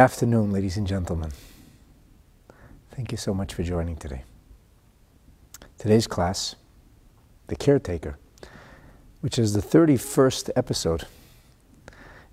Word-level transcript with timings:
afternoon, 0.00 0.50
ladies 0.50 0.78
and 0.78 0.86
gentlemen. 0.86 1.30
Thank 2.90 3.12
you 3.12 3.18
so 3.18 3.34
much 3.34 3.52
for 3.52 3.62
joining 3.62 3.96
today. 3.96 4.22
Today's 5.76 6.06
class, 6.06 6.56
The 7.48 7.54
Caretaker, 7.54 8.16
which 9.20 9.38
is 9.38 9.52
the 9.52 9.60
31st 9.60 10.48
episode 10.56 11.06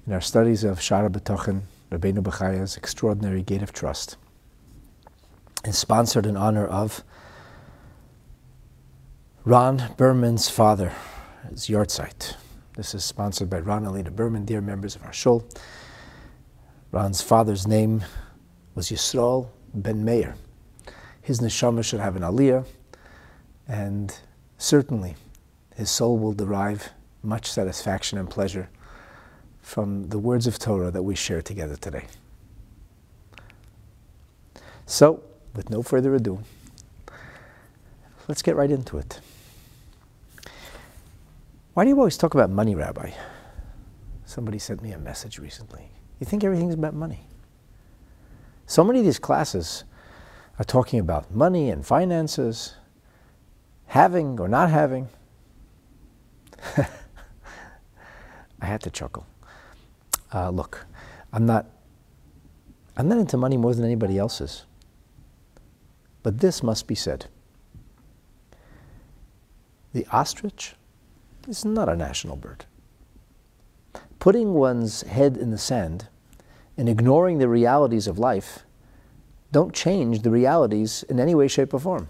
in 0.05 0.13
our 0.13 0.21
studies 0.21 0.63
of 0.63 0.80
Shara 0.80 1.09
B'Tochen, 1.09 1.63
Rabbeinu 1.91 2.23
Bechaya's 2.23 2.77
Extraordinary 2.77 3.43
Gate 3.43 3.62
of 3.62 3.73
Trust, 3.73 4.15
is 5.65 5.77
sponsored 5.77 6.26
in 6.26 6.38
honor 6.38 6.65
of 6.65 7.04
Ron 9.43 9.93
Berman's 9.98 10.48
father, 10.48 10.93
his 11.49 11.68
yahrzeit. 11.68 12.35
This 12.77 12.96
is 12.96 13.04
sponsored 13.04 13.49
by 13.49 13.59
Ron 13.59 13.79
and 13.79 13.87
Alina 13.87 14.12
Berman, 14.12 14.46
dear 14.46 14.62
members 14.62 14.96
of 14.96 15.04
our 15.04 15.12
shul. 15.12 15.46
Ron's 16.98 17.21
father's 17.21 17.67
name 17.67 18.03
was 18.73 18.90
Yisrael 18.90 19.49
Ben 19.71 20.03
Meir. 20.03 20.34
His 21.21 21.40
neshama 21.40 21.84
should 21.84 21.99
have 21.99 22.15
an 22.15 22.23
aliyah, 22.23 22.65
and 23.67 24.17
certainly 24.57 25.13
his 25.75 25.91
soul 25.91 26.18
will 26.18 26.34
derive 26.34 26.90
much 27.21 27.51
satisfaction 27.51 28.18
and 28.18 28.27
pleasure 28.27 28.71
from 29.62 30.09
the 30.09 30.18
words 30.18 30.48
of 30.48 30.57
Torah 30.57 30.90
that 30.90 31.03
we 31.03 31.13
share 31.13 31.43
together 31.43 31.75
today. 31.75 32.07
So, 34.87 35.21
with 35.55 35.70
no 35.70 35.84
further 35.84 36.15
ado, 36.15 36.40
let's 38.27 38.41
get 38.41 38.55
right 38.55 38.71
into 38.71 38.98
it. 38.98 39.21
Why 41.75 41.84
do 41.84 41.91
you 41.91 41.98
always 41.99 42.18
talk 42.18 42.34
about 42.34 42.49
money, 42.49 42.73
Rabbi? 42.73 43.12
Somebody 44.25 44.57
sent 44.57 44.81
me 44.81 44.93
a 44.93 44.98
message 44.98 45.37
recently. 45.37 45.91
You 46.20 46.26
think 46.26 46.43
everything's 46.43 46.73
about 46.73 46.93
money. 46.93 47.27
So 48.65 48.84
many 48.84 48.99
of 48.99 49.05
these 49.05 49.20
classes 49.20 49.84
are 50.59 50.65
talking 50.65 50.99
about 50.99 51.34
money 51.34 51.70
and 51.70 51.85
finances, 51.85 52.76
having 53.85 54.40
or 54.40 54.48
not 54.48 54.70
having. 54.70 55.09
I 56.77 58.65
had 58.65 58.82
to 58.82 58.90
chuckle. 58.90 59.26
Uh, 60.34 60.49
look, 60.49 60.85
I'm 61.32 61.46
not, 61.46 61.68
I'm 62.98 63.07
not 63.07 63.20
into 63.20 63.37
money 63.37 63.55
more 63.57 63.74
than 63.74 63.85
anybody 63.85 64.18
else 64.18 64.41
is. 64.41 64.66
But 66.24 66.40
this 66.40 66.63
must 66.63 66.88
be 66.88 66.96
said. 66.96 67.28
The 69.94 70.06
ostrich 70.12 70.75
is 71.47 71.63
not 71.63 71.88
a 71.88 71.96
national 71.96 72.35
bird. 72.35 72.66
Putting 74.19 74.53
one's 74.53 75.01
head 75.01 75.38
in 75.38 75.51
the 75.51 75.57
sand 75.57 76.07
and 76.78 76.90
ignoring 76.90 77.38
the 77.38 77.47
realities 77.47 78.08
of 78.08 78.19
life 78.19 78.64
don't 79.52 79.74
change 79.74 80.22
the 80.22 80.31
realities 80.31 81.03
in 81.03 81.19
any 81.19 81.34
way, 81.34 81.47
shape, 81.47 81.74
or 81.74 81.80
form. 81.80 82.09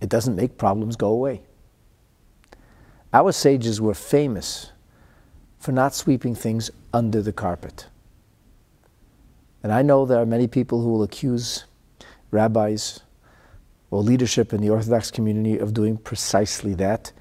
It 0.00 0.08
doesn't 0.08 0.36
make 0.36 0.58
problems 0.58 0.96
go 0.96 1.08
away. 1.08 1.42
Our 3.12 3.32
sages 3.32 3.80
were 3.80 3.94
famous 3.94 4.70
for 5.58 5.72
not 5.72 5.94
sweeping 5.94 6.34
things 6.34 6.70
under 6.92 7.20
the 7.22 7.32
carpet. 7.32 7.86
And 9.62 9.72
I 9.72 9.82
know 9.82 10.06
there 10.06 10.20
are 10.20 10.26
many 10.26 10.46
people 10.46 10.80
who 10.80 10.90
will 10.90 11.02
accuse 11.02 11.64
rabbis 12.30 13.00
or 13.90 14.02
leadership 14.02 14.52
in 14.52 14.60
the 14.60 14.70
Orthodox 14.70 15.10
community 15.10 15.58
of 15.58 15.74
doing 15.74 15.96
precisely 15.96 16.74
that, 16.74 17.12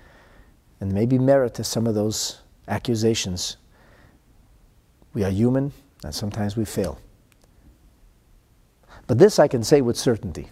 and 0.80 0.94
maybe 0.94 1.18
merit 1.18 1.56
to 1.56 1.64
some 1.64 1.88
of 1.88 1.96
those 1.96 2.42
accusations. 2.68 3.58
We 5.20 5.26
are 5.26 5.32
human, 5.32 5.74
and 6.02 6.16
sometimes 6.16 6.56
we 6.56 6.64
fail. 6.64 6.98
But 9.06 9.18
this 9.18 9.38
I 9.38 9.50
can 9.50 9.66
say 9.66 9.82
with 9.82 9.98
certainty 9.98 10.48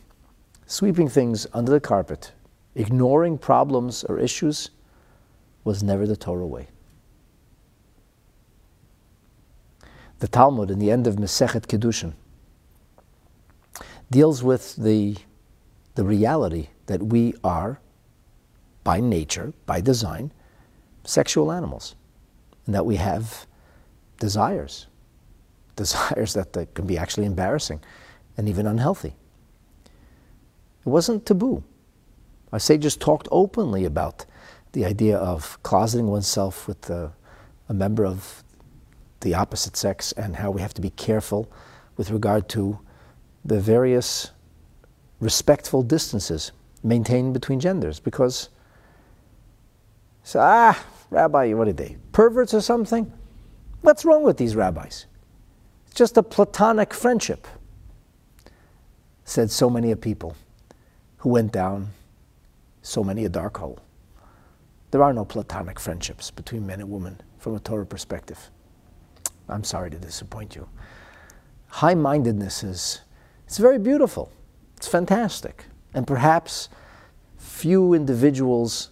sweeping 0.65 1.07
things 1.07 1.47
under 1.53 1.71
the 1.71 1.79
carpet, 1.79 2.33
ignoring 2.75 3.37
problems 3.37 4.03
or 4.03 4.19
issues, 4.19 4.71
was 5.63 5.81
never 5.81 6.05
the 6.05 6.17
Torah 6.17 6.45
way. 6.45 6.67
The 10.19 10.27
Talmud, 10.27 10.69
in 10.69 10.79
the 10.79 10.91
end 10.91 11.07
of 11.07 11.15
Masechet 11.15 11.67
Kiddushin, 11.67 12.11
deals 14.11 14.43
with 14.43 14.75
the, 14.75 15.15
the 15.95 16.03
reality 16.03 16.67
that 16.87 17.03
we 17.03 17.33
are, 17.41 17.79
by 18.83 18.99
nature, 18.99 19.53
by 19.65 19.79
design, 19.79 20.33
sexual 21.05 21.53
animals, 21.53 21.95
and 22.65 22.75
that 22.75 22.85
we 22.85 22.97
have 22.97 23.46
desires, 24.19 24.87
desires 25.75 26.33
that, 26.33 26.73
can 26.73 26.85
be 26.87 26.97
actually 26.97 27.25
embarrassing 27.25 27.79
and 28.37 28.47
even 28.47 28.67
unhealthy. 28.67 29.15
It 30.85 30.89
wasn't 30.89 31.25
taboo. 31.25 31.63
Our 32.51 32.59
sages 32.59 32.95
talked 32.95 33.27
openly 33.31 33.83
about 33.83 34.25
the 34.71 34.85
idea 34.85 35.17
of 35.17 35.61
closeting 35.63 36.05
oneself 36.05 36.67
with 36.67 36.89
a, 36.89 37.11
a 37.67 37.73
member 37.73 38.05
of 38.05 38.43
the 39.21 39.33
opposite 39.33 39.75
sex 39.75 40.11
and 40.13 40.37
how 40.37 40.51
we 40.51 40.61
have 40.61 40.73
to 40.75 40.81
be 40.81 40.91
careful 40.91 41.51
with 41.97 42.11
regard 42.11 42.47
to 42.49 42.79
the 43.43 43.59
various 43.59 44.31
respectful 45.19 45.81
distances 45.81 46.51
maintained 46.83 47.33
between 47.33 47.59
genders 47.59 47.99
because 47.99 48.49
so 50.23 50.39
ah 50.39 50.79
rabbi 51.09 51.53
what 51.53 51.67
are 51.67 51.73
they 51.73 51.97
perverts 52.11 52.53
or 52.53 52.61
something 52.61 53.11
what's 53.87 54.05
wrong 54.05 54.23
with 54.23 54.37
these 54.37 54.55
rabbis 54.55 55.05
it's 55.85 55.95
just 55.95 56.17
a 56.17 56.23
platonic 56.23 56.93
friendship 56.93 57.47
said 59.23 59.49
so 59.49 59.69
many 59.69 59.91
of 59.91 60.01
people 60.01 60.35
who 61.17 61.29
went 61.29 61.51
down 61.51 61.91
so 62.87 63.03
many 63.03 63.25
a 63.25 63.29
dark 63.29 63.57
hole. 63.57 63.79
There 64.91 65.03
are 65.03 65.11
no 65.11 65.25
platonic 65.25 65.79
friendships 65.79 66.31
between 66.31 66.65
men 66.65 66.79
and 66.79 66.89
women 66.89 67.19
from 67.37 67.53
a 67.53 67.59
Torah 67.59 67.85
perspective. 67.85 68.49
I'm 69.49 69.65
sorry 69.65 69.89
to 69.91 69.97
disappoint 69.97 70.55
you. 70.55 70.69
High 71.67 71.95
mindedness 71.95 72.63
is 72.63 73.01
it's 73.45 73.57
very 73.57 73.77
beautiful. 73.77 74.31
It's 74.77 74.87
fantastic. 74.87 75.65
And 75.93 76.07
perhaps 76.07 76.69
few 77.37 77.93
individuals 77.93 78.91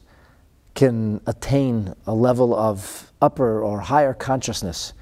can 0.75 1.21
attain 1.25 1.95
a 2.05 2.13
level 2.13 2.53
of 2.53 3.11
upper 3.21 3.63
or 3.63 3.79
higher 3.79 4.13
consciousness 4.13 4.93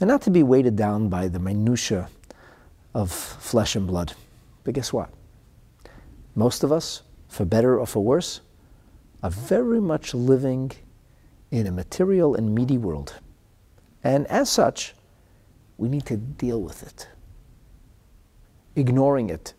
and 0.00 0.08
not 0.08 0.22
to 0.22 0.30
be 0.30 0.42
weighted 0.42 0.74
down 0.74 1.08
by 1.08 1.28
the 1.28 1.38
minutiae 1.38 2.08
of 2.94 3.12
flesh 3.12 3.76
and 3.76 3.86
blood. 3.86 4.14
But 4.64 4.74
guess 4.74 4.92
what? 4.92 5.10
Most 6.34 6.64
of 6.64 6.72
us, 6.72 7.02
for 7.28 7.44
better 7.44 7.78
or 7.78 7.86
for 7.86 8.02
worse, 8.02 8.40
are 9.22 9.30
very 9.30 9.80
much 9.80 10.14
living 10.14 10.72
in 11.50 11.66
a 11.66 11.72
material 11.72 12.34
and 12.34 12.54
meaty 12.54 12.78
world. 12.78 13.14
And 14.02 14.26
as 14.26 14.50
such, 14.50 14.94
we 15.76 15.88
need 15.88 16.06
to 16.06 16.16
deal 16.16 16.60
with 16.60 16.82
it. 16.82 17.08
Ignoring 18.74 19.30
it 19.30 19.54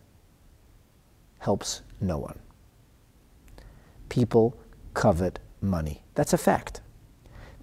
helps 1.38 1.82
no 2.00 2.18
one. 2.18 2.38
People 4.08 4.56
covet 4.94 5.38
money. 5.66 6.02
That's 6.14 6.32
a 6.32 6.38
fact. 6.38 6.80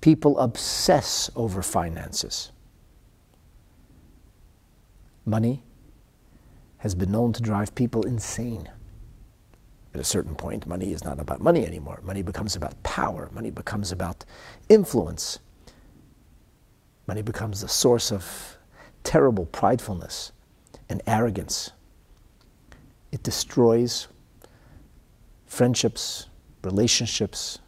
People 0.01 0.37
obsess 0.39 1.29
over 1.35 1.61
finances. 1.61 2.51
Money 5.25 5.63
has 6.77 6.95
been 6.95 7.11
known 7.11 7.31
to 7.33 7.41
drive 7.41 7.73
people 7.75 8.05
insane. 8.05 8.69
At 9.93 10.01
a 10.01 10.03
certain 10.03 10.35
point, 10.35 10.67
money 10.67 10.91
is 10.91 11.03
not 11.03 11.19
about 11.19 11.39
money 11.39 11.65
anymore. 11.65 12.01
Money 12.03 12.23
becomes 12.23 12.55
about 12.55 12.81
power. 12.83 13.29
Money 13.31 13.51
becomes 13.51 13.91
about 13.91 14.25
influence. 14.67 15.39
Money 17.07 17.21
becomes 17.21 17.63
a 17.63 17.67
source 17.67 18.11
of 18.11 18.57
terrible 19.03 19.45
pridefulness 19.45 20.31
and 20.89 21.01
arrogance. 21.05 21.71
It 23.11 23.23
destroys 23.23 24.07
friendships, 25.45 26.27
relationships, 26.63 27.59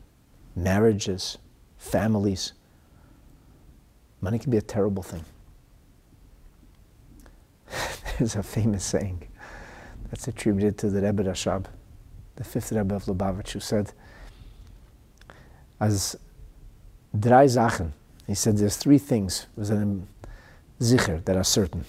marriages, 0.55 1.37
families. 1.77 2.53
Money 4.21 4.39
can 4.39 4.51
be 4.51 4.57
a 4.57 4.61
terrible 4.61 5.03
thing. 5.03 5.23
There's 8.17 8.35
a 8.35 8.43
famous 8.43 8.83
saying 8.83 9.27
that's 10.09 10.27
attributed 10.27 10.77
to 10.79 10.89
the 10.89 11.01
Rebbe 11.01 11.23
Rashab, 11.23 11.65
the 12.35 12.43
fifth 12.43 12.71
Rebbe 12.71 12.95
of 12.95 13.05
Lubavitch, 13.05 13.51
who 13.51 13.59
said, 13.59 13.91
as 15.79 16.15
drei 17.17 17.47
Sachen, 17.47 17.91
he 18.27 18.33
said 18.33 18.57
there's 18.57 18.77
three 18.77 18.97
things, 18.97 19.47
that 21.25 21.35
are 21.35 21.43
certain. 21.43 21.85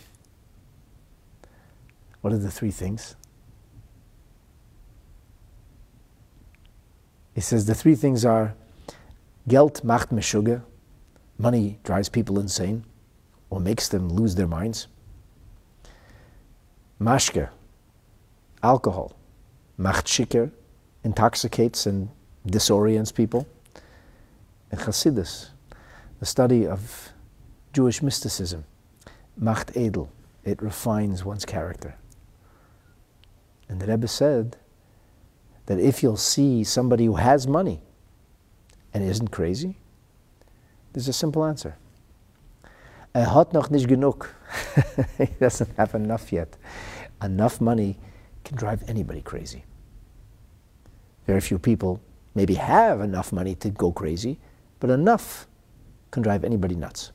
What 2.21 2.33
are 2.33 2.39
the 2.39 2.51
three 2.51 2.71
things? 2.71 3.15
He 7.37 7.43
says 7.43 7.67
the 7.67 7.75
three 7.75 7.95
things 7.95 8.25
are 8.25 8.55
Geld 9.47 9.85
macht 9.85 10.11
meshuggah. 10.11 10.63
Money 11.37 11.79
drives 11.85 12.09
people 12.09 12.39
insane 12.39 12.87
or 13.51 13.61
makes 13.61 13.91
them 13.91 14.09
lose 14.09 14.37
their 14.37 14.47
minds. 14.47 14.87
Mashke, 16.99 17.51
alcohol, 18.63 19.15
macht 19.77 20.09
shiker, 20.09 20.51
intoxicates 21.05 21.85
and 21.85 22.09
disorients 22.47 23.15
people. 23.15 23.47
And 24.71 24.81
Chassidus, 24.81 25.51
the 26.21 26.25
study 26.25 26.67
of 26.67 27.11
Jewish 27.75 28.01
mysticism, 28.03 28.65
macht 29.37 29.77
edel, 29.77 30.11
it 30.43 30.63
refines 30.63 31.23
one's 31.23 31.45
character. 31.45 31.97
And 33.69 33.79
the 33.79 33.89
Rebbe 33.89 34.09
said 34.09 34.57
that 35.67 35.79
if 35.79 36.03
you'll 36.03 36.17
see 36.17 36.65
somebody 36.65 37.07
who 37.07 37.17
has 37.17 37.47
money 37.47 37.81
and 38.95 39.05
isn't 39.05 39.31
crazy, 39.31 39.77
there's 40.93 41.09
a 41.09 41.13
simple 41.13 41.45
answer. 41.45 41.77
Er 43.15 43.35
hat 43.35 43.53
noch 43.53 43.71
nicht 43.71 43.89
genug. 43.89 44.29
he 45.19 45.27
doesn't 45.41 45.71
have 45.77 45.95
enough 45.95 46.33
yet. 46.33 46.57
Enough 47.23 47.61
money 47.61 47.99
can 48.45 48.57
drive 48.57 48.83
anybody 48.89 49.23
crazy. 49.23 49.65
Very 51.27 51.41
few 51.41 51.59
people 51.59 52.01
maybe 52.35 52.55
have 52.55 53.01
enough 53.01 53.33
money 53.33 53.55
to 53.57 53.71
go 53.71 53.91
crazy, 53.91 54.39
but 54.81 54.91
enough 54.91 55.47
can 56.11 56.23
drive 56.23 56.45
anybody 56.45 56.75
nuts. 56.75 57.13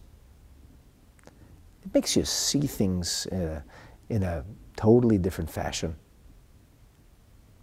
It 1.84 1.94
makes 1.94 2.16
you 2.16 2.26
see 2.26 2.62
things 2.62 3.28
uh, 3.28 3.62
in 4.10 4.24
a 4.24 4.44
totally 4.76 5.18
different 5.18 5.50
fashion. 5.50 5.96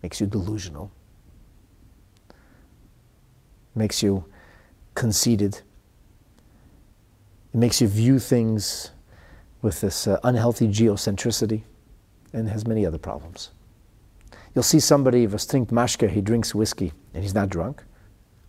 Makes 0.02 0.20
you 0.20 0.26
delusional. 0.26 0.90
Makes 3.74 4.02
you 4.02 4.24
conceited. 4.94 5.62
It 7.54 7.58
makes 7.58 7.80
you 7.80 7.88
view 7.88 8.18
things 8.18 8.90
with 9.62 9.80
this 9.80 10.06
uh, 10.06 10.18
unhealthy 10.24 10.68
geocentricity 10.68 11.62
and 12.32 12.48
has 12.48 12.66
many 12.66 12.84
other 12.84 12.98
problems. 12.98 13.50
You'll 14.54 14.62
see 14.62 14.80
somebody, 14.80 15.26
was 15.26 15.46
trinkt 15.46 15.68
mashke, 15.68 16.10
he 16.10 16.20
drinks 16.20 16.54
whiskey, 16.54 16.92
and 17.14 17.22
he's 17.22 17.34
not 17.34 17.48
drunk. 17.48 17.84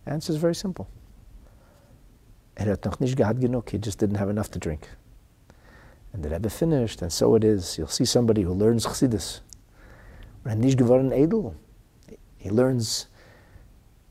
Answer 0.06 0.32
is 0.32 0.38
very 0.38 0.54
simple. 0.54 0.88
He 2.58 2.64
just 3.78 3.98
didn't 3.98 4.16
have 4.16 4.28
enough 4.28 4.50
to 4.50 4.58
drink. 4.58 4.88
And 6.12 6.22
the 6.22 6.28
Rebbe 6.28 6.50
finished, 6.50 7.02
and 7.02 7.12
so 7.12 7.34
it 7.36 7.44
is. 7.44 7.78
You'll 7.78 7.86
see 7.86 8.04
somebody 8.04 8.42
who 8.42 8.52
learns 8.52 8.84
Chassidus. 8.86 9.40
Nicht 10.44 10.78
geworden 10.78 11.12
edel. 11.12 11.54
He 12.38 12.50
learns 12.50 13.06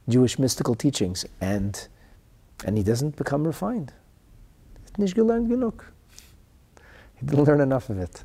Jewish 0.07 0.39
mystical 0.39 0.75
teachings, 0.75 1.25
and, 1.41 1.87
and 2.65 2.77
he 2.77 2.83
doesn't 2.83 3.15
become 3.15 3.45
refined. 3.45 3.93
Nicht 4.97 5.15
gelernt 5.15 5.49
genug. 5.49 5.83
He 7.15 7.25
didn't 7.25 7.45
learn 7.45 7.61
enough 7.61 7.89
of 7.89 7.99
it. 7.99 8.23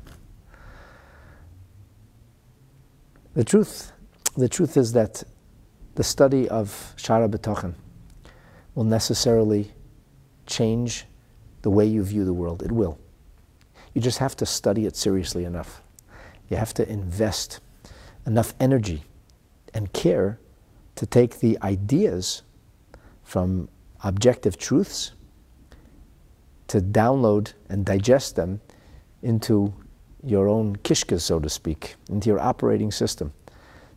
The 3.33 3.43
truth, 3.43 3.91
the 4.37 4.47
truth 4.47 4.77
is 4.77 4.93
that 4.93 5.23
the 5.95 6.03
study 6.03 6.47
of 6.47 6.93
Shara 6.97 7.29
B'tochen 7.29 7.73
will 8.75 8.83
necessarily 8.83 9.73
change 10.45 11.05
the 11.61 11.69
way 11.69 11.85
you 11.85 12.03
view 12.03 12.23
the 12.23 12.33
world. 12.33 12.61
It 12.61 12.71
will. 12.71 12.97
You 13.93 14.01
just 14.01 14.19
have 14.19 14.35
to 14.37 14.45
study 14.45 14.85
it 14.85 14.95
seriously 14.95 15.45
enough. 15.45 15.81
You 16.49 16.57
have 16.57 16.73
to 16.75 16.87
invest 16.87 17.59
enough 18.25 18.53
energy 18.59 19.03
and 19.73 19.91
care 19.93 20.39
to 20.95 21.05
take 21.05 21.39
the 21.39 21.57
ideas 21.61 22.43
from 23.23 23.69
objective 24.03 24.57
truths 24.57 25.11
to 26.67 26.79
download 26.79 27.53
and 27.69 27.85
digest 27.85 28.35
them 28.35 28.61
into 29.21 29.73
your 30.23 30.47
own 30.47 30.75
kishkas, 30.77 31.21
so 31.21 31.39
to 31.39 31.49
speak, 31.49 31.95
into 32.09 32.29
your 32.29 32.39
operating 32.39 32.91
system, 32.91 33.33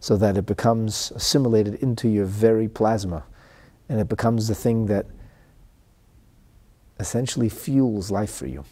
so 0.00 0.16
that 0.16 0.36
it 0.36 0.46
becomes 0.46 1.10
assimilated 1.14 1.74
into 1.76 2.08
your 2.08 2.26
very 2.26 2.68
plasma 2.68 3.24
and 3.88 4.00
it 4.00 4.08
becomes 4.08 4.48
the 4.48 4.54
thing 4.54 4.86
that 4.86 5.06
essentially 7.00 7.48
fuels 7.48 8.10
life 8.10 8.32
for 8.32 8.46
you. 8.46 8.64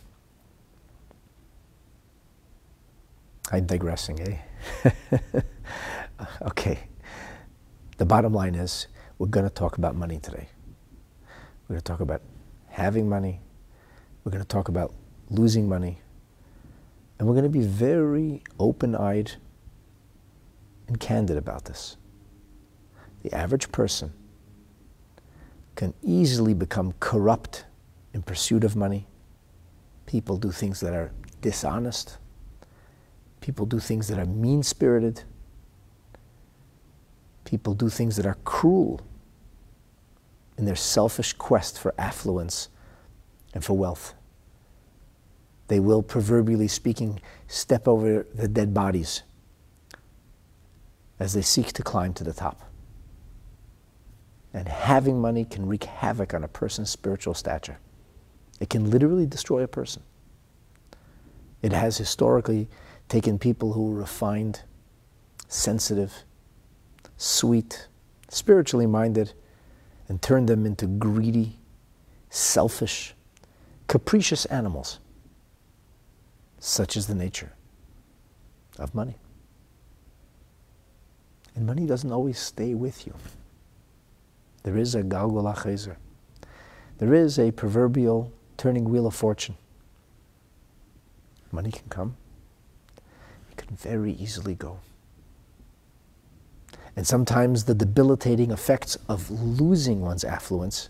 I'm 3.51 3.67
digressing, 3.67 4.21
eh? 4.21 4.39
okay. 6.43 6.79
The 7.99 8.05
bottom 8.07 8.33
line 8.33 8.55
is 8.55 8.89
we're 9.19 9.29
going 9.29 9.47
to 9.47 9.55
talk 9.55 9.79
about 9.79 9.97
money 9.97 10.19
today. 10.19 10.49
We're 11.69 11.75
going 11.75 11.81
to 11.81 11.85
talk 11.85 12.01
about 12.01 12.23
having 12.69 13.09
money. 13.09 13.41
We're 14.25 14.33
going 14.33 14.43
to 14.43 14.49
talk 14.49 14.69
about 14.69 14.93
losing 15.31 15.69
money. 15.69 16.01
And 17.19 17.27
we're 17.27 17.35
going 17.35 17.45
to 17.45 17.59
be 17.59 17.65
very 17.65 18.43
open 18.59 18.95
eyed 18.95 19.33
and 20.89 21.01
candid 21.01 21.37
about 21.37 21.65
this. 21.65 21.97
The 23.23 23.33
average 23.33 23.73
person 23.73 24.13
can 25.75 25.95
easily 26.03 26.55
become 26.55 26.95
corrupt 27.01 27.65
in 28.13 28.23
pursuit 28.23 28.65
of 28.65 28.77
money. 28.77 29.07
People 30.07 30.37
do 30.37 30.51
things 30.51 30.81
that 30.81 30.95
are 30.95 31.13
dishonest. 31.41 32.19
People 33.47 33.65
do 33.65 33.79
things 33.79 34.09
that 34.09 34.19
are 34.19 34.27
mean 34.27 34.65
spirited. 34.65 35.23
People 37.45 37.75
do 37.75 37.89
things 37.89 38.17
that 38.17 38.27
are 38.27 38.39
cruel 38.43 39.01
in 40.59 40.65
their 40.65 40.75
selfish 40.75 41.33
quest 41.33 41.79
for 41.79 41.95
affluence 41.97 42.71
and 43.55 43.65
for 43.65 43.75
wealth. 43.75 44.15
They 45.69 45.79
will, 45.79 46.03
proverbially 46.03 46.67
speaking, 46.67 47.21
step 47.47 47.87
over 47.87 48.27
the 48.35 48.49
dead 48.49 48.75
bodies 48.75 49.23
as 51.21 51.33
they 51.33 51.43
seek 51.43 51.69
to 51.75 51.85
climb 51.85 52.15
to 52.15 52.25
the 52.25 52.33
top. 52.33 52.69
And 54.53 54.67
having 54.67 55.21
money 55.21 55.45
can 55.45 55.69
wreak 55.69 55.85
havoc 55.85 56.35
on 56.35 56.43
a 56.43 56.49
person's 56.49 56.91
spiritual 56.91 57.35
stature. 57.35 57.79
It 58.59 58.71
can 58.71 58.91
literally 58.91 59.25
destroy 59.25 59.63
a 59.63 59.69
person. 59.69 60.03
It 61.63 61.71
has 61.71 61.97
historically 61.97 62.69
taken 63.09 63.39
people 63.39 63.73
who 63.73 63.91
were 63.91 64.01
refined, 64.01 64.63
sensitive, 65.49 66.25
sweet, 67.17 67.89
spiritually 68.29 68.87
minded, 68.87 69.33
and 70.09 70.21
turned 70.21 70.49
them 70.49 70.67
into 70.67 70.87
greedy, 70.87 71.59
selfish, 72.31 73.15
capricious 73.87 74.45
animals. 74.47 74.99
Such 76.59 76.97
is 76.97 77.07
the 77.07 77.15
nature 77.15 77.53
of 78.79 78.95
money. 78.95 79.17
And 81.55 81.67
money 81.67 81.87
doesn't 81.87 82.13
always 82.13 82.39
stay 82.39 82.75
with 82.75 83.07
you. 83.07 83.15
There 84.63 84.77
is 84.77 84.95
a 84.95 85.03
galgul 85.03 85.53
achezer. 85.55 85.97
There 86.99 87.15
is 87.15 87.39
a 87.39 87.51
proverbial 87.51 88.33
turning 88.57 88.85
wheel 88.85 89.07
of 89.07 89.15
fortune. 89.15 89.57
Money 91.53 91.71
can 91.71 91.89
come. 91.89 92.17
Very 93.71 94.13
easily 94.13 94.55
go. 94.55 94.79
And 96.95 97.07
sometimes 97.07 97.65
the 97.65 97.75
debilitating 97.75 98.51
effects 98.51 98.97
of 99.09 99.31
losing 99.31 100.01
one's 100.01 100.25
affluence 100.25 100.89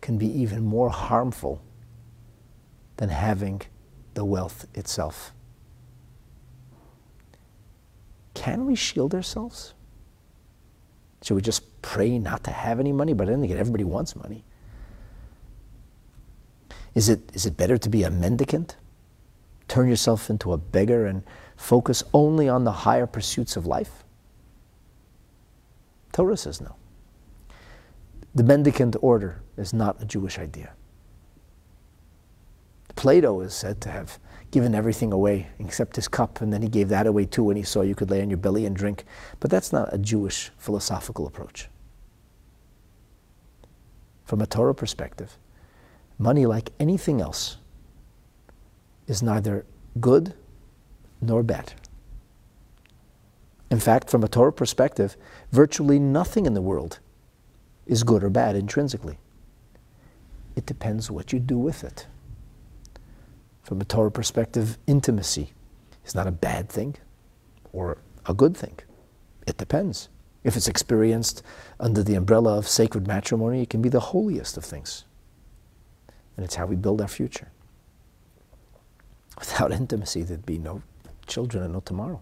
can 0.00 0.18
be 0.18 0.26
even 0.26 0.64
more 0.64 0.90
harmful 0.90 1.62
than 2.96 3.08
having 3.08 3.62
the 4.14 4.24
wealth 4.24 4.66
itself. 4.74 5.32
Can 8.34 8.66
we 8.66 8.74
shield 8.74 9.14
ourselves? 9.14 9.74
Should 11.22 11.34
we 11.34 11.42
just 11.42 11.82
pray 11.82 12.18
not 12.18 12.44
to 12.44 12.50
have 12.50 12.80
any 12.80 12.92
money? 12.92 13.12
But 13.12 13.28
then 13.28 13.42
again, 13.42 13.58
everybody 13.58 13.84
wants 13.84 14.16
money. 14.16 14.44
Is 16.94 17.08
it, 17.08 17.30
is 17.34 17.46
it 17.46 17.56
better 17.56 17.78
to 17.78 17.88
be 17.88 18.02
a 18.02 18.10
mendicant? 18.10 18.76
Turn 19.68 19.88
yourself 19.88 20.30
into 20.30 20.52
a 20.52 20.56
beggar 20.56 21.06
and 21.06 21.22
focus 21.58 22.02
only 22.14 22.48
on 22.48 22.64
the 22.64 22.72
higher 22.72 23.06
pursuits 23.06 23.56
of 23.56 23.66
life? 23.66 24.04
Torah 26.12 26.36
says 26.36 26.60
no. 26.60 26.76
The 28.34 28.44
mendicant 28.44 28.96
order 29.02 29.42
is 29.56 29.74
not 29.74 30.00
a 30.00 30.06
Jewish 30.06 30.38
idea. 30.38 30.72
Plato 32.94 33.40
is 33.40 33.54
said 33.54 33.80
to 33.82 33.90
have 33.90 34.18
given 34.50 34.74
everything 34.74 35.12
away 35.12 35.48
except 35.58 35.96
his 35.96 36.08
cup, 36.08 36.40
and 36.40 36.52
then 36.52 36.62
he 36.62 36.68
gave 36.68 36.88
that 36.88 37.06
away 37.06 37.26
too 37.26 37.44
when 37.44 37.56
he 37.56 37.62
saw 37.62 37.82
you 37.82 37.94
could 37.94 38.10
lay 38.10 38.22
on 38.22 38.30
your 38.30 38.38
belly 38.38 38.64
and 38.64 38.74
drink. 38.74 39.04
But 39.40 39.50
that's 39.50 39.72
not 39.72 39.92
a 39.92 39.98
Jewish 39.98 40.50
philosophical 40.58 41.26
approach. 41.26 41.68
From 44.24 44.40
a 44.40 44.46
Torah 44.46 44.74
perspective, 44.74 45.38
money, 46.18 46.46
like 46.46 46.70
anything 46.78 47.20
else, 47.20 47.58
is 49.06 49.22
neither 49.22 49.64
good 50.00 50.34
nor 51.20 51.42
bad. 51.42 51.72
In 53.70 53.80
fact, 53.80 54.08
from 54.08 54.24
a 54.24 54.28
Torah 54.28 54.52
perspective, 54.52 55.16
virtually 55.52 55.98
nothing 55.98 56.46
in 56.46 56.54
the 56.54 56.62
world 56.62 57.00
is 57.86 58.02
good 58.02 58.24
or 58.24 58.30
bad 58.30 58.56
intrinsically. 58.56 59.18
It 60.56 60.66
depends 60.66 61.10
what 61.10 61.32
you 61.32 61.38
do 61.38 61.58
with 61.58 61.84
it. 61.84 62.06
From 63.62 63.80
a 63.80 63.84
Torah 63.84 64.10
perspective, 64.10 64.78
intimacy 64.86 65.52
is 66.04 66.14
not 66.14 66.26
a 66.26 66.32
bad 66.32 66.68
thing 66.68 66.96
or 67.72 67.98
a 68.26 68.34
good 68.34 68.56
thing. 68.56 68.78
It 69.46 69.58
depends. 69.58 70.08
If 70.44 70.56
it's 70.56 70.68
experienced 70.68 71.42
under 71.78 72.02
the 72.02 72.14
umbrella 72.14 72.56
of 72.56 72.66
sacred 72.68 73.06
matrimony, 73.06 73.62
it 73.62 73.70
can 73.70 73.82
be 73.82 73.88
the 73.88 74.00
holiest 74.00 74.56
of 74.56 74.64
things. 74.64 75.04
And 76.36 76.44
it's 76.44 76.54
how 76.54 76.66
we 76.66 76.76
build 76.76 77.00
our 77.00 77.08
future. 77.08 77.50
Without 79.38 79.72
intimacy, 79.72 80.22
there'd 80.22 80.46
be 80.46 80.58
no 80.58 80.82
children 81.28 81.62
and 81.64 81.72
no 81.72 81.80
tomorrow. 81.80 82.20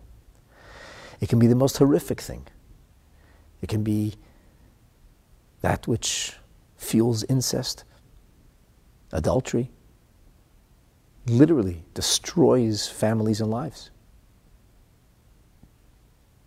It 1.20 1.28
can 1.28 1.38
be 1.38 1.46
the 1.46 1.54
most 1.54 1.78
horrific 1.78 2.20
thing. 2.20 2.46
It 3.62 3.68
can 3.68 3.82
be 3.82 4.14
that 5.62 5.86
which 5.86 6.34
fuels 6.76 7.24
incest, 7.24 7.84
adultery, 9.12 9.70
literally 11.26 11.84
destroys 11.94 12.86
families 12.88 13.40
and 13.40 13.50
lives. 13.50 13.90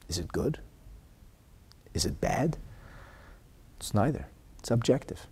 Is 0.07 0.17
it 0.17 0.31
good? 0.31 0.59
Is 1.93 2.05
it 2.05 2.21
bad? 2.21 2.57
It's 3.77 3.93
neither. 3.93 4.27
It's 4.59 4.71
objective. 4.71 5.27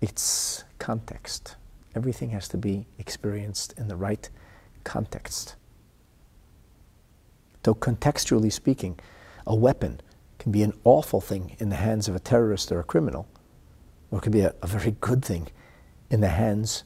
It's 0.00 0.64
context. 0.78 1.56
Everything 1.94 2.30
has 2.30 2.48
to 2.48 2.56
be 2.56 2.86
experienced 2.98 3.74
in 3.78 3.88
the 3.88 3.96
right 3.96 4.28
context. 4.84 5.56
Though 7.62 7.74
contextually 7.74 8.52
speaking, 8.52 8.98
a 9.46 9.54
weapon 9.54 10.00
can 10.38 10.52
be 10.52 10.62
an 10.62 10.72
awful 10.84 11.20
thing 11.20 11.56
in 11.58 11.68
the 11.68 11.76
hands 11.76 12.08
of 12.08 12.16
a 12.16 12.20
terrorist 12.20 12.72
or 12.72 12.80
a 12.80 12.84
criminal, 12.84 13.28
or 14.10 14.18
it 14.18 14.22
can 14.22 14.32
be 14.32 14.40
a, 14.40 14.54
a 14.62 14.66
very 14.66 14.96
good 15.00 15.24
thing 15.24 15.48
in 16.10 16.20
the 16.20 16.28
hands 16.28 16.84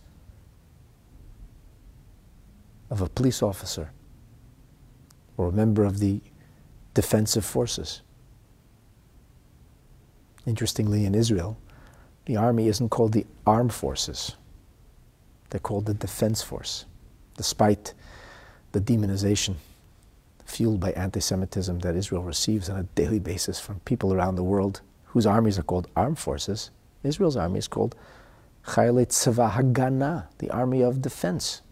of 2.91 3.00
a 3.00 3.09
police 3.09 3.43
officer 3.43 3.91
or 5.37 5.49
a 5.49 5.53
member 5.53 5.85
of 5.85 5.99
the 5.99 6.21
defensive 6.95 7.45
forces. 7.45 8.03
Interestingly, 10.47 11.05
in 11.05 11.15
Israel, 11.15 11.59
the 12.26 12.37
army 12.37 12.69
isn't 12.69 12.88
called 12.88 13.12
the 13.12 13.26
armed 13.47 13.73
forces, 13.73 14.37
they're 15.50 15.61
called 15.61 15.87
the 15.87 15.95
defense 15.95 16.43
force, 16.43 16.87
despite 17.37 17.95
the 18.73 18.81
demonization 18.81 19.57
fueled 20.45 20.81
by 20.81 20.93
anti 20.93 21.21
Semitism 21.21 21.81
that 21.81 21.97
Israel 21.97 22.23
receives 22.23 22.69
on 22.71 22.78
a 22.78 22.85
daily 22.95 23.19
basis 23.19 23.59
from 23.61 23.81
people 23.81 24.14
around 24.14 24.37
the 24.37 24.45
world 24.45 24.81
whose 25.07 25.26
armies 25.26 25.59
are 25.59 25.62
called 25.62 25.88
armed 25.97 26.19
forces. 26.19 26.71
Israel's 27.02 27.37
army 27.37 27.59
is 27.59 27.69
called 27.69 27.95
Chayalei 28.66 29.07
Tzava 29.07 29.52
Hagana, 29.52 30.26
the 30.38 30.50
army 30.50 30.83
of 30.83 31.00
defense. 31.00 31.62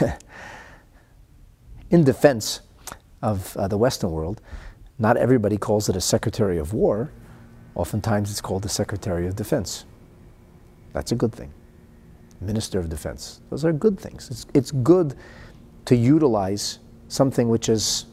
In 1.90 2.04
defense 2.04 2.60
of 3.22 3.56
uh, 3.56 3.68
the 3.68 3.78
Western 3.78 4.10
world, 4.10 4.40
not 4.98 5.16
everybody 5.16 5.56
calls 5.56 5.88
it 5.88 5.96
a 5.96 6.00
Secretary 6.00 6.58
of 6.58 6.72
War. 6.72 7.10
Oftentimes 7.74 8.30
it's 8.30 8.40
called 8.40 8.62
the 8.62 8.68
Secretary 8.68 9.26
of 9.26 9.36
Defense. 9.36 9.84
That's 10.92 11.12
a 11.12 11.16
good 11.16 11.32
thing. 11.32 11.52
Minister 12.40 12.78
of 12.78 12.88
Defense. 12.88 13.40
Those 13.50 13.64
are 13.64 13.72
good 13.72 13.98
things. 13.98 14.30
It's, 14.30 14.46
it's 14.54 14.70
good 14.70 15.16
to 15.86 15.96
utilize 15.96 16.78
something 17.08 17.48
which 17.48 17.68
is, 17.68 18.06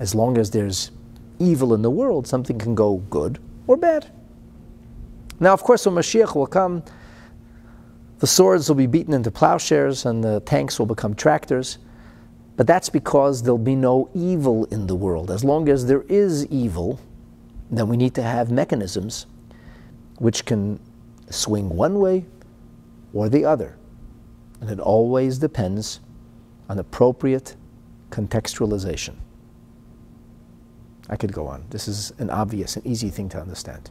as 0.00 0.14
long 0.14 0.38
as 0.38 0.50
there's 0.50 0.90
evil 1.38 1.74
in 1.74 1.82
the 1.82 1.90
world, 1.90 2.26
something 2.26 2.58
can 2.58 2.74
go 2.74 2.96
good 3.10 3.38
or 3.66 3.76
bad. 3.76 4.10
Now, 5.40 5.52
of 5.52 5.62
course, 5.62 5.86
when 5.86 5.94
Mashiach 5.94 6.34
will 6.34 6.46
come, 6.46 6.82
the 8.18 8.26
swords 8.26 8.68
will 8.68 8.76
be 8.76 8.86
beaten 8.86 9.14
into 9.14 9.30
plowshares 9.30 10.04
and 10.04 10.22
the 10.22 10.40
tanks 10.40 10.78
will 10.78 10.86
become 10.86 11.14
tractors. 11.14 11.78
But 12.56 12.66
that's 12.66 12.88
because 12.88 13.42
there'll 13.42 13.58
be 13.58 13.76
no 13.76 14.10
evil 14.14 14.64
in 14.66 14.88
the 14.88 14.96
world. 14.96 15.30
As 15.30 15.44
long 15.44 15.68
as 15.68 15.86
there 15.86 16.02
is 16.08 16.44
evil, 16.46 16.98
then 17.70 17.88
we 17.88 17.96
need 17.96 18.14
to 18.14 18.22
have 18.22 18.50
mechanisms 18.50 19.26
which 20.18 20.44
can 20.44 20.80
swing 21.30 21.68
one 21.68 21.98
way 21.98 22.24
or 23.12 23.28
the 23.28 23.44
other. 23.44 23.76
And 24.60 24.70
it 24.70 24.80
always 24.80 25.38
depends 25.38 26.00
on 26.68 26.78
appropriate 26.78 27.56
contextualization. 28.10 29.14
I 31.08 31.16
could 31.16 31.32
go 31.32 31.46
on. 31.46 31.64
This 31.70 31.88
is 31.88 32.12
an 32.18 32.30
obvious 32.30 32.76
and 32.76 32.86
easy 32.86 33.10
thing 33.10 33.28
to 33.30 33.40
understand. 33.40 33.90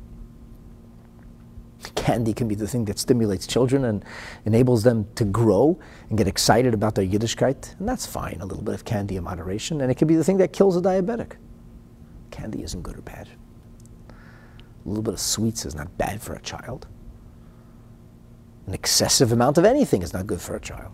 Candy 1.96 2.34
can 2.34 2.48
be 2.48 2.56
the 2.56 2.68
thing 2.68 2.86
that 2.86 3.00
stimulates 3.00 3.48
children 3.48 3.86
and 3.86 4.04
enables 4.46 4.84
them 4.84 5.08
to 5.16 5.26
grow 5.26 5.80
and 6.10 6.18
get 6.18 6.28
excited 6.28 6.74
about 6.74 6.96
their 6.96 7.06
Yiddishkeit, 7.06 7.78
and 7.80 7.88
that's 7.88 8.06
fine, 8.06 8.38
a 8.42 8.46
little 8.46 8.64
bit 8.64 8.74
of 8.74 8.84
candy 8.86 9.16
in 9.16 9.24
moderation. 9.24 9.82
And 9.82 9.92
it 9.92 9.96
can 9.96 10.08
be 10.08 10.16
the 10.16 10.24
thing 10.24 10.38
that 10.38 10.54
kills 10.54 10.76
a 10.76 10.82
diabetic. 10.82 11.34
Candy 12.32 12.64
isn't 12.64 12.82
good 12.82 12.98
or 12.98 13.02
bad. 13.02 13.30
A 14.88 14.90
little 14.90 15.04
bit 15.04 15.16
of 15.16 15.20
sweets 15.20 15.66
is 15.66 15.76
not 15.76 15.98
bad 15.98 16.22
for 16.22 16.34
a 16.34 16.40
child. 16.40 16.88
An 18.68 18.74
excessive 18.74 19.34
amount 19.34 19.58
of 19.58 19.66
anything 19.66 20.02
is 20.02 20.14
not 20.14 20.26
good 20.26 20.40
for 20.40 20.56
a 20.56 20.62
child. 20.62 20.94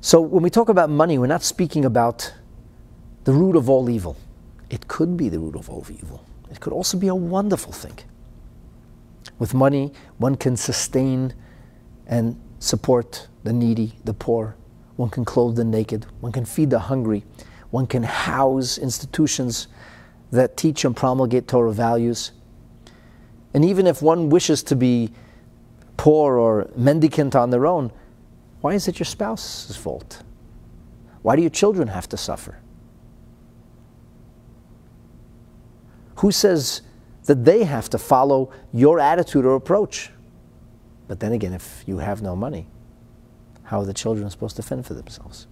So 0.00 0.20
when 0.20 0.42
we 0.42 0.50
talk 0.50 0.68
about 0.68 0.90
money, 0.90 1.16
we're 1.16 1.28
not 1.28 1.44
speaking 1.44 1.84
about 1.84 2.34
the 3.22 3.32
root 3.32 3.54
of 3.54 3.70
all 3.70 3.88
evil. 3.88 4.16
It 4.68 4.88
could 4.88 5.16
be 5.16 5.28
the 5.28 5.38
root 5.38 5.54
of 5.54 5.70
all 5.70 5.86
evil. 5.88 6.26
It 6.50 6.58
could 6.58 6.72
also 6.72 6.98
be 6.98 7.06
a 7.06 7.14
wonderful 7.14 7.72
thing. 7.72 8.00
With 9.38 9.54
money, 9.54 9.92
one 10.18 10.34
can 10.34 10.56
sustain 10.56 11.34
and 12.06 12.40
support 12.58 13.28
the 13.44 13.52
needy, 13.52 13.98
the 14.04 14.12
poor. 14.12 14.56
One 14.96 15.08
can 15.08 15.24
clothe 15.24 15.56
the 15.56 15.64
naked. 15.64 16.06
One 16.20 16.32
can 16.32 16.44
feed 16.44 16.70
the 16.70 16.80
hungry. 16.80 17.24
One 17.70 17.86
can 17.86 18.02
house 18.02 18.76
institutions 18.76 19.68
that 20.34 20.56
teach 20.56 20.84
and 20.84 20.96
promulgate 20.96 21.48
Torah 21.48 21.72
values. 21.72 22.32
And 23.52 23.64
even 23.64 23.86
if 23.86 24.02
one 24.02 24.28
wishes 24.28 24.62
to 24.64 24.76
be 24.76 25.12
poor 25.96 26.38
or 26.38 26.70
mendicant 26.76 27.34
on 27.34 27.50
their 27.50 27.66
own, 27.66 27.92
why 28.60 28.74
is 28.74 28.88
it 28.88 28.98
your 28.98 29.06
spouse's 29.06 29.76
fault? 29.76 30.22
Why 31.22 31.36
do 31.36 31.42
your 31.42 31.50
children 31.50 31.88
have 31.88 32.08
to 32.10 32.16
suffer? 32.16 32.58
Who 36.16 36.32
says 36.32 36.82
that 37.24 37.44
they 37.44 37.64
have 37.64 37.88
to 37.90 37.98
follow 37.98 38.50
your 38.72 39.00
attitude 39.00 39.44
or 39.44 39.54
approach? 39.54 40.10
But 41.08 41.20
then 41.20 41.32
again, 41.32 41.52
if 41.52 41.84
you 41.86 41.98
have 41.98 42.22
no 42.22 42.34
money, 42.34 42.66
how 43.64 43.80
are 43.80 43.86
the 43.86 43.94
children 43.94 44.28
supposed 44.30 44.56
to 44.56 44.62
fend 44.62 44.86
for 44.86 44.94
themselves? 44.94 45.46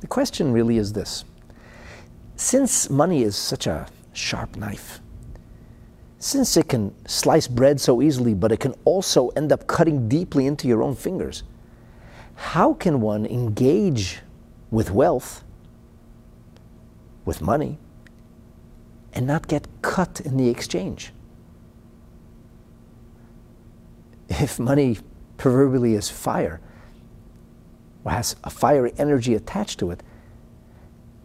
The 0.00 0.06
question 0.06 0.52
really 0.52 0.78
is 0.78 0.92
this 0.92 1.24
since 2.36 2.88
money 2.88 3.22
is 3.22 3.36
such 3.36 3.66
a 3.66 3.88
sharp 4.12 4.56
knife, 4.56 5.00
since 6.18 6.56
it 6.56 6.68
can 6.68 6.94
slice 7.06 7.48
bread 7.48 7.80
so 7.80 8.00
easily, 8.00 8.34
but 8.34 8.52
it 8.52 8.60
can 8.60 8.74
also 8.84 9.28
end 9.30 9.52
up 9.52 9.66
cutting 9.66 10.08
deeply 10.08 10.46
into 10.46 10.68
your 10.68 10.82
own 10.82 10.94
fingers, 10.94 11.42
how 12.34 12.74
can 12.74 13.00
one 13.00 13.26
engage 13.26 14.20
with 14.70 14.90
wealth 14.90 15.44
with 17.24 17.42
money 17.42 17.78
and 19.12 19.26
not 19.26 19.48
get 19.48 19.66
cut 19.82 20.20
in 20.20 20.36
the 20.36 20.48
exchange. 20.48 21.12
If 24.28 24.58
money 24.58 24.98
proverbially 25.36 25.94
is 25.94 26.10
fire, 26.10 26.60
or 28.08 28.12
has 28.12 28.36
a 28.42 28.48
fiery 28.48 28.94
energy 28.96 29.34
attached 29.34 29.78
to 29.78 29.90
it, 29.90 30.02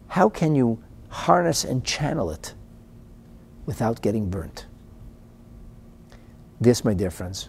how 0.10 0.28
can 0.28 0.54
you 0.54 0.84
harness 1.08 1.64
and 1.64 1.86
channel 1.86 2.30
it 2.30 2.54
without 3.66 4.02
getting 4.02 4.30
burnt? 4.30 4.66
This, 6.60 6.84
my 6.84 6.94
dear 6.94 7.10
friends, 7.10 7.48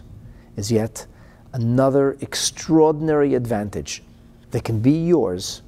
is 0.55 0.71
yet 0.71 1.05
another 1.51 2.15
extraordinary 2.21 3.35
advantage 3.35 4.03
that 4.51 4.63
can 4.63 4.79
be 4.79 5.05
yours 5.05 5.63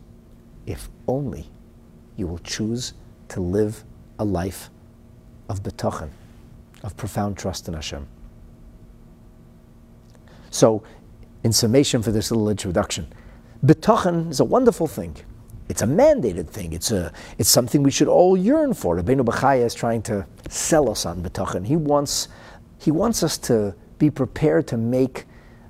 if 0.66 0.90
only 1.06 1.50
you 2.16 2.26
will 2.26 2.40
choose 2.40 2.94
to 3.28 3.42
live 3.42 3.84
a 4.18 4.24
life 4.24 4.70
of 5.50 5.62
betachin, 5.62 6.10
of 6.84 6.96
profound 6.96 7.38
trust 7.38 7.68
in 7.68 7.74
Hashem. 7.74 8.08
So, 10.52 10.84
in 11.44 11.52
summation 11.52 12.02
for 12.02 12.12
this 12.14 12.32
little 12.32 12.50
introduction, 12.50 13.12
betachin 13.66 14.30
is 14.30 14.40
a 14.40 14.46
wonderful 14.46 14.88
thing. 14.88 15.16
It's 15.70 15.82
a 15.82 15.86
mandated 15.86 16.50
thing. 16.50 16.74
It's, 16.74 16.92
a, 16.92 17.12
it's 17.38 17.50
something 17.50 17.84
we 17.84 17.92
should 17.92 18.08
all 18.08 18.38
yearn 18.38 18.74
for. 18.74 18.96
Rabbeinu 18.96 19.26
Bechaya 19.26 19.66
is 19.66 19.74
trying 19.74 20.02
to 20.04 20.26
sell 20.50 20.90
us 20.90 21.06
on 21.06 21.22
betachin. 21.22 21.66
He 21.66 21.76
wants, 21.76 22.30
he 22.80 22.92
wants 22.92 23.22
us 23.22 23.38
to 23.40 23.76
be 23.98 24.10
prepared 24.10 24.68
to 24.68 24.78
make 24.78 25.26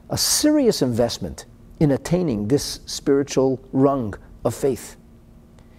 a 0.10 0.18
serious 0.18 0.82
investment 0.82 1.46
in 1.80 1.92
attaining 1.92 2.48
this 2.48 2.80
spiritual 2.86 3.60
rung 3.72 4.14
of 4.46 4.54
faith. 4.54 4.98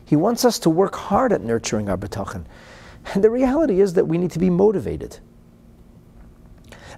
He 0.05 0.17
wants 0.17 0.45
us 0.45 0.59
to 0.61 0.71
work 0.71 0.95
hard 0.95 1.33
at 1.33 1.43
nurturing 1.43 1.89
our 1.89 1.97
bitachon. 1.97 2.45
And 3.15 3.23
the 3.23 3.31
reality 3.31 3.81
is 3.81 3.95
that 3.95 4.07
we 4.07 4.19
need 4.19 4.31
to 4.33 4.39
be 4.39 4.51
motivated. 4.51 5.19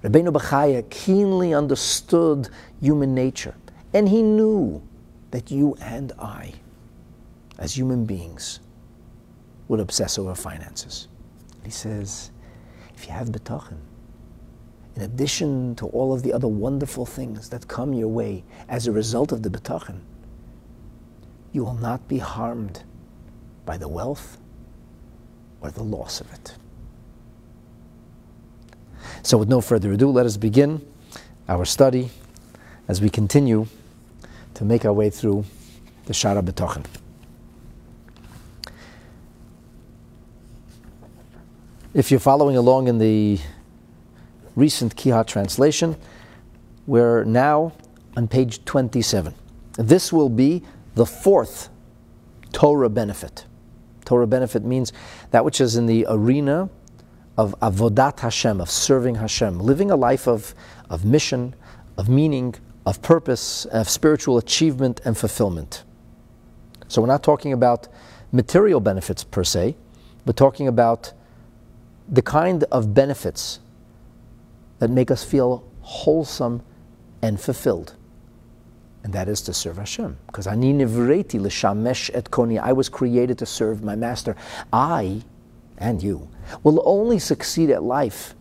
Rabbeinu 0.03 0.33
Bechaya 0.33 0.89
keenly 0.89 1.53
understood 1.53 2.49
human 2.81 3.15
nature, 3.15 3.55
and 3.93 4.09
he 4.09 4.23
knew 4.23 4.83
that 5.31 5.51
you 5.51 5.77
and 5.81 6.13
I, 6.19 6.55
as 7.59 7.77
human 7.77 8.05
beings, 8.05 8.61
will 9.69 9.81
obsess 9.81 10.19
over 10.19 10.35
finances. 10.35 11.09
He 11.65 11.71
says, 11.71 12.31
if 12.95 13.07
you 13.07 13.13
have 13.13 13.29
bitachon, 13.29 13.79
in 14.97 15.03
addition 15.03 15.75
to 15.77 15.87
all 15.87 16.13
of 16.13 16.23
the 16.23 16.33
other 16.33 16.49
wonderful 16.49 17.07
things 17.07 17.49
that 17.51 17.69
come 17.69 17.93
your 17.93 18.09
way 18.09 18.45
as 18.69 18.87
a 18.87 18.93
result 18.93 19.33
of 19.33 19.43
the 19.43 19.51
bitachon, 19.51 20.01
you 21.53 21.65
will 21.65 21.75
not 21.75 22.07
be 22.09 22.19
harmed 22.19 22.83
by 23.65 23.77
the 23.77 23.89
wealth 23.89 24.39
or 25.61 25.71
the 25.71 25.83
loss 25.83 26.21
of 26.21 26.33
it. 26.33 26.55
So, 29.23 29.39
with 29.39 29.49
no 29.49 29.61
further 29.61 29.93
ado, 29.93 30.11
let 30.11 30.27
us 30.27 30.37
begin 30.37 30.87
our 31.49 31.65
study 31.65 32.11
as 32.89 33.01
we 33.01 33.11
continue 33.11 33.67
to 34.61 34.67
make 34.67 34.85
our 34.85 34.93
way 34.93 35.09
through 35.09 35.43
the 36.05 36.13
Shara 36.13 36.43
B'tochen. 36.43 36.85
If 41.95 42.11
you're 42.11 42.21
following 42.21 42.59
along 42.59 42.87
in 42.87 42.99
the 42.99 43.39
recent 44.57 44.97
Kihat 44.97 45.27
translation, 45.27 45.97
we're 46.87 47.25
now 47.25 47.73
on 48.19 48.29
page 48.29 48.63
27. 48.67 49.35
This 49.79 50.13
will 50.13 50.29
be 50.29 50.63
the 50.95 51.07
fourth 51.07 51.71
Torah 52.53 52.91
benefit. 52.91 53.47
Torah 54.05 54.27
benefit 54.27 54.63
means 54.63 54.93
that 55.31 55.43
which 55.43 55.63
is 55.63 55.77
in 55.77 55.87
the 55.87 56.05
arena 56.07 56.69
of 57.39 57.59
avodat 57.61 58.21
Hashem, 58.21 58.61
of 58.61 58.69
serving 58.69 59.15
Hashem, 59.15 59.59
living 59.59 59.91
a 59.91 59.97
life 59.97 60.29
of, 60.29 60.55
of 60.91 61.07
mission, 61.07 61.55
of 61.97 62.11
meaning, 62.11 62.55
of 62.87 63.03
purpose, 63.03 63.65
of 63.67 63.89
spiritual 63.89 64.39
achievement 64.39 65.01
and 65.05 65.17
fulfillment. 65.17 65.85
So 66.89 67.01
we're 67.01 67.09
not 67.09 67.23
talking 67.23 67.53
about 67.53 67.89
material 68.33 68.81
benefits 68.81 69.25
per 69.25 69.45
se, 69.45 69.77
but 70.25 70.37
talking 70.37 70.67
about 70.69 71.13
the 72.09 72.23
kind 72.23 72.65
of 72.73 72.95
benefits 72.95 73.61
that 74.79 74.91
make 74.91 75.11
us 75.11 75.23
feel 75.23 75.65
wholesome 75.83 76.63
and 77.23 77.41
fulfilled 77.41 77.95
and 79.03 79.13
that 79.13 79.29
is 79.29 79.41
to 79.43 79.55
serve 79.55 79.79
Hashem. 79.79 80.19
Because 80.27 80.47
ani 80.47 80.73
nivreti 80.73 81.41
l'shamesh 81.41 82.11
et. 82.13 82.29
I 82.63 82.73
was 82.73 82.89
created 82.89 83.39
to 83.39 83.47
serve 83.47 83.83
my 83.83 83.97
master. 83.97 84.37
I 84.73 85.23
and 85.79 86.03
you 86.03 86.29
will 86.63 86.83
only 86.85 87.19
succeed 87.19 87.71
at 87.71 87.83
life 87.83 88.35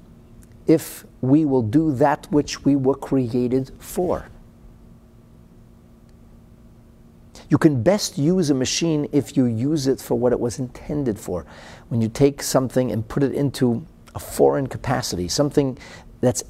if 0.70 1.04
we 1.20 1.44
will 1.44 1.62
do 1.62 1.92
that 1.92 2.32
which 2.32 2.64
we 2.64 2.78
were 2.78 2.96
created 2.96 3.72
for. 3.80 4.30
You 7.50 7.58
can 7.58 7.84
best 7.84 8.18
use 8.18 8.50
a 8.50 8.54
machine 8.54 9.10
if 9.12 9.36
you 9.36 9.46
use 9.46 9.88
it 9.88 10.00
for 10.00 10.16
what 10.16 10.32
it 10.32 10.40
was 10.40 10.60
intended 10.60 11.20
for. 11.20 11.46
When 11.90 12.00
you 12.00 12.08
take 12.08 12.42
something 12.44 12.92
and 12.92 13.06
put 13.06 13.24
it 13.24 13.34
into 13.34 13.86
a 14.16 14.20
foreign 14.20 14.68
capacity, 14.68 15.28
something 15.28 15.78
that's 16.22 16.44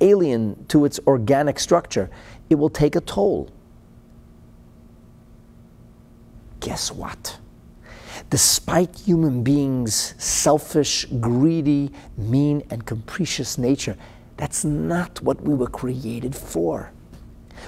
alien 0.00 0.64
to 0.68 0.84
its 0.84 0.98
organic 1.06 1.60
structure, 1.60 2.10
it 2.50 2.54
will 2.54 2.70
take 2.70 2.96
a 2.96 3.00
toll 3.00 3.50
guess 6.66 6.90
what? 6.90 7.38
Despite 8.30 8.98
human 8.98 9.42
beings' 9.42 10.14
selfish, 10.18 11.06
greedy, 11.20 11.92
mean, 12.16 12.62
and 12.70 12.84
capricious 12.84 13.56
nature, 13.56 13.96
that's 14.36 14.64
not 14.64 15.22
what 15.22 15.42
we 15.42 15.54
were 15.54 15.68
created 15.68 16.34
for. 16.34 16.92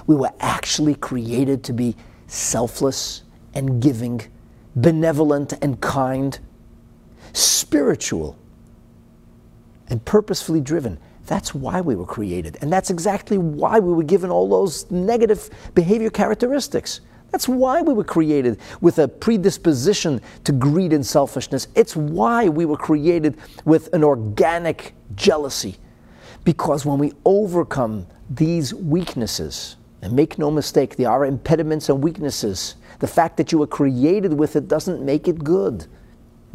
We 0.05 0.15
were 0.15 0.31
actually 0.39 0.95
created 0.95 1.63
to 1.65 1.73
be 1.73 1.95
selfless 2.27 3.23
and 3.53 3.81
giving, 3.81 4.21
benevolent 4.75 5.53
and 5.61 5.79
kind, 5.81 6.37
spiritual 7.33 8.37
and 9.87 10.03
purposefully 10.05 10.61
driven. 10.61 10.99
That's 11.25 11.53
why 11.53 11.81
we 11.81 11.95
were 11.95 12.05
created. 12.05 12.57
And 12.61 12.71
that's 12.71 12.89
exactly 12.89 13.37
why 13.37 13.79
we 13.79 13.93
were 13.93 14.03
given 14.03 14.29
all 14.29 14.49
those 14.49 14.89
negative 14.91 15.49
behavior 15.75 16.09
characteristics. 16.09 17.01
That's 17.31 17.47
why 17.47 17.81
we 17.81 17.93
were 17.93 18.03
created 18.03 18.59
with 18.81 18.99
a 18.99 19.07
predisposition 19.07 20.21
to 20.43 20.51
greed 20.51 20.93
and 20.93 21.05
selfishness. 21.05 21.67
It's 21.75 21.95
why 21.95 22.49
we 22.49 22.65
were 22.65 22.77
created 22.77 23.37
with 23.65 23.93
an 23.93 24.03
organic 24.03 24.93
jealousy. 25.15 25.77
Because 26.43 26.85
when 26.85 26.97
we 26.97 27.13
overcome 27.25 28.07
these 28.29 28.73
weaknesses, 28.73 29.75
and 30.01 30.13
make 30.13 30.39
no 30.39 30.49
mistake, 30.49 30.95
they 30.95 31.05
are 31.05 31.25
impediments 31.25 31.89
and 31.89 32.01
weaknesses. 32.03 32.75
The 32.99 33.07
fact 33.07 33.37
that 33.37 33.51
you 33.51 33.57
were 33.57 33.67
created 33.67 34.33
with 34.33 34.55
it 34.55 34.67
doesn't 34.67 35.03
make 35.03 35.27
it 35.27 35.43
good. 35.43 35.87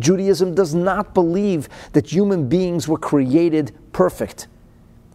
Judaism 0.01 0.55
does 0.55 0.75
not 0.75 1.15
believe 1.15 1.69
that 1.93 2.13
human 2.13 2.49
beings 2.49 2.89
were 2.89 2.99
created 2.99 3.73
perfect. 3.93 4.49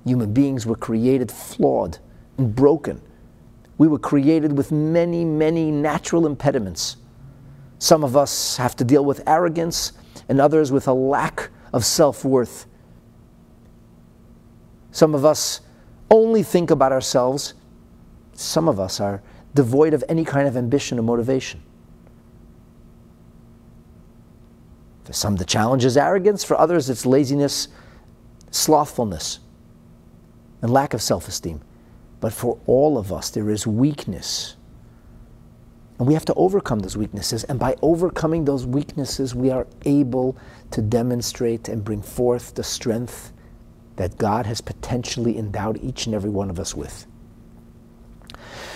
Human 0.06 0.32
beings 0.32 0.66
were 0.66 0.76
created 0.76 1.32
flawed 1.32 1.98
and 2.38 2.56
broken. 2.56 3.02
We 3.80 3.88
were 3.88 3.98
created 3.98 4.56
with 4.56 4.72
many, 4.72 5.26
many 5.26 5.72
natural 5.72 6.28
impediments. 6.28 6.98
Some 7.80 8.04
of 8.04 8.16
us 8.16 8.58
have 8.58 8.76
to 8.76 8.84
deal 8.84 9.04
with 9.04 9.24
arrogance, 9.26 9.94
and 10.28 10.40
others 10.40 10.72
with 10.72 10.88
a 10.88 10.94
lack 10.94 11.50
of 11.74 11.84
self 11.84 12.24
worth. 12.24 12.68
Some 14.92 15.16
of 15.16 15.26
us 15.26 15.62
only 16.12 16.44
think 16.44 16.72
about 16.72 16.92
ourselves. 16.92 17.54
Some 18.34 18.68
of 18.68 18.80
us 18.80 19.00
are 19.00 19.22
devoid 19.56 19.94
of 19.94 20.04
any 20.08 20.26
kind 20.26 20.48
of 20.48 20.56
ambition 20.56 21.00
or 21.00 21.02
motivation. 21.02 21.62
For 25.06 25.14
some, 25.14 25.38
the 25.38 25.46
challenge 25.46 25.86
is 25.86 25.98
arrogance. 25.98 26.44
For 26.44 26.58
others, 26.58 26.90
it's 26.90 27.06
laziness, 27.06 27.70
slothfulness, 28.52 29.40
and 30.62 30.72
lack 30.72 30.94
of 30.94 31.02
self 31.02 31.28
esteem. 31.28 31.62
But 32.20 32.34
for 32.34 32.60
all 32.66 32.98
of 32.98 33.14
us, 33.14 33.30
there 33.30 33.50
is 33.50 33.66
weakness. 33.66 34.56
And 35.98 36.08
we 36.08 36.14
have 36.14 36.26
to 36.26 36.34
overcome 36.36 36.80
those 36.80 36.98
weaknesses. 36.98 37.44
And 37.46 37.60
by 37.60 37.76
overcoming 37.82 38.46
those 38.46 38.66
weaknesses, 38.66 39.36
we 39.36 39.52
are 39.52 39.68
able 39.86 40.38
to 40.72 40.82
demonstrate 40.82 41.68
and 41.68 41.84
bring 41.84 42.02
forth 42.02 42.56
the 42.56 42.64
strength 42.64 43.34
that 43.98 44.18
God 44.18 44.46
has 44.46 44.62
potentially 44.62 45.38
endowed 45.38 45.78
each 45.84 46.06
and 46.06 46.16
every 46.16 46.30
one 46.30 46.50
of 46.50 46.60
us 46.60 46.74
with. 46.74 47.06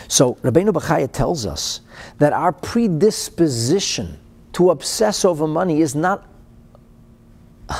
So 0.10 0.36
Rabbeinu 0.36 0.73
Bechaya 0.73 1.10
tells 1.12 1.45
us 1.45 1.79
that 2.17 2.34
our 2.34 2.51
predisposition 2.51 4.19
to 4.51 4.69
obsess 4.69 5.23
over 5.23 5.47
money 5.47 5.82
is 5.82 5.95
not 5.95 6.27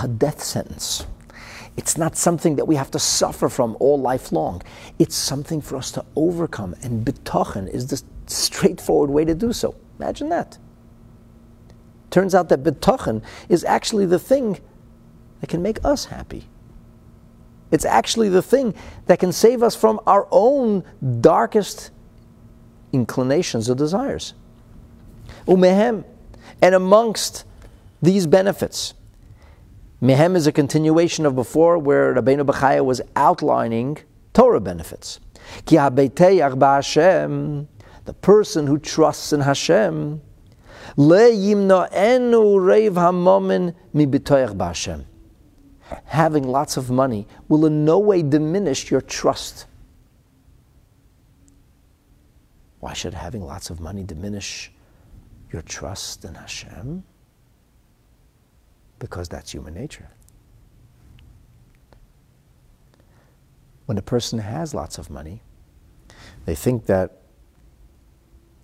a 0.02 0.08
death 0.08 0.41
sentence. 0.41 1.06
It's 1.76 1.98
not 1.98 2.16
something 2.16 2.56
that 2.58 2.66
we 2.66 2.76
have 2.76 2.92
to 2.92 3.00
suffer 3.00 3.50
from 3.50 3.76
all 3.80 4.00
life 4.00 4.32
long. 4.32 4.62
It's 5.00 5.16
something 5.16 5.60
for 5.60 5.76
us 5.76 5.92
to 5.92 6.06
overcome. 6.16 6.76
And 6.84 7.06
bitachon 7.06 7.68
is 7.68 7.88
the 7.88 8.02
straightforward 8.28 9.10
way 9.10 9.26
to 9.26 9.34
do 9.34 9.54
so. 9.54 9.76
Imagine 10.00 10.30
that. 10.30 10.58
Turns 12.12 12.36
out 12.36 12.50
that 12.50 12.64
bitachon 12.64 13.24
is 13.50 13.64
actually 13.64 14.06
the 14.06 14.20
thing 14.20 14.60
that 15.42 15.48
can 15.48 15.64
make 15.64 15.84
us 15.84 16.06
happy. 16.06 16.48
It's 17.72 17.86
actually 17.86 18.30
the 18.30 18.44
thing 18.44 18.76
that 19.08 19.18
can 19.18 19.32
save 19.32 19.64
us 19.64 19.76
from 19.76 20.00
our 20.06 20.28
own 20.30 20.84
darkest 21.22 21.90
inclinations 22.92 23.68
or 23.68 23.74
desires. 23.74 24.36
Umehem. 25.48 26.06
And 26.62 26.76
amongst 26.76 27.46
these 28.02 28.28
benefits, 28.28 28.94
Mehem 30.04 30.36
is 30.36 30.48
a 30.48 30.52
continuation 30.52 31.26
of 31.26 31.34
before 31.34 31.78
where 31.78 32.13
Rabbeinu 32.13 32.46
Bechaya 32.46 32.84
was 32.84 33.00
outlining 33.16 34.00
Torah 34.34 34.60
benefits. 34.60 35.22
Ki 35.66 35.78
Hashem, 35.78 37.70
the 38.04 38.13
person 38.13 38.68
who 38.68 38.78
trusts 38.78 39.32
in 39.32 39.39
Hashem, 39.39 40.22
Having 46.04 46.48
lots 46.50 46.76
of 46.76 46.89
money 46.89 47.26
will 47.48 47.66
in 47.66 47.86
no 47.86 47.98
way 47.98 48.22
diminish 48.24 48.92
your 48.92 49.00
trust. 49.00 49.68
Why 52.82 52.92
should 52.92 53.13
having 53.13 53.42
lots 53.42 53.70
of 53.70 53.80
money 53.80 54.04
diminish 54.04 54.70
your 55.50 55.62
trust 55.62 56.26
in 56.26 56.36
Hashem? 56.36 57.06
Because 59.04 59.28
that's 59.28 59.52
human 59.52 59.74
nature. 59.74 60.08
When 63.86 63.98
a 63.98 64.02
person 64.02 64.39
has 64.39 64.74
lots 64.74 64.98
of 64.98 65.10
money, 65.10 65.42
they 66.46 66.56
think 66.56 66.86
that 66.86 67.18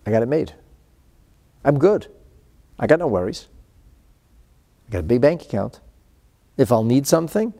I 0.05 0.11
got 0.11 0.23
it 0.23 0.27
made. 0.27 0.53
I'm 1.65 1.77
good. 1.77 2.07
I 2.79 2.87
got 2.87 2.99
no 2.99 3.07
worries. 3.07 3.49
I 4.87 4.93
got 4.93 4.99
a 4.99 5.03
big 5.03 5.19
bank 5.19 5.41
account. 5.41 5.81
If 6.55 6.71
I'll 6.71 6.85
need 6.85 7.05
something, 7.05 7.53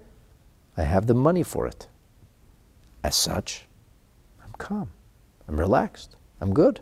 I 0.78 0.84
have 0.84 1.06
the 1.06 1.13
money 1.13 1.44
for 1.44 1.68
it. 1.68 1.88
As 3.04 3.13
such, 3.13 3.65
I'm 4.42 4.54
calm. 4.54 4.89
I'm 5.50 5.60
relaxed. 5.60 6.15
I'm 6.39 6.54
good. 6.54 6.80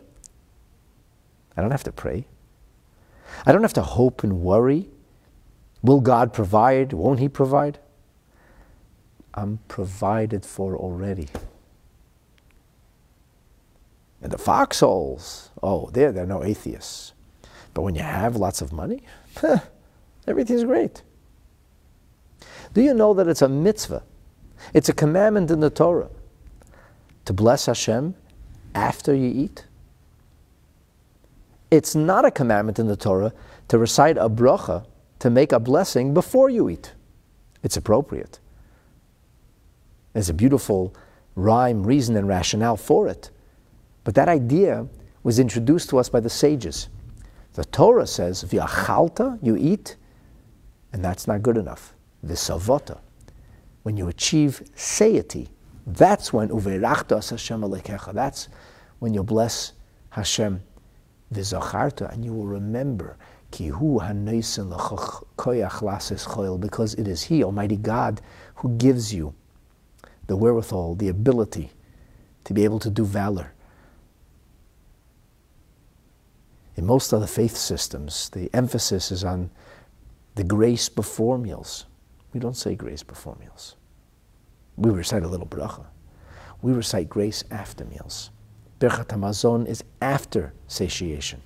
I 1.56 1.60
don't 1.60 1.72
have 1.72 1.82
to 1.82 1.92
pray. 1.92 2.28
I 3.44 3.50
don't 3.50 3.62
have 3.62 3.72
to 3.72 3.82
hope 3.82 4.22
and 4.22 4.42
worry. 4.42 4.90
Will 5.82 6.00
God 6.00 6.32
provide? 6.32 6.92
Won't 6.92 7.20
He 7.20 7.28
provide? 7.28 7.78
I'm 9.34 9.60
provided 9.68 10.44
for 10.44 10.76
already. 10.76 11.28
And 14.20 14.32
the 14.32 14.38
foxholes, 14.38 15.50
oh, 15.62 15.90
there, 15.90 16.10
they're 16.10 16.26
no 16.26 16.42
atheists. 16.42 17.12
But 17.72 17.82
when 17.82 17.94
you 17.94 18.02
have 18.02 18.34
lots 18.34 18.60
of 18.60 18.72
money, 18.72 19.02
everything's 20.26 20.64
great. 20.64 21.02
Do 22.74 22.82
you 22.82 22.94
know 22.94 23.14
that 23.14 23.28
it's 23.28 23.42
a 23.42 23.48
mitzvah? 23.48 24.02
It's 24.74 24.88
a 24.88 24.92
commandment 24.92 25.50
in 25.50 25.60
the 25.60 25.70
Torah 25.70 26.10
to 27.24 27.32
bless 27.32 27.66
Hashem 27.66 28.14
after 28.74 29.14
you 29.14 29.28
eat. 29.28 29.66
It's 31.70 31.94
not 31.94 32.24
a 32.24 32.30
commandment 32.30 32.78
in 32.78 32.88
the 32.88 32.96
Torah 32.96 33.32
to 33.68 33.78
recite 33.78 34.16
a 34.16 34.28
bracha, 34.28 34.84
to 35.18 35.30
make 35.30 35.52
a 35.52 35.60
blessing 35.60 36.14
before 36.14 36.48
you 36.50 36.68
eat. 36.68 36.92
It's 37.62 37.76
appropriate. 37.76 38.38
There's 40.12 40.28
a 40.28 40.34
beautiful 40.34 40.94
rhyme, 41.34 41.84
reason, 41.84 42.16
and 42.16 42.28
rationale 42.28 42.76
for 42.76 43.08
it. 43.08 43.30
But 44.04 44.14
that 44.14 44.28
idea 44.28 44.86
was 45.22 45.38
introduced 45.38 45.90
to 45.90 45.98
us 45.98 46.08
by 46.08 46.20
the 46.20 46.30
sages. 46.30 46.88
The 47.54 47.64
Torah 47.64 48.06
says, 48.06 48.44
V'achalta, 48.44 49.38
you 49.42 49.56
eat, 49.56 49.96
and 50.92 51.04
that's 51.04 51.26
not 51.26 51.42
good 51.42 51.56
enough. 51.56 51.94
V'savota, 52.24 53.00
when 53.82 53.96
you 53.96 54.08
achieve 54.08 54.62
satiety, 54.74 55.48
that's 55.86 56.32
when 56.32 56.48
uverachta 56.48 57.30
Hashem 57.30 57.62
alekecha. 57.62 58.12
That's 58.12 58.48
when 58.98 59.14
you 59.14 59.22
bless 59.22 59.72
Hashem 60.10 60.62
v'zacharta, 61.32 62.12
and 62.12 62.24
you 62.24 62.32
will 62.32 62.46
remember 62.46 63.16
because 66.58 66.94
it 66.94 67.08
is 67.08 67.22
He, 67.24 67.42
Almighty 67.42 67.76
God, 67.76 68.20
who 68.56 68.76
gives 68.76 69.12
you 69.14 69.34
the 70.26 70.36
wherewithal, 70.36 70.94
the 70.94 71.08
ability 71.08 71.70
to 72.44 72.54
be 72.54 72.64
able 72.64 72.78
to 72.78 72.90
do 72.90 73.04
valor. 73.04 73.52
In 76.76 76.86
most 76.86 77.12
other 77.12 77.26
faith 77.26 77.56
systems, 77.56 78.28
the 78.30 78.48
emphasis 78.54 79.10
is 79.10 79.24
on 79.24 79.50
the 80.36 80.44
grace 80.44 80.88
before 80.88 81.36
meals. 81.36 81.86
We 82.32 82.40
don't 82.40 82.56
say 82.56 82.76
grace 82.76 83.02
before 83.02 83.36
meals. 83.40 83.74
We 84.76 84.90
recite 84.90 85.24
a 85.24 85.28
little 85.28 85.46
bracha. 85.46 85.86
We 86.62 86.72
recite 86.72 87.08
grace 87.08 87.42
after 87.50 87.84
meals. 87.84 88.30
Birchat 88.78 89.06
Hamazon 89.06 89.66
is 89.66 89.82
after 90.00 90.52
satiation. 90.68 91.42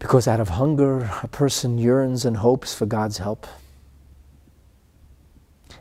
Because 0.00 0.26
out 0.26 0.40
of 0.40 0.48
hunger, 0.48 1.10
a 1.22 1.28
person 1.28 1.78
yearns 1.78 2.24
and 2.24 2.38
hopes 2.38 2.74
for 2.74 2.86
God's 2.86 3.18
help. 3.18 3.46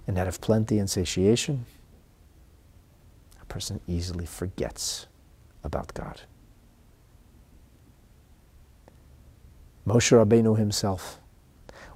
And 0.06 0.20
out 0.20 0.28
of 0.28 0.42
plenty 0.42 0.78
and 0.78 0.90
satiation, 0.90 1.66
a 3.42 3.46
person 3.46 3.80
easily 3.88 4.26
forgets 4.26 5.08
about 5.64 5.94
God. 5.94 6.22
Moshe 9.88 10.12
Rabbeinu 10.12 10.58
himself 10.58 11.20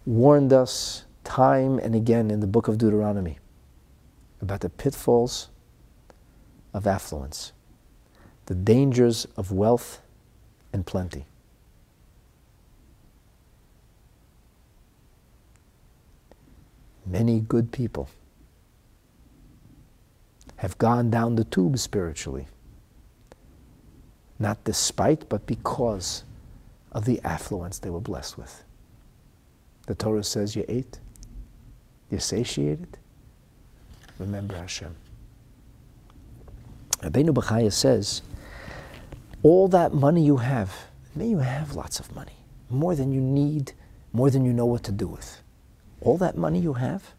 warned 0.06 0.54
us 0.54 1.06
time 1.26 1.78
and 1.78 1.94
again 1.94 2.32
in 2.32 2.40
the 2.40 2.48
book 2.48 2.70
of 2.70 2.78
Deuteronomy 2.78 3.38
about 4.42 4.62
the 4.62 4.70
pitfalls 4.70 5.50
of 6.74 6.88
affluence, 6.88 7.52
the 8.46 8.56
dangers 8.56 9.28
of 9.36 9.52
wealth 9.52 10.02
and 10.72 10.86
plenty. 10.86 11.26
Many 17.06 17.42
good 17.42 17.72
people 17.72 18.10
have 20.58 20.78
gone 20.78 21.10
down 21.10 21.36
the 21.36 21.44
tube 21.44 21.78
spiritually, 21.78 22.48
not 24.40 24.64
despite, 24.64 25.28
but 25.28 25.46
because 25.46 26.24
of 26.94 27.06
the 27.06 27.20
affluence 27.24 27.80
they 27.80 27.90
were 27.90 28.00
blessed 28.00 28.38
with. 28.38 28.64
The 29.88 29.96
Torah 29.96 30.24
says 30.24 30.56
you 30.56 30.64
ate, 30.70 31.00
you're 32.10 32.22
satiated, 32.22 32.98
remember 34.18 34.56
Hashem. 34.56 34.96
Rabbeinu 37.02 37.32
Bechaya 37.32 37.74
says, 37.74 38.22
all 39.42 39.68
that 39.68 39.94
money 39.94 40.24
you 40.24 40.38
have, 40.38 40.74
may 41.14 41.28
you 41.28 41.40
have 41.40 41.76
lots 41.76 42.00
of 42.00 42.16
money, 42.16 42.38
more 42.70 42.96
than 42.96 43.12
you 43.12 43.20
need, 43.20 43.74
more 44.14 44.30
than 44.30 44.46
you 44.46 44.54
know 44.54 44.66
what 44.66 44.84
to 44.84 44.94
do 44.94 45.08
with. 45.08 45.43
All 46.04 46.18
that 46.18 46.38
money 46.38 46.60
you 46.60 46.74
have 46.74 47.14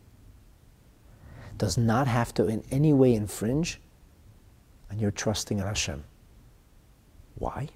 does 1.57 1.79
not 1.79 2.07
have 2.07 2.35
to 2.35 2.47
in 2.47 2.63
any 2.71 2.93
way 2.93 3.15
infringe 3.15 3.81
on 4.91 4.99
your 4.99 5.11
trusting 5.11 5.59
in 5.59 5.65
Hashem. 5.65 6.05
Why? 7.37 7.69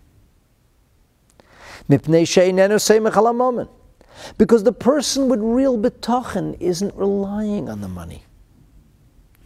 Because 4.36 4.64
the 4.64 4.72
person 4.72 5.28
with 5.28 5.40
real 5.40 5.78
betochen 5.78 6.56
isn't 6.60 6.94
relying 6.94 7.68
on 7.70 7.80
the 7.80 7.88
money. 7.88 8.24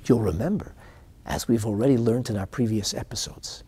You'll 0.07 0.21
remember, 0.21 0.75
as 1.25 1.47
we've 1.47 1.67
already 1.67 1.97
learned 1.97 2.31
in 2.31 2.37
our 2.37 2.47
previous 2.47 2.95
episodes, 2.95 3.63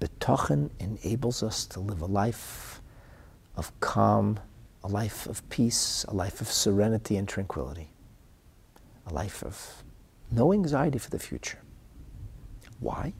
betochen 0.00 0.70
enables 0.78 1.42
us 1.42 1.64
to 1.66 1.80
live 1.80 2.02
a 2.02 2.06
life 2.06 2.82
of 3.56 3.72
calm, 3.80 4.38
a 4.84 4.88
life 4.88 5.26
of 5.26 5.48
peace, 5.48 6.04
a 6.08 6.14
life 6.14 6.42
of 6.42 6.52
serenity 6.52 7.16
and 7.16 7.26
tranquility, 7.26 7.90
a 9.06 9.14
life 9.14 9.42
of 9.42 9.82
no 10.30 10.52
anxiety 10.52 10.98
for 10.98 11.08
the 11.10 11.18
future. 11.18 11.58
Why? 12.80 13.14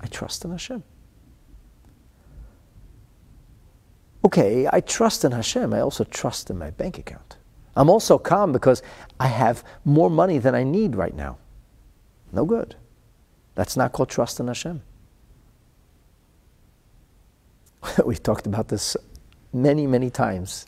I 0.00 0.06
trust 0.08 0.44
in 0.44 0.50
Hashem. 0.50 0.84
Okay, 4.26 4.68
I 4.70 4.80
trust 4.80 5.24
in 5.24 5.32
Hashem. 5.32 5.72
I 5.72 5.80
also 5.80 6.04
trust 6.04 6.50
in 6.50 6.58
my 6.58 6.70
bank 6.70 6.98
account. 6.98 7.38
I'm 7.74 7.88
also 7.88 8.18
calm 8.18 8.52
because 8.52 8.82
I 9.18 9.28
have 9.28 9.64
more 9.86 10.10
money 10.10 10.36
than 10.38 10.54
I 10.54 10.64
need 10.64 10.96
right 10.96 11.14
now. 11.14 11.38
No 12.30 12.44
good. 12.44 12.76
That's 13.54 13.76
not 13.76 13.92
called 13.92 14.10
trust 14.10 14.38
in 14.38 14.48
Hashem. 14.48 14.82
We've 18.04 18.22
talked 18.22 18.46
about 18.46 18.68
this 18.68 18.98
many, 19.54 19.86
many 19.86 20.10
times. 20.10 20.66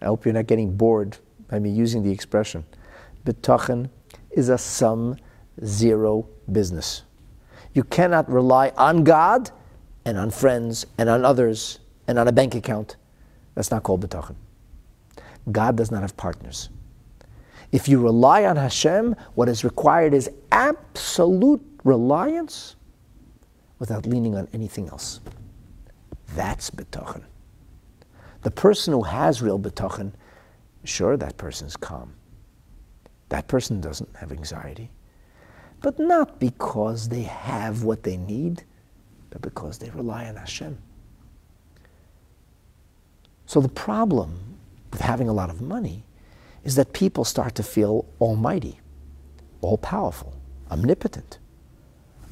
I 0.00 0.06
hope 0.06 0.24
you're 0.24 0.34
not 0.34 0.46
getting 0.46 0.76
bored 0.76 1.18
by 1.48 1.58
me 1.58 1.70
using 1.70 2.02
the 2.02 2.10
expression. 2.10 2.64
Betochen 3.24 3.90
is 4.30 4.48
a 4.48 4.58
sum 4.58 5.16
zero 5.64 6.26
business. 6.50 7.02
You 7.74 7.84
cannot 7.84 8.30
rely 8.30 8.72
on 8.76 9.04
God 9.04 9.50
and 10.04 10.16
on 10.16 10.30
friends 10.30 10.86
and 10.98 11.08
on 11.08 11.24
others 11.24 11.80
and 12.08 12.18
on 12.18 12.28
a 12.28 12.32
bank 12.32 12.54
account. 12.54 12.96
That's 13.54 13.70
not 13.70 13.82
called 13.82 14.00
betochen. 14.06 14.36
God 15.50 15.76
does 15.76 15.90
not 15.90 16.02
have 16.02 16.16
partners. 16.16 16.70
If 17.72 17.88
you 17.88 18.00
rely 18.00 18.44
on 18.44 18.56
Hashem, 18.56 19.14
what 19.34 19.48
is 19.48 19.64
required 19.64 20.14
is 20.14 20.30
absolute 20.50 21.62
reliance 21.84 22.76
without 23.78 24.06
leaning 24.06 24.34
on 24.34 24.48
anything 24.52 24.88
else. 24.88 25.20
That's 26.34 26.70
betochen. 26.70 27.22
The 28.42 28.50
person 28.50 28.92
who 28.92 29.02
has 29.02 29.42
real 29.42 29.58
betochen, 29.58 30.12
sure, 30.84 31.16
that 31.16 31.36
person's 31.36 31.76
calm. 31.76 32.14
That 33.28 33.48
person 33.48 33.80
doesn't 33.80 34.16
have 34.16 34.32
anxiety. 34.32 34.90
But 35.80 35.98
not 35.98 36.40
because 36.40 37.08
they 37.08 37.22
have 37.22 37.84
what 37.84 38.02
they 38.02 38.16
need, 38.16 38.64
but 39.30 39.40
because 39.40 39.78
they 39.78 39.90
rely 39.90 40.26
on 40.26 40.36
Hashem. 40.36 40.78
So 43.46 43.60
the 43.60 43.68
problem 43.68 44.58
with 44.90 45.00
having 45.00 45.28
a 45.28 45.32
lot 45.32 45.50
of 45.50 45.60
money 45.60 46.04
is 46.64 46.76
that 46.76 46.92
people 46.92 47.24
start 47.24 47.54
to 47.56 47.62
feel 47.62 48.06
almighty, 48.20 48.80
all 49.60 49.78
powerful, 49.78 50.34
omnipotent. 50.70 51.38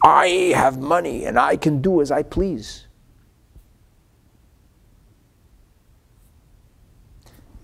I 0.05 0.53
have 0.55 0.79
money 0.79 1.25
and 1.25 1.39
I 1.39 1.57
can 1.57 1.81
do 1.81 2.01
as 2.01 2.11
I 2.11 2.23
please. 2.23 2.88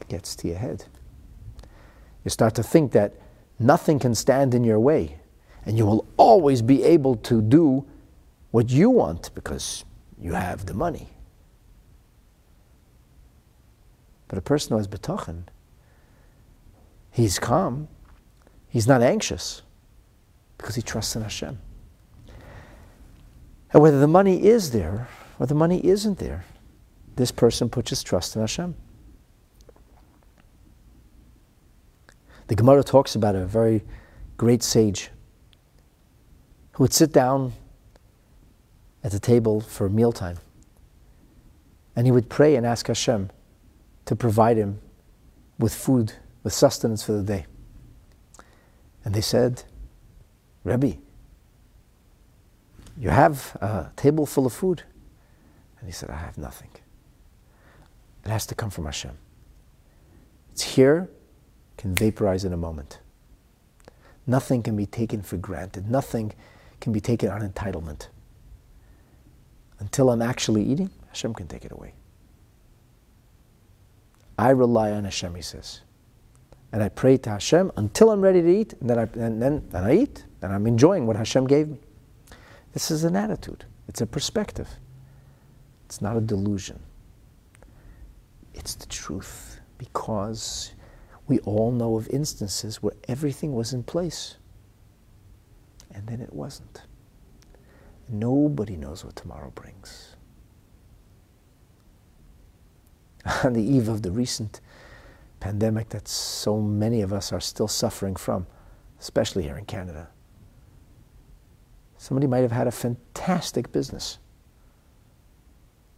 Gets 0.09 0.35
to 0.37 0.49
your 0.49 0.59
head. 0.59 0.85
You 2.25 2.31
start 2.31 2.55
to 2.55 2.63
think 2.63 2.93
that 2.93 3.15
nothing 3.59 3.99
can 3.99 4.15
stand 4.15 4.55
in 4.55 4.65
your 4.65 4.81
way 4.81 5.19
and 5.67 5.79
you 5.79 5.87
will 5.87 6.07
always 6.17 6.63
be 6.63 6.83
able 6.83 7.17
to 7.17 7.41
do 7.41 7.85
what 8.51 8.71
you 8.71 8.91
want 8.91 9.35
because 9.35 9.85
you 10.21 10.33
have 10.33 10.67
the 10.67 10.75
money. 10.75 11.09
But 14.29 14.39
a 14.39 14.43
person 14.43 14.71
who 14.71 14.79
has 14.79 14.89
betochen, 14.89 15.45
he's 17.11 17.39
calm, 17.39 17.89
he's 18.69 18.87
not 18.87 19.03
anxious, 19.03 19.63
because 20.59 20.75
he 20.75 20.83
trusts 20.83 21.17
in 21.17 21.23
Hashem. 21.23 21.59
And 23.73 23.83
whether 23.83 23.99
the 23.99 24.09
money 24.09 24.45
is 24.47 24.71
there 24.71 25.09
or 25.39 25.47
the 25.47 25.55
money 25.55 25.85
isn't 25.85 26.19
there, 26.19 26.45
this 27.17 27.31
person 27.31 27.69
puts 27.69 27.91
his 27.91 28.03
trust 28.03 28.35
in 28.37 28.41
Hashem. 28.41 28.75
The 32.55 32.63
Gemara 32.63 32.85
talks 32.85 33.17
about 33.17 33.35
a 33.35 33.45
very 33.45 33.83
great 34.37 34.63
sage 34.63 35.11
who 36.71 36.85
would 36.85 36.93
sit 36.93 37.13
down 37.13 37.53
at 39.03 39.11
the 39.11 39.19
table 39.19 39.61
for 39.61 39.89
mealtime 39.89 40.37
and 41.97 42.07
he 42.07 42.13
would 42.13 42.29
pray 42.29 42.55
and 42.55 42.65
ask 42.65 42.87
Hashem 42.87 43.31
to 44.05 44.15
provide 44.15 44.57
him 44.57 44.81
with 45.59 45.75
food, 45.75 46.13
with 46.45 46.53
sustenance 46.53 47.03
for 47.03 47.11
the 47.11 47.25
day. 47.25 47.47
And 49.05 49.13
they 49.17 49.21
said, 49.21 49.65
Rebbe, 50.63 50.99
you 52.97 53.09
have 53.11 53.57
a 53.61 53.91
table 53.97 54.27
full 54.27 54.47
of 54.47 54.53
food. 54.53 54.85
And 55.81 55.89
he 55.89 55.93
said, 55.93 56.09
I 56.09 56.19
have 56.19 56.39
nothing. 56.39 56.71
It 58.25 58.29
has 58.29 58.47
to 58.47 58.55
come 58.55 58.71
from 58.71 58.85
Hashem. 58.85 59.19
It's 60.53 60.63
here, 60.63 61.11
can 61.77 61.95
vaporize 61.95 62.45
in 62.45 62.53
a 62.53 62.57
moment. 62.57 62.99
Nothing 64.27 64.63
can 64.63 64.77
be 64.77 64.87
taken 64.87 65.23
for 65.23 65.37
granted. 65.37 65.91
Nothing 65.91 66.33
can 66.81 66.93
be 66.93 67.01
taken 67.01 67.29
on 67.31 67.41
entitlement. 67.41 68.09
Until 69.79 70.11
I'm 70.11 70.23
actually 70.23 70.63
eating, 70.63 70.91
Hashem 71.09 71.35
can 71.35 71.47
take 71.47 71.65
it 71.65 71.73
away. 71.73 71.95
I 74.39 74.51
rely 74.51 74.93
on 74.93 75.05
Hashem, 75.05 75.35
he 75.35 75.43
says. 75.43 75.81
And 76.73 76.83
I 76.83 76.89
pray 76.89 77.17
to 77.19 77.31
Hashem 77.31 77.71
until 77.77 78.11
I'm 78.11 78.21
ready 78.21 78.43
to 78.43 78.49
eat, 78.49 78.73
and 78.81 78.91
then 78.91 78.99
I, 78.99 79.03
and 79.15 79.41
then, 79.41 79.65
then 79.69 79.85
I 79.85 79.95
eat, 79.95 80.25
and 80.43 80.53
I'm 80.53 80.67
enjoying 80.67 81.07
what 81.07 81.17
Hashem 81.17 81.47
gave 81.47 81.69
me. 81.69 81.79
This 82.73 82.91
is 82.91 83.05
an 83.05 83.15
attitude, 83.15 83.65
it's 83.89 84.01
a 84.01 84.07
perspective. 84.07 84.69
It's 85.85 86.01
not 86.01 86.17
a 86.17 86.21
delusion. 86.21 86.81
It's 88.55 88.75
the 88.75 88.87
truth 88.87 89.61
because 89.79 90.73
we 91.27 91.39
all 91.41 91.71
know 91.71 91.97
of 91.97 92.09
instances 92.09 92.83
where 92.83 92.95
everything 93.09 93.55
was 93.55 93.73
in 93.73 93.83
place 93.83 94.37
and 95.91 96.07
then 96.07 96.21
it 96.21 96.33
wasn't. 96.33 96.83
Nobody 98.09 98.77
knows 98.77 99.05
what 99.05 99.17
tomorrow 99.17 99.51
brings. 99.55 100.17
On 103.45 103.53
the 103.53 103.63
eve 103.63 103.89
of 103.89 104.03
the 104.03 104.11
recent 104.11 104.61
pandemic 105.41 105.91
that 105.91 106.09
so 106.09 106.61
many 106.61 107.01
of 107.01 107.13
us 107.13 107.33
are 107.33 107.41
still 107.41 107.69
suffering 107.69 108.17
from, 108.17 108.47
especially 109.01 109.45
here 109.45 109.57
in 109.57 109.65
Canada, 109.65 110.09
somebody 111.97 112.27
might 112.27 112.41
have 112.41 112.53
had 112.53 112.67
a 112.67 112.73
fantastic 112.73 113.73
business 113.73 114.19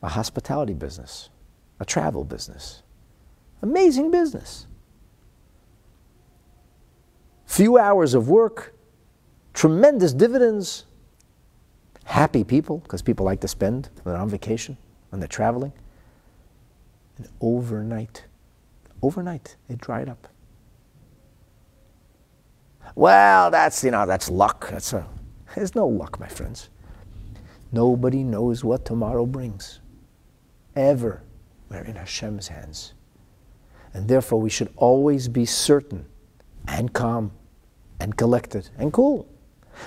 a 0.02 0.08
hospitality 0.08 0.74
business, 0.74 1.30
a 1.80 1.84
travel 1.84 2.24
business. 2.24 2.82
Amazing 3.62 4.10
business. 4.10 4.66
Few 7.46 7.78
hours 7.78 8.12
of 8.14 8.28
work, 8.28 8.74
tremendous 9.54 10.12
dividends, 10.12 10.84
happy 12.04 12.44
people, 12.44 12.78
because 12.78 13.02
people 13.02 13.24
like 13.24 13.40
to 13.40 13.48
spend 13.48 13.88
when 14.02 14.12
they're 14.12 14.22
on 14.22 14.28
vacation, 14.28 14.76
when 15.10 15.20
they're 15.20 15.28
traveling. 15.28 15.72
And 17.16 17.28
overnight, 17.40 18.24
overnight, 19.00 19.56
it 19.68 19.78
dried 19.78 20.08
up. 20.08 20.28
Well, 22.94 23.50
that's, 23.50 23.82
you 23.82 23.90
know, 23.90 24.06
that's 24.06 24.28
luck. 24.28 24.68
That's 24.70 24.92
a, 24.92 25.06
there's 25.54 25.74
no 25.74 25.86
luck, 25.86 26.20
my 26.20 26.28
friends. 26.28 26.68
Nobody 27.72 28.22
knows 28.22 28.64
what 28.64 28.84
tomorrow 28.84 29.26
brings. 29.26 29.80
Ever. 30.74 31.22
We're 31.68 31.82
in 31.82 31.96
Hashem's 31.96 32.48
hands. 32.48 32.94
And 33.92 34.08
therefore, 34.08 34.40
we 34.40 34.50
should 34.50 34.72
always 34.76 35.26
be 35.26 35.46
certain 35.46 36.06
and 36.66 36.92
calm 36.92 37.32
and 38.00 38.16
collected 38.16 38.68
and 38.78 38.92
cool. 38.92 39.28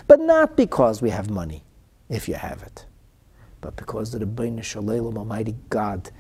But 0.08 0.20
not 0.20 0.56
because 0.56 1.02
we 1.02 1.10
have 1.10 1.30
money 1.30 1.64
if 2.10 2.28
you 2.28 2.36
have 2.36 2.64
it, 2.64 2.86
but 3.62 3.76
because 3.76 4.12
the 4.12 4.20
Ribono 4.20 4.64
Shel 4.64 4.84
Olam, 4.84 5.18
Almighty 5.18 5.56
God, 5.70 6.12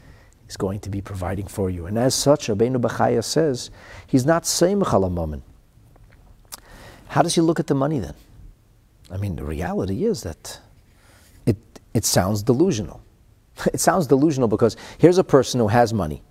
is 0.47 0.57
going 0.57 0.79
to 0.81 0.89
be 0.89 1.01
providing 1.01 1.47
for 1.47 1.69
you. 1.69 1.85
And 1.85 1.97
as 1.97 2.15
such, 2.15 2.47
Rabbeinu 2.47 2.81
Bechaya 2.81 3.23
says, 3.23 3.69
he's 4.07 4.25
not 4.25 4.45
saying 4.45 4.81
Chalamomin. 4.81 5.41
How 7.07 7.21
does 7.21 7.35
he 7.35 7.41
look 7.41 7.59
at 7.59 7.67
the 7.67 7.75
money 7.75 7.99
then? 7.99 8.15
I 9.11 9.17
mean, 9.17 9.35
the 9.35 9.43
reality 9.43 10.05
is 10.05 10.23
that 10.23 10.59
it, 11.45 11.57
it 11.93 12.05
sounds 12.05 12.43
delusional. 12.43 13.01
It 13.73 13.79
sounds 13.79 14.07
delusional 14.07 14.47
because 14.47 14.77
here's 14.99 15.17
a 15.17 15.23
person 15.23 15.59
who 15.59 15.67
has 15.67 15.93
money. 15.93 16.23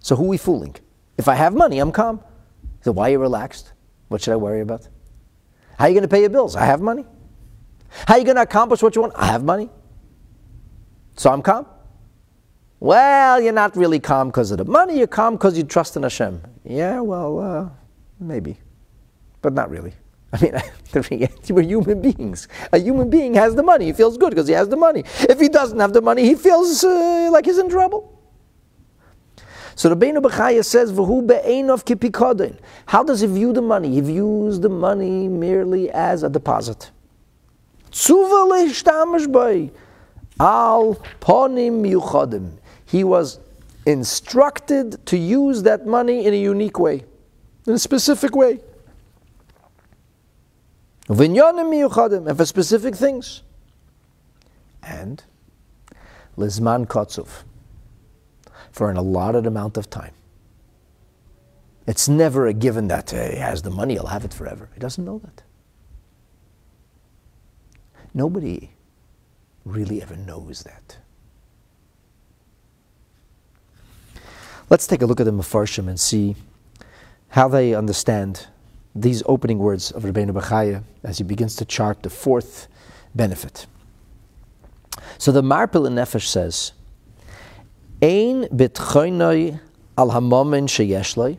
So 0.00 0.16
who 0.16 0.24
are 0.24 0.28
we 0.28 0.36
fooling? 0.36 0.74
If 1.16 1.28
I 1.28 1.34
have 1.36 1.54
money, 1.54 1.78
I'm 1.78 1.92
calm. 1.92 2.20
So 2.82 2.92
why 2.92 3.08
are 3.08 3.12
you 3.12 3.18
relaxed? 3.18 3.72
What 4.08 4.22
should 4.22 4.32
I 4.32 4.36
worry 4.36 4.60
about? 4.60 4.88
How 5.78 5.86
are 5.86 5.88
you 5.88 5.94
going 5.94 6.02
to 6.02 6.08
pay 6.08 6.20
your 6.20 6.30
bills? 6.30 6.54
I 6.54 6.64
have 6.66 6.80
money. 6.80 7.06
How 8.06 8.14
are 8.14 8.18
you 8.18 8.24
going 8.24 8.36
to 8.36 8.42
accomplish 8.42 8.82
what 8.82 8.94
you 8.94 9.02
want? 9.02 9.14
I 9.16 9.26
have 9.26 9.44
money. 9.44 9.70
So 11.16 11.30
I'm 11.30 11.42
calm. 11.42 11.66
Well, 12.80 13.40
you're 13.40 13.52
not 13.52 13.76
really 13.76 14.00
calm 14.00 14.28
because 14.28 14.50
of 14.50 14.58
the 14.58 14.64
money. 14.64 14.98
You're 14.98 15.06
calm 15.06 15.34
because 15.34 15.56
you 15.56 15.62
trust 15.62 15.96
in 15.96 16.02
Hashem. 16.02 16.42
Yeah, 16.64 17.00
well, 17.00 17.38
uh, 17.38 17.68
maybe, 18.18 18.58
but 19.40 19.52
not 19.52 19.70
really. 19.70 19.92
I 20.32 20.40
mean, 20.40 20.58
we're 21.50 21.62
human 21.62 22.02
beings. 22.02 22.48
A 22.72 22.78
human 22.78 23.08
being 23.08 23.34
has 23.34 23.54
the 23.54 23.62
money. 23.62 23.84
He 23.84 23.92
feels 23.92 24.16
good 24.16 24.30
because 24.30 24.48
he 24.48 24.54
has 24.54 24.68
the 24.68 24.76
money. 24.76 25.04
If 25.20 25.38
he 25.38 25.48
doesn't 25.48 25.78
have 25.78 25.92
the 25.92 26.00
money, 26.00 26.24
he 26.24 26.34
feels 26.34 26.82
uh, 26.82 27.28
like 27.30 27.44
he's 27.44 27.58
in 27.58 27.68
trouble. 27.68 28.11
So 29.74 29.94
Rabbeinu 29.94 30.22
Bechaya 30.22 30.64
says, 30.64 30.92
"V'hu 30.92 31.26
be'enov 31.26 31.84
kipikodin." 31.84 32.56
How 32.86 33.02
does 33.02 33.20
he 33.20 33.26
view 33.26 33.52
the 33.52 33.62
money? 33.62 33.94
He 33.94 34.00
views 34.00 34.60
the 34.60 34.68
money 34.68 35.28
merely 35.28 35.90
as 35.90 36.22
a 36.22 36.28
deposit. 36.28 36.90
Al 40.40 40.96
ponim 41.20 41.84
yuchadim. 41.84 42.52
He 42.86 43.04
was 43.04 43.38
instructed 43.86 45.04
to 45.06 45.16
use 45.16 45.62
that 45.62 45.86
money 45.86 46.24
in 46.24 46.34
a 46.34 46.40
unique 46.40 46.78
way, 46.78 47.04
in 47.66 47.74
a 47.74 47.78
specific 47.78 48.34
way. 48.34 48.60
And 51.08 52.36
for 52.36 52.44
specific 52.46 52.94
things. 52.94 53.42
And 54.82 55.22
Lizman 56.36 56.86
Kotzuf, 56.86 57.44
for 58.72 58.90
an 58.90 58.96
allotted 58.96 59.46
amount 59.46 59.76
of 59.76 59.88
time. 59.88 60.12
It's 61.86 62.08
never 62.08 62.46
a 62.46 62.52
given 62.52 62.88
that 62.88 63.12
uh, 63.12 63.30
he 63.30 63.36
has 63.36 63.62
the 63.62 63.70
money, 63.70 63.94
he'll 63.94 64.06
have 64.06 64.24
it 64.24 64.32
forever. 64.32 64.68
He 64.74 64.80
doesn't 64.80 65.04
know 65.04 65.18
that. 65.18 65.42
Nobody 68.14 68.70
really 69.64 70.02
ever 70.02 70.16
knows 70.16 70.62
that. 70.64 70.98
Let's 74.70 74.86
take 74.86 75.02
a 75.02 75.06
look 75.06 75.20
at 75.20 75.24
the 75.24 75.32
Mefarshim 75.32 75.88
and 75.88 75.98
see 75.98 76.34
how 77.28 77.48
they 77.48 77.74
understand 77.74 78.46
these 78.94 79.22
opening 79.26 79.58
words 79.58 79.90
of 79.90 80.04
Rabbeinu 80.04 80.32
Bechaya 80.32 80.82
as 81.02 81.18
he 81.18 81.24
begins 81.24 81.56
to 81.56 81.64
chart 81.64 82.02
the 82.02 82.10
fourth 82.10 82.68
benefit. 83.14 83.66
So 85.18 85.32
the 85.32 85.42
Marpe 85.42 85.72
Lanefesh 85.72 86.26
says, 86.26 86.72
Ein 88.02 88.48
bitchoinoi 88.48 89.60
al 89.96 90.10
hamomen 90.10 90.66
sheyeshloi. 90.66 91.38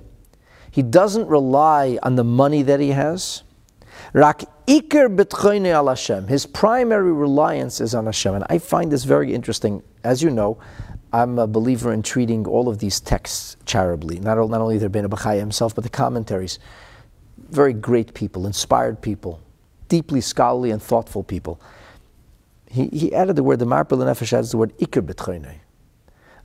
He 0.71 0.81
doesn't 0.81 1.27
rely 1.27 1.99
on 2.01 2.15
the 2.15 2.23
money 2.23 2.63
that 2.63 2.79
he 2.79 2.89
has. 2.89 3.43
Rak 4.13 4.43
iker 4.65 5.13
bitchoinoi 5.13 5.73
al 5.73 5.89
Hashem. 5.89 6.27
His 6.27 6.45
primary 6.45 7.11
reliance 7.11 7.81
is 7.81 7.93
on 7.93 8.05
Hashem. 8.05 8.35
And 8.35 8.45
I 8.49 8.59
find 8.59 8.91
this 8.91 9.03
very 9.03 9.33
interesting. 9.33 9.83
As 10.03 10.23
you 10.23 10.29
know, 10.29 10.57
I'm 11.11 11.37
a 11.37 11.47
believer 11.47 11.91
in 11.91 12.01
treating 12.01 12.47
all 12.47 12.69
of 12.69 12.79
these 12.79 12.99
texts 12.99 13.57
charitably. 13.65 14.19
Not, 14.19 14.37
not 14.49 14.61
only 14.61 14.77
the 14.77 14.89
Rebbeinu 14.89 15.07
Bechaya 15.07 15.39
himself, 15.39 15.75
but 15.75 15.83
the 15.83 15.89
commentaries 15.89 16.59
very 17.49 17.73
great 17.73 18.13
people, 18.13 18.47
inspired 18.47 19.01
people, 19.01 19.39
deeply 19.87 20.21
scholarly 20.21 20.71
and 20.71 20.81
thoughtful 20.81 21.23
people. 21.23 21.61
He, 22.67 22.87
he 22.87 23.13
added 23.13 23.35
the 23.35 23.43
word, 23.43 23.59
the 23.59 23.65
Marpe 23.65 23.89
Lanefesh 23.89 24.33
adds 24.33 24.51
the 24.51 24.57
word 24.57 24.75
Iker 24.79 25.05
B'tchoinei. 25.05 25.59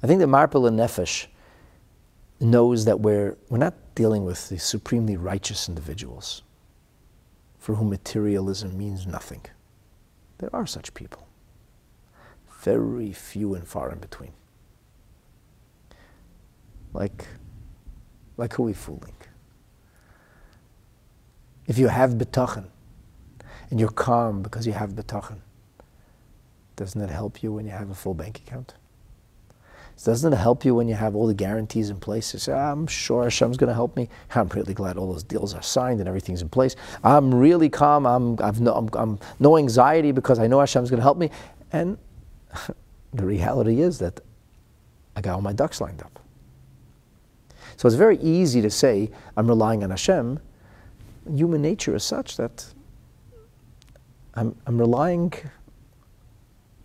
I 0.03 0.07
think 0.07 0.21
that 0.21 0.27
the 0.27 0.67
and 0.67 0.79
Nefesh 0.79 1.27
knows 2.41 2.85
that 2.85 3.01
we're, 3.01 3.37
we're 3.49 3.59
not 3.59 3.75
dealing 3.95 4.25
with 4.25 4.49
the 4.49 4.59
supremely 4.59 5.17
righteous 5.17 5.69
individuals 5.69 6.43
for 7.59 7.75
whom 7.75 7.91
materialism 7.91 8.79
means 8.79 9.07
nothing. 9.07 9.43
There 10.39 10.55
are 10.55 10.67
such 10.67 10.95
people. 10.95 11.27
very 12.61 13.13
few 13.13 13.55
and 13.55 13.67
far 13.67 13.91
in 13.93 13.99
between. 13.99 14.33
Like, 16.93 17.27
like 18.37 18.55
who 18.55 18.65
are 18.65 18.67
we 18.67 18.73
fooling? 18.73 19.15
If 21.67 21.79
you 21.79 21.89
have 21.89 22.13
bitachon, 22.13 22.67
and 23.71 23.79
you're 23.79 23.91
calm 23.91 24.43
because 24.43 24.67
you 24.67 24.73
have 24.73 24.91
bitachon, 24.91 25.39
doesn't 26.77 27.01
it 27.01 27.11
help 27.11 27.43
you 27.43 27.53
when 27.53 27.67
you 27.67 27.73
have 27.73 27.91
a 27.91 27.95
full 27.95 28.15
bank 28.15 28.39
account? 28.39 28.75
Doesn't 30.05 30.33
it 30.33 30.37
help 30.37 30.65
you 30.65 30.77
when 30.77 30.87
you 30.87 30.95
have 30.95 31.17
all 31.17 31.27
the 31.27 31.35
guarantees 31.35 31.91
in 31.91 31.99
place? 31.99 32.33
You 32.33 32.39
say, 32.39 32.53
I'm 32.53 32.87
sure 32.87 33.25
Hashem's 33.25 33.57
going 33.57 33.69
to 33.69 33.75
help 33.75 33.97
me. 33.97 34.09
I'm 34.35 34.47
really 34.49 34.73
glad 34.73 34.97
all 34.97 35.13
those 35.13 35.25
deals 35.25 35.55
are 35.55 35.63
signed 35.63 35.99
and 35.99 36.09
everything's 36.09 36.41
in 36.41 36.49
place. 36.49 36.77
I'm 37.03 37.35
really 37.35 37.69
calm. 37.69 38.07
I'm, 38.07 38.41
I've 38.41 38.61
no, 38.61 38.75
I'm, 38.75 38.89
I'm 38.95 39.19
no 39.41 39.59
anxiety 39.59 40.13
because 40.13 40.39
I 40.39 40.47
know 40.47 40.61
Hashem's 40.61 40.89
going 40.89 40.99
to 40.99 41.03
help 41.03 41.19
me. 41.19 41.31
And 41.73 41.99
the 43.13 43.25
reality 43.25 43.81
is 43.81 43.99
that 43.99 44.21
I 45.17 45.21
got 45.21 45.35
all 45.35 45.41
my 45.41 45.53
ducks 45.53 45.81
lined 45.81 46.01
up. 46.03 46.21
So 47.77 47.89
it's 47.89 47.97
very 47.97 48.19
easy 48.19 48.63
to 48.63 48.71
say, 48.71 49.11
I'm 49.37 49.49
relying 49.49 49.83
on 49.83 49.91
Hashem. 49.91 50.39
Human 51.29 51.61
nature 51.61 51.97
is 51.97 52.05
such 52.05 52.37
that 52.37 52.67
I'm, 54.35 54.55
I'm 54.67 54.79
relying, 54.79 55.33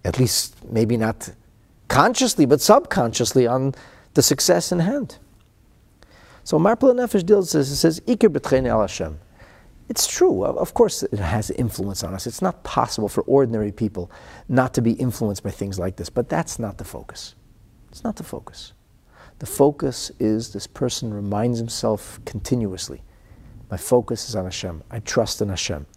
at 0.04 0.18
least 0.18 0.56
maybe 0.72 0.98
not 0.98 1.30
consciously, 1.94 2.46
but 2.46 2.62
subconsciously 2.62 3.48
on 3.48 3.74
the 4.14 4.22
success 4.22 4.72
in 4.72 4.80
hand. 4.80 5.18
So 6.44 6.60
Marpe 6.60 6.82
Lanefesh 6.82 7.26
deals 7.26 7.54
with 7.54 7.62
this, 7.62 7.72
it 7.72 7.76
says, 7.78 8.00
Iker 8.02 8.82
Hashem. 8.82 9.20
It's 9.90 10.08
true, 10.08 10.46
of 10.46 10.74
course 10.74 11.04
it 11.04 11.20
has 11.20 11.52
influence 11.52 12.04
on 12.04 12.14
us. 12.14 12.26
It's 12.26 12.42
not 12.42 12.64
possible 12.64 13.10
for 13.10 13.22
ordinary 13.24 13.72
people 13.72 14.10
not 14.48 14.74
to 14.74 14.82
be 14.82 14.94
influenced 14.94 15.44
by 15.44 15.52
things 15.52 15.78
like 15.78 15.98
this, 15.98 16.10
but 16.10 16.30
that's 16.30 16.58
not 16.58 16.78
the 16.78 16.86
focus. 16.86 17.36
It's 17.92 18.04
not 18.04 18.16
the 18.16 18.24
focus. 18.24 18.74
The 19.40 19.46
focus 19.46 20.12
is 20.20 20.54
this 20.54 20.68
person 20.68 21.14
reminds 21.14 21.60
himself 21.60 22.20
continuously 22.26 23.04
my 23.74 23.78
focus 23.78 24.30
is 24.30 24.36
on 24.36 24.44
Hashem. 24.44 24.84
I 24.92 25.00
trust 25.00 25.42
in 25.42 25.50
Hashem. 25.50 25.88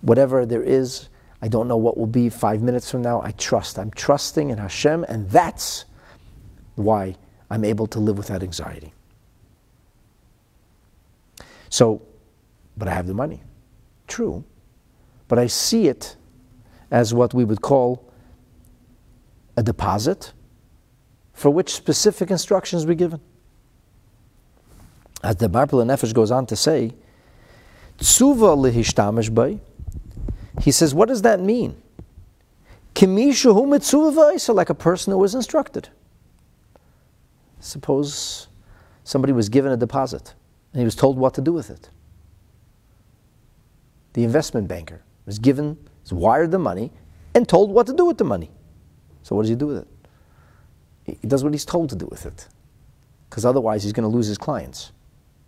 Whatever 0.00 0.46
there 0.46 0.62
is, 0.62 1.08
I 1.42 1.48
don't 1.48 1.68
know 1.68 1.76
what 1.76 1.96
will 1.96 2.06
be 2.06 2.28
five 2.28 2.62
minutes 2.62 2.90
from 2.90 3.02
now. 3.02 3.20
I 3.22 3.32
trust. 3.32 3.78
I'm 3.78 3.90
trusting 3.90 4.50
in 4.50 4.58
Hashem, 4.58 5.04
and 5.04 5.28
that's 5.30 5.84
why 6.76 7.16
I'm 7.50 7.64
able 7.64 7.86
to 7.88 7.98
live 7.98 8.16
without 8.16 8.42
anxiety. 8.42 8.92
So, 11.68 12.02
but 12.76 12.88
I 12.88 12.94
have 12.94 13.06
the 13.06 13.14
money. 13.14 13.42
True. 14.06 14.44
But 15.28 15.38
I 15.38 15.46
see 15.46 15.88
it 15.88 16.16
as 16.90 17.12
what 17.12 17.34
we 17.34 17.44
would 17.44 17.60
call 17.60 18.10
a 19.56 19.62
deposit 19.62 20.32
for 21.32 21.50
which 21.50 21.74
specific 21.74 22.30
instructions 22.30 22.86
were 22.86 22.94
given. 22.94 23.20
As 25.22 25.36
the 25.36 25.48
Marpe 25.48 25.72
Lanefesh 25.72 26.14
goes 26.14 26.30
on 26.30 26.46
to 26.46 26.56
say, 26.56 26.94
Tsuva 27.98 28.56
lihishtamesh 28.56 29.34
bay, 29.34 29.60
he 30.62 30.70
says, 30.70 30.94
what 30.94 31.08
does 31.08 31.22
that 31.22 31.40
mean? 31.40 31.80
Like 32.94 34.70
a 34.70 34.74
person 34.74 35.12
who 35.12 35.18
was 35.18 35.34
instructed. 35.34 35.88
Suppose 37.60 38.48
somebody 39.04 39.32
was 39.32 39.48
given 39.48 39.72
a 39.72 39.76
deposit 39.76 40.34
and 40.72 40.80
he 40.80 40.84
was 40.84 40.94
told 40.94 41.18
what 41.18 41.34
to 41.34 41.40
do 41.40 41.52
with 41.52 41.70
it. 41.70 41.90
The 44.14 44.24
investment 44.24 44.66
banker 44.66 45.02
was 45.26 45.38
given, 45.38 45.76
was 46.02 46.12
wired 46.12 46.50
the 46.50 46.58
money, 46.58 46.90
and 47.34 47.46
told 47.46 47.70
what 47.70 47.86
to 47.86 47.92
do 47.92 48.06
with 48.06 48.16
the 48.16 48.24
money. 48.24 48.50
So 49.22 49.36
what 49.36 49.42
does 49.42 49.50
he 49.50 49.56
do 49.56 49.66
with 49.66 49.78
it? 49.78 49.88
He 51.20 51.28
does 51.28 51.44
what 51.44 51.52
he's 51.52 51.66
told 51.66 51.90
to 51.90 51.96
do 51.96 52.06
with 52.06 52.24
it. 52.24 52.48
Because 53.28 53.44
otherwise 53.44 53.82
he's 53.82 53.92
going 53.92 54.08
to 54.08 54.14
lose 54.14 54.26
his 54.26 54.38
clients. 54.38 54.92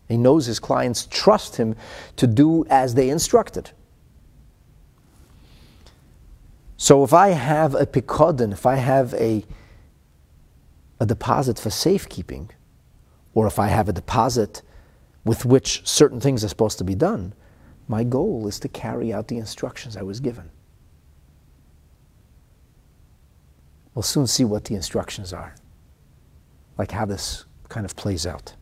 He 0.08 0.16
knows 0.16 0.44
his 0.46 0.58
clients 0.58 1.06
trust 1.10 1.56
him 1.56 1.76
to 2.16 2.26
do 2.26 2.66
as 2.68 2.94
they 2.94 3.08
instructed. 3.08 3.70
So 6.80 7.02
if 7.02 7.12
I 7.12 7.30
have 7.30 7.74
a 7.74 7.84
pikodin, 7.84 8.52
if 8.52 8.64
I 8.64 8.76
have 8.76 9.12
a, 9.14 9.44
a 11.00 11.04
deposit 11.04 11.58
for 11.58 11.70
safekeeping, 11.70 12.50
or 13.34 13.48
if 13.48 13.58
I 13.58 13.66
have 13.66 13.88
a 13.88 13.92
deposit 13.92 14.62
with 15.24 15.44
which 15.44 15.86
certain 15.86 16.20
things 16.20 16.44
are 16.44 16.48
supposed 16.48 16.78
to 16.78 16.84
be 16.84 16.94
done, 16.94 17.34
my 17.88 18.04
goal 18.04 18.46
is 18.46 18.60
to 18.60 18.68
carry 18.68 19.12
out 19.12 19.26
the 19.26 19.38
instructions 19.38 19.96
I 19.96 20.02
was 20.02 20.20
given. 20.20 20.50
We'll 23.94 24.02
soon 24.04 24.28
see 24.28 24.44
what 24.44 24.66
the 24.66 24.76
instructions 24.76 25.32
are, 25.32 25.56
like 26.78 26.92
how 26.92 27.06
this 27.06 27.44
kind 27.68 27.84
of 27.84 27.96
plays 27.96 28.24
out. 28.24 28.54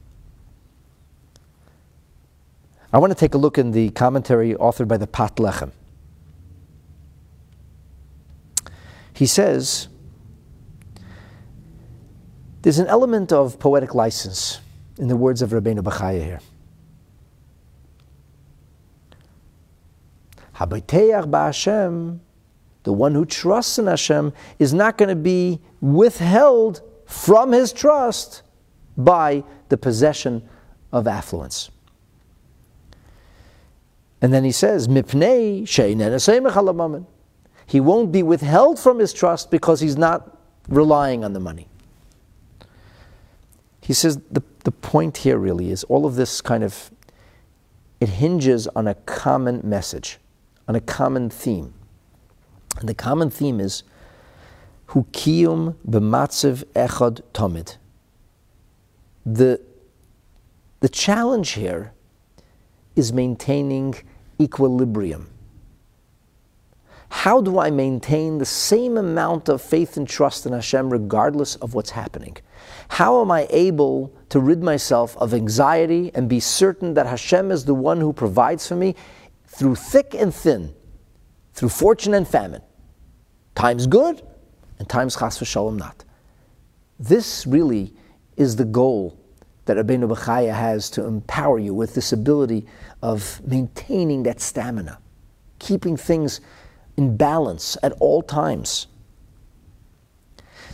I 2.95 2.99
want 2.99 3.11
to 3.11 3.19
take 3.19 3.35
a 3.35 3.39
look 3.39 3.59
in 3.59 3.73
the 3.73 3.91
commentary 3.91 4.55
authored 4.55 4.89
by 4.89 4.97
the 4.97 5.07
Pat 5.07 5.37
Lechem. 5.37 5.73
He 9.17 9.25
says 9.25 9.89
there's 12.61 12.79
an 12.79 12.87
element 12.87 13.33
of 13.33 13.59
poetic 13.59 13.95
license 13.95 14.61
in 14.99 15.09
the 15.09 15.17
words 15.17 15.41
of 15.41 15.51
Rabbeinu 15.51 15.81
Bachaya 15.81 16.23
here. 16.23 16.41
Habayteach 20.57 21.31
ba'Hashem, 21.31 22.19
the 22.83 22.93
one 22.93 23.15
who 23.15 23.25
trusts 23.25 23.79
in 23.79 23.87
Hashem, 23.87 24.35
is 24.59 24.75
not 24.75 24.99
going 24.99 25.09
to 25.09 25.17
be 25.17 25.61
withheld 25.81 26.83
from 27.07 27.53
his 27.53 27.73
trust 27.73 28.43
by 28.99 29.45
the 29.71 29.79
possession 29.79 30.47
of 30.93 31.07
affluence. 31.07 31.71
And 34.21 34.35
then 34.35 34.45
he 34.45 34.53
says, 34.53 34.89
Mipnei 34.89 35.67
he 37.67 37.81
won't 37.81 38.13
be 38.13 38.23
withheld 38.23 38.79
from 38.79 39.01
his 39.01 39.13
trust 39.13 39.51
because 39.51 39.81
he's 39.81 39.97
not 39.97 40.39
relying 40.69 41.25
on 41.25 41.33
the 41.33 41.41
money. 41.41 41.69
He 43.81 43.93
says 43.93 44.19
the, 44.31 44.43
the 44.65 44.71
point 44.71 45.19
here 45.19 45.39
really 45.39 45.71
is 45.71 45.85
all 45.85 46.07
of 46.07 46.15
this 46.15 46.41
kind 46.41 46.63
of, 46.63 46.91
it 48.01 48.09
hinges 48.09 48.67
on 48.69 48.87
a 48.87 48.95
common 48.95 49.61
message, 49.65 50.19
on 50.69 50.77
a 50.77 50.81
common 50.81 51.29
theme. 51.29 51.75
And 52.79 52.89
the 52.89 52.95
common 52.95 53.31
theme 53.31 53.61
is, 53.61 53.83
Hukiyum 54.89 55.75
b'matziv 55.89 56.65
echad 56.75 57.23
tomid. 57.33 57.77
The, 59.25 59.61
the 60.81 60.89
challenge 60.89 61.51
here 61.51 61.93
is 62.95 63.13
maintaining 63.13 63.97
equilibrium 64.41 65.29
how 67.09 67.41
do 67.41 67.59
I 67.59 67.71
maintain 67.71 68.39
the 68.39 68.45
same 68.45 68.97
amount 68.97 69.49
of 69.49 69.63
faith 69.63 69.97
and 69.97 70.09
trust 70.09 70.47
in 70.47 70.53
Hashem 70.53 70.91
regardless 70.91 71.57
of 71.57 71.75
what's 71.75 71.91
happening? 71.91 72.37
How 72.89 73.21
am 73.21 73.31
I 73.31 73.47
able 73.51 74.15
to 74.31 74.41
rid 74.41 74.63
myself 74.63 75.17
of 75.19 75.33
anxiety 75.33 76.11
and 76.15 76.29
be 76.29 76.41
certain 76.41 76.95
that 76.95 77.07
Hashem 77.07 77.51
is 77.51 77.65
the 77.65 77.75
one 77.75 78.01
who 78.01 78.13
provides 78.13 78.67
for 78.67 78.77
me 78.77 78.95
through 79.47 79.77
thick 79.77 80.15
and 80.15 80.35
thin, 80.35 80.75
through 81.55 81.69
fortune 81.69 82.15
and 82.15 82.27
famine? 82.27 82.63
Times 83.55 83.87
good 83.87 84.23
and 84.79 84.89
times 84.89 85.17
chas 85.17 85.39
v'shalom 85.39 85.77
not. 85.77 86.05
This 86.99 87.47
really 87.47 87.95
is 88.37 88.57
the 88.57 88.65
goal 88.65 89.19
that 89.67 89.77
Rabbeinu 89.77 90.13
Bechaya 90.15 90.55
has 90.55 90.91
to 90.91 91.05
empower 91.05 91.59
you 91.59 91.75
with 91.75 91.95
this 91.95 92.13
ability 92.13 92.67
of 93.03 93.41
maintaining 93.47 94.23
that 94.25 94.41
stamina, 94.41 94.99
keeping 95.59 95.97
things 95.97 96.41
in 96.97 97.17
balance 97.17 97.77
at 97.83 97.93
all 98.01 98.23
times. 98.23 98.87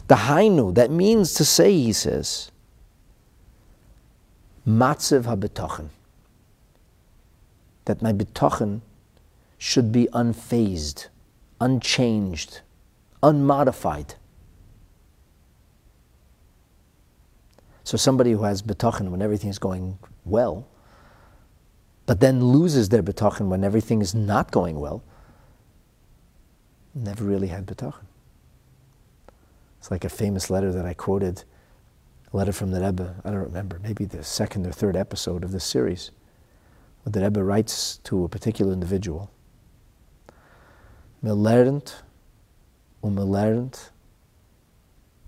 The 0.09 0.15
hainu, 0.15 0.75
that 0.75 0.91
means 0.91 1.35
to 1.35 1.45
say, 1.45 1.73
he 1.73 1.93
says, 1.93 2.51
matziv 4.67 5.25
habitochen, 5.25 5.89
that 7.85 8.03
my 8.03 8.13
bitochen 8.13 8.81
should 9.59 9.93
be 9.93 10.09
unfazed, 10.13 11.07
unchanged, 11.61 12.61
unmodified. 13.23 14.15
So 17.85 17.97
somebody 17.97 18.33
who 18.33 18.43
has 18.45 18.63
bitochen 18.63 19.11
when 19.11 19.23
everything 19.23 19.51
is 19.51 19.59
going 19.59 19.99
well, 20.25 20.67
but 22.07 22.21
then 22.21 22.45
loses 22.45 22.89
their 22.89 23.03
bitochen 23.03 23.49
when 23.49 23.65
everything 23.65 24.01
is 24.01 24.15
not 24.15 24.51
going 24.51 24.79
well, 24.79 25.03
never 26.95 27.25
really 27.25 27.49
had 27.49 27.67
bitachon. 27.67 28.07
It's 29.79 29.91
like 29.91 30.05
a 30.05 30.09
famous 30.09 30.51
letter 30.51 30.73
that 30.73 30.87
I 30.87 30.95
quoted, 30.95 31.45
a 32.33 32.37
letter 32.37 32.53
from 32.53 32.71
the 32.71 32.81
Rebbe, 32.81 33.17
I 33.25 33.31
don't 33.31 33.41
remember, 33.41 33.81
maybe 33.83 34.05
the 34.05 34.23
second 34.23 34.67
or 34.67 34.73
third 34.73 34.97
episode 34.97 35.43
of 35.43 35.53
this 35.53 35.65
series, 35.65 36.11
where 37.03 37.13
the 37.13 37.21
Rebbe 37.21 37.43
writes 37.43 37.99
to 38.05 38.25
a 38.25 38.29
particular 38.29 38.73
individual. 38.73 39.31
Me 41.21 41.33
lernt, 41.33 42.03
um 43.03 43.17
me 43.17 43.23
lernt, 43.23 43.91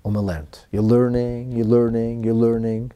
umelernt. 0.04 0.66
You're 0.70 0.82
learning, 0.82 1.52
you're 1.52 1.64
learning, 1.64 2.24
you're 2.24 2.34
learning. 2.34 2.92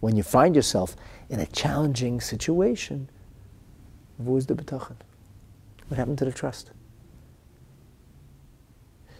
When 0.00 0.16
you 0.16 0.22
find 0.22 0.56
yourself 0.56 0.96
in 1.30 1.40
a 1.40 1.46
challenging 1.46 2.20
situation, 2.20 3.08
wo 4.18 4.36
ist 4.36 4.48
der 4.48 4.54
Betachan? 4.54 4.96
What 5.88 5.98
happened 5.98 6.18
to 6.18 6.24
the 6.24 6.32
trust? 6.32 6.70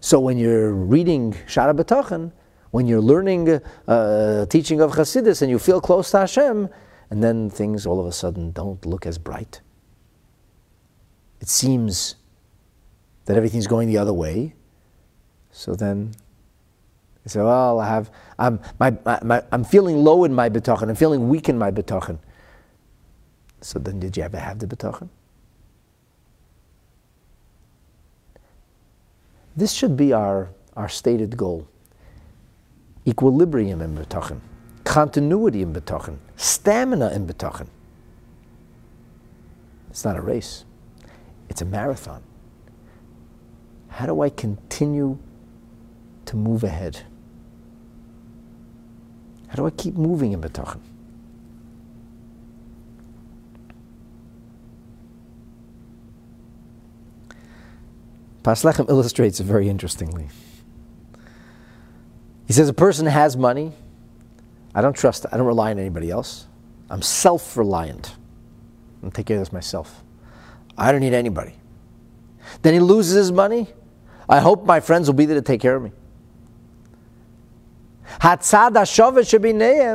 So 0.00 0.20
when 0.20 0.36
you're 0.36 0.72
reading 0.72 1.32
Shara 1.46 1.74
Betachan, 1.74 2.32
when 2.70 2.86
you're 2.86 3.00
learning 3.00 3.60
uh, 3.88 4.46
teaching 4.46 4.80
of 4.80 4.92
Chassidus 4.92 5.42
and 5.42 5.50
you 5.50 5.58
feel 5.58 5.80
close 5.80 6.10
to 6.10 6.18
Hashem, 6.18 6.68
and 7.10 7.22
then 7.22 7.48
things 7.48 7.86
all 7.86 8.00
of 8.00 8.06
a 8.06 8.12
sudden 8.12 8.50
don't 8.52 8.84
look 8.84 9.06
as 9.06 9.18
bright. 9.18 9.60
It 11.40 11.48
seems 11.48 12.16
that 13.26 13.36
everything's 13.36 13.66
going 13.66 13.88
the 13.88 13.98
other 13.98 14.12
way. 14.12 14.54
So 15.52 15.74
then 15.74 16.12
you 17.24 17.28
say, 17.28 17.40
well, 17.40 17.80
I 17.80 17.88
have, 17.88 18.10
I'm, 18.38 18.60
my, 18.78 18.96
my, 19.22 19.42
I'm 19.52 19.64
feeling 19.64 20.02
low 20.04 20.24
in 20.24 20.34
my 20.34 20.50
betachan. 20.50 20.88
I'm 20.88 20.94
feeling 20.94 21.28
weak 21.28 21.48
in 21.48 21.56
my 21.56 21.70
betachan. 21.70 22.18
So 23.60 23.78
then 23.78 24.00
did 24.00 24.16
you 24.16 24.22
ever 24.22 24.38
have 24.38 24.58
the 24.58 24.66
betachan? 24.66 25.08
This 29.56 29.72
should 29.72 29.96
be 29.96 30.12
our, 30.12 30.50
our 30.76 30.88
stated 30.88 31.36
goal. 31.36 31.68
Equilibrium 33.06 33.80
in 33.82 33.96
betachan, 33.96 34.40
continuity 34.84 35.62
in 35.62 35.72
betachan, 35.72 36.16
stamina 36.36 37.10
in 37.12 37.26
betachan. 37.26 37.66
It's 39.90 40.04
not 40.04 40.16
a 40.16 40.20
race. 40.20 40.64
It's 41.48 41.62
a 41.62 41.64
marathon. 41.64 42.22
How 43.88 44.06
do 44.06 44.22
I 44.22 44.28
continue 44.30 45.18
to 46.26 46.36
move 46.36 46.64
ahead? 46.64 47.02
How 49.46 49.54
do 49.54 49.66
I 49.68 49.70
keep 49.70 49.94
moving 49.94 50.32
in 50.32 50.40
Betachan? 50.40 50.80
Paslechem 58.44 58.88
illustrates 58.90 59.40
it 59.40 59.44
very 59.44 59.68
interestingly. 59.68 60.28
He 62.46 62.52
says, 62.52 62.68
A 62.68 62.74
person 62.74 63.06
has 63.06 63.36
money. 63.36 63.72
I 64.74 64.82
don't 64.82 64.94
trust, 64.94 65.24
I 65.32 65.38
don't 65.38 65.46
rely 65.46 65.70
on 65.70 65.78
anybody 65.78 66.10
else. 66.10 66.46
I'm 66.90 67.00
self 67.00 67.56
reliant. 67.56 68.14
I'm 69.02 69.10
take 69.10 69.26
care 69.26 69.38
of 69.38 69.40
this 69.40 69.52
myself. 69.52 70.02
I 70.76 70.92
don't 70.92 71.00
need 71.00 71.14
anybody. 71.14 71.54
Then 72.60 72.74
he 72.74 72.80
loses 72.80 73.14
his 73.14 73.32
money. 73.32 73.68
I 74.28 74.40
hope 74.40 74.66
my 74.66 74.80
friends 74.80 75.08
will 75.08 75.14
be 75.14 75.24
there 75.24 75.36
to 75.36 75.42
take 75.42 75.60
care 75.60 75.76
of 75.76 75.82
me. 75.82 75.92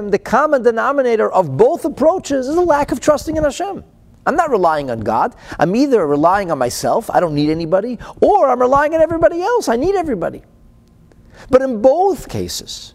The 0.09 0.19
common 0.19 0.63
denominator 0.63 1.31
of 1.31 1.55
both 1.55 1.85
approaches 1.85 2.47
is 2.47 2.55
a 2.55 2.61
lack 2.61 2.91
of 2.91 2.99
trusting 2.99 3.37
in 3.37 3.43
Hashem. 3.43 3.83
I'm 4.29 4.35
not 4.35 4.51
relying 4.51 4.91
on 4.91 4.99
God. 4.99 5.33
I'm 5.57 5.75
either 5.75 6.05
relying 6.05 6.51
on 6.51 6.59
myself, 6.59 7.09
I 7.09 7.19
don't 7.19 7.33
need 7.33 7.49
anybody, 7.49 7.97
or 8.21 8.47
I'm 8.47 8.61
relying 8.61 8.93
on 8.93 9.01
everybody 9.01 9.41
else, 9.41 9.67
I 9.67 9.75
need 9.75 9.95
everybody. 9.95 10.43
But 11.49 11.63
in 11.63 11.81
both 11.81 12.29
cases, 12.29 12.93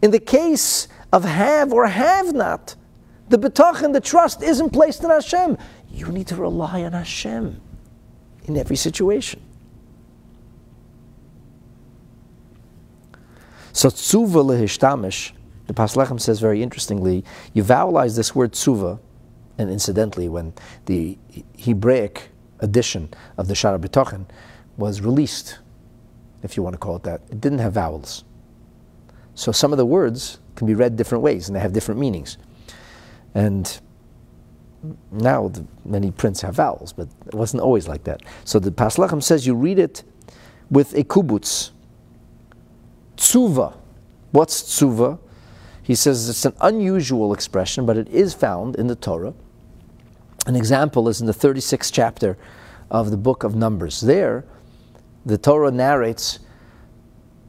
in 0.00 0.10
the 0.10 0.18
case 0.18 0.88
of 1.12 1.24
have 1.24 1.70
or 1.70 1.86
have 1.86 2.32
not, 2.32 2.76
the 3.28 3.38
betach 3.38 3.82
and 3.82 3.94
the 3.94 4.00
trust 4.00 4.42
isn't 4.42 4.70
placed 4.70 5.04
in 5.04 5.10
Hashem. 5.10 5.58
You 5.90 6.06
need 6.08 6.28
to 6.28 6.36
rely 6.36 6.82
on 6.84 6.92
Hashem 6.92 7.60
in 8.44 8.56
every 8.56 8.76
situation. 8.76 9.42
So 13.74 13.90
tzuva 13.90 14.42
lehishtamish, 14.42 15.32
the 15.66 15.74
Paslechem 15.74 16.18
says 16.18 16.40
very 16.40 16.62
interestingly, 16.62 17.22
you 17.52 17.62
vowelize 17.62 18.16
this 18.16 18.34
word 18.34 18.52
tzuva, 18.52 18.98
and 19.58 19.70
incidentally, 19.70 20.28
when 20.28 20.52
the 20.86 21.18
Hebraic 21.58 22.30
edition 22.60 23.12
of 23.38 23.48
the 23.48 23.54
Shara 23.54 23.78
B'tochen 23.78 24.26
was 24.76 25.00
released, 25.00 25.58
if 26.42 26.56
you 26.56 26.62
want 26.62 26.74
to 26.74 26.78
call 26.78 26.96
it 26.96 27.02
that, 27.04 27.22
it 27.30 27.40
didn't 27.40 27.58
have 27.58 27.74
vowels. 27.74 28.24
So 29.34 29.52
some 29.52 29.72
of 29.72 29.78
the 29.78 29.86
words 29.86 30.38
can 30.56 30.66
be 30.66 30.74
read 30.74 30.96
different 30.96 31.22
ways, 31.22 31.48
and 31.48 31.56
they 31.56 31.60
have 31.60 31.72
different 31.72 32.00
meanings. 32.00 32.38
And 33.34 33.80
now 35.10 35.48
the, 35.48 35.64
many 35.84 36.10
prints 36.10 36.40
have 36.42 36.54
vowels, 36.54 36.92
but 36.92 37.08
it 37.26 37.34
wasn't 37.34 37.62
always 37.62 37.88
like 37.88 38.04
that. 38.04 38.22
So 38.44 38.58
the 38.58 38.70
Paslachim 38.70 39.22
says 39.22 39.46
you 39.46 39.54
read 39.54 39.78
it 39.78 40.04
with 40.70 40.94
a 40.94 41.04
kubutz. 41.04 41.70
Tzuva. 43.16 43.76
What's 44.32 44.62
tzuva? 44.62 45.18
He 45.82 45.94
says 45.94 46.28
it's 46.28 46.44
an 46.44 46.54
unusual 46.60 47.32
expression, 47.32 47.86
but 47.86 47.96
it 47.96 48.08
is 48.08 48.34
found 48.34 48.76
in 48.76 48.86
the 48.86 48.96
Torah. 48.96 49.34
An 50.46 50.56
example 50.56 51.08
is 51.08 51.20
in 51.20 51.26
the 51.26 51.32
36th 51.32 51.90
chapter 51.90 52.36
of 52.90 53.10
the 53.10 53.16
book 53.16 53.44
of 53.44 53.54
Numbers. 53.54 54.02
There, 54.02 54.44
the 55.24 55.38
Torah 55.38 55.70
narrates 55.70 56.38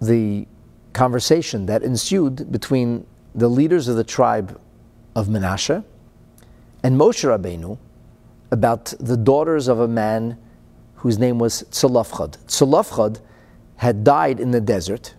the 0.01 0.47
conversation 0.93 1.65
that 1.65 1.83
ensued 1.83 2.51
between 2.51 3.05
the 3.33 3.49
leaders 3.49 3.89
of 3.89 3.97
the 3.97 4.03
tribe 4.05 4.59
of 5.13 5.27
Menashe 5.27 5.83
and 6.83 6.97
Moshe 6.97 7.25
Rabbeinu 7.25 7.77
about 8.51 8.93
the 8.99 9.17
daughters 9.17 9.67
of 9.67 9.81
a 9.81 9.87
man 9.87 10.37
whose 10.95 11.19
name 11.19 11.37
was 11.37 11.63
Tzolofchad. 11.71 12.37
Tzolofchad 12.45 13.19
had 13.77 14.05
died 14.05 14.39
in 14.39 14.51
the 14.51 14.61
desert, 14.61 15.15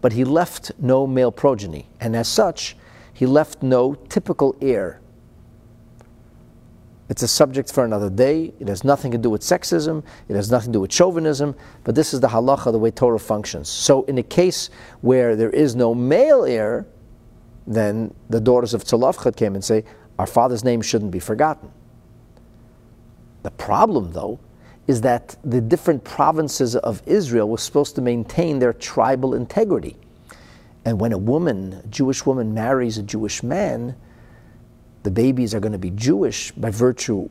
but 0.00 0.12
he 0.12 0.24
left 0.24 0.72
no 0.80 1.06
male 1.06 1.30
progeny, 1.30 1.86
and 2.00 2.16
as 2.16 2.26
such, 2.26 2.76
he 3.12 3.26
left 3.26 3.62
no 3.62 3.94
typical 3.94 4.56
heir. 4.60 5.01
It's 7.12 7.22
a 7.22 7.28
subject 7.28 7.70
for 7.70 7.84
another 7.84 8.08
day. 8.08 8.54
It 8.58 8.68
has 8.68 8.84
nothing 8.84 9.10
to 9.10 9.18
do 9.18 9.28
with 9.28 9.42
sexism. 9.42 10.02
It 10.30 10.34
has 10.34 10.50
nothing 10.50 10.72
to 10.72 10.78
do 10.78 10.80
with 10.80 10.90
chauvinism. 10.90 11.54
But 11.84 11.94
this 11.94 12.14
is 12.14 12.20
the 12.20 12.28
halacha, 12.28 12.72
the 12.72 12.78
way 12.78 12.90
Torah 12.90 13.18
functions. 13.18 13.68
So, 13.68 14.04
in 14.04 14.16
a 14.16 14.22
case 14.22 14.70
where 15.02 15.36
there 15.36 15.50
is 15.50 15.76
no 15.76 15.94
male 15.94 16.46
heir, 16.46 16.86
then 17.66 18.14
the 18.30 18.40
daughters 18.40 18.72
of 18.72 18.84
Tzolofchad 18.84 19.36
came 19.36 19.54
and 19.54 19.62
say, 19.62 19.84
our 20.18 20.26
father's 20.26 20.64
name 20.64 20.80
shouldn't 20.80 21.10
be 21.10 21.18
forgotten. 21.18 21.70
The 23.42 23.50
problem, 23.50 24.12
though, 24.12 24.40
is 24.86 25.02
that 25.02 25.36
the 25.44 25.60
different 25.60 26.04
provinces 26.04 26.76
of 26.76 27.02
Israel 27.04 27.46
were 27.46 27.58
supposed 27.58 27.94
to 27.96 28.00
maintain 28.00 28.58
their 28.58 28.72
tribal 28.72 29.34
integrity. 29.34 29.98
And 30.86 30.98
when 30.98 31.12
a 31.12 31.18
woman, 31.18 31.74
a 31.84 31.86
Jewish 31.88 32.24
woman, 32.24 32.54
marries 32.54 32.96
a 32.96 33.02
Jewish 33.02 33.42
man, 33.42 33.96
the 35.02 35.10
babies 35.10 35.54
are 35.54 35.60
going 35.60 35.72
to 35.72 35.78
be 35.78 35.90
Jewish 35.90 36.52
by 36.52 36.70
virtue 36.70 37.28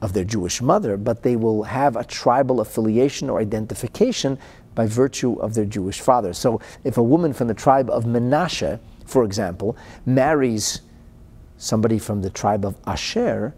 of 0.00 0.12
their 0.12 0.24
Jewish 0.24 0.62
mother, 0.62 0.96
but 0.96 1.22
they 1.22 1.36
will 1.36 1.64
have 1.64 1.96
a 1.96 2.04
tribal 2.04 2.60
affiliation 2.60 3.28
or 3.28 3.40
identification 3.40 4.38
by 4.74 4.86
virtue 4.86 5.34
of 5.40 5.54
their 5.54 5.64
Jewish 5.64 6.00
father. 6.00 6.32
So 6.32 6.60
if 6.84 6.98
a 6.98 7.02
woman 7.02 7.32
from 7.32 7.48
the 7.48 7.54
tribe 7.54 7.90
of 7.90 8.04
Menashe, 8.04 8.78
for 9.06 9.24
example, 9.24 9.76
marries 10.06 10.82
somebody 11.56 11.98
from 11.98 12.22
the 12.22 12.30
tribe 12.30 12.64
of 12.64 12.76
Asher, 12.86 13.54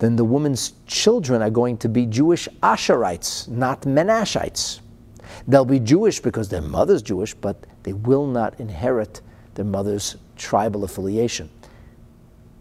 then 0.00 0.16
the 0.16 0.24
woman's 0.24 0.72
children 0.86 1.42
are 1.42 1.50
going 1.50 1.76
to 1.78 1.88
be 1.88 2.06
Jewish 2.06 2.48
Asherites, 2.62 3.46
not 3.48 3.82
Menashites. 3.82 4.80
They'll 5.46 5.64
be 5.64 5.78
Jewish 5.78 6.18
because 6.18 6.48
their 6.48 6.62
mother's 6.62 7.02
Jewish, 7.02 7.34
but 7.34 7.64
they 7.84 7.92
will 7.92 8.26
not 8.26 8.58
inherit 8.58 9.20
their 9.54 9.64
mother's 9.64 10.16
tribal 10.36 10.84
affiliation. 10.84 11.50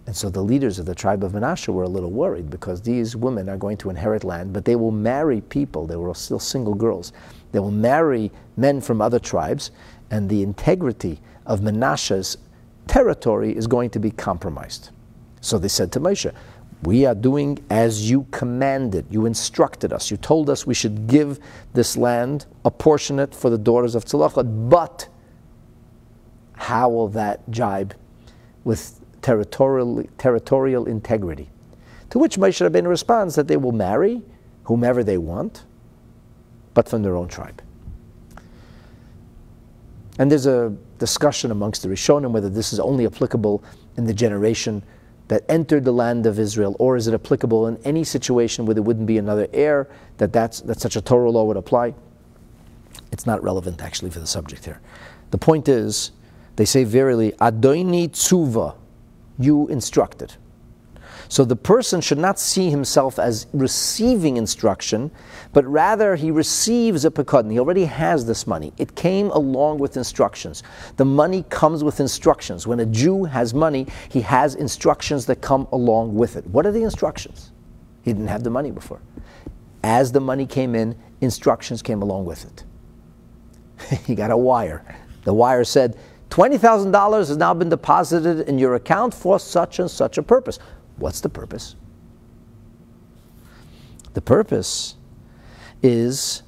And 0.10 0.18
so 0.18 0.28
the 0.28 0.42
leaders 0.42 0.80
of 0.80 0.88
the 0.88 0.96
tribe 0.96 1.24
of 1.24 1.34
Menashe 1.34 1.68
were 1.68 1.84
a 1.84 1.88
little 1.88 2.10
worried 2.10 2.50
because 2.50 2.82
these 2.82 3.16
women 3.16 3.48
are 3.48 3.58
going 3.58 3.78
to 3.78 3.92
inherit 3.92 4.24
land, 4.24 4.52
but 4.52 4.66
they 4.66 4.76
will 4.76 4.90
marry 4.90 5.40
people. 5.40 5.86
They 5.86 5.98
were 5.98 6.12
still 6.16 6.40
single 6.40 6.74
girls. 6.74 7.14
They 7.52 7.60
will 7.60 7.70
marry 7.70 8.32
men 8.58 8.82
from 8.82 9.04
other 9.04 9.20
tribes, 9.20 9.70
and 10.10 10.28
the 10.28 10.42
integrity 10.42 11.22
of 11.46 11.60
Menashe's 11.60 12.40
territory 12.88 13.56
is 13.56 13.68
going 13.68 13.92
to 13.92 14.00
be 14.00 14.10
compromised. 14.10 14.90
So 15.42 15.60
they 15.60 15.68
said 15.68 15.92
to 15.92 16.00
Moshe, 16.00 16.34
We 16.82 17.06
are 17.06 17.14
doing 17.14 17.64
as 17.70 18.10
you 18.10 18.26
commanded. 18.32 19.06
You 19.12 19.28
instructed 19.28 19.94
us. 19.94 20.10
You 20.10 20.18
told 20.18 20.50
us 20.50 20.66
we 20.66 20.74
should 20.74 21.06
give 21.06 21.38
this 21.76 21.96
land, 21.96 22.48
apportion 22.66 23.20
it 23.20 23.36
for 23.36 23.52
the 23.52 23.60
daughters 23.60 23.94
of 23.94 24.06
Tzalachat, 24.06 24.72
but 24.72 25.08
how 26.56 26.90
will 26.90 27.10
that 27.10 27.48
jibe 27.52 27.94
with 28.64 28.99
territorial, 29.22 30.04
territorial 30.18 30.86
integrity? 30.86 31.50
To 32.12 32.20
which 32.20 32.38
Moshe 32.38 32.68
Rabbeinu 32.68 32.88
responds 32.88 33.36
that 33.36 33.48
they 33.48 33.58
will 33.58 33.72
marry 33.72 34.22
whomever 34.64 35.04
they 35.04 35.18
want, 35.18 35.64
but 36.74 36.88
from 36.88 37.04
their 37.04 37.16
own 37.16 37.28
tribe. 37.28 37.62
And 40.18 40.30
there's 40.30 40.46
a 40.46 40.76
discussion 40.98 41.50
amongst 41.50 41.82
the 41.82 41.90
Rishonim 41.90 42.32
whether 42.32 42.50
this 42.50 42.74
is 42.74 42.80
only 42.80 43.06
applicable 43.06 43.64
in 43.98 44.06
the 44.06 44.14
generation 44.14 44.84
that 45.30 45.44
entered 45.48 45.86
the 45.86 45.94
land 45.94 46.26
of 46.26 46.40
Israel, 46.40 46.76
or 46.80 46.98
is 46.98 47.08
it 47.08 47.14
applicable 47.14 47.68
in 47.68 47.78
any 47.86 48.04
situation 48.04 48.66
where 48.66 48.74
there 48.74 48.84
wouldn't 48.84 49.06
be 49.06 49.18
another 49.18 49.48
heir, 49.54 49.88
that, 50.18 50.34
that's, 50.34 50.60
that 50.62 50.82
such 50.82 50.96
a 50.96 51.02
Torah 51.02 51.30
law 51.30 51.44
would 51.46 51.56
apply. 51.56 51.94
It's 53.12 53.26
not 53.26 53.42
relevant 53.44 53.82
actually 53.82 54.10
for 54.10 54.20
the 54.20 54.28
subject 54.28 54.66
here. 54.66 54.82
The 55.32 55.38
point 55.38 55.70
is, 55.70 56.12
they 56.56 56.66
say 56.66 56.84
verily, 56.84 57.32
Adoini 57.34 58.10
tzuva, 58.10 58.76
you 59.40 59.68
instructed. 59.68 60.34
So 61.30 61.46
the 61.46 61.56
person 61.56 62.02
should 62.02 62.18
not 62.18 62.40
see 62.40 62.72
himself 62.72 63.20
as 63.20 63.46
receiving 63.54 64.38
instruction, 64.38 65.12
but 65.54 65.64
rather 65.68 66.16
he 66.16 66.32
receives 66.32 67.06
a 67.06 67.12
pekadon. 67.12 67.52
He 67.52 67.60
already 67.60 67.86
has 67.86 68.26
this 68.26 68.48
money. 68.48 68.74
It 68.78 68.96
came 68.96 69.30
along 69.30 69.78
with 69.78 69.96
instructions. 69.96 70.64
The 70.98 71.06
money 71.06 71.46
comes 71.50 71.84
with 71.84 72.00
instructions. 72.00 72.66
When 72.66 72.80
a 72.80 72.86
Jew 72.86 73.26
has 73.26 73.54
money, 73.54 73.86
he 74.10 74.22
has 74.22 74.56
instructions 74.56 75.28
that 75.28 75.40
come 75.40 75.68
along 75.72 76.16
with 76.16 76.36
it. 76.36 76.48
What 76.48 76.66
are 76.66 76.72
the 76.72 76.82
instructions? 76.82 77.52
He 78.02 78.12
didn't 78.12 78.28
have 78.28 78.44
the 78.44 78.50
money 78.50 78.72
before. 78.72 79.00
As 79.84 80.12
the 80.12 80.20
money 80.20 80.48
came 80.48 80.74
in, 80.74 80.98
instructions 81.22 81.84
came 81.84 82.02
along 82.02 82.26
with 82.26 82.44
it. 82.46 84.00
he 84.08 84.16
got 84.16 84.32
a 84.32 84.38
wire. 84.38 84.84
The 85.26 85.34
wire 85.34 85.64
said, 85.64 85.96
$20,000 86.30 87.18
has 87.18 87.38
now 87.38 87.54
been 87.54 87.70
deposited 87.70 88.48
in 88.48 88.60
your 88.60 88.76
account 88.76 89.14
for 89.14 89.40
such 89.40 89.80
and 89.80 89.90
such 89.90 90.18
a 90.18 90.24
purpose. 90.24 90.60
What's 90.98 91.22
the 91.22 91.30
purpose? 91.30 91.76
The 94.14 94.22
purpose 94.22 94.96
is 95.82 96.44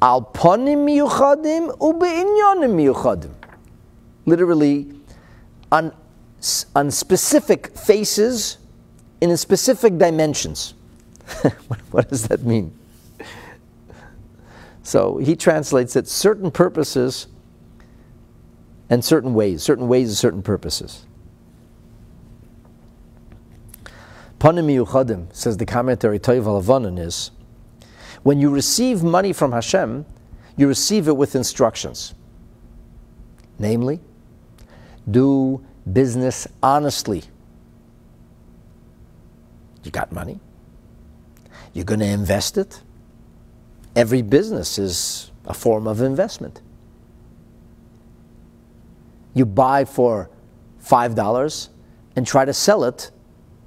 alponim 0.00 0.84
miyuchadim 0.86 1.76
ubeinyonim 1.78 2.74
miyuchadim. 2.74 3.32
Literally, 4.26 4.92
on, 5.72 5.92
on 6.74 6.90
specific 6.90 7.76
faces 7.76 8.58
in 9.20 9.36
specific 9.36 9.98
dimensions. 9.98 10.74
what 11.90 12.08
does 12.08 12.28
that 12.28 12.42
mean? 12.44 12.76
So 14.82 15.16
he 15.16 15.34
translates 15.34 15.94
that 15.94 16.06
certain 16.06 16.50
purposes 16.50 17.26
and 18.88 19.04
certain 19.04 19.34
ways, 19.34 19.62
certain 19.62 19.88
ways 19.88 20.08
and 20.08 20.16
certain 20.16 20.42
purposes. 20.42 21.06
Panim 24.38 24.66
Yuchadim, 24.66 25.34
says 25.34 25.56
the 25.56 25.66
commentary 25.66 26.18
Toiv 26.18 26.44
Alavanan, 26.44 26.98
is 26.98 27.30
when 28.22 28.38
you 28.40 28.50
receive 28.50 29.02
money 29.02 29.32
from 29.32 29.52
Hashem, 29.52 30.04
you 30.56 30.68
receive 30.68 31.08
it 31.08 31.16
with 31.16 31.34
instructions. 31.34 32.14
Namely, 33.58 34.00
do 35.10 35.64
business 35.90 36.46
honestly. 36.62 37.24
You 39.84 39.90
got 39.90 40.12
money, 40.12 40.40
you're 41.72 41.84
going 41.84 42.00
to 42.00 42.06
invest 42.06 42.58
it. 42.58 42.82
Every 43.94 44.20
business 44.20 44.78
is 44.78 45.30
a 45.46 45.54
form 45.54 45.86
of 45.86 46.02
investment. 46.02 46.60
You 49.36 49.44
buy 49.44 49.84
for 49.84 50.30
$5 50.82 51.68
and 52.16 52.26
try 52.26 52.46
to 52.46 52.54
sell 52.54 52.84
it 52.84 53.10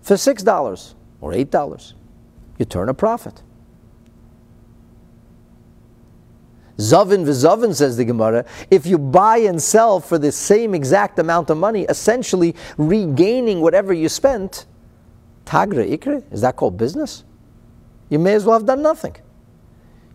for 0.02 0.16
$6 0.16 0.96
or 1.22 1.32
$8. 1.32 1.94
You 2.58 2.66
turn 2.66 2.90
a 2.90 2.94
profit. 2.96 3.44
Zavin 6.78 7.24
v'zavin, 7.24 7.76
says 7.76 7.98
the 7.98 8.06
Gemara, 8.06 8.46
if 8.72 8.88
you 8.88 8.98
buy 8.98 9.38
and 9.38 9.62
sell 9.62 10.00
for 10.00 10.18
the 10.18 10.32
same 10.32 10.74
exact 10.74 11.20
amount 11.20 11.52
of 11.52 11.58
money, 11.60 11.84
essentially 11.84 12.56
regaining 12.80 13.62
whatever 13.62 13.94
you 13.94 14.10
spent, 14.10 14.66
tagra 15.46 15.88
ikre, 15.88 16.24
is 16.32 16.42
that 16.42 16.56
called 16.56 16.78
business? 16.78 17.26
You 18.10 18.18
may 18.18 18.34
as 18.34 18.44
well 18.44 18.58
have 18.58 18.66
done 18.66 18.82
nothing. 18.82 19.18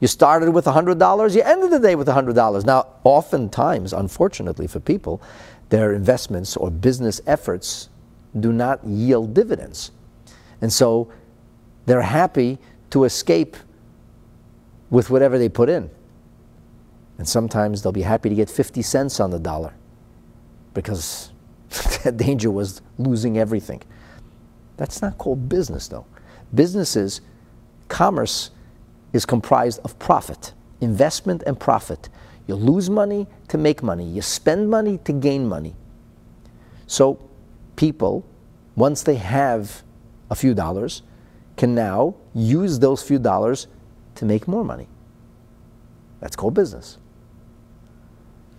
You 0.05 0.09
started 0.09 0.51
with 0.51 0.67
$100, 0.67 1.35
you 1.35 1.41
ended 1.41 1.71
the 1.71 1.79
day 1.79 1.95
with 1.95 2.09
$100. 2.09 2.67
Now, 2.67 2.89
oftentimes, 3.05 3.95
unfortunately 3.95 4.67
for 4.67 4.79
people, 4.79 5.23
their 5.71 5.95
investments 5.95 6.59
or 6.59 6.71
business 6.71 7.23
efforts 7.27 7.89
do 8.39 8.53
not 8.53 8.85
yield 8.85 9.33
dividends. 9.33 9.93
And 10.61 10.71
so 10.71 11.11
they're 11.87 12.03
happy 12.03 12.59
to 12.91 13.05
escape 13.05 13.57
with 14.91 15.09
whatever 15.09 15.39
they 15.39 15.49
put 15.49 15.71
in. 15.71 15.89
And 17.17 17.27
sometimes 17.27 17.81
they'll 17.81 17.91
be 17.91 18.03
happy 18.03 18.29
to 18.29 18.35
get 18.35 18.51
50 18.51 18.83
cents 18.83 19.21
on 19.21 19.31
the 19.31 19.39
dollar 19.39 19.73
because 20.75 21.33
the 22.05 22.13
danger 22.13 22.51
was 22.51 22.83
losing 22.99 23.39
everything. 23.39 23.81
That's 24.77 25.01
not 25.01 25.17
called 25.17 25.49
business, 25.49 25.89
though. 25.89 26.05
Businesses, 26.53 27.23
commerce 27.89 28.51
is 29.15 29.25
comprised 29.25 29.81
of 29.85 29.99
profit, 29.99 30.53
investment 30.83 31.43
and 31.47 31.59
profit. 31.59 32.11
You 32.47 32.57
lose 32.57 32.91
money 32.91 33.27
to 33.49 33.57
make 33.57 33.83
money, 33.83 34.05
you 34.05 34.21
spend 34.21 34.69
money 34.69 34.99
to 35.05 35.13
gain 35.13 35.49
money. 35.49 35.75
So 36.87 37.19
people, 37.77 38.27
once 38.77 39.03
they 39.03 39.15
have 39.15 39.83
a 40.31 40.35
few 40.35 40.53
dollars, 40.53 41.03
can 41.57 41.75
now 41.75 42.17
use 42.35 42.81
those 42.81 43.03
few 43.03 43.21
dollars 43.21 43.69
to 44.17 44.25
make 44.25 44.49
more 44.49 44.65
money. 44.65 44.89
That's 46.21 46.35
called 46.35 46.55
business. 46.55 46.99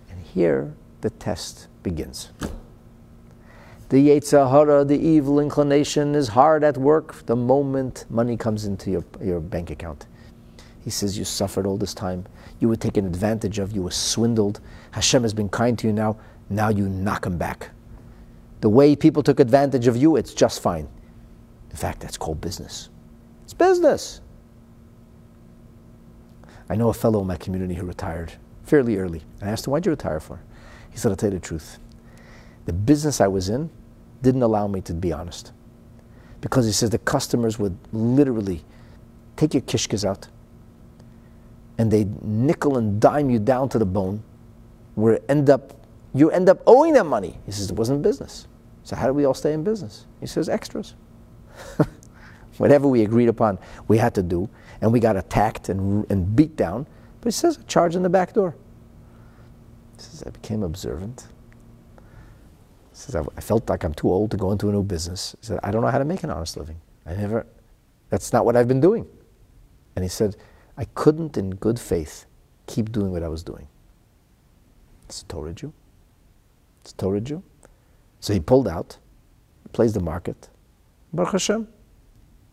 And 0.09 0.21
here 0.21 0.73
the 1.01 1.09
test 1.09 1.67
begins. 1.83 2.31
The 3.89 4.07
Yetzer 4.09 4.49
Hara, 4.49 4.85
the 4.85 4.97
evil 4.97 5.39
inclination, 5.39 6.15
is 6.15 6.29
hard 6.29 6.63
at 6.63 6.77
work 6.77 7.25
the 7.25 7.35
moment 7.35 8.05
money 8.09 8.37
comes 8.37 8.65
into 8.65 8.89
your, 8.89 9.03
your 9.21 9.39
bank 9.39 9.69
account. 9.69 10.07
He 10.85 10.91
says, 10.91 11.17
You 11.17 11.25
suffered 11.25 11.65
all 11.65 11.77
this 11.77 11.95
time. 11.95 12.25
You 12.59 12.69
were 12.69 12.75
taken 12.75 13.07
advantage 13.07 13.57
of. 13.57 13.71
You 13.71 13.81
were 13.81 13.91
swindled. 13.91 14.61
Hashem 14.91 15.23
has 15.23 15.33
been 15.33 15.49
kind 15.49 15.77
to 15.79 15.87
you 15.87 15.93
now. 15.93 16.15
Now 16.47 16.69
you 16.69 16.87
knock 16.87 17.25
him 17.25 17.39
back. 17.39 17.71
The 18.61 18.69
way 18.69 18.95
people 18.95 19.23
took 19.23 19.39
advantage 19.39 19.87
of 19.87 19.97
you, 19.97 20.15
it's 20.15 20.33
just 20.33 20.61
fine. 20.61 20.87
In 21.71 21.75
fact, 21.75 22.01
that's 22.01 22.17
called 22.17 22.39
business. 22.39 22.89
It's 23.43 23.53
business. 23.53 24.21
I 26.69 26.75
know 26.75 26.89
a 26.89 26.93
fellow 26.93 27.19
in 27.21 27.27
my 27.27 27.35
community 27.35 27.73
who 27.73 27.85
retired 27.85 28.33
fairly 28.63 28.97
early. 28.97 29.23
I 29.41 29.49
asked 29.49 29.65
him, 29.65 29.71
Why'd 29.71 29.87
you 29.87 29.91
retire 29.91 30.19
for? 30.19 30.39
He 30.91 30.99
said, 30.99 31.09
I'll 31.09 31.15
tell 31.15 31.31
you 31.31 31.39
the 31.39 31.45
truth. 31.45 31.79
The 32.65 32.73
business 32.73 33.19
I 33.19 33.27
was 33.27 33.49
in 33.49 33.71
didn't 34.21 34.43
allow 34.43 34.67
me 34.67 34.81
to 34.81 34.93
be 34.93 35.11
honest. 35.11 35.51
Because 36.41 36.67
he 36.67 36.71
says 36.71 36.91
the 36.91 36.99
customers 36.99 37.57
would 37.57 37.75
literally 37.91 38.63
take 39.35 39.55
your 39.55 39.61
kishkas 39.61 40.05
out 40.05 40.27
and 41.77 41.91
they'd 41.91 42.23
nickel 42.23 42.77
and 42.77 42.99
dime 42.99 43.29
you 43.29 43.39
down 43.39 43.69
to 43.69 43.79
the 43.79 43.85
bone 43.85 44.23
where 44.95 45.19
end 45.29 45.49
up 45.49 45.73
you 46.13 46.31
end 46.31 46.47
up 46.47 46.63
owing 46.65 46.93
them 46.93 47.07
money. 47.07 47.37
He 47.45 47.51
says 47.51 47.69
it 47.69 47.75
wasn't 47.75 48.01
business. 48.01 48.47
So 48.83 48.95
how 48.95 49.07
do 49.07 49.13
we 49.13 49.25
all 49.25 49.33
stay 49.33 49.51
in 49.51 49.63
business? 49.63 50.05
He 50.21 50.27
says 50.27 50.47
extras. 50.47 50.95
Whatever 52.57 52.87
we 52.87 53.03
agreed 53.03 53.27
upon, 53.27 53.59
we 53.89 53.97
had 53.97 54.15
to 54.15 54.23
do, 54.23 54.49
and 54.79 54.93
we 54.93 55.01
got 55.01 55.17
attacked 55.17 55.67
and, 55.67 56.09
and 56.09 56.35
beat 56.35 56.55
down. 56.55 56.87
But 57.19 57.27
he 57.27 57.31
says, 57.31 57.57
a 57.57 57.63
charge 57.63 57.95
in 57.97 58.03
the 58.03 58.09
back 58.09 58.33
door. 58.33 58.55
He 59.97 60.03
says, 60.03 60.23
I 60.25 60.29
became 60.29 60.63
observant. 60.63 61.27
He 61.97 62.01
says, 62.93 63.15
I, 63.15 63.41
felt 63.41 63.69
like 63.69 63.83
I'm 63.83 63.93
too 63.93 64.09
old 64.09 64.31
to 64.31 64.37
go 64.37 64.51
into 64.51 64.69
a 64.69 64.71
new 64.71 64.83
business. 64.83 65.35
He 65.41 65.47
said, 65.47 65.59
I 65.63 65.71
don't 65.71 65.81
know 65.81 65.89
how 65.89 65.97
to 65.97 66.05
make 66.05 66.23
an 66.23 66.29
honest 66.29 66.55
living. 66.55 66.79
I 67.05 67.13
never, 67.15 67.45
that's 68.09 68.31
not 68.31 68.45
what 68.45 68.55
I've 68.55 68.69
been 68.69 68.79
doing. 68.79 69.05
And 69.95 70.05
he 70.05 70.09
said, 70.09 70.37
I 70.77 70.85
couldn't, 70.85 71.37
in 71.37 71.51
good 71.51 71.79
faith, 71.79 72.25
keep 72.67 72.91
doing 72.91 73.11
what 73.11 73.23
I 73.23 73.27
was 73.27 73.43
doing. 73.43 73.67
It's 75.05 75.21
a 75.21 75.25
Torah 75.25 75.53
Jew. 75.53 75.73
It's 76.81 76.91
a 76.91 76.95
Torah 76.95 77.21
Jew. 77.21 77.43
So 78.19 78.33
he 78.33 78.39
pulled 78.39 78.67
out, 78.67 78.97
plays 79.71 79.93
the 79.93 79.99
market. 79.99 80.49
Baruch 81.13 81.33
Hashem. 81.33 81.67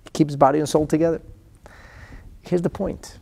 He 0.05 0.11
keeps 0.11 0.37
body 0.37 0.59
and 0.59 0.69
soul 0.69 0.87
together. 0.87 1.21
Here's 2.43 2.63
the 2.63 2.71
point. 2.71 3.19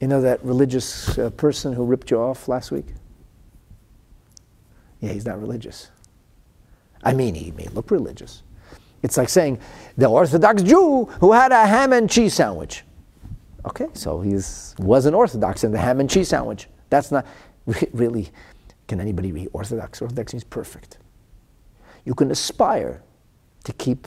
You 0.00 0.08
know 0.08 0.20
that 0.20 0.44
religious 0.44 1.16
uh, 1.16 1.30
person 1.30 1.72
who 1.72 1.84
ripped 1.84 2.10
you 2.10 2.18
off 2.18 2.48
last 2.48 2.72
week? 2.72 2.86
Yeah, 5.00 5.12
he's 5.12 5.26
not 5.26 5.40
religious. 5.40 5.90
I 7.04 7.12
mean, 7.12 7.34
he 7.34 7.50
may 7.52 7.66
look 7.68 7.90
religious. 7.90 8.42
It's 9.02 9.16
like 9.16 9.28
saying 9.28 9.58
the 9.96 10.06
Orthodox 10.06 10.62
Jew 10.62 11.04
who 11.20 11.32
had 11.32 11.52
a 11.52 11.66
ham 11.66 11.92
and 11.92 12.08
cheese 12.08 12.34
sandwich. 12.34 12.84
Okay, 13.64 13.88
so 13.94 14.20
he 14.20 14.38
wasn't 14.78 15.14
Orthodox 15.14 15.64
in 15.64 15.72
the 15.72 15.78
ham 15.78 16.00
and 16.00 16.08
cheese 16.08 16.28
sandwich. 16.28 16.68
That's 16.90 17.10
not 17.10 17.26
really 17.92 18.30
can 18.92 19.00
anybody 19.00 19.32
be 19.32 19.46
orthodox? 19.48 20.02
Orthodox 20.02 20.34
means 20.34 20.44
perfect. 20.44 20.98
You 22.04 22.14
can 22.14 22.30
aspire 22.30 23.02
to 23.64 23.72
keep 23.72 24.06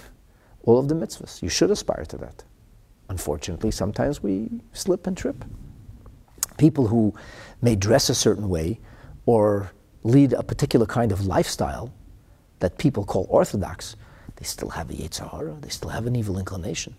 all 0.63 0.77
of 0.77 0.89
the 0.89 0.95
mitzvahs. 0.95 1.41
You 1.41 1.49
should 1.49 1.71
aspire 1.71 2.05
to 2.05 2.17
that. 2.17 2.43
Unfortunately, 3.09 3.71
sometimes 3.71 4.21
we 4.21 4.49
slip 4.73 5.07
and 5.07 5.17
trip. 5.17 5.43
People 6.57 6.87
who 6.87 7.13
may 7.61 7.75
dress 7.75 8.09
a 8.09 8.13
certain 8.13 8.49
way 8.49 8.79
or 9.25 9.71
lead 10.03 10.33
a 10.33 10.43
particular 10.43 10.85
kind 10.85 11.11
of 11.11 11.25
lifestyle 11.25 11.91
that 12.59 12.77
people 12.77 13.03
call 13.03 13.25
orthodox, 13.29 13.95
they 14.37 14.45
still 14.45 14.69
have 14.69 14.89
a 14.89 14.93
Yetzer 14.93 15.29
Hara, 15.31 15.57
they 15.61 15.69
still 15.69 15.89
have 15.89 16.07
an 16.07 16.15
evil 16.15 16.37
inclination. 16.37 16.95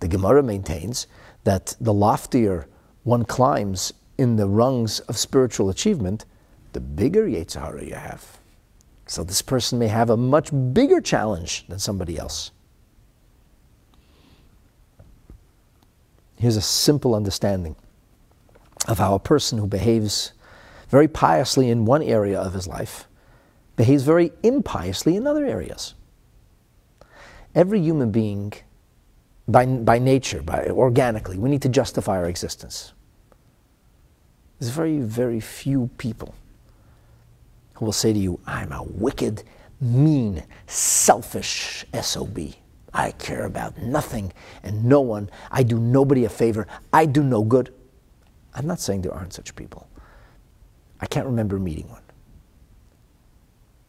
The 0.00 0.08
Gemara 0.08 0.42
maintains 0.42 1.06
that 1.44 1.76
the 1.80 1.92
loftier 1.92 2.66
one 3.04 3.24
climbs 3.24 3.92
in 4.16 4.36
the 4.36 4.48
rungs 4.48 5.00
of 5.00 5.18
spiritual 5.18 5.68
achievement, 5.68 6.24
the 6.72 6.80
bigger 6.80 7.26
Yetzer 7.26 7.60
Hara 7.60 7.84
you 7.84 7.94
have. 7.94 8.38
So 9.06 9.22
this 9.22 9.42
person 9.42 9.78
may 9.78 9.88
have 9.88 10.10
a 10.10 10.16
much 10.16 10.50
bigger 10.72 11.00
challenge 11.00 11.66
than 11.68 11.78
somebody 11.78 12.18
else. 12.18 12.50
Here's 16.36 16.56
a 16.56 16.62
simple 16.62 17.14
understanding 17.14 17.76
of 18.88 18.98
how 18.98 19.14
a 19.14 19.18
person 19.18 19.58
who 19.58 19.66
behaves 19.66 20.32
very 20.88 21.08
piously 21.08 21.70
in 21.70 21.84
one 21.84 22.02
area 22.02 22.38
of 22.38 22.52
his 22.52 22.66
life 22.66 23.06
behaves 23.76 24.02
very 24.02 24.32
impiously 24.42 25.16
in 25.16 25.26
other 25.26 25.44
areas. 25.44 25.94
Every 27.54 27.80
human 27.80 28.10
being, 28.10 28.52
by, 29.46 29.66
by 29.66 29.98
nature, 29.98 30.42
by, 30.42 30.66
organically, 30.66 31.38
we 31.38 31.50
need 31.50 31.62
to 31.62 31.68
justify 31.68 32.18
our 32.18 32.28
existence. 32.28 32.92
There's 34.58 34.72
very, 34.72 34.98
very 34.98 35.40
few 35.40 35.90
people 35.98 36.34
who 37.74 37.84
will 37.84 37.92
say 37.92 38.12
to 38.12 38.18
you, 38.18 38.40
I'm 38.46 38.72
a 38.72 38.82
wicked, 38.82 39.42
mean, 39.80 40.44
selfish 40.66 41.84
SOB. 42.00 42.38
I 42.92 43.10
care 43.12 43.44
about 43.44 43.76
nothing 43.78 44.32
and 44.62 44.84
no 44.84 45.00
one. 45.00 45.28
I 45.50 45.64
do 45.64 45.78
nobody 45.78 46.24
a 46.24 46.28
favor. 46.28 46.66
I 46.92 47.06
do 47.06 47.22
no 47.22 47.42
good. 47.42 47.74
I'm 48.54 48.66
not 48.66 48.78
saying 48.78 49.02
there 49.02 49.12
aren't 49.12 49.32
such 49.32 49.56
people. 49.56 49.88
I 51.00 51.06
can't 51.06 51.26
remember 51.26 51.58
meeting 51.58 51.88
one. 51.88 52.03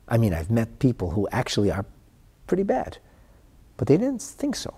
I 0.07 0.17
mean, 0.17 0.33
I've 0.33 0.51
met 0.51 0.79
people 0.79 1.11
who 1.11 1.27
actually 1.31 1.71
are 1.71 1.85
pretty 2.47 2.63
bad, 2.63 2.97
but 3.77 3.87
they 3.87 3.97
didn't 3.97 4.21
think 4.21 4.55
so. 4.55 4.73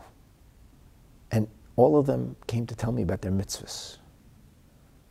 And 1.32 1.48
all 1.76 1.98
of 1.98 2.06
them 2.06 2.36
came 2.48 2.66
to 2.68 2.76
tell 2.76 2.92
me 2.92 3.02
about 3.02 3.22
their 3.22 3.32
mitzvahs. 3.32 3.98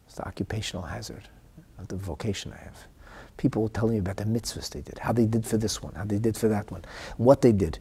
It's 0.06 0.14
the 0.16 0.26
occupational 0.26 0.84
hazard 0.84 1.28
of 1.78 1.88
the 1.88 1.96
vocation 1.96 2.52
I 2.52 2.62
have. 2.64 2.86
People 3.36 3.62
were 3.62 3.68
telling 3.68 3.92
me 3.94 3.98
about 3.98 4.16
the 4.16 4.24
mitzvahs 4.24 4.70
they 4.70 4.80
did, 4.80 4.98
how 4.98 5.12
they 5.12 5.26
did 5.26 5.44
for 5.44 5.58
this 5.58 5.82
one, 5.82 5.94
how 5.94 6.04
they 6.04 6.18
did 6.18 6.36
for 6.36 6.48
that 6.48 6.70
one, 6.70 6.84
what 7.18 7.42
they 7.42 7.52
did. 7.52 7.78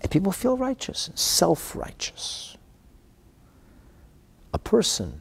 And 0.00 0.10
people 0.10 0.32
feel 0.32 0.56
righteous, 0.56 1.10
self 1.14 1.76
righteous. 1.76 2.56
A 4.54 4.58
person 4.58 5.20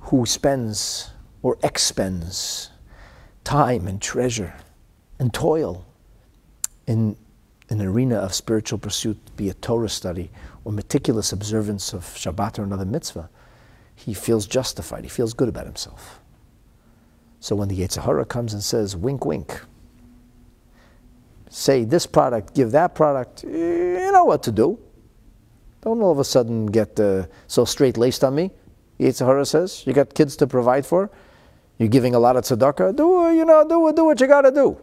who 0.00 0.26
spends 0.26 1.10
or 1.42 1.56
expends 1.62 2.70
time 3.44 3.86
and 3.86 4.00
treasure 4.00 4.54
and 5.18 5.32
toil 5.32 5.84
in 6.86 7.16
an 7.70 7.80
arena 7.80 8.16
of 8.16 8.34
spiritual 8.34 8.78
pursuit, 8.78 9.18
be 9.36 9.48
it 9.48 9.62
Torah 9.62 9.88
study 9.88 10.30
or 10.64 10.72
meticulous 10.72 11.32
observance 11.32 11.92
of 11.92 12.02
Shabbat 12.04 12.58
or 12.58 12.62
another 12.62 12.84
mitzvah, 12.84 13.30
he 13.94 14.12
feels 14.12 14.46
justified. 14.46 15.04
He 15.04 15.08
feels 15.08 15.34
good 15.34 15.48
about 15.48 15.66
himself. 15.66 16.20
So 17.40 17.54
when 17.54 17.68
the 17.68 17.78
Yetzer 17.78 18.02
Hara 18.02 18.24
comes 18.24 18.52
and 18.52 18.62
says, 18.62 18.96
wink, 18.96 19.24
wink, 19.24 19.60
say 21.48 21.84
this 21.84 22.06
product, 22.06 22.54
give 22.54 22.70
that 22.72 22.94
product, 22.94 23.44
you 23.44 24.10
know 24.12 24.24
what 24.24 24.42
to 24.44 24.52
do. 24.52 24.78
Don't 25.82 26.00
all 26.00 26.10
of 26.10 26.18
a 26.18 26.24
sudden 26.24 26.66
get 26.66 26.98
uh, 26.98 27.26
so 27.46 27.64
straight 27.64 27.98
laced 27.98 28.24
on 28.24 28.34
me. 28.34 28.50
Yetzer 28.98 29.26
Hara 29.26 29.44
says, 29.44 29.86
you 29.86 29.92
got 29.92 30.14
kids 30.14 30.36
to 30.36 30.46
provide 30.46 30.86
for, 30.86 31.10
you're 31.78 31.88
giving 31.88 32.14
a 32.14 32.18
lot 32.18 32.36
of 32.36 32.44
tzedakah, 32.44 32.96
do, 32.96 33.28
it, 33.28 33.34
you 33.34 33.44
know, 33.44 33.66
do, 33.68 33.88
it, 33.88 33.96
do 33.96 34.04
what 34.04 34.20
you 34.20 34.26
got 34.26 34.42
to 34.42 34.50
do. 34.50 34.78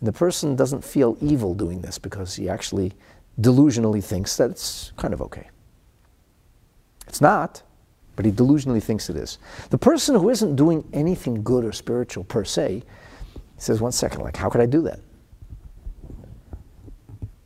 And 0.00 0.08
the 0.08 0.12
person 0.12 0.56
doesn't 0.56 0.84
feel 0.84 1.16
evil 1.20 1.54
doing 1.54 1.80
this 1.80 1.98
because 1.98 2.34
he 2.34 2.48
actually 2.48 2.92
delusionally 3.40 4.02
thinks 4.02 4.36
that 4.36 4.50
it's 4.50 4.92
kind 4.96 5.14
of 5.14 5.22
okay. 5.22 5.48
It's 7.06 7.20
not, 7.20 7.62
but 8.16 8.24
he 8.24 8.32
delusionally 8.32 8.82
thinks 8.82 9.08
it 9.08 9.16
is. 9.16 9.38
The 9.70 9.78
person 9.78 10.14
who 10.14 10.28
isn't 10.30 10.56
doing 10.56 10.86
anything 10.92 11.42
good 11.42 11.64
or 11.64 11.72
spiritual 11.72 12.24
per 12.24 12.44
se 12.44 12.82
says, 13.58 13.80
one 13.80 13.92
second, 13.92 14.22
like, 14.22 14.36
how 14.36 14.50
could 14.50 14.60
I 14.60 14.66
do 14.66 14.82
that? 14.82 15.00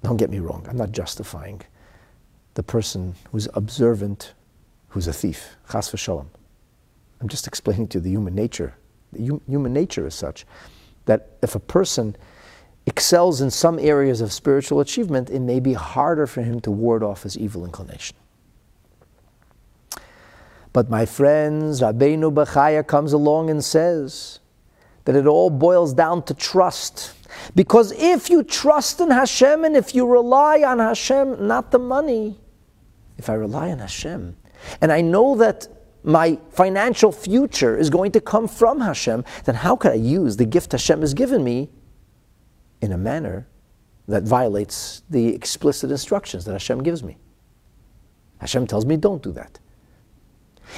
Don't 0.03 0.17
get 0.17 0.31
me 0.31 0.39
wrong, 0.39 0.64
I'm 0.69 0.77
not 0.77 0.93
justifying 0.93 1.62
the 2.55 2.62
person 2.62 3.14
who's 3.31 3.49
observant, 3.55 4.33
who's 4.89 5.07
a 5.07 5.12
thief, 5.12 5.57
chas 5.71 5.91
v'sholem. 5.91 6.27
I'm 7.21 7.29
just 7.29 7.47
explaining 7.47 7.89
to 7.89 7.99
you 7.99 8.03
the 8.03 8.11
human 8.11 8.35
nature. 8.35 8.75
The 9.12 9.41
human 9.47 9.73
nature 9.73 10.07
is 10.07 10.14
such 10.14 10.47
that 11.07 11.31
if 11.43 11.55
a 11.55 11.61
person 11.61 12.17
excels 12.87 13.41
in 13.41 13.51
some 13.51 13.79
areas 13.79 14.21
of 14.21 14.33
spiritual 14.33 14.81
achievement, 14.81 15.31
it 15.31 15.41
may 15.41 15.61
be 15.61 15.73
harder 15.73 16.27
for 16.27 16.43
him 16.43 16.61
to 16.61 16.71
ward 16.71 17.03
off 17.03 17.23
his 17.23 17.37
evil 17.37 17.64
inclination. 17.64 18.17
But 20.73 20.91
my 20.91 21.07
friends, 21.07 21.81
Rabbeinu 21.81 22.35
Bechaya 22.35 22.87
comes 22.87 23.12
along 23.12 23.49
and 23.49 23.64
says 23.64 24.41
that 25.07 25.17
it 25.17 25.27
all 25.27 25.49
boils 25.49 25.95
down 25.95 26.23
to 26.25 26.35
trust. 26.35 27.14
Because 27.55 27.93
if 27.93 28.29
you 28.29 28.43
trust 28.43 29.01
in 29.01 29.11
Hashem 29.11 29.64
and 29.64 29.77
if 29.77 29.95
you 29.95 30.07
rely 30.07 30.62
on 30.62 30.79
Hashem, 30.79 31.47
not 31.47 31.71
the 31.71 31.79
money, 31.79 32.39
if 33.17 33.31
I 33.31 33.35
rely 33.35 33.71
on 33.71 33.79
Hashem, 33.79 34.37
and 34.81 34.93
I 34.93 35.01
know 35.01 35.37
that 35.37 35.67
my 36.07 36.39
financial 36.51 37.11
future 37.11 37.77
is 37.77 37.91
going 37.91 38.13
to 38.13 38.21
come 38.21 38.47
from 38.47 38.81
Hashem, 38.81 39.25
then 39.45 39.57
how 39.57 39.75
could 39.77 39.91
I 39.91 39.97
use 39.97 40.37
the 40.37 40.47
gift 40.47 40.73
Hashem 40.73 41.01
has 41.01 41.13
given 41.13 41.43
me 41.43 41.69
in 42.81 42.93
a 42.93 42.99
manner 42.99 43.49
that 44.07 44.23
violates 44.23 45.03
the 45.11 45.35
explicit 45.35 45.91
instructions 45.91 46.45
that 46.45 46.53
Hashem 46.53 46.83
gives 46.83 47.03
me? 47.03 47.19
Hashem 48.39 48.67
tells 48.67 48.87
me, 48.87 48.97
don't 48.97 49.23
do 49.23 49.33
that. 49.33 49.59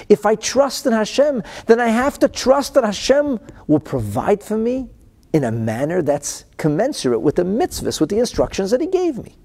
If 0.08 0.24
I 0.24 0.34
trust 0.34 0.86
in 0.86 0.92
Hashem, 0.92 1.42
then 1.66 1.80
I 1.80 1.88
have 1.88 2.18
to 2.20 2.28
trust 2.28 2.74
that 2.74 2.84
Hashem 2.84 3.38
will 3.66 3.80
provide 3.80 4.42
for 4.42 4.56
me 4.56 4.88
in 5.32 5.44
a 5.44 5.52
manner 5.52 6.02
that's 6.02 6.44
commensurate 6.56 7.20
with 7.20 7.36
the 7.36 7.44
mitzvahs, 7.44 8.00
with 8.00 8.10
the 8.10 8.18
instructions 8.18 8.70
that 8.70 8.80
He 8.80 8.86
gave 8.86 9.18
me. 9.18 9.36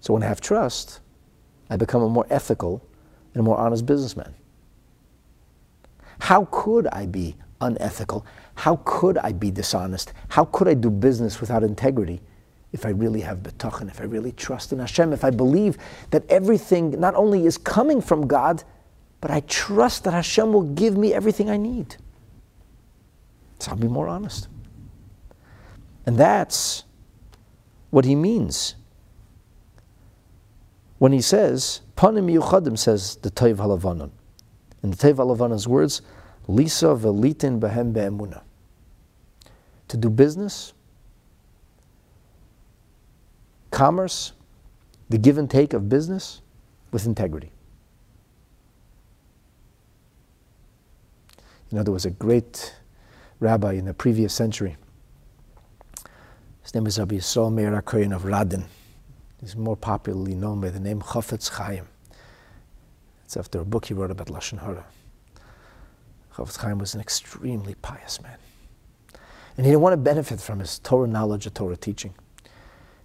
So 0.00 0.12
when 0.12 0.22
I 0.22 0.26
have 0.26 0.40
trust, 0.40 1.00
I 1.68 1.76
become 1.76 2.02
a 2.02 2.08
more 2.08 2.26
ethical 2.30 2.85
and 3.36 3.42
a 3.42 3.44
more 3.44 3.58
honest 3.58 3.84
businessman. 3.84 4.34
How 6.18 6.48
could 6.50 6.86
I 6.86 7.04
be 7.04 7.36
unethical? 7.60 8.24
How 8.54 8.80
could 8.86 9.18
I 9.18 9.32
be 9.32 9.50
dishonest? 9.50 10.14
How 10.28 10.46
could 10.46 10.68
I 10.68 10.72
do 10.74 10.88
business 10.88 11.38
without 11.38 11.62
integrity? 11.62 12.22
if 12.72 12.84
I 12.84 12.90
really 12.90 13.22
have 13.22 13.38
betachin, 13.38 13.88
if 13.88 14.02
I 14.02 14.04
really 14.04 14.32
trust 14.32 14.72
in 14.72 14.80
Hashem, 14.80 15.14
if 15.14 15.24
I 15.24 15.30
believe 15.30 15.78
that 16.10 16.28
everything 16.28 16.98
not 17.00 17.14
only 17.14 17.46
is 17.46 17.56
coming 17.56 18.02
from 18.02 18.26
God, 18.26 18.64
but 19.22 19.30
I 19.30 19.40
trust 19.40 20.04
that 20.04 20.12
Hashem 20.12 20.52
will 20.52 20.74
give 20.74 20.96
me 20.96 21.14
everything 21.14 21.48
I 21.48 21.56
need. 21.56 21.96
So 23.60 23.70
I'll 23.70 23.78
be 23.78 23.88
more 23.88 24.08
honest. 24.08 24.48
And 26.04 26.18
that's 26.18 26.84
what 27.88 28.04
he 28.04 28.14
means 28.14 28.74
when 30.98 31.12
he 31.12 31.22
says, 31.22 31.80
Panim 31.96 32.30
Yuchadim 32.30 32.78
says 32.78 33.16
the 33.16 33.30
Taiv 33.30 33.56
Halavanon. 33.56 34.10
In 34.82 34.90
the 34.90 34.96
Taiv 34.96 35.14
Halavanon's 35.14 35.66
words, 35.66 36.02
Lisa 36.46 36.86
velitin 36.86 37.58
behem 37.58 37.92
be'emuna. 37.92 38.42
To 39.88 39.96
do 39.96 40.10
business 40.10 40.74
commerce, 43.70 44.32
the 45.10 45.18
give 45.18 45.36
and 45.38 45.50
take 45.50 45.74
of 45.74 45.88
business 45.88 46.40
with 46.92 47.04
integrity. 47.04 47.50
You 51.70 51.76
know, 51.76 51.82
there 51.82 51.92
was 51.92 52.06
a 52.06 52.10
great 52.10 52.74
rabbi 53.40 53.72
in 53.72 53.84
the 53.84 53.94
previous 53.94 54.32
century. 54.32 54.76
His 56.62 56.74
name 56.74 56.86
is 56.86 56.98
Rabbi 56.98 57.16
Yisrael 57.16 57.52
Meir 57.52 57.74
of 57.76 57.84
Radin. 58.22 58.64
He's 59.46 59.54
more 59.54 59.76
popularly 59.76 60.34
known 60.34 60.60
by 60.60 60.70
the 60.70 60.80
name 60.80 61.00
Chafetz 61.00 61.50
Chaim. 61.50 61.86
It's 63.24 63.36
after 63.36 63.60
a 63.60 63.64
book 63.64 63.84
he 63.84 63.94
wrote 63.94 64.10
about 64.10 64.26
Lashon 64.26 64.58
Hara. 64.58 64.84
Chafetz 66.34 66.56
Chaim 66.56 66.78
was 66.78 66.96
an 66.96 67.00
extremely 67.00 67.76
pious 67.76 68.20
man. 68.20 68.38
And 69.56 69.64
he 69.64 69.70
didn't 69.70 69.82
want 69.82 69.92
to 69.92 69.98
benefit 69.98 70.40
from 70.40 70.58
his 70.58 70.80
Torah 70.80 71.06
knowledge 71.06 71.46
or 71.46 71.50
Torah 71.50 71.76
teaching 71.76 72.12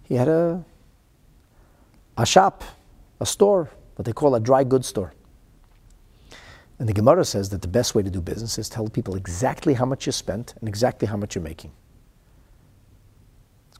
he 0.02 0.16
had 0.16 0.26
a, 0.26 0.64
a 2.18 2.26
shop, 2.26 2.64
a 3.20 3.24
store, 3.24 3.70
what 3.94 4.04
they 4.04 4.12
call 4.12 4.34
a 4.34 4.40
dry 4.40 4.64
goods 4.64 4.88
store. 4.88 5.14
And 6.80 6.88
the 6.88 6.92
Gemara 6.92 7.24
says 7.24 7.50
that 7.50 7.62
the 7.62 7.68
best 7.68 7.94
way 7.94 8.02
to 8.02 8.10
do 8.10 8.20
business 8.20 8.58
is 8.58 8.68
tell 8.68 8.88
people 8.88 9.14
exactly 9.14 9.74
how 9.74 9.86
much 9.86 10.06
you 10.06 10.12
spent 10.12 10.54
and 10.58 10.68
exactly 10.68 11.06
how 11.06 11.16
much 11.16 11.36
you're 11.36 11.44
making. 11.44 11.70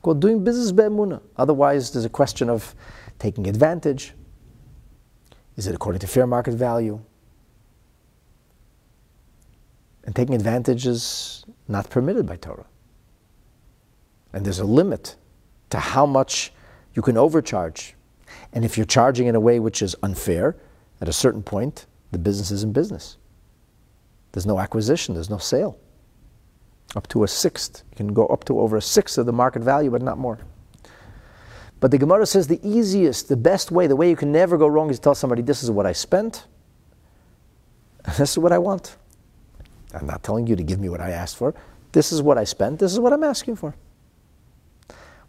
Called 0.03 0.19
doing 0.19 0.43
business 0.43 0.71
be'emuna. 0.71 1.21
Otherwise, 1.37 1.91
there's 1.91 2.05
a 2.05 2.09
question 2.09 2.49
of 2.49 2.75
taking 3.19 3.47
advantage. 3.47 4.13
Is 5.55 5.65
it 5.65 5.73
according 5.73 6.01
to 6.01 6.07
fair 6.07 6.27
market 6.27 6.53
value? 6.53 6.99
And 10.03 10.13
taking 10.13 10.35
advantage 10.35 10.85
is 10.85 11.45
not 11.69 11.89
permitted 11.89 12.25
by 12.25 12.35
Torah. 12.35 12.65
And 14.33 14.45
there's 14.45 14.59
a 14.59 14.65
limit 14.65 15.15
to 15.69 15.79
how 15.79 16.05
much 16.05 16.51
you 16.93 17.01
can 17.01 17.17
overcharge. 17.17 17.95
And 18.51 18.65
if 18.65 18.77
you're 18.77 18.85
charging 18.85 19.27
in 19.27 19.35
a 19.35 19.39
way 19.39 19.59
which 19.59 19.81
is 19.81 19.95
unfair, 20.03 20.57
at 20.99 21.07
a 21.07 21.13
certain 21.13 21.43
point, 21.43 21.85
the 22.11 22.17
business 22.17 22.51
isn't 22.51 22.73
business. 22.73 23.17
There's 24.33 24.45
no 24.45 24.59
acquisition, 24.59 25.13
there's 25.13 25.29
no 25.29 25.37
sale. 25.37 25.79
Up 26.95 27.07
to 27.09 27.23
a 27.23 27.27
sixth. 27.27 27.83
You 27.91 27.97
can 27.97 28.13
go 28.13 28.27
up 28.27 28.43
to 28.45 28.59
over 28.59 28.77
a 28.77 28.81
sixth 28.81 29.17
of 29.17 29.25
the 29.25 29.33
market 29.33 29.61
value, 29.63 29.89
but 29.89 30.01
not 30.01 30.17
more. 30.17 30.39
But 31.79 31.91
the 31.91 31.97
Gemara 31.97 32.25
says 32.25 32.47
the 32.47 32.61
easiest, 32.63 33.27
the 33.27 33.35
best 33.35 33.71
way, 33.71 33.87
the 33.87 33.95
way 33.95 34.09
you 34.09 34.15
can 34.15 34.31
never 34.31 34.57
go 34.57 34.67
wrong 34.67 34.89
is 34.89 34.99
to 34.99 35.03
tell 35.03 35.15
somebody, 35.15 35.41
this 35.41 35.63
is 35.63 35.69
what 35.69 35.85
I 35.85 35.91
spent, 35.91 36.45
this 38.17 38.31
is 38.31 38.37
what 38.37 38.51
I 38.51 38.57
want. 38.57 38.95
I'm 39.93 40.07
not 40.07 40.23
telling 40.23 40.47
you 40.47 40.55
to 40.55 40.63
give 40.63 40.79
me 40.79 40.89
what 40.89 41.01
I 41.01 41.09
asked 41.09 41.35
for. 41.35 41.53
This 41.91 42.11
is 42.11 42.21
what 42.21 42.37
I 42.37 42.45
spent, 42.45 42.79
this 42.79 42.93
is 42.93 42.99
what 42.99 43.11
I'm 43.11 43.23
asking 43.23 43.57
for. 43.57 43.75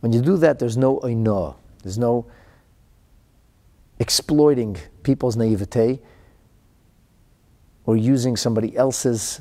When 0.01 0.13
you 0.13 0.21
do 0.21 0.37
that, 0.39 0.59
there's 0.59 0.77
no 0.77 1.01
oino, 1.01 1.57
there's 1.83 1.99
no 1.99 2.27
exploiting 3.99 4.77
people's 5.03 5.37
naivete 5.37 6.01
or 7.87 7.97
using 7.97 8.37
somebody 8.37 8.77
else's 8.77 9.41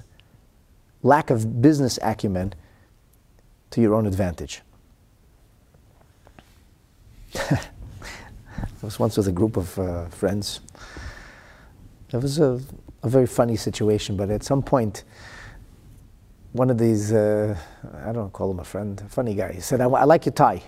lack 1.03 1.29
of 1.29 1.61
business 1.61 1.99
acumen 2.01 2.53
to 3.71 3.81
your 3.81 3.93
own 3.93 4.07
advantage. 4.07 4.61
I 7.35 7.59
was 8.81 8.99
once 8.99 9.17
with 9.17 9.27
a 9.27 9.31
group 9.31 9.57
of 9.57 9.77
uh, 9.77 10.05
friends. 10.07 10.61
It 12.11 12.21
was 12.21 12.39
a, 12.39 12.59
a, 13.01 13.09
very 13.09 13.25
funny 13.25 13.55
situation, 13.55 14.15
but 14.15 14.29
at 14.29 14.43
some 14.43 14.61
point, 14.61 15.03
one 16.51 16.69
of 16.69 16.77
these, 16.77 17.11
uh, 17.11 17.57
I 18.05 18.11
don't 18.11 18.31
call 18.31 18.51
him 18.51 18.59
a 18.59 18.63
friend, 18.63 19.01
funny 19.09 19.33
guy, 19.33 19.53
he 19.53 19.61
said, 19.61 19.81
I, 19.81 19.85
I, 19.85 20.03
like 20.03 20.25
your 20.25 20.33
tie. 20.33 20.61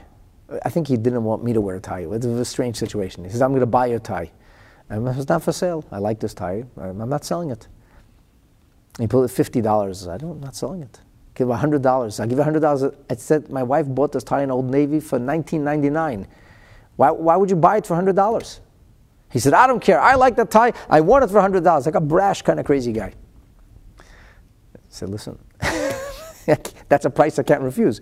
I 0.64 0.70
think 0.70 0.88
he 0.88 0.98
didn't 0.98 1.24
want 1.24 1.44
me 1.44 1.54
to 1.54 1.62
wear 1.62 1.76
a 1.76 1.80
tie. 1.80 2.00
It 2.00 2.10
was 2.10 2.26
a 2.26 2.46
strange 2.46 2.78
situation. 2.78 3.24
He 3.24 3.30
says, 3.30 3.42
I'm 3.42 3.52
going 3.52 3.60
to 3.60 3.68
buy 3.68 3.86
your 3.88 4.00
tie. 4.00 4.32
And 4.90 5.08
it's 5.08 5.30
not 5.30 5.44
for 5.44 5.52
sale. 5.52 5.84
I 5.92 6.00
like 6.00 6.20
this 6.20 6.34
tie. 6.34 6.64
I'm 6.78 7.10
not 7.10 7.24
selling 7.24 7.52
it. 7.52 7.68
He 9.00 9.08
put 9.08 9.24
it 9.24 9.30
fifty 9.30 9.62
dollars. 9.62 10.08
I 10.08 10.18
don't. 10.18 10.32
I'm 10.32 10.42
not 10.42 10.56
selling 10.56 10.82
it. 10.84 11.00
Give 11.34 11.50
a 11.50 11.58
hundred 11.58 11.82
dollars. 11.82 12.20
I 12.20 12.28
give 12.28 12.40
a 12.40 12.44
hundred 12.44 12.62
dollars. 12.62 12.94
I 13.10 13.16
said 13.16 13.50
my 13.50 13.64
wife 13.64 13.88
bought 13.88 14.14
this 14.14 14.24
tie 14.24 14.44
in 14.44 14.52
Old 14.52 14.70
Navy 14.70 15.00
for 15.00 15.20
nineteen 15.20 15.64
ninety 15.64 15.90
nine. 15.90 16.28
Why, 16.96 17.12
why 17.12 17.36
would 17.36 17.50
you 17.50 17.58
buy 17.58 17.78
it 17.78 17.86
for 17.86 17.96
hundred 17.96 18.16
dollars? 18.16 18.62
He 19.32 19.40
said, 19.40 19.54
I 19.54 19.68
don't 19.68 19.82
care. 19.82 20.00
I 20.00 20.16
like 20.16 20.38
that 20.38 20.50
tie. 20.50 20.72
I 20.90 21.02
want 21.02 21.24
it 21.24 21.30
for 21.30 21.42
hundred 21.42 21.64
dollars. 21.64 21.86
Like 21.86 21.96
a 21.96 22.02
brash 22.02 22.42
kind 22.42 22.60
of 22.60 22.66
crazy 22.66 22.94
guy. 22.94 23.14
I 24.00 24.04
said, 24.88 25.10
listen, 25.10 25.38
that's 26.88 27.06
a 27.06 27.10
price 27.10 27.38
I 27.38 27.44
can't 27.44 27.62
refuse. 27.62 28.00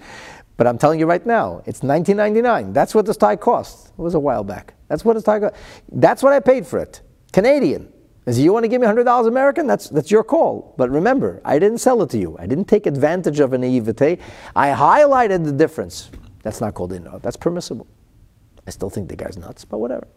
But 0.57 0.67
I'm 0.67 0.77
telling 0.77 0.99
you 0.99 1.07
right 1.07 1.25
now, 1.25 1.63
it's 1.65 1.79
19.99. 1.79 2.73
That's 2.73 2.93
what 2.93 3.07
this 3.07 3.17
tie 3.17 3.35
cost. 3.35 3.87
It 3.87 3.97
was 3.97 4.13
a 4.13 4.19
while 4.19 4.43
back. 4.43 4.75
That's 4.87 5.03
what 5.03 5.15
this 5.15 5.23
tie. 5.23 5.49
That's 5.91 6.21
what 6.21 6.33
I 6.33 6.39
paid 6.39 6.67
for 6.67 6.77
it. 6.77 7.01
Canadian. 7.31 7.91
Is 8.25 8.39
you 8.39 8.53
want 8.53 8.63
to 8.63 8.69
give 8.69 8.79
me 8.79 8.87
$100 8.87 9.27
American? 9.27 9.67
That's, 9.67 9.89
that's 9.89 10.09
your 10.09 10.23
call. 10.23 10.73
But 10.77 10.89
remember, 10.89 11.41
I 11.43 11.59
didn't 11.59 11.79
sell 11.79 12.01
it 12.03 12.09
to 12.11 12.17
you. 12.17 12.37
I 12.39 12.45
didn't 12.45 12.65
take 12.65 12.85
advantage 12.85 13.39
of 13.39 13.51
a 13.51 13.57
naivete. 13.57 14.17
I 14.55 14.69
highlighted 14.69 15.43
the 15.43 15.51
difference. 15.51 16.09
That's 16.41 16.61
not 16.61 16.73
called 16.73 16.93
in. 16.93 17.07
That's 17.21 17.35
permissible. 17.35 17.87
I 18.65 18.69
still 18.71 18.89
think 18.89 19.09
the 19.09 19.17
guy's 19.17 19.37
nuts, 19.37 19.65
but 19.65 19.79
whatever. 19.79 20.07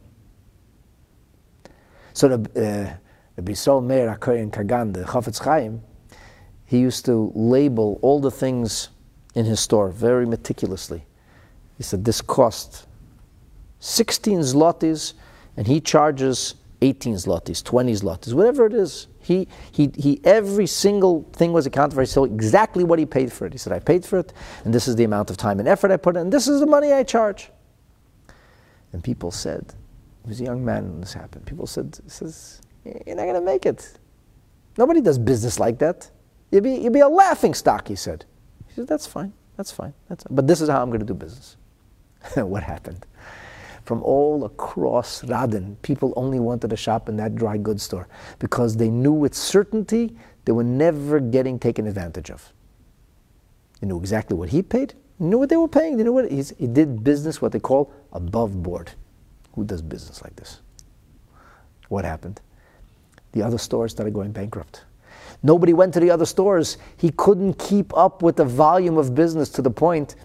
So 2.13 2.37
the, 2.37 2.97
uh, 3.39 3.43
Bisol 3.43 3.85
Meir 3.85 4.17
HaKoyen 4.17 4.51
Kagan, 4.51 4.95
the 4.95 5.03
Chafetz 5.03 5.43
Chaim, 5.43 5.83
he 6.65 6.79
used 6.79 7.05
to 7.07 7.33
label 7.35 7.99
all 8.03 8.21
the 8.21 8.31
things 8.31 8.91
in 9.35 9.45
his 9.45 9.61
store 9.61 9.91
very 9.91 10.27
meticulously. 10.27 11.05
He 11.77 11.83
said, 11.83 12.05
this 12.05 12.21
cost 12.21 12.87
16 13.81 14.41
zlotys, 14.41 15.13
and 15.57 15.67
he 15.67 15.81
charges 15.81 16.55
18 16.83 17.15
zlotys, 17.15 17.65
20 17.65 17.93
zlotys, 17.93 18.33
whatever 18.33 18.67
it 18.67 18.75
is. 18.75 19.09
He, 19.21 19.49
he, 19.73 19.91
he, 19.97 20.21
every 20.25 20.67
single 20.67 21.29
thing 21.33 21.53
was 21.53 21.67
accounted 21.67 21.95
for. 21.95 22.01
He 22.03 22.07
said 22.07 22.25
exactly 22.25 22.85
what 22.85 22.99
he 22.99 23.07
paid 23.07 23.33
for 23.33 23.47
it. 23.47 23.53
He 23.53 23.59
said, 23.59 23.73
I 23.73 23.79
paid 23.79 24.05
for 24.05 24.19
it, 24.19 24.33
and 24.65 24.73
this 24.73 24.87
is 24.87 24.97
the 24.97 25.05
amount 25.05 25.31
of 25.31 25.37
time 25.37 25.59
and 25.59 25.69
effort 25.69 25.91
I 25.91 25.97
put 25.97 26.17
in, 26.17 26.23
and 26.23 26.33
this 26.33 26.49
is 26.49 26.61
the 26.61 26.67
money 26.67 26.93
I 26.93 27.03
charge. 27.03 27.51
And 28.93 29.03
people 29.03 29.31
said, 29.31 29.75
he 30.25 30.29
was 30.29 30.41
a 30.41 30.45
young 30.45 30.65
man 30.65 30.91
when 30.91 31.01
this 31.01 31.13
happened. 31.13 31.47
People 31.47 31.67
said, 31.67 31.99
says, 32.11 32.61
You're 32.85 33.17
not 33.17 33.25
going 33.25 33.35
to 33.35 33.41
make 33.41 33.65
it. 33.65 33.99
Nobody 34.77 35.01
does 35.01 35.19
business 35.19 35.61
like 35.61 35.79
that. 35.79 36.11
You'd 36.51 36.65
be, 36.65 36.75
you'd 36.75 36.93
be 36.93 37.01
a 37.01 37.09
laughing 37.09 37.55
stock, 37.55 37.89
he 37.89 37.95
said. 37.95 38.25
He 38.67 38.75
said, 38.75 38.89
That's 38.89 39.07
fine. 39.07 39.33
That's 39.57 39.71
fine. 39.71 39.95
That's, 40.09 40.25
but 40.29 40.47
this 40.47 40.61
is 40.61 40.69
how 40.69 40.83
I'm 40.83 40.91
going 40.91 41.01
to 41.01 41.07
do 41.07 41.15
business. 41.15 41.57
what 42.35 42.63
happened? 42.63 43.07
From 43.87 44.03
all 44.03 44.45
across 44.45 45.23
Radin, 45.23 45.81
people 45.83 46.13
only 46.17 46.41
wanted 46.41 46.71
to 46.71 46.77
shop 46.77 47.09
in 47.09 47.17
that 47.19 47.37
dry 47.37 47.57
goods 47.57 47.85
store 47.85 48.09
because 48.41 48.77
they 48.77 48.91
knew 48.91 49.13
with 49.13 49.33
certainty 49.33 50.17
they 50.45 50.51
were 50.51 50.65
never 50.65 51.21
getting 51.21 51.57
taken 51.57 51.87
advantage 51.87 52.29
of. 52.31 52.53
They 53.81 53.87
knew 53.87 53.99
exactly 53.99 54.37
what 54.37 54.49
he 54.49 54.61
paid, 54.61 54.95
they 55.21 55.27
knew 55.27 55.39
what 55.39 55.51
they 55.51 55.57
were 55.57 55.69
paying, 55.69 55.97
they 55.97 56.03
knew 56.03 56.13
what 56.13 56.31
he 56.31 56.67
did 56.67 57.05
business, 57.05 57.41
what 57.41 57.53
they 57.53 57.61
call 57.61 57.93
above 58.13 58.61
board. 58.61 58.91
Who 59.55 59.63
does 59.63 59.83
business 59.83 60.21
like 60.21 60.35
this? 60.35 60.61
What 61.89 62.05
happened? 62.05 62.41
The 63.33 63.43
other 63.43 63.59
stores 63.59 63.93
started 63.93 64.15
going 64.15 64.33
bankrupt. 64.33 64.85
Nobody 65.45 65.73
went 65.73 65.95
to 65.95 66.01
the 66.01 66.11
other 66.11 66.27
stores. 66.27 66.77
He 66.97 67.11
couldn't 67.11 67.57
keep 67.61 67.97
up 67.97 68.21
with 68.21 68.35
the 68.35 68.45
volume 68.45 68.99
of 68.99 69.15
business 69.15 69.49
to 69.51 69.63
the 69.63 69.71
point 69.71 70.17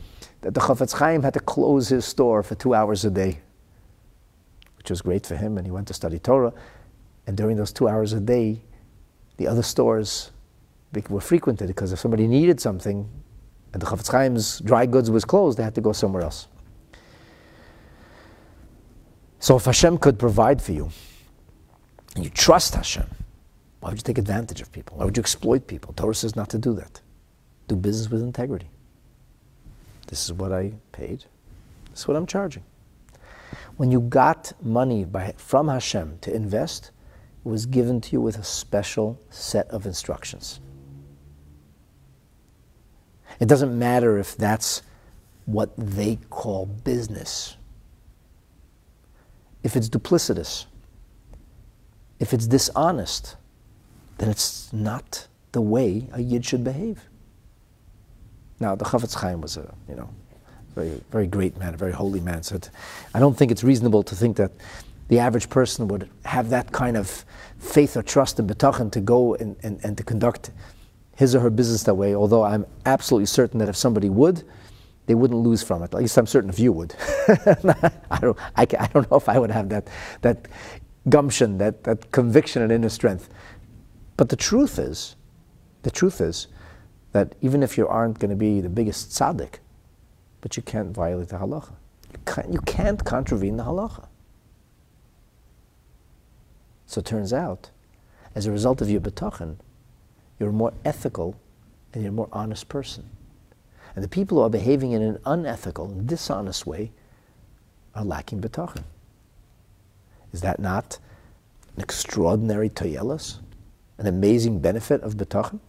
that 0.42 0.56
the 0.56 0.60
Chafetz 0.60 0.94
Chaim 0.94 1.22
had 1.22 1.36
to 1.36 1.40
close 1.40 1.90
his 1.90 2.06
store 2.06 2.42
for 2.42 2.56
two 2.56 2.74
hours 2.74 3.06
a 3.06 3.12
day 3.12 3.40
which 4.82 4.90
was 4.90 5.04
great 5.04 5.28
for 5.28 5.36
him, 5.36 5.60
and 5.60 5.68
he 5.68 5.72
went 5.72 5.88
to 5.88 5.94
study 5.94 6.18
Torah. 6.18 6.52
And 7.28 7.38
during 7.38 7.56
those 7.56 7.72
two 7.72 7.88
hours 7.88 8.14
a 8.14 8.20
day, 8.20 8.62
the 9.38 9.48
other 9.48 9.62
stores 9.62 10.32
were 11.08 11.22
frequented 11.22 11.68
because 11.68 11.94
if 11.94 12.00
somebody 12.00 12.28
needed 12.28 12.60
something 12.60 13.08
and 13.74 13.82
the 13.82 13.86
Chafetz 13.86 14.10
Chaim's 14.12 14.60
dry 14.62 14.88
goods 14.88 15.12
was 15.12 15.24
closed, 15.24 15.60
they 15.60 15.64
had 15.64 15.76
to 15.76 15.82
go 15.82 15.92
somewhere 15.92 16.24
else. 16.24 16.48
So 19.40 19.56
if 19.56 19.66
Hashem 19.66 20.00
could 20.00 20.18
provide 20.18 20.60
for 20.60 20.72
you, 20.72 20.90
and 22.16 22.24
you 22.24 22.32
trust 22.32 22.74
Hashem, 22.74 23.08
why 23.82 23.90
would 23.90 24.00
you 24.00 24.04
take 24.04 24.18
advantage 24.18 24.62
of 24.62 24.72
people? 24.72 24.98
Why 24.98 25.06
would 25.06 25.16
you 25.16 25.22
exploit 25.22 25.68
people? 25.68 25.94
Torah 25.94 26.16
says 26.16 26.36
not 26.36 26.50
to 26.50 26.58
do 26.58 26.74
that. 26.74 27.02
Do 27.68 27.76
business 27.76 28.10
with 28.10 28.24
integrity. 28.24 28.70
This 30.08 30.26
is 30.26 30.34
what 30.34 30.52
I 30.52 30.74
paid. 30.92 31.26
This 31.92 32.00
is 32.00 32.08
what 32.08 32.18
I'm 32.18 32.26
charging. 32.26 32.64
When 33.82 33.90
you 33.90 34.02
got 34.02 34.54
money 34.62 35.06
by, 35.06 35.34
from 35.38 35.68
Hashem 35.68 36.20
to 36.22 36.32
invest, 36.32 36.92
it 37.44 37.50
was 37.50 37.66
given 37.66 38.00
to 38.02 38.12
you 38.12 38.22
with 38.22 38.38
a 38.38 38.44
special 38.44 39.20
set 39.32 39.68
of 39.72 39.88
instructions. 39.88 40.60
It 43.40 43.48
doesn't 43.48 43.76
matter 43.80 44.20
if 44.20 44.38
that's 44.38 44.84
what 45.46 45.72
they 45.76 46.20
call 46.30 46.68
business. 46.68 47.58
If 49.64 49.76
it's 49.76 49.90
duplicitous, 49.90 50.68
if 52.20 52.36
it's 52.36 52.46
dishonest, 52.46 53.36
then 54.20 54.30
it's 54.30 54.72
not 54.72 55.26
the 55.54 55.62
way 55.62 56.08
a 56.14 56.22
yid 56.22 56.46
should 56.46 56.64
behave. 56.64 57.10
Now, 58.60 58.76
the 58.76 58.86
Chafetz 58.86 59.16
Chaim 59.16 59.42
was 59.42 59.58
a, 59.58 59.74
you 59.90 59.96
know, 59.96 60.12
very, 60.76 61.02
very 61.12 61.28
great 61.28 61.58
man, 61.58 61.74
a 61.74 61.78
very 61.78 61.92
holy 61.92 62.22
man. 62.22 62.44
So 62.44 62.60
I 63.14 63.20
don't 63.20 63.38
think 63.38 63.52
it's 63.52 63.64
reasonable 63.64 64.04
to 64.04 64.16
think 64.16 64.38
that 64.38 64.52
the 65.08 65.20
average 65.20 65.50
person 65.50 65.88
would 65.90 66.10
have 66.26 66.50
that 66.50 66.72
kind 66.72 66.96
of 66.96 67.26
faith 67.60 67.98
or 67.98 68.02
trust 68.02 68.40
in 68.40 68.48
Betachan 68.48 68.92
to 68.94 69.02
go 69.02 69.36
and, 69.36 69.56
and, 69.62 69.80
and 69.84 69.98
to 69.98 70.04
conduct 70.04 70.52
his 71.16 71.36
or 71.36 71.42
her 71.42 71.50
business 71.50 71.84
that 71.84 71.96
way, 71.96 72.16
although 72.16 72.44
I'm 72.44 72.66
absolutely 72.86 73.26
certain 73.26 73.60
that 73.60 73.70
if 73.70 73.76
somebody 73.76 74.10
would, 74.10 74.44
they 75.08 75.16
wouldn't 75.16 75.40
lose 75.42 75.62
from 75.62 75.84
it. 75.84 75.94
At 75.94 76.00
least 76.00 76.18
I'm 76.18 76.28
certain 76.28 76.50
if 76.50 76.60
you 76.60 76.72
would. 76.72 76.96
I, 77.28 78.20
don't, 78.22 78.38
I, 78.56 78.62
I, 78.80 78.88
don't 78.88 79.12
know 79.12 79.18
if 79.18 79.28
I 79.28 79.38
would 79.38 79.52
have 79.52 79.70
that, 79.70 79.90
that 80.22 80.48
gumption, 81.10 81.58
that, 81.58 81.84
that 81.84 82.12
conviction 82.12 82.62
and 82.62 82.72
inner 82.72 82.90
strength. 82.90 83.30
But 84.16 84.30
the 84.30 84.36
truth 84.36 84.80
is, 84.80 85.16
the 85.84 85.92
truth 85.92 86.22
is 86.22 86.48
that 87.12 87.36
even 87.42 87.64
if 87.64 87.78
you 87.78 87.88
aren't 87.88 88.20
going 88.20 88.30
to 88.30 88.36
be 88.36 88.62
the 88.62 88.70
biggest 88.70 89.10
tzaddik, 89.10 89.56
but 90.42 90.58
you 90.58 90.64
can't 90.64 90.90
violate 90.90 91.30
the 91.30 91.38
halacha. 91.38 91.74
You 92.12 92.20
can't, 92.26 92.54
you 92.54 92.60
can't 92.62 93.04
contravene 93.06 93.58
the 93.58 93.64
halacha. 93.64 94.08
So 96.88 97.00
it 97.00 97.06
turns 97.06 97.32
out, 97.32 97.70
as 98.36 98.46
a 98.46 98.52
result 98.52 98.82
of 98.82 98.90
your 98.90 99.00
betachin, 99.00 99.58
you're 100.40 100.50
a 100.50 100.54
more 100.54 100.74
ethical 100.84 101.40
and 101.94 102.04
you're 102.04 102.12
a 102.12 102.16
more 102.16 102.30
honest 102.34 102.68
person. 102.68 103.10
And 103.96 104.04
the 104.04 104.10
people 104.10 104.38
who 104.38 104.44
are 104.44 104.50
behaving 104.50 104.92
in 104.94 105.02
an 105.02 105.20
unethical 105.26 105.86
and 105.86 106.08
dishonest 106.08 106.66
way 106.66 106.92
are 107.94 108.04
lacking 108.04 108.42
betachin. 108.42 108.84
Is 110.34 110.42
that 110.42 110.60
not 110.60 110.98
an 111.76 111.84
extraordinary 111.84 112.70
toyelas, 112.70 113.40
an 113.98 114.08
amazing 114.08 114.60
benefit 114.60 115.02
of 115.02 115.16
betachin? 115.16 115.60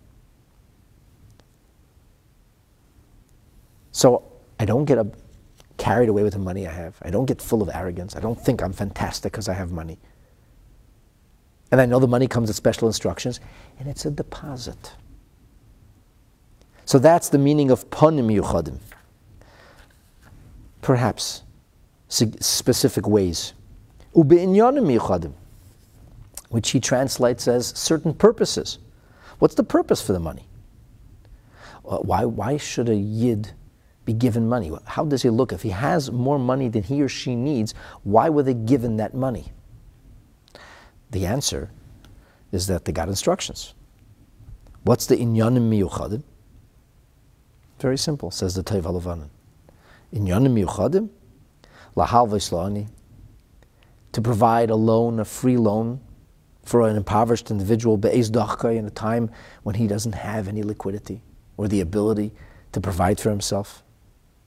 So 3.91 4.32
I 4.63 4.65
don't 4.65 4.85
get 4.85 5.05
carried 5.77 6.09
away 6.09 6.23
with 6.23 6.35
the 6.35 6.39
money 6.39 6.69
I 6.69 6.71
have. 6.71 6.97
I 7.03 7.11
don't 7.11 7.27
get 7.27 7.43
full 7.43 7.63
of 7.63 7.71
arrogance. 7.75 8.15
I 8.15 8.21
don't 8.21 8.41
think 8.41 8.63
I'm 8.63 8.73
fantastic 8.73 9.33
because 9.33 9.49
I 9.49 9.55
have 9.55 9.73
money. 9.73 9.99
And 11.73 11.81
I 11.81 11.87
know 11.87 11.99
the 11.99 12.07
money 12.07 12.29
comes 12.29 12.49
with 12.49 12.55
special 12.55 12.87
instructions, 12.87 13.41
and 13.81 13.89
it's 13.89 14.05
a 14.05 14.11
deposit. 14.13 14.93
So 16.85 17.01
that's 17.01 17.29
the 17.29 17.39
meaning 17.39 17.73
of 17.73 17.91
ponim 17.91 18.33
yuchadim. 18.33 18.79
Perhaps 20.81 21.43
specific 22.09 23.09
ways. 23.09 23.55
Ube'inyanim 24.15 24.97
yuchadim, 24.97 25.33
which 26.51 26.71
he 26.71 26.79
translates 26.79 27.49
as 27.49 27.67
certain 27.67 28.15
purposes. 28.15 28.79
What's 29.41 29.57
the 29.57 29.65
purpose 29.65 30.01
for 30.01 30.13
the 30.13 30.21
money? 30.21 30.47
Uh, 31.85 31.97
why, 31.97 32.25
why 32.27 32.59
should 32.59 32.89
a 32.89 32.95
yid 32.95 33.55
be 34.05 34.13
given 34.13 34.49
money? 34.49 34.71
How 34.85 35.05
does 35.05 35.23
he 35.23 35.31
look? 35.31 35.53
If 35.53 35.63
he 35.63 35.71
has 35.71 36.11
more 36.11 36.39
money 36.39 36.69
than 36.69 36.83
he 36.83 37.03
or 37.03 37.09
she 37.09 37.35
needs, 37.35 37.75
why 38.03 38.29
were 38.29 38.43
they 38.43 38.55
given 38.55 38.97
that 38.97 39.15
money? 39.15 39.53
The 41.11 41.27
answer 41.27 41.71
is 42.51 42.67
that 42.67 42.85
they 42.85 42.93
got 42.93 43.09
instructions. 43.09 43.75
What's 44.85 45.07
the 45.07 45.17
inyanim 45.17 45.71
miyuchadim? 45.71 46.23
Very 47.79 47.99
simple, 47.99 48.31
says 48.31 48.55
the 48.55 48.63
Teiv 48.63 48.83
Halavanan. 48.83 49.29
Inyanim 50.13 50.65
miyuchadim, 50.65 51.09
lahal 51.97 52.29
v'islani, 52.29 52.89
to 54.13 54.21
provide 54.21 54.71
a 54.71 54.77
loan, 54.77 55.21
a 55.21 55.25
free 55.25 55.57
loan, 55.57 56.01
for 56.65 56.89
an 56.89 56.97
impoverished 56.97 57.51
individual, 57.51 57.97
be'ez 57.97 58.31
in 58.31 58.87
a 58.87 58.91
time 58.91 59.31
when 59.63 59.75
he 59.75 59.87
doesn't 59.87 60.13
have 60.13 60.49
any 60.49 60.63
liquidity 60.63 61.23
or 61.57 61.69
the 61.69 61.81
ability 61.81 62.33
to 62.73 62.81
provide 62.81 63.19
for 63.19 63.31
himself. 63.31 63.83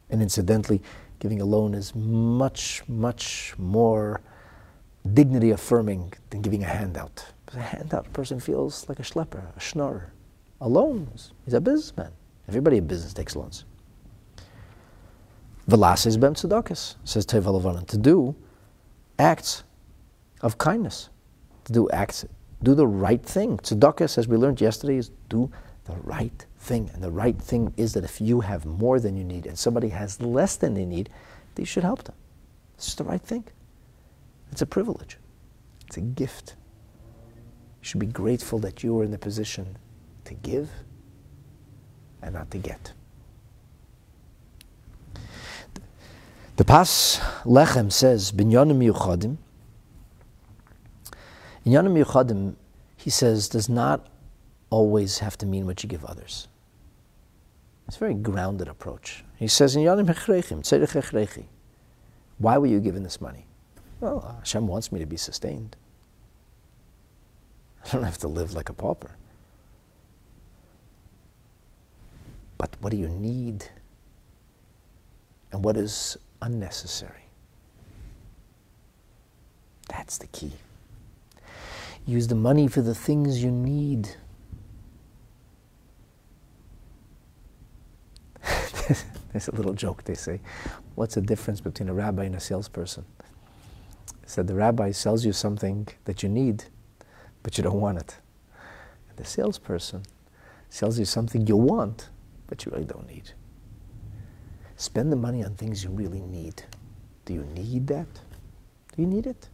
And 0.09 0.21
incidentally, 0.21 0.81
giving 1.19 1.41
a 1.41 1.45
loan 1.45 1.73
is 1.73 1.93
much, 1.95 2.83
much 2.87 3.53
more 3.57 4.21
dignity 5.13 5.51
affirming 5.51 6.13
than 6.29 6.41
giving 6.41 6.63
a 6.63 6.67
handout. 6.67 7.25
But 7.45 7.55
a 7.55 7.61
handout, 7.61 8.07
a 8.07 8.09
person 8.09 8.39
feels 8.39 8.87
like 8.89 8.99
a 8.99 9.03
schlepper, 9.03 9.43
a 9.55 9.59
schnorrer. 9.59 10.11
A 10.61 10.69
loan, 10.69 11.09
he's 11.43 11.53
a 11.53 11.61
businessman. 11.61 12.11
Everybody 12.47 12.77
in 12.77 12.87
business 12.87 13.13
takes 13.13 13.35
loans. 13.35 13.65
Velasis 15.69 16.19
bem 16.19 16.35
tzedakis, 16.35 16.95
says 17.03 17.25
Tevel 17.25 17.87
to 17.87 17.97
do 17.97 18.35
acts 19.17 19.63
of 20.41 20.57
kindness, 20.57 21.09
to 21.65 21.73
do 21.73 21.89
acts, 21.89 22.25
do 22.61 22.75
the 22.75 22.85
right 22.85 23.23
thing. 23.23 23.57
Tzedakis, 23.57 24.17
as 24.17 24.27
we 24.27 24.37
learned 24.37 24.61
yesterday, 24.61 24.97
is 24.97 25.09
do 25.29 25.49
the 25.85 25.95
right 26.03 26.45
thing. 26.65 26.89
And 26.93 27.03
the 27.03 27.11
right 27.11 27.39
thing 27.39 27.73
is 27.77 27.93
that 27.93 28.03
if 28.03 28.19
you 28.19 28.41
have 28.41 28.65
more 28.65 28.99
than 28.99 29.15
you 29.15 29.23
need 29.23 29.45
and 29.45 29.57
somebody 29.57 29.89
has 29.89 30.21
less 30.21 30.55
than 30.57 30.73
they 30.73 30.85
need, 30.85 31.09
that 31.53 31.61
you 31.61 31.65
should 31.65 31.83
help 31.83 32.03
them. 32.03 32.15
It's 32.75 32.85
just 32.85 32.97
the 32.97 33.03
right 33.03 33.21
thing. 33.21 33.45
It's 34.51 34.61
a 34.61 34.65
privilege. 34.65 35.17
It's 35.87 35.97
a 35.97 36.01
gift. 36.01 36.55
You 37.81 37.85
should 37.85 37.99
be 37.99 38.07
grateful 38.07 38.59
that 38.59 38.83
you 38.83 38.99
are 38.99 39.03
in 39.03 39.11
the 39.11 39.17
position 39.17 39.77
to 40.25 40.33
give 40.33 40.69
and 42.21 42.33
not 42.33 42.49
to 42.51 42.57
get. 42.57 42.93
The 46.57 46.65
Pas 46.65 47.19
Lechem 47.43 47.91
says, 47.91 48.31
Binyanim 48.31 48.91
Yuchadim. 48.91 49.37
Binyanim 51.65 52.03
Yuchadim, 52.03 52.55
he 52.97 53.09
says, 53.09 53.49
does 53.49 53.69
not 53.69 54.07
always 54.69 55.19
have 55.19 55.37
to 55.37 55.45
mean 55.45 55.65
what 55.65 55.83
you 55.83 55.89
give 55.89 56.03
others. 56.05 56.47
It's 57.87 57.97
a 57.97 57.99
very 57.99 58.13
grounded 58.15 58.67
approach. 58.67 59.23
He 59.35 59.47
says, 59.47 59.75
"In 59.75 59.81
Why 62.37 62.57
were 62.57 62.65
you 62.65 62.79
given 62.79 63.03
this 63.03 63.21
money? 63.21 63.45
Well, 63.99 64.35
Hashem 64.39 64.67
wants 64.67 64.91
me 64.91 64.99
to 64.99 65.05
be 65.05 65.17
sustained. 65.17 65.75
I 67.85 67.89
don't 67.91 68.03
have 68.03 68.17
to 68.19 68.27
live 68.27 68.53
like 68.53 68.69
a 68.69 68.73
pauper. 68.73 69.15
But 72.57 72.75
what 72.79 72.91
do 72.91 72.97
you 72.97 73.09
need? 73.09 73.65
And 75.51 75.63
what 75.63 75.77
is 75.77 76.17
unnecessary? 76.41 77.25
That's 79.87 80.17
the 80.17 80.27
key. 80.27 80.51
Use 82.05 82.27
the 82.27 82.35
money 82.35 82.67
for 82.67 82.81
the 82.81 82.95
things 82.95 83.43
you 83.43 83.51
need 83.51 84.09
There's 89.31 89.47
a 89.47 89.55
little 89.55 89.73
joke 89.73 90.03
they 90.03 90.13
say. 90.13 90.39
What's 90.95 91.15
the 91.15 91.21
difference 91.21 91.61
between 91.61 91.89
a 91.89 91.93
rabbi 91.93 92.25
and 92.25 92.35
a 92.35 92.39
salesperson? 92.39 93.05
said 94.25 94.47
the 94.47 94.55
rabbi 94.55 94.91
sells 94.91 95.23
you 95.23 95.31
something 95.31 95.87
that 96.05 96.23
you 96.23 96.29
need, 96.29 96.65
but 97.43 97.57
you 97.57 97.63
don't 97.63 97.79
want 97.79 97.99
it. 97.99 98.17
And 99.09 99.17
the 99.17 99.25
salesperson 99.25 100.03
sells 100.69 100.97
you 100.97 101.05
something 101.05 101.45
you 101.47 101.55
want, 101.55 102.09
but 102.47 102.65
you 102.65 102.71
really 102.71 102.85
don't 102.85 103.07
need. 103.07 103.31
Spend 104.77 105.11
the 105.11 105.15
money 105.15 105.43
on 105.43 105.55
things 105.55 105.83
you 105.83 105.89
really 105.89 106.21
need. 106.21 106.63
Do 107.25 107.33
you 107.33 107.43
need 107.55 107.87
that? 107.87 108.07
Do 108.95 109.01
you 109.01 109.07
need 109.07 109.27
it? 109.27 109.47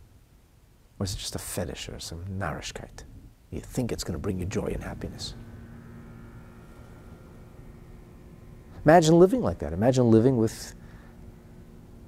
Or 0.99 1.03
is 1.03 1.13
it 1.13 1.17
just 1.17 1.35
a 1.35 1.39
fetish 1.39 1.89
or 1.89 1.99
some 1.99 2.23
narishkeit? 2.25 3.03
You 3.51 3.59
think 3.59 3.91
it's 3.91 4.03
going 4.03 4.13
to 4.13 4.19
bring 4.19 4.39
you 4.39 4.45
joy 4.45 4.67
and 4.67 4.83
happiness. 4.83 5.35
Imagine 8.85 9.19
living 9.19 9.41
like 9.41 9.59
that. 9.59 9.73
Imagine 9.73 10.09
living 10.09 10.37
with 10.37 10.73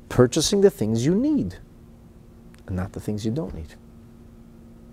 purchasing 0.09 0.61
the 0.61 0.69
things 0.69 1.05
you 1.05 1.15
need 1.15 1.55
and 2.67 2.75
not 2.75 2.93
the 2.93 2.99
things 2.99 3.25
you 3.25 3.31
don't 3.31 3.53
need. 3.53 3.75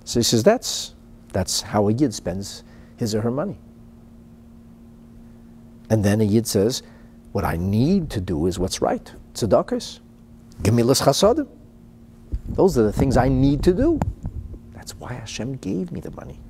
So 0.05 0.21
he 0.21 0.25
says 0.25 0.43
that's, 0.43 0.95
that's 1.33 1.61
how 1.61 1.89
a 1.89 1.93
Yid 1.93 2.13
spends 2.13 2.65
his 2.97 3.15
or 3.15 3.21
her 3.23 3.31
money. 3.31 3.59
And 5.89 6.05
then 6.05 6.21
a 6.21 6.25
Yid 6.25 6.47
says, 6.47 6.83
what 7.33 7.45
I 7.45 7.57
need 7.57 8.11
to 8.11 8.21
do 8.21 8.47
is 8.47 8.59
what's 8.59 8.81
right. 8.83 9.13
Tzedakahs. 9.35 10.01
Gemilas 10.63 11.03
chasadim. 11.03 11.49
Those 12.49 12.77
are 12.77 12.83
the 12.83 12.93
things 12.93 13.17
I 13.17 13.29
need 13.29 13.63
to 13.65 13.73
do. 13.73 14.01
That's 14.75 14.97
why 14.97 15.15
Hashem 15.15 15.57
gave 15.57 15.93
me 15.93 16.01
the 16.01 16.11
money 16.11 16.41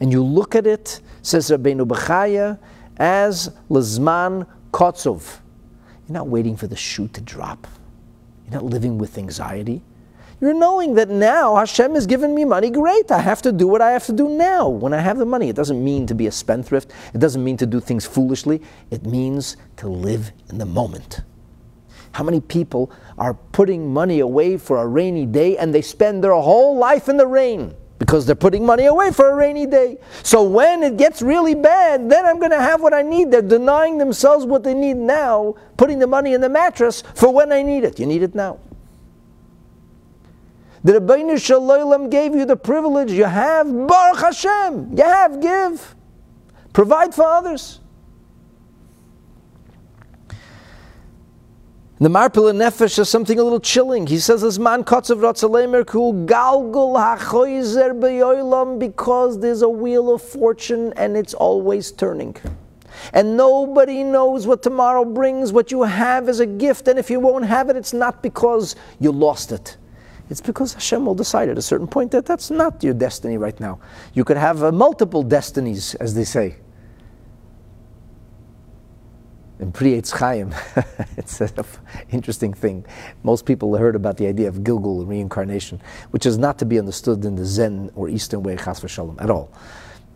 and 0.00 0.10
you 0.10 0.24
look 0.24 0.54
at 0.54 0.66
it, 0.66 1.00
says 1.22 1.50
Rabbeinu 1.50 1.86
Bechaya, 1.86 2.58
as 2.96 3.50
Lazman 3.70 4.46
Kotzov. 4.72 5.38
You're 6.08 6.14
not 6.14 6.28
waiting 6.28 6.56
for 6.56 6.66
the 6.66 6.76
shoe 6.76 7.08
to 7.08 7.20
drop. 7.20 7.66
You're 8.44 8.54
not 8.54 8.64
living 8.64 8.98
with 8.98 9.16
anxiety. 9.18 9.82
You're 10.40 10.54
knowing 10.54 10.94
that 10.94 11.10
now 11.10 11.56
Hashem 11.56 11.94
has 11.94 12.06
given 12.06 12.34
me 12.34 12.46
money. 12.46 12.70
Great, 12.70 13.10
I 13.12 13.18
have 13.18 13.42
to 13.42 13.52
do 13.52 13.68
what 13.68 13.82
I 13.82 13.90
have 13.92 14.06
to 14.06 14.12
do 14.12 14.28
now 14.30 14.68
when 14.68 14.94
I 14.94 14.98
have 14.98 15.18
the 15.18 15.26
money. 15.26 15.50
It 15.50 15.56
doesn't 15.56 15.84
mean 15.84 16.06
to 16.06 16.14
be 16.14 16.26
a 16.26 16.32
spendthrift. 16.32 16.92
It 17.12 17.18
doesn't 17.18 17.44
mean 17.44 17.58
to 17.58 17.66
do 17.66 17.78
things 17.78 18.06
foolishly. 18.06 18.62
It 18.90 19.04
means 19.04 19.58
to 19.76 19.88
live 19.88 20.32
in 20.48 20.56
the 20.56 20.64
moment. 20.64 21.20
How 22.12 22.24
many 22.24 22.40
people 22.40 22.90
are 23.18 23.34
putting 23.34 23.92
money 23.92 24.20
away 24.20 24.56
for 24.56 24.78
a 24.78 24.86
rainy 24.86 25.26
day 25.26 25.58
and 25.58 25.74
they 25.74 25.82
spend 25.82 26.24
their 26.24 26.32
whole 26.32 26.76
life 26.76 27.10
in 27.10 27.18
the 27.18 27.26
rain? 27.26 27.74
Because 28.00 28.26
they're 28.26 28.34
putting 28.34 28.66
money 28.66 28.86
away 28.86 29.12
for 29.12 29.30
a 29.30 29.34
rainy 29.36 29.66
day. 29.66 29.98
So 30.24 30.42
when 30.42 30.82
it 30.82 30.96
gets 30.96 31.22
really 31.22 31.54
bad, 31.54 32.10
then 32.10 32.26
I'm 32.26 32.38
going 32.38 32.50
to 32.50 32.60
have 32.60 32.80
what 32.80 32.92
I 32.92 33.02
need. 33.02 33.30
They're 33.30 33.42
denying 33.42 33.98
themselves 33.98 34.44
what 34.44 34.64
they 34.64 34.74
need 34.74 34.96
now, 34.96 35.54
putting 35.76 36.00
the 36.00 36.08
money 36.08 36.32
in 36.32 36.40
the 36.40 36.48
mattress 36.48 37.04
for 37.14 37.32
when 37.32 37.52
I 37.52 37.62
need 37.62 37.84
it. 37.84 38.00
You 38.00 38.06
need 38.06 38.22
it 38.22 38.34
now. 38.34 38.58
The 40.82 40.94
Ribono 40.94 41.40
Shel 41.40 41.60
Olam 41.60 42.10
gave 42.10 42.34
you 42.34 42.46
the 42.46 42.56
privilege. 42.56 43.12
You 43.12 43.24
have 43.24 43.66
Baruch 43.86 44.20
Hashem. 44.20 44.96
You 44.96 45.04
have 45.04 45.40
give. 45.40 45.94
Provide 46.72 47.14
for 47.14 47.24
others. 47.24 47.80
The 52.02 52.08
Marpe 52.08 52.36
Lanefesh 52.36 52.98
is 52.98 53.10
something 53.10 53.38
a 53.38 53.42
little 53.42 53.60
chilling. 53.60 54.06
He 54.06 54.20
says, 54.20 54.42
"As 54.42 54.58
man 54.58 54.84
kotzav 54.84 55.18
ratzalemer 55.18 55.86
ku 55.86 56.24
galgul 56.24 56.96
hachoizer 56.96 57.92
beyolam," 58.00 58.78
because 58.78 59.38
there's 59.38 59.60
a 59.60 59.68
wheel 59.68 60.10
of 60.10 60.22
fortune 60.22 60.94
and 60.96 61.14
it's 61.14 61.34
always 61.34 61.92
turning. 61.92 62.36
And 63.12 63.36
nobody 63.36 64.02
knows 64.02 64.46
what 64.46 64.62
tomorrow 64.62 65.04
brings. 65.04 65.52
What 65.52 65.70
you 65.70 65.82
have 65.82 66.30
is 66.30 66.40
a 66.40 66.46
gift, 66.46 66.88
and 66.88 66.98
if 66.98 67.10
you 67.10 67.20
won't 67.20 67.44
have 67.44 67.68
it, 67.68 67.76
it's 67.76 67.92
not 67.92 68.22
because 68.22 68.76
you 68.98 69.12
lost 69.12 69.52
it. 69.52 69.76
It's 70.30 70.40
because 70.40 70.72
Hashem 70.72 71.04
will 71.04 71.14
decide 71.14 71.50
at 71.50 71.58
a 71.58 71.62
certain 71.62 71.86
point 71.86 72.12
that 72.12 72.24
that's 72.24 72.50
not 72.50 72.82
your 72.82 72.94
destiny 72.94 73.36
right 73.36 73.60
now. 73.60 73.78
You 74.14 74.24
could 74.24 74.38
have 74.38 74.64
uh, 74.64 74.72
multiple 74.72 75.22
destinies, 75.22 75.94
as 75.96 76.14
they 76.14 76.24
say 76.24 76.56
in 79.60 79.72
Pri 79.72 80.00
Chaim, 80.00 80.54
it's 81.16 81.40
an 81.40 81.52
interesting 82.10 82.54
thing. 82.54 82.84
Most 83.22 83.44
people 83.44 83.76
heard 83.76 83.94
about 83.94 84.16
the 84.16 84.26
idea 84.26 84.48
of 84.48 84.56
Gilgul, 84.56 85.06
reincarnation, 85.06 85.80
which 86.10 86.24
is 86.24 86.38
not 86.38 86.58
to 86.58 86.64
be 86.64 86.78
understood 86.78 87.24
in 87.24 87.36
the 87.36 87.44
Zen 87.44 87.90
or 87.94 88.08
Eastern 88.08 88.42
way, 88.42 88.56
Chas 88.56 88.80
v'shalom, 88.80 89.20
at 89.20 89.28
all. 89.28 89.52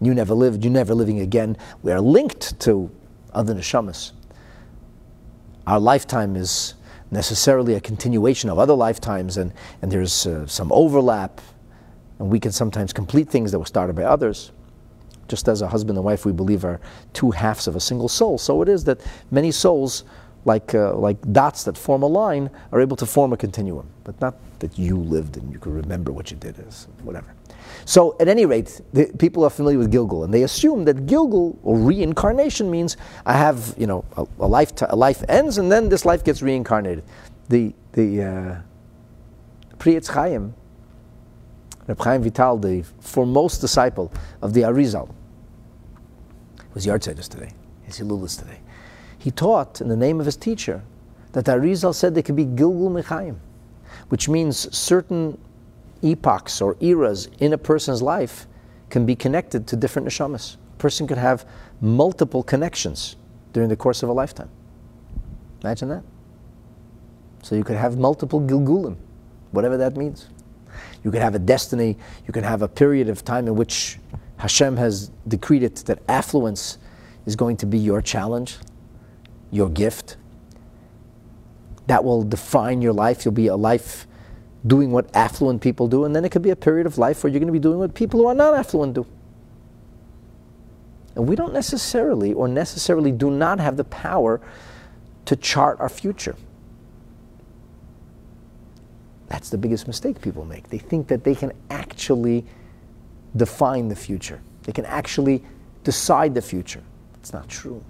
You 0.00 0.14
never 0.14 0.34
lived, 0.34 0.64
you're 0.64 0.72
never 0.72 0.94
living 0.94 1.20
again. 1.20 1.56
We 1.82 1.92
are 1.92 2.00
linked 2.00 2.58
to 2.60 2.90
other 3.32 3.54
neshamas. 3.54 4.12
our 5.66 5.80
lifetime 5.80 6.36
is 6.36 6.74
necessarily 7.10 7.74
a 7.74 7.80
continuation 7.80 8.48
of 8.48 8.58
other 8.58 8.74
lifetimes, 8.74 9.36
and, 9.36 9.52
and 9.82 9.92
there's 9.92 10.26
uh, 10.26 10.46
some 10.46 10.72
overlap, 10.72 11.40
and 12.18 12.30
we 12.30 12.40
can 12.40 12.50
sometimes 12.50 12.92
complete 12.92 13.28
things 13.28 13.52
that 13.52 13.58
were 13.58 13.66
started 13.66 13.94
by 13.94 14.04
others. 14.04 14.52
Just 15.28 15.48
as 15.48 15.62
a 15.62 15.68
husband 15.68 15.98
and 15.98 16.04
wife, 16.04 16.24
we 16.24 16.32
believe 16.32 16.64
are 16.64 16.80
two 17.12 17.30
halves 17.30 17.66
of 17.66 17.76
a 17.76 17.80
single 17.80 18.08
soul. 18.08 18.38
So 18.38 18.62
it 18.62 18.68
is 18.68 18.84
that 18.84 19.00
many 19.30 19.50
souls, 19.50 20.04
like, 20.44 20.74
uh, 20.74 20.94
like 20.94 21.20
dots 21.32 21.64
that 21.64 21.76
form 21.78 22.02
a 22.02 22.06
line, 22.06 22.50
are 22.72 22.80
able 22.80 22.96
to 22.96 23.06
form 23.06 23.32
a 23.32 23.36
continuum, 23.36 23.86
but 24.04 24.20
not 24.20 24.34
that 24.58 24.78
you 24.78 24.96
lived 24.96 25.36
and 25.36 25.52
you 25.52 25.58
can 25.58 25.72
remember 25.72 26.12
what 26.12 26.30
you 26.30 26.36
did 26.36 26.58
as 26.66 26.86
whatever. 27.02 27.32
So, 27.86 28.16
at 28.18 28.28
any 28.28 28.46
rate, 28.46 28.80
the, 28.92 29.06
people 29.18 29.44
are 29.44 29.50
familiar 29.50 29.78
with 29.78 29.92
Gilgul, 29.92 30.24
and 30.24 30.32
they 30.32 30.42
assume 30.42 30.84
that 30.84 31.06
Gilgul 31.06 31.56
or 31.62 31.78
reincarnation 31.78 32.70
means 32.70 32.96
I 33.26 33.34
have, 33.34 33.74
you 33.76 33.86
know, 33.86 34.04
a, 34.16 34.26
a 34.40 34.46
life, 34.46 34.72
a 34.88 34.96
life 34.96 35.22
ends, 35.28 35.58
and 35.58 35.70
then 35.70 35.88
this 35.88 36.04
life 36.04 36.24
gets 36.24 36.40
reincarnated. 36.40 37.04
The 37.48 37.74
the 37.92 38.22
uh, 38.22 38.56
Pri 39.78 39.94
Etz 39.94 40.08
Chaim, 40.08 40.54
Reb 41.86 42.00
Chaim 42.00 42.22
Vital, 42.22 42.56
the 42.56 42.82
foremost 43.00 43.60
disciple 43.60 44.12
of 44.40 44.54
the 44.54 44.62
Arizal, 44.62 45.12
was 46.72 46.86
Yartzeit 46.86 47.28
today. 47.28 47.52
His 47.82 47.98
Hilulis 47.98 48.38
today. 48.38 48.60
He 49.18 49.30
taught 49.30 49.80
in 49.80 49.88
the 49.88 49.96
name 49.96 50.20
of 50.20 50.26
his 50.26 50.36
teacher 50.36 50.82
that 51.32 51.44
the 51.44 51.52
Arizal 51.52 51.94
said 51.94 52.14
there 52.14 52.22
could 52.22 52.36
be 52.36 52.46
Gilgul 52.46 52.90
Mechaim, 52.90 53.36
which 54.08 54.28
means 54.28 54.74
certain 54.76 55.38
epochs 56.02 56.60
or 56.60 56.76
eras 56.80 57.28
in 57.38 57.52
a 57.52 57.58
person's 57.58 58.02
life 58.02 58.46
can 58.90 59.06
be 59.06 59.16
connected 59.16 59.66
to 59.66 59.76
different 59.76 60.06
neshamas. 60.06 60.56
A 60.74 60.76
person 60.78 61.06
could 61.06 61.18
have 61.18 61.46
multiple 61.80 62.42
connections 62.42 63.16
during 63.52 63.68
the 63.68 63.76
course 63.76 64.02
of 64.02 64.08
a 64.08 64.12
lifetime. 64.12 64.50
Imagine 65.62 65.88
that. 65.88 66.02
So 67.42 67.54
you 67.54 67.64
could 67.64 67.76
have 67.76 67.98
multiple 67.98 68.40
gilgulim, 68.40 68.96
whatever 69.50 69.76
that 69.76 69.96
means. 69.96 70.28
You 71.04 71.10
can 71.10 71.20
have 71.20 71.34
a 71.34 71.38
destiny, 71.38 71.96
you 72.26 72.32
can 72.32 72.42
have 72.42 72.62
a 72.62 72.68
period 72.68 73.08
of 73.08 73.24
time 73.24 73.46
in 73.46 73.54
which 73.54 73.98
Hashem 74.38 74.76
has 74.78 75.10
decreed 75.28 75.62
it 75.62 75.76
that 75.86 76.00
affluence 76.08 76.78
is 77.26 77.36
going 77.36 77.58
to 77.58 77.66
be 77.66 77.78
your 77.78 78.02
challenge, 78.02 78.56
your 79.50 79.68
gift. 79.68 80.16
That 81.86 82.02
will 82.02 82.22
define 82.22 82.80
your 82.80 82.94
life. 82.94 83.24
You'll 83.24 83.32
be 83.32 83.48
a 83.48 83.56
life 83.56 84.06
doing 84.66 84.90
what 84.90 85.14
affluent 85.14 85.60
people 85.60 85.86
do, 85.88 86.04
and 86.04 86.16
then 86.16 86.24
it 86.24 86.32
could 86.32 86.42
be 86.42 86.50
a 86.50 86.56
period 86.56 86.86
of 86.86 86.96
life 86.96 87.22
where 87.22 87.30
you're 87.30 87.40
going 87.40 87.48
to 87.48 87.52
be 87.52 87.58
doing 87.58 87.78
what 87.78 87.94
people 87.94 88.20
who 88.20 88.26
are 88.26 88.34
not 88.34 88.54
affluent 88.54 88.94
do. 88.94 89.06
And 91.14 91.28
we 91.28 91.36
don't 91.36 91.52
necessarily, 91.52 92.32
or 92.32 92.48
necessarily 92.48 93.12
do 93.12 93.30
not 93.30 93.60
have 93.60 93.76
the 93.76 93.84
power 93.84 94.40
to 95.26 95.36
chart 95.36 95.78
our 95.80 95.88
future. 95.88 96.34
That's 99.28 99.50
the 99.50 99.58
biggest 99.58 99.86
mistake 99.86 100.20
people 100.20 100.44
make. 100.44 100.68
They 100.68 100.78
think 100.78 101.08
that 101.08 101.24
they 101.24 101.34
can 101.34 101.52
actually 101.70 102.44
define 103.36 103.88
the 103.88 103.96
future, 103.96 104.40
they 104.62 104.72
can 104.72 104.84
actually 104.86 105.42
decide 105.82 106.34
the 106.34 106.42
future. 106.42 106.82
It's 107.14 107.32
not 107.32 107.48
true. 107.48 107.82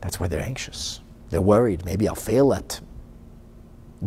That's 0.00 0.20
why 0.20 0.28
they're 0.28 0.40
anxious. 0.40 1.00
They're 1.30 1.40
worried. 1.40 1.84
Maybe 1.84 2.06
I'll 2.06 2.14
fail 2.14 2.54
at 2.54 2.80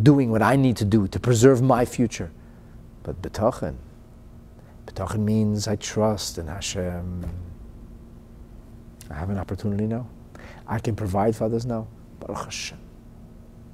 doing 0.02 0.32
what 0.32 0.42
I 0.42 0.56
need 0.56 0.78
to 0.78 0.86
do 0.86 1.08
to 1.08 1.20
preserve 1.20 1.62
my 1.62 1.84
future. 1.84 2.32
But 3.04 3.22
betochen, 3.22 3.76
betochen 4.86 5.20
means 5.20 5.68
I 5.68 5.76
trust 5.76 6.38
in 6.38 6.48
Hashem. 6.48 7.30
I 9.10 9.14
have 9.14 9.30
an 9.30 9.38
opportunity 9.38 9.88
now. 9.88 10.08
I 10.68 10.80
can 10.80 10.96
provide 10.96 11.36
for 11.36 11.46
others 11.46 11.66
now. 11.66 11.88
Baruch 12.20 12.46
Hashem. 12.46 12.78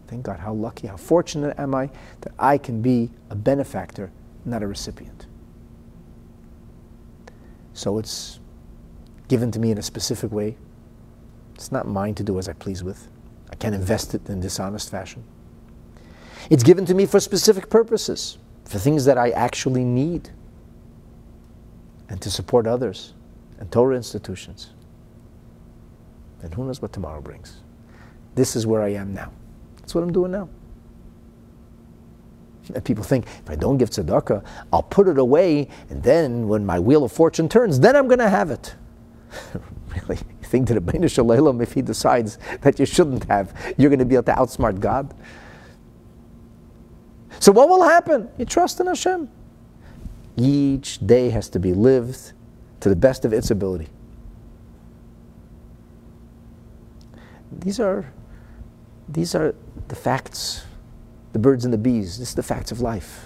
Thank 0.08 0.24
God. 0.24 0.40
How 0.40 0.54
lucky, 0.54 0.88
how 0.88 0.98
fortunate 0.98 1.58
am 1.58 1.74
I 1.74 1.90
that 2.22 2.34
I 2.38 2.58
can 2.58 2.82
be 2.82 3.10
a 3.30 3.36
benefactor, 3.36 4.12
not 4.46 4.62
a 4.62 4.68
recipient. 4.68 5.28
So 7.74 7.98
it's 7.98 8.40
given 9.28 9.52
to 9.52 9.60
me 9.60 9.72
in 9.72 9.78
a 9.78 9.82
specific 9.82 10.32
way. 10.32 10.58
It's 11.56 11.72
not 11.72 11.88
mine 11.88 12.16
to 12.16 12.24
do 12.24 12.38
as 12.38 12.48
I 12.48 12.54
please 12.54 12.84
with. 12.84 13.08
I 13.52 13.56
can't 13.56 13.76
invest 13.76 14.14
it 14.14 14.28
in 14.30 14.40
dishonest 14.40 14.92
fashion. 14.92 15.24
It's 16.50 16.64
given 16.64 16.86
to 16.86 16.94
me 16.94 17.06
for 17.06 17.20
specific 17.20 17.70
purposes, 17.70 18.38
for 18.66 18.78
things 18.78 19.06
that 19.06 19.18
I 19.18 19.32
actually 19.32 19.84
need, 19.84 20.30
and 22.10 22.22
to 22.22 22.30
support 22.30 22.68
others 22.68 23.14
and 23.60 23.72
Torah 23.72 23.96
institutions. 23.96 24.72
And 26.44 26.54
who 26.54 26.66
knows 26.66 26.82
what 26.82 26.94
tomorrow 26.94 27.22
brings. 27.22 27.62
This 28.36 28.56
is 28.56 28.68
where 28.68 28.84
I 28.84 28.90
am 28.90 29.14
now. 29.14 29.32
That's 29.86 29.94
what 29.94 30.04
I'm 30.04 30.12
doing 30.12 30.32
now. 30.32 30.50
And 32.74 32.84
people 32.84 33.04
think 33.04 33.28
if 33.28 33.48
I 33.48 33.56
don't 33.56 33.78
give 33.78 33.92
tzedakah, 33.92 34.44
I'll 34.74 34.82
put 34.82 35.08
it 35.08 35.20
away, 35.20 35.68
and 35.92 36.02
then 36.02 36.48
when 36.48 36.66
my 36.66 36.80
wheel 36.80 37.04
of 37.04 37.12
fortune 37.12 37.48
turns, 37.48 37.80
then 37.80 37.96
I'm 37.96 38.08
going 38.08 38.18
to 38.18 38.28
have 38.28 38.50
it. 38.50 38.74
really? 39.90 40.18
You 40.18 40.48
think 40.48 40.70
that 40.70 40.84
Ribono 40.84 41.08
Shel 41.08 41.26
Olam, 41.26 41.62
if 41.62 41.74
he 41.74 41.84
decides 41.84 42.40
that 42.62 42.80
you 42.80 42.88
shouldn't 42.88 43.26
have, 43.26 43.54
you're 43.78 43.92
going 43.92 44.00
to 44.00 44.06
be 44.06 44.16
able 44.16 44.24
to 44.24 44.34
outsmart 44.34 44.80
God? 44.80 45.14
So 47.40 47.52
what 47.52 47.70
will 47.70 47.84
happen? 47.84 48.28
You 48.40 48.46
trust 48.46 48.80
in 48.80 48.88
Hashem. 48.88 49.30
Each 50.36 50.98
day 51.06 51.30
has 51.30 51.48
to 51.50 51.60
be 51.60 51.74
lived 51.74 52.34
to 52.80 52.90
the 52.90 52.96
best 52.96 53.24
of 53.24 53.34
its 53.34 53.52
ability. 53.52 53.90
These 57.52 57.80
are, 57.80 58.12
these 59.08 59.36
are 59.36 59.54
the 59.88 59.96
facts, 59.96 60.64
the 61.34 61.40
birds 61.40 61.66
and 61.66 61.74
the 61.74 61.78
bees. 61.78 62.18
This 62.18 62.30
is 62.30 62.36
the 62.36 62.44
facts 62.44 62.72
of 62.72 62.82
life. 62.82 63.26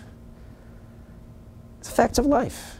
It's 1.79 1.89
the 1.89 1.95
facts 1.95 2.17
of 2.17 2.25
life. 2.25 2.77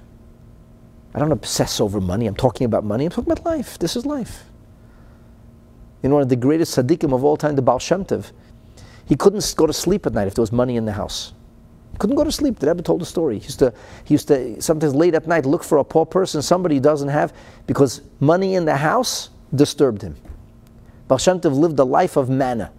I 1.13 1.19
don't 1.19 1.31
obsess 1.31 1.79
over 1.79 1.99
money. 1.99 2.27
I'm 2.27 2.35
talking 2.35 2.65
about 2.65 2.83
money. 2.83 3.05
I'm 3.05 3.11
talking 3.11 3.31
about 3.31 3.45
life. 3.45 3.79
This 3.79 3.95
is 3.95 4.05
life. 4.05 4.43
In 6.03 6.11
one 6.11 6.21
of 6.21 6.29
the 6.29 6.35
greatest 6.35 6.77
tzaddikim 6.77 7.13
of 7.13 7.23
all 7.23 7.35
time, 7.35 7.55
the 7.55 7.61
Baal 7.61 7.79
Shem 7.79 8.05
Tov, 8.05 8.31
he 9.05 9.15
couldn't 9.15 9.53
go 9.57 9.65
to 9.65 9.73
sleep 9.73 10.05
at 10.05 10.13
night 10.13 10.27
if 10.27 10.35
there 10.35 10.43
was 10.43 10.51
money 10.51 10.75
in 10.75 10.85
the 10.85 10.93
house. 10.93 11.33
Couldn't 11.97 12.15
go 12.15 12.23
to 12.23 12.31
sleep. 12.31 12.59
The 12.59 12.67
Rebbe 12.67 12.83
told 12.83 13.01
a 13.01 13.05
story. 13.05 13.39
He 13.39 13.45
used 13.45 13.59
to, 13.59 13.73
he 14.05 14.13
used 14.13 14.27
to 14.27 14.61
sometimes 14.61 14.95
late 14.95 15.15
at 15.15 15.27
night 15.27 15.45
look 15.45 15.63
for 15.63 15.79
a 15.79 15.83
poor 15.83 16.05
person, 16.05 16.41
somebody 16.41 16.75
he 16.75 16.81
doesn't 16.81 17.09
have, 17.09 17.33
because 17.65 18.01
money 18.19 18.55
in 18.55 18.65
the 18.65 18.77
house 18.77 19.31
disturbed 19.53 20.01
him. 20.01 20.15
Baal 21.07 21.17
Shem 21.17 21.41
Tov 21.41 21.57
lived 21.57 21.79
a 21.79 21.83
life 21.83 22.15
of 22.15 22.29
manna. 22.29 22.71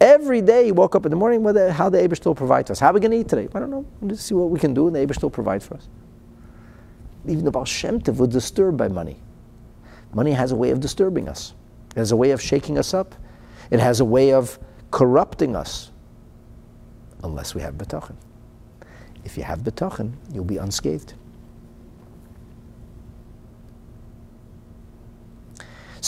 Every 0.00 0.40
day 0.40 0.66
he 0.66 0.72
woke 0.72 0.94
up 0.94 1.06
in 1.06 1.10
the 1.10 1.16
morning, 1.16 1.42
whether, 1.42 1.72
how 1.72 1.88
the 1.88 1.98
Abishtal 1.98 2.36
provide 2.36 2.66
for 2.66 2.72
us. 2.72 2.80
How 2.80 2.90
are 2.90 2.92
we 2.92 3.00
going 3.00 3.10
to 3.10 3.18
eat 3.18 3.28
today? 3.28 3.48
I 3.54 3.58
don't 3.58 3.70
know. 3.70 3.84
Let's 4.00 4.22
see 4.22 4.34
what 4.34 4.50
we 4.50 4.60
can 4.60 4.74
do, 4.74 4.86
and 4.86 4.94
the 4.94 5.04
Abishtal 5.04 5.32
provide 5.32 5.62
for 5.62 5.74
us. 5.74 5.88
Even 7.26 7.44
the 7.44 7.50
Baal 7.50 7.64
Shem 7.64 8.00
Tov 8.00 8.16
was 8.18 8.28
disturbed 8.28 8.76
by 8.76 8.88
money. 8.88 9.20
Money 10.14 10.32
has 10.32 10.52
a 10.52 10.56
way 10.56 10.70
of 10.70 10.80
disturbing 10.80 11.28
us. 11.28 11.54
It 11.90 11.98
has 11.98 12.12
a 12.12 12.16
way 12.16 12.30
of 12.30 12.40
shaking 12.40 12.78
us 12.78 12.94
up. 12.94 13.14
It 13.70 13.80
has 13.80 14.00
a 14.00 14.04
way 14.04 14.32
of 14.32 14.58
corrupting 14.90 15.56
us 15.56 15.90
unless 17.24 17.54
we 17.54 17.60
have 17.60 17.74
betochen. 17.74 18.14
If 19.24 19.36
you 19.36 19.42
have 19.42 19.60
betochen, 19.60 20.12
you'll 20.32 20.44
be 20.44 20.58
unscathed. 20.58 21.14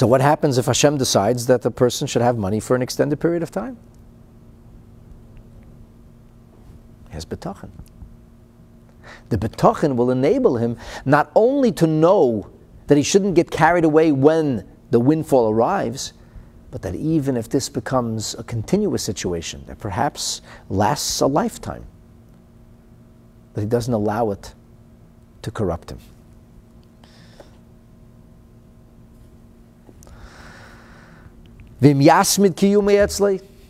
So 0.00 0.06
what 0.06 0.22
happens 0.22 0.56
if 0.56 0.64
Hashem 0.64 0.96
decides 0.96 1.44
that 1.44 1.60
the 1.60 1.70
person 1.70 2.06
should 2.06 2.22
have 2.22 2.38
money 2.38 2.58
for 2.58 2.74
an 2.74 2.80
extended 2.80 3.20
period 3.20 3.42
of 3.42 3.50
time? 3.50 3.76
He 7.08 7.12
has 7.12 7.26
betochen. 7.26 7.68
The 9.28 9.36
betochen 9.36 9.96
will 9.96 10.10
enable 10.10 10.56
him 10.56 10.78
not 11.04 11.30
only 11.34 11.70
to 11.72 11.86
know 11.86 12.50
that 12.86 12.96
he 12.96 13.02
shouldn't 13.02 13.34
get 13.34 13.50
carried 13.50 13.84
away 13.84 14.10
when 14.10 14.66
the 14.90 14.98
windfall 14.98 15.50
arrives, 15.50 16.14
but 16.70 16.80
that 16.80 16.94
even 16.94 17.36
if 17.36 17.50
this 17.50 17.68
becomes 17.68 18.34
a 18.38 18.42
continuous 18.42 19.02
situation 19.02 19.64
that 19.66 19.78
perhaps 19.78 20.40
lasts 20.70 21.20
a 21.20 21.26
lifetime, 21.26 21.84
that 23.52 23.60
he 23.60 23.66
doesn't 23.66 23.92
allow 23.92 24.30
it 24.30 24.54
to 25.42 25.50
corrupt 25.50 25.90
him. 25.90 25.98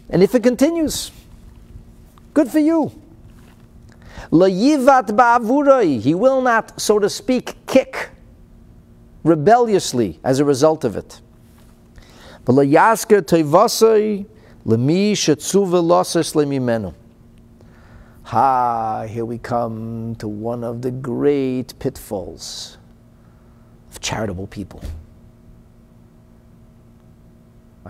And 0.09 0.23
if 0.23 0.35
it 0.35 0.43
continues, 0.43 1.13
good 2.35 2.49
for 2.49 2.59
you. 2.59 2.93
He 5.99 6.15
will 6.15 6.41
not, 6.43 6.81
so 6.81 6.99
to 6.99 7.09
speak, 7.09 7.55
kick 7.67 8.11
rebelliously 9.25 10.19
as 10.25 10.41
a 10.41 10.45
result 10.45 10.85
of 10.85 10.97
it. 10.97 11.21
Ha, 18.25 19.07
here 19.09 19.25
we 19.25 19.39
come 19.39 20.15
to 20.17 20.29
one 20.29 20.63
of 20.63 20.83
the 20.83 20.91
great 20.91 21.77
pitfalls 21.79 22.79
of 23.91 24.01
charitable 24.01 24.47
people. 24.47 24.81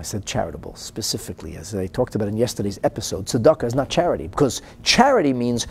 I 0.00 0.02
said 0.02 0.24
charitable 0.24 0.74
specifically, 0.76 1.58
as 1.58 1.74
I 1.74 1.86
talked 1.86 2.14
about 2.14 2.26
in 2.26 2.34
yesterday's 2.34 2.80
episode. 2.82 3.26
Tzedakah 3.26 3.64
is 3.64 3.74
not 3.74 3.90
charity 3.90 4.28
because 4.28 4.62
charity 4.82 5.34
means 5.34 5.66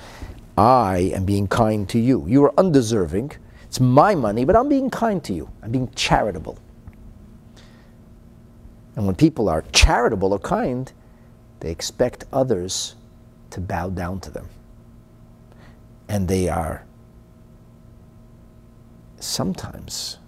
I 0.55 1.11
am 1.15 1.25
being 1.25 1.47
kind 1.47 1.89
to 1.89 1.97
you. 1.97 2.23
You 2.27 2.45
are 2.45 2.53
undeserving. 2.59 3.31
It's 3.63 3.79
my 3.79 4.13
money, 4.13 4.45
but 4.45 4.55
I'm 4.55 4.69
being 4.69 4.91
kind 4.91 5.23
to 5.23 5.33
you. 5.33 5.49
I'm 5.63 5.71
being 5.71 5.89
charitable. 5.95 6.59
And 8.95 9.07
when 9.07 9.15
people 9.15 9.49
are 9.49 9.63
charitable 9.73 10.31
or 10.31 10.37
kind, 10.37 10.93
they 11.59 11.71
expect 11.71 12.25
others 12.31 12.97
to 13.49 13.59
bow 13.59 13.89
down 13.89 14.19
to 14.19 14.29
them. 14.29 14.47
And 16.07 16.27
they 16.27 16.49
are 16.49 16.85
sometimes 19.19 20.19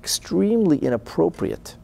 extremely 0.00 0.78
inappropriate 0.78 1.76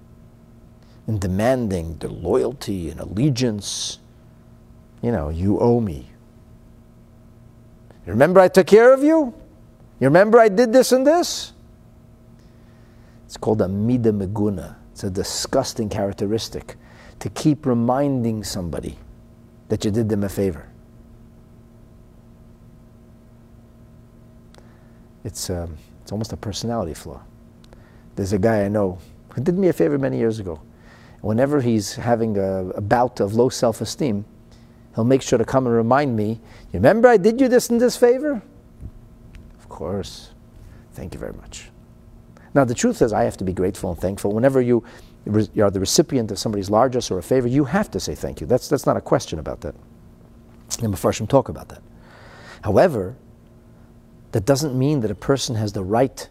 in 1.08 1.18
demanding 1.18 1.96
the 1.98 2.08
loyalty 2.08 2.90
and 2.90 3.00
allegiance. 3.00 3.98
You 5.02 5.10
know, 5.10 5.30
you 5.30 5.58
owe 5.58 5.80
me. 5.80 6.06
You 8.06 8.12
remember 8.12 8.40
I 8.40 8.48
took 8.48 8.66
care 8.66 8.92
of 8.92 9.02
you? 9.02 9.34
You 10.00 10.06
remember 10.06 10.38
I 10.38 10.48
did 10.48 10.72
this 10.72 10.92
and 10.92 11.06
this? 11.06 11.52
It's 13.24 13.36
called 13.36 13.62
a 13.62 13.68
mida 13.68 14.12
meguna. 14.12 14.76
It's 14.92 15.02
a 15.02 15.10
disgusting 15.10 15.88
characteristic 15.88 16.76
to 17.20 17.30
keep 17.30 17.66
reminding 17.66 18.44
somebody 18.44 18.98
that 19.68 19.84
you 19.84 19.90
did 19.90 20.08
them 20.08 20.24
a 20.24 20.28
favor. 20.28 20.68
It's, 25.24 25.50
um, 25.50 25.76
it's 26.02 26.12
almost 26.12 26.32
a 26.32 26.36
personality 26.36 26.94
flaw. 26.94 27.22
There's 28.14 28.32
a 28.32 28.38
guy 28.38 28.64
I 28.64 28.68
know 28.68 28.98
who 29.30 29.42
did 29.42 29.58
me 29.58 29.68
a 29.68 29.72
favor 29.72 29.98
many 29.98 30.18
years 30.18 30.38
ago. 30.38 30.60
Whenever 31.20 31.60
he's 31.60 31.96
having 31.96 32.38
a, 32.38 32.68
a 32.70 32.80
bout 32.80 33.20
of 33.20 33.34
low 33.34 33.48
self 33.48 33.80
esteem, 33.80 34.24
he'll 34.94 35.04
make 35.04 35.22
sure 35.22 35.38
to 35.38 35.44
come 35.44 35.66
and 35.66 35.74
remind 35.74 36.16
me, 36.16 36.40
You 36.72 36.74
remember 36.74 37.08
I 37.08 37.16
did 37.16 37.40
you 37.40 37.48
this 37.48 37.70
and 37.70 37.80
this 37.80 37.96
favor? 37.96 38.42
Of 39.58 39.68
course. 39.68 40.30
Thank 40.92 41.14
you 41.14 41.20
very 41.20 41.32
much. 41.34 41.70
Now, 42.54 42.64
the 42.64 42.74
truth 42.74 43.02
is, 43.02 43.12
I 43.12 43.24
have 43.24 43.36
to 43.36 43.44
be 43.44 43.52
grateful 43.52 43.90
and 43.90 44.00
thankful. 44.00 44.32
Whenever 44.32 44.60
you, 44.60 44.82
you 45.26 45.64
are 45.64 45.70
the 45.70 45.80
recipient 45.80 46.30
of 46.30 46.38
somebody's 46.38 46.70
largesse 46.70 47.10
or 47.10 47.18
a 47.18 47.22
favor, 47.22 47.46
you 47.46 47.64
have 47.64 47.90
to 47.92 48.00
say 48.00 48.14
thank 48.14 48.40
you. 48.40 48.46
That's, 48.46 48.68
that's 48.68 48.86
not 48.86 48.96
a 48.96 49.00
question 49.00 49.38
about 49.38 49.60
that. 49.60 49.74
And 50.82 50.92
Mepharshim 50.92 51.28
talk 51.28 51.48
about 51.48 51.68
that. 51.68 51.82
However, 52.62 53.16
that 54.32 54.44
doesn't 54.44 54.76
mean 54.76 55.00
that 55.00 55.10
a 55.10 55.14
person 55.14 55.56
has 55.56 55.72
the 55.72 55.84
right 55.84 56.28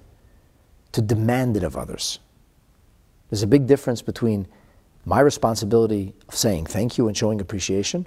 to 0.92 1.02
demand 1.02 1.58
it 1.58 1.64
of 1.64 1.78
others. 1.78 2.20
There's 3.30 3.44
a 3.44 3.48
big 3.48 3.68
difference 3.68 4.02
between 4.02 4.48
my 5.08 5.22
responsibility 5.22 6.14
of 6.28 6.36
saying 6.36 6.66
thank 6.66 6.98
you 6.98 7.08
and 7.08 7.16
showing 7.16 7.40
appreciation 7.40 8.06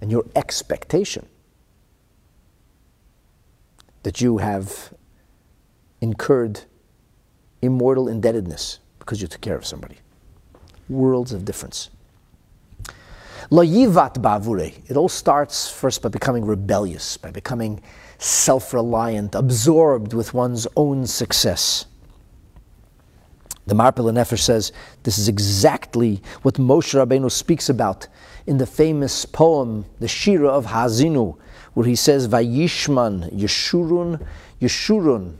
and 0.00 0.10
your 0.10 0.24
expectation 0.34 1.28
that 4.02 4.22
you 4.22 4.38
have 4.38 4.94
incurred 6.00 6.62
immortal 7.60 8.08
indebtedness 8.08 8.78
because 8.98 9.20
you 9.20 9.28
took 9.28 9.42
care 9.42 9.56
of 9.56 9.66
somebody. 9.66 9.96
Worlds 10.88 11.34
of 11.34 11.44
difference. 11.44 11.90
La 13.50 13.62
yivat 13.62 14.14
bavure. 14.14 14.72
It 14.88 14.96
all 14.96 15.10
starts 15.10 15.70
first 15.70 16.00
by 16.00 16.08
becoming 16.08 16.46
rebellious, 16.46 17.18
by 17.18 17.30
becoming 17.30 17.82
self 18.16 18.72
reliant, 18.72 19.34
absorbed 19.34 20.14
with 20.14 20.32
one's 20.32 20.66
own 20.76 21.06
success. 21.06 21.84
The 23.68 23.74
Marpe 23.74 23.96
Lanefesh 23.96 24.40
says 24.40 24.72
this 25.02 25.18
is 25.18 25.28
exactly 25.28 26.22
what 26.40 26.54
Moshe 26.54 26.94
Rabbeinu 26.94 27.30
speaks 27.30 27.68
about 27.68 28.08
in 28.46 28.56
the 28.56 28.64
famous 28.64 29.26
poem, 29.26 29.84
the 30.00 30.08
Shira 30.08 30.48
of 30.48 30.64
Haazinu, 30.64 31.36
where 31.74 31.86
he 31.86 31.94
says, 31.94 32.28
Vayishman, 32.28 33.30
Yeshurun, 33.30 34.26
Yeshurun 34.58 35.36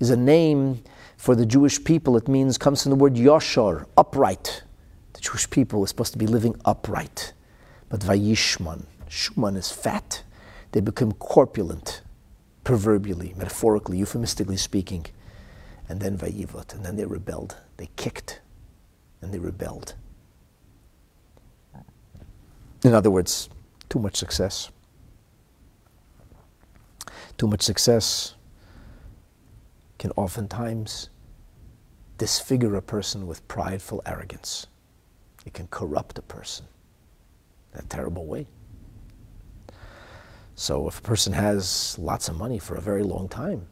is 0.00 0.10
a 0.10 0.18
name 0.18 0.82
for 1.16 1.34
the 1.34 1.46
Jewish 1.46 1.82
people. 1.82 2.14
It 2.18 2.28
means, 2.28 2.58
comes 2.58 2.82
from 2.82 2.90
the 2.90 2.96
word 2.96 3.14
Yoshor, 3.14 3.86
upright. 3.96 4.64
The 5.14 5.22
Jewish 5.22 5.48
people 5.48 5.82
are 5.82 5.86
supposed 5.86 6.12
to 6.12 6.18
be 6.18 6.26
living 6.26 6.54
upright. 6.66 7.32
But 7.88 8.00
Vayishman, 8.00 8.84
Shuman 9.08 9.56
is 9.56 9.72
fat. 9.72 10.24
They 10.72 10.80
become 10.80 11.12
corpulent, 11.12 12.02
proverbially, 12.64 13.32
metaphorically, 13.38 13.96
euphemistically 13.96 14.58
speaking 14.58 15.06
and 15.92 16.00
then 16.00 16.16
Vayivot, 16.16 16.72
and 16.74 16.82
then 16.82 16.96
they 16.96 17.04
rebelled. 17.04 17.54
They 17.76 17.90
kicked 17.96 18.40
and 19.20 19.30
they 19.30 19.38
rebelled. 19.38 19.94
In 22.82 22.94
other 22.94 23.10
words, 23.10 23.50
too 23.90 23.98
much 23.98 24.16
success. 24.16 24.70
Too 27.36 27.46
much 27.46 27.60
success 27.60 28.36
can 29.98 30.12
oftentimes 30.16 31.10
disfigure 32.16 32.74
a 32.74 32.80
person 32.80 33.26
with 33.26 33.46
prideful 33.46 34.00
arrogance. 34.06 34.68
It 35.44 35.52
can 35.52 35.66
corrupt 35.66 36.16
a 36.16 36.22
person 36.22 36.64
in 37.74 37.80
a 37.80 37.82
terrible 37.82 38.24
way. 38.24 38.46
So 40.54 40.88
if 40.88 41.00
a 41.00 41.02
person 41.02 41.34
has 41.34 41.98
lots 41.98 42.30
of 42.30 42.38
money 42.38 42.58
for 42.58 42.76
a 42.76 42.80
very 42.80 43.02
long 43.02 43.28
time, 43.28 43.66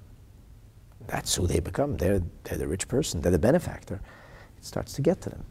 that's 1.11 1.35
who 1.35 1.47
they 1.47 1.61
become. 1.61 1.97
They're, 1.97 2.23
they're 2.45 2.59
the 2.59 2.69
rich 2.69 2.87
person, 2.87 3.21
they're 3.21 3.33
the 3.33 3.39
benefactor. 3.39 4.01
It 4.57 4.65
starts 4.65 4.93
to 4.95 5.03
get 5.03 5.21
to 5.23 5.31
them. 5.31 5.45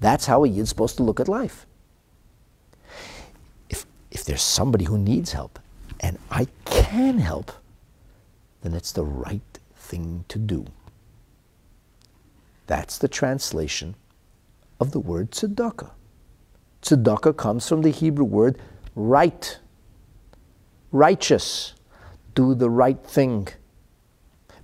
That's 0.00 0.26
how 0.26 0.44
a 0.44 0.48
yid's 0.48 0.68
supposed 0.68 0.96
to 0.96 1.04
look 1.04 1.20
at 1.20 1.28
life. 1.28 1.64
If, 3.70 3.86
if 4.10 4.24
there's 4.24 4.42
somebody 4.42 4.84
who 4.86 4.98
needs 4.98 5.32
help 5.32 5.60
and 6.00 6.18
I 6.30 6.48
can 6.64 7.18
help, 7.18 7.52
then 8.62 8.74
it's 8.74 8.92
the 8.92 9.04
right 9.04 9.58
thing 9.76 10.24
to 10.28 10.38
do. 10.38 10.66
That's 12.66 12.98
the 12.98 13.08
translation 13.08 13.94
of 14.80 14.90
the 14.90 15.00
word 15.00 15.30
tzedakah. 15.30 15.90
Tzedakah 16.82 17.36
comes 17.36 17.68
from 17.68 17.82
the 17.82 17.90
Hebrew 17.90 18.24
word 18.24 18.58
right, 18.94 19.58
righteous, 20.92 21.74
do 22.34 22.54
the 22.54 22.70
right 22.70 23.02
thing. 23.04 23.48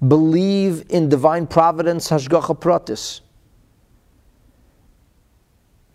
Believe 0.07 0.85
in 0.91 1.09
divine 1.09 1.47
providence, 1.47 2.11
hashgacha 2.11 2.59
pratis. 2.59 3.21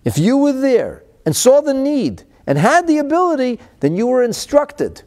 If 0.03 0.17
you 0.17 0.37
were 0.37 0.53
there 0.53 1.03
and 1.25 1.35
saw 1.35 1.61
the 1.61 1.73
need 1.73 2.23
and 2.47 2.57
had 2.57 2.87
the 2.87 2.97
ability, 2.97 3.59
then 3.81 3.95
you 3.95 4.07
were 4.07 4.23
instructed. 4.23 5.03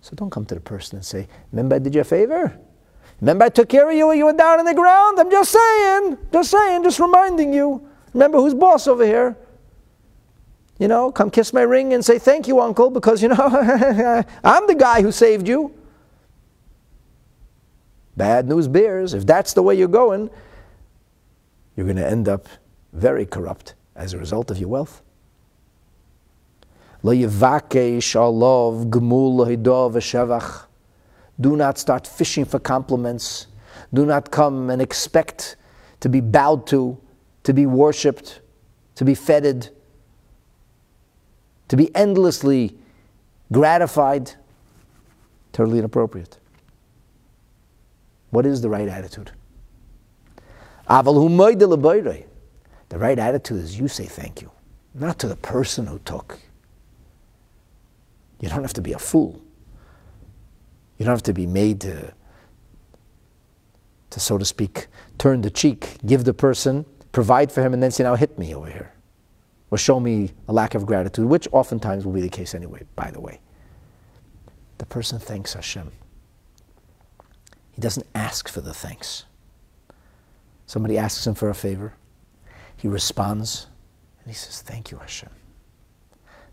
So 0.00 0.14
don't 0.16 0.30
come 0.30 0.44
to 0.46 0.54
the 0.54 0.60
person 0.60 0.96
and 0.96 1.04
say, 1.04 1.28
Remember 1.52 1.76
I 1.76 1.78
did 1.78 1.94
you 1.94 2.00
a 2.00 2.04
favor? 2.04 2.58
Remember 3.20 3.44
I 3.44 3.48
took 3.50 3.68
care 3.68 3.88
of 3.88 3.96
you 3.96 4.06
when 4.06 4.18
you 4.18 4.24
were 4.24 4.32
down 4.32 4.58
on 4.58 4.64
the 4.64 4.74
ground? 4.74 5.18
I'm 5.20 5.30
just 5.30 5.52
saying, 5.52 6.18
just 6.32 6.50
saying, 6.50 6.82
just 6.82 6.98
reminding 6.98 7.52
you. 7.52 7.86
Remember 8.14 8.38
who's 8.38 8.54
boss 8.54 8.86
over 8.86 9.04
here? 9.04 9.36
You 10.80 10.88
know, 10.88 11.12
come 11.12 11.30
kiss 11.30 11.52
my 11.52 11.60
ring 11.60 11.92
and 11.92 12.02
say, 12.02 12.18
Thank 12.18 12.48
you, 12.48 12.58
uncle, 12.58 12.90
because, 12.90 13.22
you 13.22 13.28
know, 13.28 13.36
I'm 14.42 14.66
the 14.66 14.74
guy 14.74 15.02
who 15.02 15.12
saved 15.12 15.46
you. 15.46 15.74
Bad 18.16 18.48
news 18.48 18.66
bears. 18.66 19.12
If 19.12 19.26
that's 19.26 19.52
the 19.52 19.62
way 19.62 19.74
you're 19.74 19.88
going, 19.88 20.30
you're 21.76 21.84
going 21.84 21.98
to 21.98 22.10
end 22.10 22.28
up 22.28 22.48
very 22.94 23.26
corrupt 23.26 23.74
as 23.94 24.14
a 24.14 24.18
result 24.18 24.50
of 24.50 24.56
your 24.56 24.70
wealth. 24.70 25.02
Do 31.38 31.56
not 31.56 31.76
start 31.76 32.06
fishing 32.06 32.46
for 32.46 32.58
compliments. 32.58 33.48
Do 33.92 34.06
not 34.06 34.30
come 34.30 34.70
and 34.70 34.80
expect 34.80 35.56
to 36.00 36.08
be 36.08 36.22
bowed 36.22 36.66
to, 36.68 36.98
to 37.42 37.52
be 37.52 37.66
worshipped, 37.66 38.40
to 38.94 39.04
be 39.04 39.14
feted 39.14 39.70
to 41.70 41.76
be 41.76 41.94
endlessly 41.94 42.76
gratified, 43.52 44.32
totally 45.52 45.78
inappropriate. 45.78 46.36
What 48.30 48.44
is 48.44 48.60
the 48.60 48.68
right 48.68 48.88
attitude? 48.88 49.30
The 52.88 52.98
right 52.98 53.16
attitude 53.16 53.62
is 53.62 53.78
you 53.78 53.86
say 53.86 54.06
thank 54.06 54.42
you, 54.42 54.50
not 54.94 55.20
to 55.20 55.28
the 55.28 55.36
person 55.36 55.86
who 55.86 56.00
took. 56.00 56.40
You 58.40 58.48
don't 58.48 58.62
have 58.62 58.72
to 58.72 58.82
be 58.82 58.92
a 58.92 58.98
fool. 58.98 59.40
You 60.98 61.04
don't 61.04 61.14
have 61.14 61.22
to 61.22 61.32
be 61.32 61.46
made 61.46 61.80
to, 61.82 62.12
to 64.10 64.18
so 64.18 64.38
to 64.38 64.44
speak, 64.44 64.88
turn 65.18 65.42
the 65.42 65.50
cheek, 65.50 65.98
give 66.04 66.24
the 66.24 66.34
person, 66.34 66.84
provide 67.12 67.52
for 67.52 67.62
him, 67.62 67.74
and 67.74 67.80
then 67.80 67.92
say, 67.92 68.02
now 68.02 68.16
hit 68.16 68.36
me 68.40 68.56
over 68.56 68.68
here. 68.68 68.92
Or 69.70 69.78
show 69.78 70.00
me 70.00 70.32
a 70.48 70.52
lack 70.52 70.74
of 70.74 70.84
gratitude, 70.84 71.26
which 71.26 71.46
oftentimes 71.52 72.04
will 72.04 72.12
be 72.12 72.20
the 72.20 72.28
case 72.28 72.54
anyway, 72.54 72.82
by 72.96 73.10
the 73.10 73.20
way. 73.20 73.40
The 74.78 74.86
person 74.86 75.18
thanks 75.18 75.54
Hashem. 75.54 75.92
He 77.72 77.80
doesn't 77.80 78.06
ask 78.14 78.48
for 78.48 78.60
the 78.60 78.74
thanks. 78.74 79.24
Somebody 80.66 80.98
asks 80.98 81.26
him 81.26 81.34
for 81.34 81.48
a 81.50 81.54
favor. 81.54 81.94
He 82.76 82.88
responds 82.88 83.66
and 84.20 84.28
he 84.28 84.34
says, 84.34 84.62
Thank 84.62 84.90
you, 84.90 84.98
Hashem. 84.98 85.30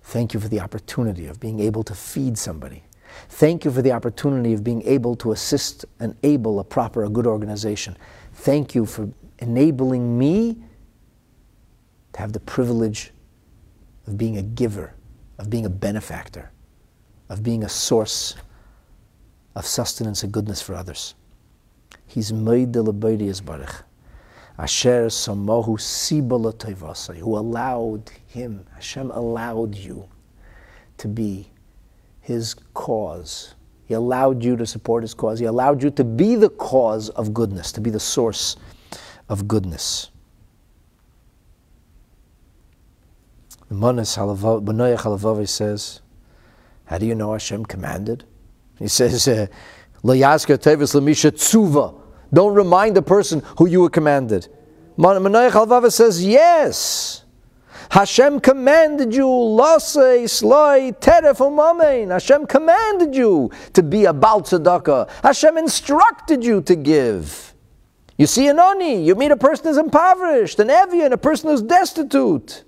Thank 0.02 0.34
you 0.34 0.40
for 0.40 0.48
the 0.48 0.60
opportunity 0.60 1.28
of 1.28 1.40
being 1.40 1.60
able 1.60 1.84
to 1.84 1.94
feed 1.94 2.38
somebody. 2.38 2.84
Thank 3.30 3.66
you 3.66 3.72
for 3.72 3.82
the 3.82 3.92
opportunity 3.92 4.54
of 4.54 4.64
being 4.64 4.82
able 4.84 5.16
to 5.18 5.32
assist 5.32 5.86
and 6.00 6.16
able 6.24 6.60
a 6.60 6.64
proper, 6.64 7.04
a 7.04 7.10
good 7.10 7.28
organization. 7.28 7.98
Thank 8.34 8.76
you 8.76 8.86
for 8.86 9.10
enabling 9.40 10.18
me 10.18 10.58
to 12.18 12.22
have 12.22 12.34
the 12.34 12.40
privilege 12.40 13.12
of 14.08 14.18
being 14.18 14.38
a 14.38 14.42
giver, 14.42 14.96
of 15.38 15.52
being 15.52 15.68
a 15.68 15.70
benefactor, 15.70 16.52
of 17.30 17.44
being 17.44 17.64
a 17.64 17.70
source 17.70 18.36
of 19.56 19.68
sustenance 19.68 20.24
and 20.24 20.32
goodness 20.32 20.60
for 20.60 20.74
others. 20.74 21.14
He's 22.08 22.34
made 22.34 22.74
the 22.74 22.84
Labadias 22.84 23.46
Baruch. 23.46 23.84
Asher 24.58 25.06
Samahu 25.10 25.80
Sibala 25.80 26.54
Taivasai, 26.54 27.18
who 27.18 27.38
allowed 27.38 28.10
him, 28.26 28.66
Hashem 28.74 29.12
allowed 29.12 29.76
you 29.76 30.10
to 30.98 31.08
be 31.08 31.52
his 32.22 32.56
cause. 32.74 33.54
He 33.86 33.94
allowed 33.94 34.44
you 34.44 34.56
to 34.58 34.66
support 34.66 35.04
his 35.04 35.14
cause. 35.14 35.38
He 35.38 35.46
allowed 35.46 35.84
you 35.84 35.92
to 35.92 36.04
be 36.04 36.34
the 36.34 36.50
cause 36.50 37.10
of 37.10 37.32
goodness, 37.32 37.72
to 37.74 37.82
be 37.82 37.92
the 37.92 38.00
source 38.00 38.56
of 39.30 39.48
goodness. 39.48 40.10
The 43.70 43.76
Manas 43.76 44.16
Halavavi 44.16 45.48
says, 45.48 46.02
How 46.86 46.98
do 46.98 47.06
you 47.06 47.16
know 47.16 47.34
Hashem 47.34 47.66
commanded? 47.66 48.24
He 48.80 48.88
says, 48.88 49.28
uh, 49.28 49.48
Don't 50.04 50.22
remind 52.54 52.96
the 52.96 53.02
person 53.02 53.44
who 53.58 53.68
you 53.68 53.82
were 53.82 53.90
commanded. 53.90 54.48
Manoach 54.98 55.52
Halavavi 55.52 55.92
says, 55.92 56.26
Yes. 56.26 57.26
Hashem 57.90 58.42
commanded 58.42 59.14
you, 59.14 59.26
Lasei, 59.26 60.30
Sloi, 60.30 60.92
Teref, 61.00 61.38
Umamein. 61.38 62.12
Hashem 62.12 62.46
commanded 62.46 63.16
you 63.16 63.50
to 63.74 63.84
be 63.84 64.06
a 64.06 64.14
Baal 64.14 64.42
Tzedakah. 64.42 65.10
Hashem 65.24 65.58
instructed 65.58 66.44
you 66.44 66.62
to 66.64 66.76
give. 66.76 67.54
You 68.18 68.26
see 68.26 68.48
an 68.48 68.60
Oni, 68.60 69.06
you 69.06 69.16
meet 69.16 69.32
a 69.32 69.38
person 69.38 69.68
who's 69.68 69.78
impoverished, 69.78 70.60
an 70.60 70.70
Evyon, 70.70 71.12
a 71.12 71.18
person 71.18 71.50
who's 71.50 71.62
destitute. 71.62 72.64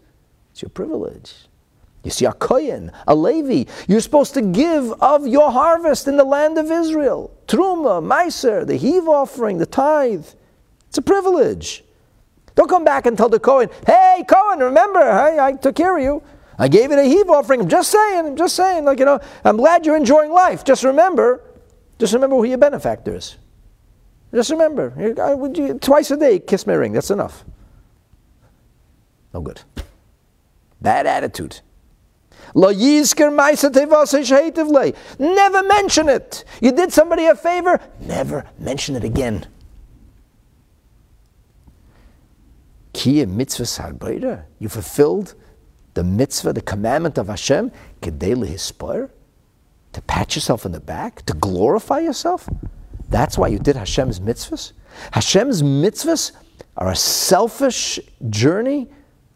It's 0.59 0.63
your 0.63 0.71
privilege. 0.71 1.35
You 2.03 2.11
see 2.11 2.25
a 2.25 2.33
Kohen, 2.33 2.91
a 3.07 3.15
Levi, 3.15 3.71
you're 3.87 4.01
supposed 4.01 4.33
to 4.33 4.41
give 4.41 4.91
of 4.99 5.25
your 5.25 5.53
harvest 5.53 6.05
in 6.09 6.17
the 6.17 6.25
land 6.25 6.57
of 6.57 6.69
Israel. 6.69 7.31
Truma, 7.47 8.03
Meiser, 8.03 8.67
the 8.67 8.75
heave 8.75 9.07
offering, 9.07 9.57
the 9.57 9.65
tithe. 9.65 10.27
It's 10.89 10.97
a 10.97 11.01
privilege. 11.01 11.85
Don't 12.55 12.67
come 12.67 12.83
back 12.83 13.05
and 13.05 13.17
tell 13.17 13.29
the 13.29 13.39
Kohen, 13.39 13.69
hey, 13.87 14.25
Kohen, 14.27 14.59
remember, 14.59 14.99
I, 14.99 15.47
I 15.47 15.51
took 15.53 15.77
care 15.77 15.97
of 15.97 16.03
you. 16.03 16.21
I 16.57 16.67
gave 16.67 16.91
it 16.91 16.99
a 16.99 17.03
heave 17.03 17.29
offering. 17.29 17.61
I'm 17.61 17.69
just 17.69 17.89
saying, 17.89 18.25
I'm 18.25 18.35
just 18.35 18.57
saying, 18.57 18.83
like, 18.83 18.99
you 18.99 19.05
know, 19.05 19.21
I'm 19.45 19.55
glad 19.55 19.85
you're 19.85 19.95
enjoying 19.95 20.33
life. 20.33 20.65
Just 20.65 20.83
remember, 20.83 21.41
just 21.99 22.11
remember 22.13 22.35
who 22.35 22.43
your 22.43 22.57
benefactor 22.57 23.15
is. 23.15 23.37
Just 24.33 24.49
remember, 24.51 24.93
you, 24.99 25.79
twice 25.79 26.11
a 26.11 26.17
day, 26.17 26.37
kiss 26.37 26.67
my 26.67 26.73
ring. 26.73 26.91
That's 26.91 27.11
enough. 27.11 27.45
No 29.33 29.39
good. 29.39 29.61
Bad 30.81 31.07
attitude. 31.07 31.61
Never 35.19 35.63
mention 35.63 36.09
it. 36.09 36.43
You 36.61 36.71
did 36.71 36.91
somebody 36.91 37.25
a 37.25 37.35
favor, 37.35 37.79
never 37.99 38.45
mention 38.57 38.95
it 38.95 39.03
again. 39.03 39.45
You 44.59 44.69
fulfilled 44.69 45.35
the 45.93 46.03
mitzvah, 46.03 46.53
the 46.53 46.61
commandment 46.61 47.17
of 47.17 47.27
Hashem, 47.27 47.71
to 48.01 49.09
pat 50.07 50.35
yourself 50.35 50.65
in 50.65 50.71
the 50.71 50.79
back, 50.79 51.25
to 51.25 51.33
glorify 51.33 51.99
yourself. 51.99 52.49
That's 53.09 53.37
why 53.37 53.47
you 53.47 53.59
did 53.59 53.75
Hashem's 53.75 54.19
mitzvahs. 54.19 54.73
Hashem's 55.11 55.61
mitzvahs 55.61 56.31
are 56.77 56.89
a 56.91 56.95
selfish 56.95 57.99
journey 58.29 58.87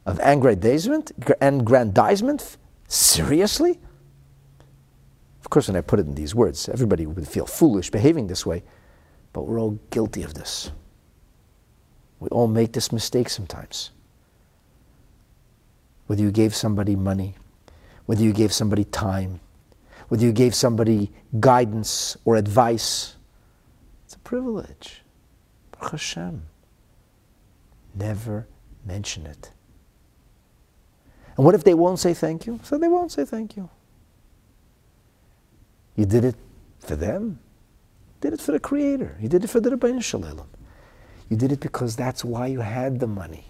of 0.06 0.20
aggrandizement, 0.22 1.12
aggrandizement? 1.42 2.58
Seriously? 2.88 3.80
Of 5.40 5.50
course, 5.50 5.68
when 5.68 5.78
I 5.78 5.82
put 5.82 6.00
it 6.00 6.08
in 6.08 6.16
these 6.16 6.36
words, 6.36 6.70
everybody 6.70 7.06
would 7.06 7.28
feel 7.28 7.46
foolish 7.46 7.90
behaving 7.90 8.28
this 8.28 8.46
way, 8.46 8.64
but 9.34 9.44
we're 9.44 9.60
all 9.60 9.80
guilty 9.90 10.24
of 10.24 10.34
this. 10.34 10.72
We 12.20 12.30
all 12.30 12.48
make 12.48 12.74
this 12.74 12.92
mistake 12.92 13.30
sometimes. 13.30 13.92
Whether 16.08 16.22
you 16.22 16.32
gave 16.32 16.56
somebody 16.56 16.96
money, 16.96 17.36
whether 18.06 18.24
you 18.24 18.34
gave 18.34 18.54
somebody 18.54 18.84
time, 18.86 19.40
whether 20.10 20.26
you 20.26 20.32
gave 20.32 20.54
somebody 20.54 21.12
guidance 21.40 22.18
or 22.26 22.36
advice, 22.36 23.16
it's 24.06 24.16
a 24.16 24.20
privilege. 24.20 25.02
Baruch 25.72 25.92
Hashem. 25.92 26.44
Never 27.96 28.48
mention 28.86 29.26
it. 29.26 29.53
And 31.36 31.46
what 31.46 31.56
if 31.56 31.64
they 31.64 31.74
won't 31.74 32.00
say 32.00 32.14
thank 32.14 32.46
you? 32.46 32.60
So 32.64 32.78
they 32.78 32.88
won't 32.88 33.12
say 33.12 33.26
thank 33.26 33.58
you. 33.58 33.70
You 35.96 36.06
did 36.06 36.26
it 36.26 36.36
for 36.80 36.96
them. 36.96 37.40
You 38.16 38.30
did 38.30 38.34
it 38.34 38.42
for 38.42 38.52
the 38.52 38.60
Creator. 38.60 39.18
You 39.20 39.30
did 39.30 39.44
it 39.44 39.50
for 39.50 39.60
the 39.60 39.72
Ribono 39.72 40.04
Shel 40.04 40.48
You 41.30 41.38
did 41.38 41.52
it 41.52 41.60
because 41.60 41.96
that's 41.96 42.24
why 42.24 42.48
you 42.48 42.62
had 42.62 43.00
the 43.00 43.08
money. 43.08 43.46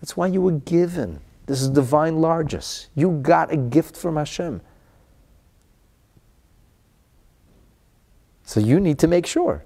That's 0.00 0.16
why 0.16 0.28
you 0.28 0.40
were 0.40 0.52
given. 0.52 1.20
This 1.46 1.60
is 1.60 1.68
divine 1.68 2.20
largesse. 2.20 2.88
You 2.94 3.18
got 3.22 3.52
a 3.52 3.56
gift 3.56 3.96
from 3.96 4.16
Hashem. 4.16 4.60
So 8.44 8.60
you 8.60 8.80
need 8.80 8.98
to 9.00 9.06
make 9.06 9.26
sure 9.26 9.64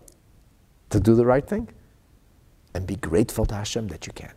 to 0.91 1.01
do 1.01 1.15
the 1.15 1.25
right 1.25 1.47
thing 1.47 1.69
and 2.75 2.87
be 2.87 2.97
grateful 2.97 3.47
to 3.47 3.55
Hashem 3.55 3.89
that 3.89 4.07
you 4.07 4.13
can. 4.13 4.33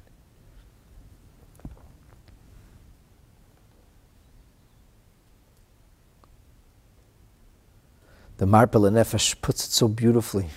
The 8.37 8.45
Marpe 8.45 8.73
Lanefesh 8.73 9.41
puts 9.41 9.65
it 9.65 9.71
so 9.71 9.87
beautifully. 9.87 10.49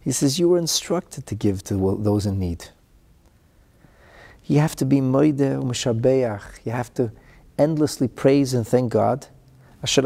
He 0.00 0.12
says, 0.12 0.38
You 0.38 0.48
were 0.48 0.58
instructed 0.58 1.26
to 1.26 1.34
give 1.34 1.62
to 1.64 1.98
those 2.00 2.26
in 2.26 2.38
need. 2.38 2.66
You 4.46 4.58
have 4.58 4.76
to 4.76 4.84
be 4.84 5.00
moide 5.00 5.38
u'mishabeach. 5.38 6.42
You 6.64 6.72
have 6.72 6.92
to 6.94 7.12
endlessly 7.58 8.08
praise 8.08 8.54
and 8.54 8.66
thank 8.66 8.92
God. 8.92 9.26
Hashem 9.80 10.04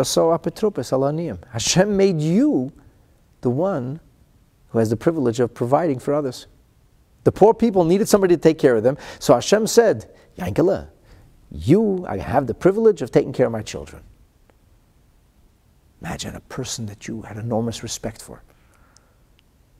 made 1.96 2.20
you 2.20 2.72
the 3.40 3.50
one 3.50 4.00
who 4.68 4.78
has 4.78 4.90
the 4.90 4.96
privilege 4.96 5.40
of 5.40 5.54
providing 5.54 5.98
for 5.98 6.14
others. 6.14 6.46
The 7.24 7.32
poor 7.32 7.54
people 7.54 7.84
needed 7.84 8.08
somebody 8.08 8.36
to 8.36 8.40
take 8.40 8.58
care 8.58 8.76
of 8.76 8.82
them. 8.82 8.98
So 9.18 9.34
Hashem 9.34 9.66
said, 9.66 10.10
Yankala, 10.38 10.88
you 11.50 12.04
I 12.08 12.18
have 12.18 12.46
the 12.46 12.54
privilege 12.54 13.02
of 13.02 13.10
taking 13.10 13.32
care 13.32 13.46
of 13.46 13.52
my 13.52 13.62
children. 13.62 14.02
Imagine 16.00 16.36
a 16.36 16.40
person 16.40 16.86
that 16.86 17.08
you 17.08 17.22
had 17.22 17.36
enormous 17.36 17.82
respect 17.82 18.22
for. 18.22 18.42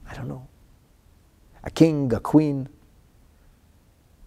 I 0.09 0.15
don't 0.15 0.29
know. 0.29 0.47
A 1.65 1.71
king, 1.71 2.13
a 2.13 2.21
queen, 2.21 2.69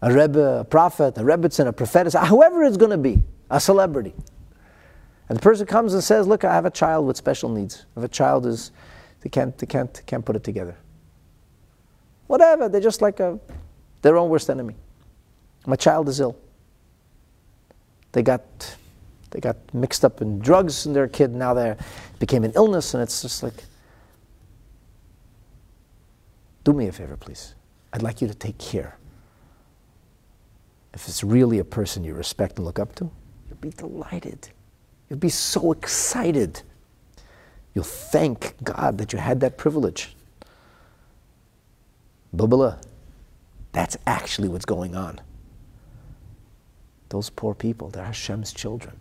a 0.01 0.11
rebbe, 0.13 0.59
a 0.59 0.63
prophet, 0.63 1.17
a 1.17 1.21
rebbitzin, 1.21 1.67
a 1.67 1.73
prophetess, 1.73 2.15
whoever 2.27 2.63
it's 2.63 2.77
going 2.77 2.91
to 2.91 2.97
be, 2.97 3.23
a 3.49 3.59
celebrity. 3.59 4.13
And 5.29 5.37
the 5.37 5.41
person 5.41 5.65
comes 5.65 5.93
and 5.93 6.03
says, 6.03 6.27
"Look, 6.27 6.43
I 6.43 6.53
have 6.53 6.65
a 6.65 6.71
child 6.71 7.07
with 7.07 7.17
special 7.17 7.49
needs. 7.49 7.85
If 7.95 8.03
a 8.03 8.07
child 8.07 8.45
is, 8.45 8.71
they 9.21 9.29
can't, 9.29 9.57
they 9.57 9.67
can't, 9.67 10.01
can't 10.05 10.25
put 10.25 10.35
it 10.35 10.43
together. 10.43 10.75
Whatever. 12.27 12.69
They're 12.69 12.81
just 12.81 13.01
like 13.01 13.19
a, 13.19 13.39
their 14.01 14.17
own 14.17 14.29
worst 14.29 14.49
enemy. 14.49 14.75
My 15.65 15.75
child 15.75 16.09
is 16.09 16.19
ill. 16.19 16.37
They 18.11 18.23
got 18.23 18.75
they 19.31 19.39
got 19.39 19.57
mixed 19.73 20.05
up 20.05 20.21
in 20.21 20.39
drugs 20.39 20.85
and 20.85 20.95
their 20.95 21.07
kid 21.07 21.33
now 21.33 21.53
they 21.53 21.75
became 22.19 22.43
an 22.43 22.51
illness 22.55 22.93
and 22.93 23.01
it's 23.01 23.21
just 23.21 23.43
like 23.43 23.63
do 26.63 26.73
me 26.73 26.87
a 26.87 26.91
favor, 26.91 27.17
please. 27.17 27.55
I'd 27.93 28.03
like 28.03 28.21
you 28.21 28.27
to 28.27 28.35
take 28.35 28.57
care. 28.57 28.97
If 30.93 31.07
it's 31.07 31.23
really 31.23 31.59
a 31.59 31.63
person 31.63 32.03
you 32.03 32.13
respect 32.13 32.57
and 32.57 32.65
look 32.65 32.79
up 32.79 32.95
to, 32.95 33.09
you'll 33.47 33.57
be 33.59 33.69
delighted. 33.71 34.49
You'll 35.09 35.19
be 35.19 35.29
so 35.29 35.71
excited. 35.71 36.61
You'll 37.73 37.83
thank 37.83 38.55
God 38.63 38.97
that 38.97 39.13
you 39.13 39.19
had 39.19 39.39
that 39.39 39.57
privilege. 39.57 40.15
Blah, 42.33 42.75
That's 43.71 43.97
actually 44.05 44.49
what's 44.49 44.65
going 44.65 44.95
on. 44.95 45.19
Those 47.09 47.29
poor 47.29 47.53
people, 47.53 47.89
they're 47.89 48.05
Hashem's 48.05 48.53
children. 48.53 48.95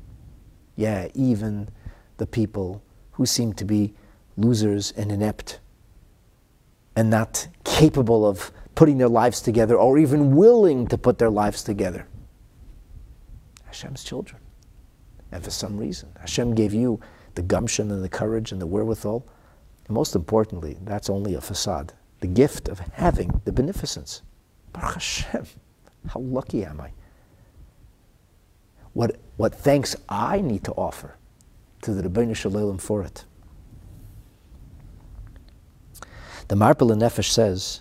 Yeah, 0.80 1.08
even 1.12 1.68
the 2.16 2.26
people 2.26 2.82
who 3.12 3.26
seem 3.26 3.52
to 3.52 3.66
be 3.66 3.92
losers 4.38 4.92
and 4.92 5.12
inept 5.12 5.60
and 6.96 7.10
not 7.10 7.48
capable 7.64 8.26
of 8.26 8.50
putting 8.74 8.96
their 8.96 9.10
lives 9.10 9.42
together 9.42 9.76
or 9.76 9.98
even 9.98 10.34
willing 10.34 10.86
to 10.86 10.96
put 10.96 11.18
their 11.18 11.28
lives 11.28 11.62
together. 11.62 12.06
Hashem's 13.66 14.02
children. 14.02 14.40
And 15.32 15.44
for 15.44 15.50
some 15.50 15.76
reason, 15.76 16.08
Hashem 16.18 16.54
gave 16.54 16.72
you 16.72 16.98
the 17.34 17.42
gumption 17.42 17.90
and 17.90 18.02
the 18.02 18.08
courage 18.08 18.50
and 18.50 18.58
the 18.58 18.66
wherewithal. 18.66 19.28
And 19.86 19.94
most 19.94 20.16
importantly, 20.16 20.78
that's 20.86 21.10
only 21.10 21.34
a 21.34 21.42
facade. 21.42 21.92
The 22.20 22.26
gift 22.26 22.70
of 22.70 22.78
having 22.78 23.38
the 23.44 23.52
beneficence. 23.52 24.22
Baruch 24.72 24.94
Hashem, 24.94 25.46
how 26.08 26.20
lucky 26.20 26.64
am 26.64 26.80
I? 26.80 26.90
What, 29.00 29.16
what 29.38 29.54
thanks 29.54 29.96
I 30.10 30.42
need 30.42 30.62
to 30.64 30.72
offer 30.72 31.16
to 31.80 31.94
the 31.94 32.06
Ribono 32.06 32.36
Shel 32.36 32.52
Olam 32.52 32.78
for 32.78 33.02
it. 33.02 33.24
The 36.48 36.54
Marpe 36.54 36.80
Lanefesh 36.80 37.30
says 37.30 37.80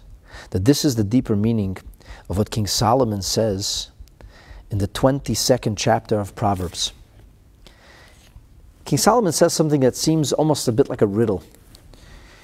that 0.52 0.64
this 0.64 0.86
is 0.86 0.96
the 0.96 1.04
deeper 1.04 1.36
meaning 1.36 1.76
of 2.30 2.38
what 2.38 2.52
King 2.52 2.68
Solomon 2.68 3.22
says 3.22 3.92
in 4.72 4.78
the 4.78 4.88
22nd 4.88 5.76
chapter 5.76 6.18
of 6.18 6.36
Proverbs. 6.36 6.94
King 8.86 8.98
Solomon 8.98 9.34
says 9.34 9.52
something 9.52 9.82
that 9.82 9.98
seems 9.98 10.32
almost 10.32 10.70
a 10.70 10.72
bit 10.72 10.88
like 10.88 11.02
a 11.02 11.06
riddle. 11.06 11.44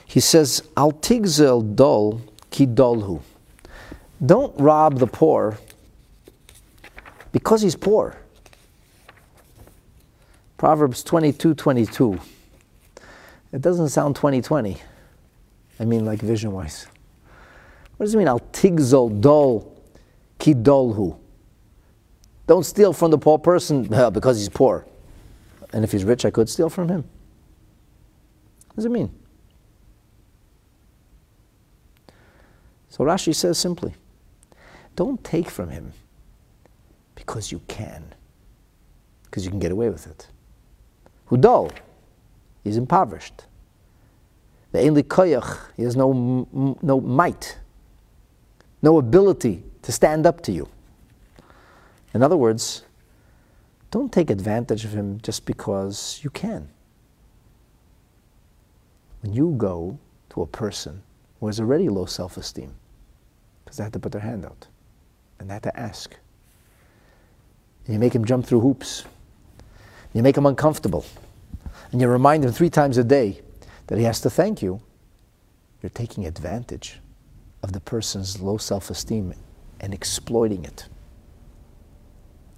He 0.05 0.19
says, 0.19 0.61
Al 0.75 0.91
tigzel 0.91 1.77
dol 1.77 2.19
ki 2.51 2.67
dolhu. 2.67 3.21
Don't 4.25 4.53
rob 4.59 4.99
the 4.99 5.07
poor 5.07 5.59
because 7.31 7.61
he's 7.61 7.77
poor. 7.77 8.17
Proverbs 10.57 11.03
22 11.03 11.53
22. 11.53 12.19
It 13.51 13.61
doesn't 13.61 13.89
sound 13.89 14.15
2020. 14.15 14.77
I 15.79 15.85
mean, 15.85 16.05
like 16.05 16.19
vision 16.19 16.51
wise. 16.51 16.87
What 17.97 18.05
does 18.05 18.15
it 18.15 18.17
mean? 18.17 18.27
Al 18.27 18.39
tigzol 18.39 19.21
dol 19.21 19.81
ki 20.39 20.53
dolhu. 20.53 21.17
Don't 22.47 22.65
steal 22.65 22.93
from 22.93 23.11
the 23.11 23.17
poor 23.17 23.39
person 23.39 23.93
uh, 23.93 24.09
because 24.09 24.37
he's 24.37 24.49
poor. 24.49 24.85
And 25.73 25.83
if 25.83 25.91
he's 25.91 26.03
rich, 26.03 26.25
I 26.25 26.29
could 26.29 26.49
steal 26.49 26.69
from 26.69 26.89
him. 26.89 27.03
What 28.67 28.75
does 28.77 28.85
it 28.85 28.91
mean? 28.91 29.11
So 32.89 33.03
Rashi 33.03 33.35
says 33.35 33.57
simply 33.57 33.93
don't 34.95 35.21
take 35.23 35.49
from 35.49 35.69
him 35.69 35.91
because 37.15 37.51
you 37.51 37.61
can, 37.67 38.13
because 39.25 39.43
you 39.43 39.51
can 39.51 39.59
get 39.59 39.71
away 39.71 39.89
with 39.89 40.07
it. 40.07 40.27
Hudol, 41.29 41.71
he's 42.63 42.77
impoverished. 42.77 43.45
The 44.71 44.81
Ein 44.81 44.95
Koyach, 44.95 45.71
he 45.77 45.83
has 45.83 45.95
no, 45.95 46.77
no 46.81 47.01
might, 47.01 47.57
no 48.81 48.97
ability 48.97 49.63
to 49.81 49.91
stand 49.91 50.25
up 50.25 50.41
to 50.41 50.51
you. 50.51 50.67
In 52.13 52.21
other 52.21 52.37
words, 52.37 52.83
don't 53.91 54.11
take 54.11 54.29
advantage 54.29 54.85
of 54.85 54.93
him 54.93 55.19
just 55.21 55.45
because 55.45 56.19
you 56.23 56.29
can. 56.29 56.67
When 59.21 59.33
you 59.33 59.55
go 59.57 59.97
to 60.29 60.41
a 60.41 60.45
person 60.45 61.01
who 61.39 61.47
has 61.47 61.59
already 61.59 61.89
low 61.89 62.05
self 62.05 62.37
esteem, 62.37 62.75
because 63.63 63.77
they 63.77 63.83
had 63.83 63.93
to 63.93 63.99
put 63.99 64.11
their 64.11 64.21
hand 64.21 64.45
out 64.45 64.67
and 65.39 65.49
they 65.49 65.53
had 65.53 65.63
to 65.63 65.79
ask, 65.79 66.15
and 67.85 67.93
you 67.93 67.99
make 67.99 68.13
him 68.13 68.25
jump 68.25 68.45
through 68.45 68.59
hoops 68.59 69.05
you 70.15 70.23
make 70.23 70.37
him 70.37 70.45
uncomfortable, 70.45 71.05
and 71.91 71.99
you 71.99 72.07
remind 72.07 72.45
him 72.45 72.51
three 72.53 72.69
times 72.69 72.97
a 72.97 73.03
day 73.03 73.41
that 73.87 73.97
he 73.97 74.05
has 74.05 74.21
to 74.21 74.29
thank 74.29 74.61
you, 74.61 74.81
you're 75.81 75.89
taking 75.89 76.25
advantage 76.25 77.01
of 77.61 77.73
the 77.73 77.81
person's 77.81 78.39
low 78.39 78.55
self 78.57 78.89
esteem 78.89 79.33
and 79.81 79.93
exploiting 79.93 80.63
it. 80.63 80.87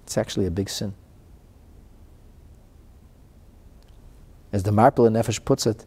It's 0.04 0.16
actually 0.16 0.46
a 0.46 0.52
big 0.52 0.70
sin. 0.70 0.94
As 4.52 4.62
the 4.62 4.70
Marpe 4.72 4.96
Lanefesh 4.96 5.44
puts 5.44 5.66
it, 5.66 5.84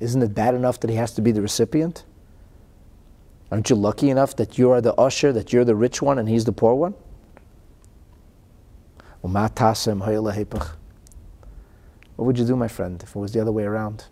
isn't 0.00 0.22
it 0.22 0.34
bad 0.34 0.54
enough 0.54 0.80
that 0.80 0.88
he 0.88 0.96
has 0.96 1.12
to 1.12 1.20
be 1.20 1.30
the 1.30 1.42
recipient? 1.42 2.04
Aren't 3.52 3.68
you 3.68 3.76
lucky 3.76 4.08
enough 4.08 4.34
that 4.36 4.56
you 4.56 4.70
are 4.70 4.80
the 4.80 4.94
usher, 4.94 5.30
that 5.34 5.52
you're 5.52 5.64
the 5.66 5.76
rich 5.76 6.00
one 6.00 6.18
and 6.18 6.26
he's 6.26 6.46
the 6.46 6.52
poor 6.52 6.74
one? 6.74 6.94
What 12.16 12.26
would 12.26 12.38
you 12.38 12.44
do, 12.44 12.56
my 12.56 12.68
friend, 12.68 13.02
if 13.02 13.14
it 13.14 13.18
was 13.18 13.32
the 13.32 13.40
other 13.40 13.52
way 13.52 13.64
around? 13.64 14.06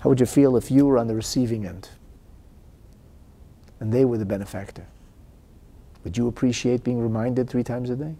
How 0.00 0.08
would 0.08 0.20
you 0.20 0.26
feel 0.26 0.56
if 0.56 0.70
you 0.70 0.86
were 0.86 0.98
on 0.98 1.06
the 1.06 1.14
receiving 1.14 1.66
end 1.66 1.90
and 3.78 3.92
they 3.92 4.04
were 4.04 4.18
the 4.18 4.24
benefactor? 4.24 4.86
Would 6.04 6.16
you 6.16 6.28
appreciate 6.28 6.82
being 6.82 7.00
reminded 7.00 7.48
three 7.50 7.62
times 7.62 7.90
a 7.90 7.96
day? 7.96 8.14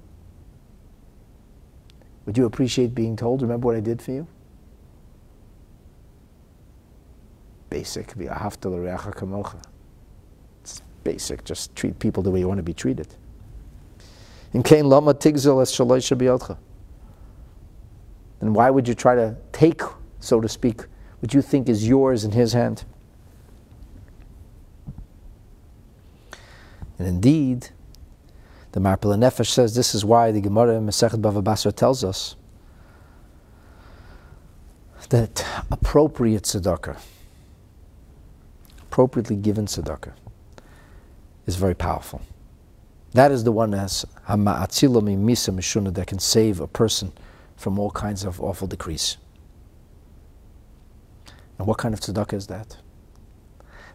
Would 2.26 2.36
you 2.36 2.44
appreciate 2.44 2.94
being 2.94 3.16
told, 3.16 3.40
remember 3.40 3.66
what 3.66 3.76
I 3.76 3.80
did 3.80 4.02
for 4.02 4.12
you? 4.12 4.26
Basic. 7.70 8.14
It's 10.62 10.82
basic. 11.02 11.44
Just 11.44 11.74
treat 11.74 11.98
people 11.98 12.22
the 12.22 12.30
way 12.30 12.40
you 12.40 12.48
want 12.48 12.58
to 12.58 12.62
be 12.62 12.74
treated. 12.74 13.14
In 14.52 14.62
Kain 14.62 14.86
Lama 14.88 15.14
Tigzil 15.14 15.62
as 15.62 15.70
Shaloisha. 15.70 16.58
Then 18.40 18.54
why 18.54 18.70
would 18.70 18.88
you 18.88 18.94
try 18.94 19.14
to 19.14 19.36
take, 19.52 19.82
so 20.18 20.40
to 20.40 20.48
speak, 20.48 20.82
what 21.20 21.34
you 21.34 21.42
think 21.42 21.68
is 21.68 21.86
yours 21.86 22.24
in 22.24 22.32
his 22.32 22.52
hand? 22.52 22.84
And 26.98 27.06
indeed, 27.06 27.68
the 28.72 28.80
Marpe 28.80 29.02
Lanefesh 29.02 29.48
says 29.48 29.74
this 29.74 29.94
is 29.94 30.04
why 30.04 30.32
the 30.32 30.40
Gemara 30.40 30.76
in 30.76 30.86
Masechet 30.86 31.20
Bava 31.20 31.42
Basra 31.42 31.72
tells 31.72 32.04
us 32.04 32.36
that 35.08 35.44
appropriate 35.70 36.44
tzedakah, 36.44 36.98
appropriately 38.82 39.36
given 39.36 39.66
tzedakah, 39.66 40.12
is 41.46 41.56
very 41.56 41.74
powerful. 41.74 42.20
That 43.12 43.32
is 43.32 43.44
the 43.44 43.52
one 43.52 43.74
as 43.74 44.04
misa 44.28 45.94
that 45.94 46.06
can 46.06 46.18
save 46.18 46.60
a 46.60 46.66
person 46.66 47.12
from 47.56 47.78
all 47.78 47.90
kinds 47.90 48.24
of 48.24 48.40
awful 48.40 48.68
decrees. 48.68 49.16
And 51.58 51.66
what 51.66 51.78
kind 51.78 51.92
of 51.92 52.00
tzedakah 52.00 52.34
is 52.34 52.46
that? 52.46 52.78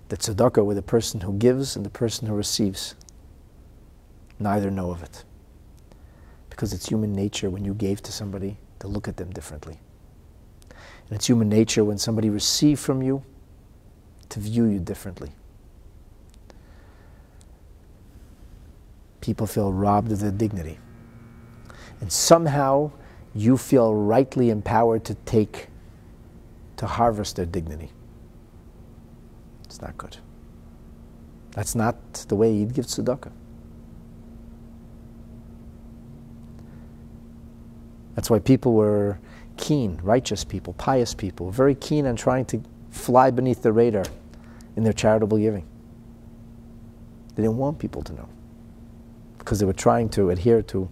The 0.10 0.18
tzedakah 0.18 0.64
where 0.64 0.76
the 0.76 0.82
person 0.82 1.22
who 1.22 1.34
gives 1.34 1.76
and 1.76 1.86
the 1.86 1.90
person 1.90 2.28
who 2.28 2.36
receives 2.36 2.94
neither 4.38 4.70
know 4.70 4.92
of 4.92 5.02
it. 5.02 5.24
Because 6.50 6.74
it's 6.74 6.88
human 6.88 7.14
nature 7.14 7.50
when 7.50 7.66
you 7.66 7.74
gave 7.74 8.04
to 8.04 8.12
somebody 8.12 8.58
to 8.80 8.88
look 8.88 9.08
at 9.08 9.18
them 9.18 9.32
differently. 9.32 9.80
And 10.70 11.16
it's 11.16 11.28
human 11.28 11.50
nature 11.50 11.84
when 11.84 11.98
somebody 11.98 12.30
receives 12.30 12.84
from 12.84 13.02
you 13.02 13.24
to 14.30 14.40
view 14.40 14.66
you 14.66 14.80
differently. 14.80 15.32
People 19.26 19.48
feel 19.48 19.74
robbed 19.74 20.12
of 20.12 20.20
their 20.20 20.32
dignity. 20.32 20.78
And 22.00 22.12
somehow 22.12 22.92
you 23.34 23.58
feel 23.58 23.96
rightly 23.96 24.52
empowered 24.52 25.04
to 25.06 25.16
take, 25.26 25.68
to 26.78 26.86
harvest 26.86 27.38
their 27.38 27.48
dignity. 27.48 27.90
It's 29.64 29.82
not 29.82 29.98
good. 29.98 30.18
That's 31.52 31.74
not 31.74 31.96
the 32.28 32.36
way 32.36 32.54
you'd 32.54 32.76
give 32.76 32.86
tzedakah. 32.86 33.32
That's 38.14 38.30
why 38.30 38.40
people 38.40 38.74
were 38.74 39.18
keen, 39.58 40.00
righteous 40.04 40.44
people, 40.44 40.74
pious 40.74 41.16
people, 41.16 41.50
very 41.50 41.74
keen 41.74 42.06
on 42.06 42.16
trying 42.16 42.46
to 42.46 42.62
fly 42.92 43.32
beneath 43.32 43.64
the 43.64 43.74
radar 43.74 44.06
in 44.76 44.84
their 44.84 44.94
charitable 44.94 45.40
giving. 45.40 45.66
They 47.34 47.42
didn't 47.42 47.58
want 47.58 47.80
people 47.80 48.04
to 48.04 48.14
know 48.14 48.30
because 49.46 49.60
they 49.60 49.66
were 49.66 49.74
trying 49.74 50.10
to 50.10 50.32
adhere 50.32 50.64
to 50.64 50.90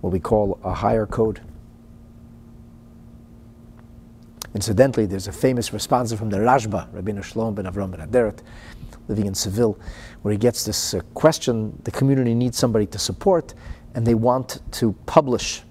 what 0.00 0.12
we 0.12 0.18
call 0.18 0.58
a 0.64 0.74
higher 0.74 1.06
code. 1.06 1.40
Incidentally, 4.52 5.06
there's 5.06 5.28
a 5.28 5.32
famous 5.32 5.72
response 5.72 6.12
from 6.12 6.28
the 6.28 6.38
Rashba, 6.38 6.92
Rabbi 6.92 7.18
Shalom 7.22 7.54
ben 7.54 7.64
Avram 7.66 7.92
ben 7.92 8.06
Aderet, 8.06 8.40
living 9.06 9.26
in 9.26 9.34
Seville, 9.34 9.78
where 10.22 10.32
he 10.32 10.38
gets 10.38 10.64
this 10.64 10.92
uh, 10.92 11.00
question 11.14 11.80
the 11.84 11.92
community 11.92 12.34
needs 12.34 12.58
somebody 12.58 12.84
to 12.86 12.98
support, 12.98 13.54
and 13.94 14.04
they 14.04 14.14
want 14.14 14.60
to 14.72 14.92
publish 15.06 15.62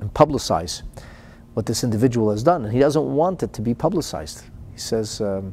and 0.00 0.12
publicize 0.14 0.82
what 1.52 1.66
this 1.66 1.84
individual 1.84 2.30
has 2.30 2.42
done. 2.42 2.64
And 2.64 2.72
he 2.72 2.80
doesn't 2.80 3.14
want 3.14 3.42
it 3.42 3.52
to 3.52 3.60
be 3.60 3.74
publicized. 3.74 4.44
He 4.72 4.78
says, 4.78 5.20
um, 5.20 5.52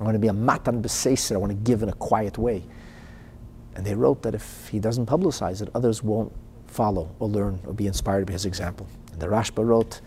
I 0.00 0.04
want 0.04 0.14
to 0.14 0.18
be 0.18 0.28
a 0.28 0.32
matan 0.34 0.82
b'seiser, 0.82 1.32
I 1.32 1.38
want 1.38 1.50
to 1.50 1.56
give 1.56 1.82
in 1.82 1.88
a 1.88 1.94
quiet 1.94 2.36
way. 2.36 2.62
And 3.76 3.84
they 3.84 3.94
wrote 3.94 4.22
that 4.22 4.34
if 4.34 4.68
he 4.68 4.80
doesn't 4.80 5.04
publicize 5.04 5.60
it, 5.60 5.68
others 5.74 6.02
won't 6.02 6.32
follow 6.66 7.14
or 7.18 7.28
learn 7.28 7.60
or 7.66 7.74
be 7.74 7.86
inspired 7.86 8.26
by 8.26 8.32
his 8.32 8.46
example. 8.46 8.88
And 9.12 9.20
the 9.20 9.26
Rashba 9.26 9.64
wrote, 9.64 10.00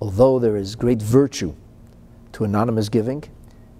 although 0.00 0.38
there 0.38 0.56
is 0.56 0.76
great 0.76 1.00
virtue 1.00 1.54
to 2.32 2.44
anonymous 2.44 2.90
giving, 2.90 3.24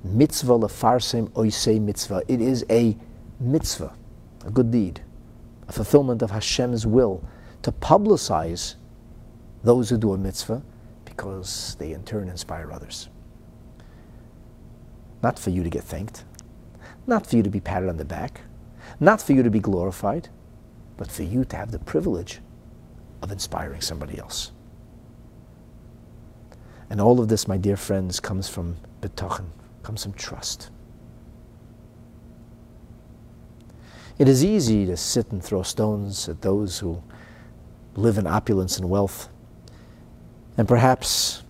mitzvah 0.03 0.59
lefarsem 0.59 1.29
oisei 1.33 1.79
mitzvah. 1.79 2.23
It 2.29 2.41
is 2.41 2.65
a 2.71 2.97
mitzvah, 3.39 3.93
a 4.47 4.51
good 4.51 4.71
deed, 4.71 5.03
a 5.69 5.73
fulfillment 5.73 6.23
of 6.23 6.31
Hashem's 6.31 6.87
will 6.87 7.23
to 7.61 7.73
publicize 7.73 8.77
those 9.63 9.91
who 9.91 9.99
do 9.99 10.15
a 10.15 10.19
mitzvah 10.19 10.63
because 11.05 11.77
they 11.79 11.93
in 11.93 12.05
turn 12.05 12.31
inspire 12.31 12.73
others. 12.73 13.11
Not 15.23 15.39
for 15.39 15.51
you 15.51 15.63
to 15.63 15.69
get 15.69 15.85
thanked, 15.85 16.25
not 17.07 17.27
for 17.27 17.37
you 17.37 17.43
to 17.43 17.51
be 17.51 17.61
patted 17.61 17.91
on 17.91 17.99
the 17.99 18.07
back, 18.07 18.41
not 19.01 19.23
for 19.23 19.33
you 19.33 19.43
to 19.43 19.51
be 19.51 19.59
glorified, 19.59 20.29
but 20.99 21.11
for 21.11 21.23
you 21.23 21.45
to 21.47 21.57
have 21.57 21.73
the 21.73 21.79
privilege 21.79 22.41
of 23.23 23.33
inspiring 23.33 23.81
somebody 23.81 24.19
else. 24.19 24.53
And 26.91 27.01
all 27.01 27.21
of 27.21 27.29
this, 27.29 27.49
my 27.49 27.57
dear 27.57 27.77
friends, 27.77 28.21
comes 28.21 28.49
from 28.49 28.77
betochen, 29.01 29.47
comes 29.83 30.03
from 30.03 30.13
trust. 30.13 30.71
It 34.19 34.29
is 34.29 34.45
easy 34.45 34.85
to 34.85 34.99
sit 34.99 35.33
and 35.33 35.43
throw 35.43 35.63
stones 35.63 36.29
at 36.29 36.43
those 36.43 36.81
who 36.81 37.03
live 37.95 38.19
in 38.19 38.27
opulence 38.27 38.77
and 38.77 38.91
wealth, 38.91 39.31
and 40.59 40.69
perhaps 40.69 41.43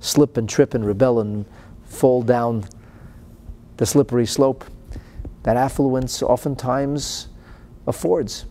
slip 0.00 0.36
and 0.36 0.48
trip 0.48 0.74
and 0.74 0.84
rebel 0.84 1.20
and 1.20 1.46
fall 1.84 2.22
down 2.22 2.64
the 3.76 3.86
slippery 3.86 4.26
slope 4.26 4.64
that 5.42 5.56
affluence 5.56 6.22
oftentimes 6.22 7.28
affords. 7.86 8.46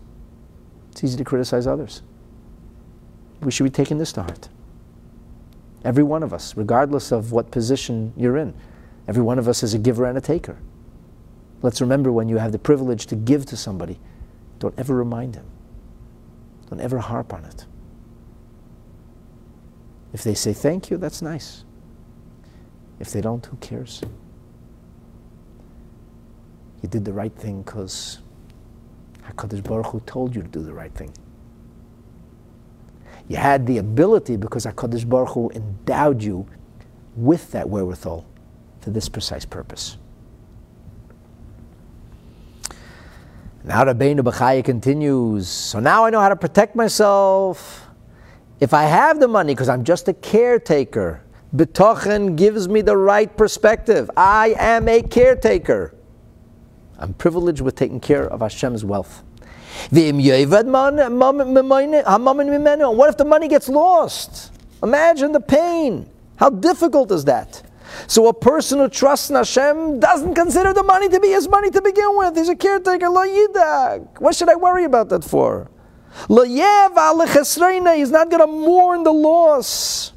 It's 0.92 1.04
easy 1.04 1.18
to 1.18 1.24
criticize 1.24 1.68
others. 1.68 2.02
We 3.42 3.52
should 3.52 3.66
be 3.66 3.70
taking 3.70 3.98
this 3.98 4.12
to 4.14 4.24
heart. 4.24 4.50
Every 5.84 6.04
one 6.04 6.24
of 6.24 6.34
us, 6.34 6.58
regardless 6.58 7.12
of 7.12 7.32
what 7.32 7.52
position 7.52 8.14
you're 8.18 8.38
in, 8.38 8.54
every 9.08 9.22
one 9.22 9.38
of 9.38 9.48
us 9.48 9.64
is 9.64 9.74
a 9.74 9.78
giver 9.78 10.06
and 10.06 10.18
a 10.18 10.22
taker. 10.22 10.58
Let's 11.62 11.82
remember 11.82 12.12
when 12.12 12.30
you 12.30 12.38
have 12.38 12.52
the 12.52 12.60
privilege 12.60 13.06
to 13.08 13.16
give 13.16 13.46
to 13.48 13.58
somebody, 13.58 14.00
don't 14.60 14.78
ever 14.78 14.96
remind 14.96 15.36
him. 15.36 15.46
Don't 16.70 16.82
ever 16.82 17.00
harp 17.00 17.34
on 17.34 17.46
it. 17.46 17.66
If 20.14 20.24
they 20.24 20.34
say 20.34 20.54
thank 20.54 20.90
you, 20.90 20.98
that's 20.98 21.22
nice. 21.22 21.64
If 23.00 23.12
they 23.12 23.22
don't, 23.22 23.46
who 23.46 23.58
cares? 23.58 24.02
You 26.82 26.90
did 26.90 27.06
the 27.06 27.14
right 27.14 27.34
thing 27.34 27.62
because 27.64 28.20
HaKadosh 29.24 29.64
Baruch 29.64 29.88
Hu 29.88 30.00
told 30.02 30.36
you 30.36 30.42
to 30.42 30.48
do 30.48 30.62
the 30.62 30.74
right 30.74 30.94
thing. 30.94 31.12
You 33.28 33.38
had 33.38 33.66
the 33.66 33.80
ability 33.80 34.38
because 34.38 34.66
HaKadosh 34.66 35.08
Baruch 35.08 35.30
Hu 35.30 35.50
endowed 35.52 36.24
you 36.24 36.48
with 37.16 37.52
that 37.52 37.70
wherewithal 37.70 38.26
for 38.80 38.92
this 38.92 39.10
precise 39.10 39.44
purpose. 39.44 39.98
Now 43.64 43.84
Rabbeinu 43.84 44.22
Bechaya 44.22 44.64
continues, 44.64 45.50
so 45.50 45.80
now 45.80 46.06
I 46.06 46.10
know 46.10 46.22
how 46.22 46.30
to 46.30 46.38
protect 46.38 46.74
myself. 46.74 47.90
If 48.62 48.74
I 48.74 48.84
have 48.84 49.20
the 49.20 49.28
money, 49.28 49.54
because 49.54 49.68
I'm 49.68 49.84
just 49.84 50.08
a 50.08 50.14
caretaker, 50.14 51.22
Betochen 51.54 52.38
gives 52.38 52.70
me 52.70 52.82
the 52.82 52.96
right 52.96 53.36
perspective. 53.36 54.10
I 54.16 54.56
am 54.58 54.88
a 54.88 55.02
caretaker. 55.02 55.97
I'm 57.00 57.14
privileged 57.14 57.62
with 57.62 57.76
taking 57.76 58.00
care 58.00 58.28
of 58.28 58.40
Hashem's 58.42 58.84
wealth. 58.84 59.24
What 59.92 60.20
if 63.10 63.18
the 63.18 63.26
money 63.26 63.48
gets 63.48 63.70
lost? 63.70 64.52
Imagine 64.82 65.32
the 65.32 65.40
pain. 65.40 66.10
How 66.38 66.50
difficult 66.50 67.12
is 67.12 67.26
that? 67.26 67.62
So 68.08 68.28
a 68.28 68.34
person 68.34 68.80
who 68.80 68.90
trusts 68.90 69.30
in 69.30 69.36
Hashem 69.36 70.00
doesn't 70.00 70.34
consider 70.34 70.74
the 70.74 70.84
money 70.84 71.08
to 71.10 71.20
be 71.20 71.30
his 71.30 71.48
money 71.48 71.70
to 71.72 71.82
begin 71.82 72.18
with. 72.18 72.36
He's 72.36 72.50
a 72.50 72.56
caretaker. 72.56 73.10
Lo 73.10 73.26
yidag. 73.26 74.20
What 74.20 74.36
should 74.36 74.50
I 74.50 74.56
worry 74.56 74.84
about 74.84 75.10
that 75.10 75.24
for? 75.24 75.70
He's 76.28 76.40
not 78.12 78.30
going 78.30 78.42
to 78.42 78.48
mourn 78.48 79.04
the 79.04 79.14
loss. 79.14 80.14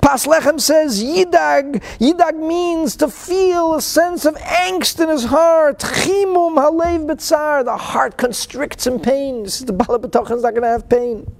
Pas 0.00 0.26
Lechem 0.26 0.60
says 0.60 1.02
yidag. 1.02 1.82
Yidag 1.98 2.36
means 2.36 2.96
to 2.96 3.08
feel 3.08 3.74
a 3.74 3.82
sense 3.82 4.24
of 4.24 4.34
angst 4.36 5.02
in 5.02 5.08
his 5.08 5.24
heart. 5.24 5.80
Chimum 5.80 6.56
halev 6.56 7.06
betzar. 7.06 7.64
The 7.64 7.76
heart 7.76 8.16
constricts 8.16 8.86
in 8.86 9.00
pain. 9.00 9.42
This 9.42 9.60
is 9.60 9.66
the 9.66 9.72
Balabatochen 9.72 10.36
is 10.36 10.42
not 10.42 10.50
going 10.50 10.62
to 10.62 10.68
have 10.68 10.88
pain. 10.88 11.30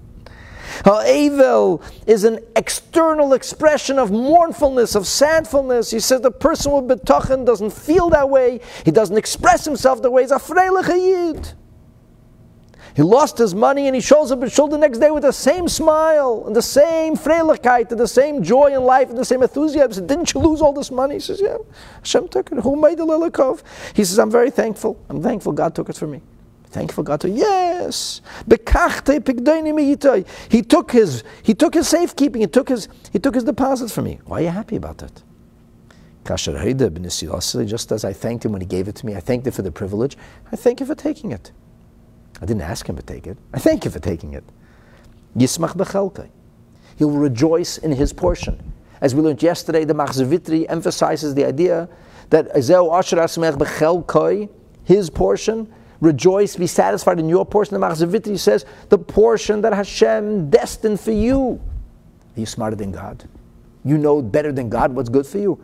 Ha'evel 0.85 1.83
is 2.07 2.25
an 2.25 2.39
external 2.55 3.33
expression 3.33 3.99
of 3.99 4.11
mournfulness, 4.11 4.95
of 4.95 5.07
sadfulness. 5.07 5.91
He 5.91 6.01
says 6.01 6.21
the 6.21 6.31
person 6.31 6.73
with 6.73 6.89
betochen 6.89 7.45
doesn't 7.45 7.73
feel 7.73 8.11
that 8.11 8.29
way. 8.29 8.61
He 8.85 8.91
doesn't 8.91 9.17
express 9.17 9.65
himself 9.65 10.03
the 10.03 10.11
way. 10.11 10.23
He's 10.23 10.31
a 10.31 10.37
freilich. 10.37 11.55
He 12.99 13.05
lost 13.05 13.39
his 13.39 13.55
money 13.55 13.87
and 13.87 13.95
he 13.95 14.01
shows 14.01 14.33
up 14.33 14.43
at 14.43 14.51
shul 14.51 14.67
the 14.67 14.77
next 14.77 14.99
day 14.99 15.13
with 15.13 15.23
the 15.23 15.33
same 15.33 15.69
smile 15.69 16.43
and 16.49 16.57
the 16.57 16.61
same 16.61 17.15
freilichkeit 17.15 17.93
and 17.93 18.01
the 18.01 18.09
same 18.09 18.43
joy 18.43 18.75
in 18.75 18.83
life 18.83 19.09
and 19.09 19.17
the 19.17 19.25
same 19.25 19.41
enthusiasm. 19.41 20.09
Didn't 20.09 20.35
you 20.35 20.41
lose 20.41 20.61
all 20.61 20.73
this 20.73 20.91
money? 20.91 21.15
He 21.15 21.21
says, 21.21 21.41
Yeah, 21.41 21.59
Hashem 21.99 22.27
took 22.27 22.51
it. 22.51 22.59
Who 22.59 22.75
made 22.75 22.99
the 22.99 23.07
lilikov? 23.07 23.63
He 23.95 24.03
says, 24.03 24.19
I'm 24.19 24.33
very 24.33 24.51
thankful. 24.51 25.01
I'm 25.09 25.23
thankful 25.23 25.53
God 25.53 25.77
took 25.77 25.89
it 25.89 25.97
for 25.97 26.09
me. 26.09 26.23
Thankful 26.71 27.05
God 27.05 27.21
to 27.21 27.31
yes. 27.31 28.21
He 30.51 30.63
took 30.63 30.91
his 30.91 31.23
he 31.45 31.55
took 31.55 31.75
his 31.75 31.87
safekeeping, 31.87 32.41
he 32.41 32.49
took 32.49 32.69
his 32.69 32.89
he 33.13 33.21
took 33.21 33.37
his 33.37 33.45
deposits 33.45 33.95
for 33.95 34.03
me. 34.03 34.19
Why 34.25 34.41
are 34.41 34.43
you 34.43 34.49
happy 34.49 34.75
about 34.75 34.99
that? 34.99 35.23
Just 36.25 37.93
as 37.93 38.05
I 38.05 38.13
thanked 38.13 38.45
him 38.45 38.51
when 38.51 38.61
he 38.61 38.67
gave 38.67 38.89
it 38.89 38.97
to 38.97 39.07
me, 39.07 39.15
I 39.15 39.21
thanked 39.21 39.47
him 39.47 39.53
for 39.53 39.63
the 39.63 39.71
privilege, 39.71 40.19
I 40.51 40.57
thank 40.57 40.81
you 40.81 40.87
for 40.87 40.97
taking 40.97 41.31
it. 41.31 41.53
I 42.41 42.47
didn't 42.47 42.63
ask 42.63 42.89
him 42.89 42.97
to 42.97 43.03
take 43.03 43.27
it. 43.27 43.37
I 43.53 43.59
thank 43.59 43.85
you 43.85 43.91
for 43.91 43.99
taking 43.99 44.35
it. 44.35 44.45
Yismach 45.37 45.77
bechelkai. 45.77 46.31
He 46.97 47.05
will 47.05 47.19
rejoice 47.19 47.79
in 47.79 47.93
his 47.93 48.13
portion. 48.13 48.73
As 49.01 49.15
we 49.15 49.23
learned 49.23 49.43
yesterday, 49.43 49.85
the 49.85 49.95
Machzor 49.95 50.27
Vitry 50.27 50.69
emphasizes 50.69 51.35
the 51.35 51.45
idea 51.45 51.89
that 52.31 52.49
azel 52.57 52.95
asher 52.95 53.17
asmak 53.17 53.57
ba'alkay 53.57 54.49
his 54.85 55.11
portion, 55.11 55.73
rejoice, 56.01 56.57
be 56.57 56.67
satisfied 56.67 57.21
in 57.21 57.29
your 57.29 57.45
portion. 57.45 57.79
The 57.79 57.87
Machzor 57.87 58.09
Vitry 58.09 58.39
says, 58.39 58.65
the 58.89 58.99
portion 58.99 59.61
that 59.61 59.73
Hashem 59.73 60.51
destined 60.51 60.99
for 60.99 61.13
you. 61.13 61.61
Are 62.37 62.41
you 62.41 62.47
smarter 62.47 62.75
than 62.75 62.91
God? 62.91 63.29
You 63.85 63.99
know 63.99 64.23
better 64.23 64.51
than 64.51 64.69
God 64.69 64.95
what's 64.95 65.09
good 65.09 65.27
for 65.27 65.39
you. 65.39 65.63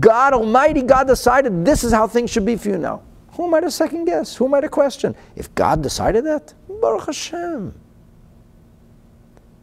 God 0.00 0.32
Almighty, 0.32 0.82
God 0.82 1.06
decided 1.06 1.64
this 1.64 1.84
is 1.84 1.92
how 1.92 2.06
things 2.06 2.30
should 2.30 2.46
be 2.46 2.56
for 2.56 2.70
you 2.70 2.78
now. 2.78 3.02
Who 3.34 3.46
am 3.46 3.54
I 3.54 3.60
to 3.60 3.70
second 3.70 4.04
guess? 4.04 4.36
Who 4.36 4.46
am 4.46 4.54
I 4.54 4.60
to 4.60 4.68
question? 4.68 5.16
If 5.34 5.54
God 5.54 5.82
decided 5.82 6.24
that, 6.24 6.54
Baruch 6.68 7.06
Hashem, 7.06 7.74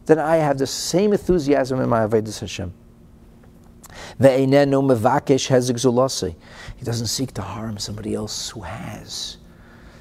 then 0.06 0.18
I 0.18 0.36
have 0.36 0.58
the 0.58 0.66
same 0.66 1.12
enthusiasm 1.12 1.80
in 1.80 1.88
my 1.88 2.06
Avedis 2.06 2.40
Hashem. 2.40 2.72
He 4.18 4.46
doesn't 6.84 7.06
seek 7.06 7.32
to 7.34 7.42
harm 7.42 7.78
somebody 7.78 8.14
else 8.14 8.50
who 8.50 8.60
has. 8.60 9.38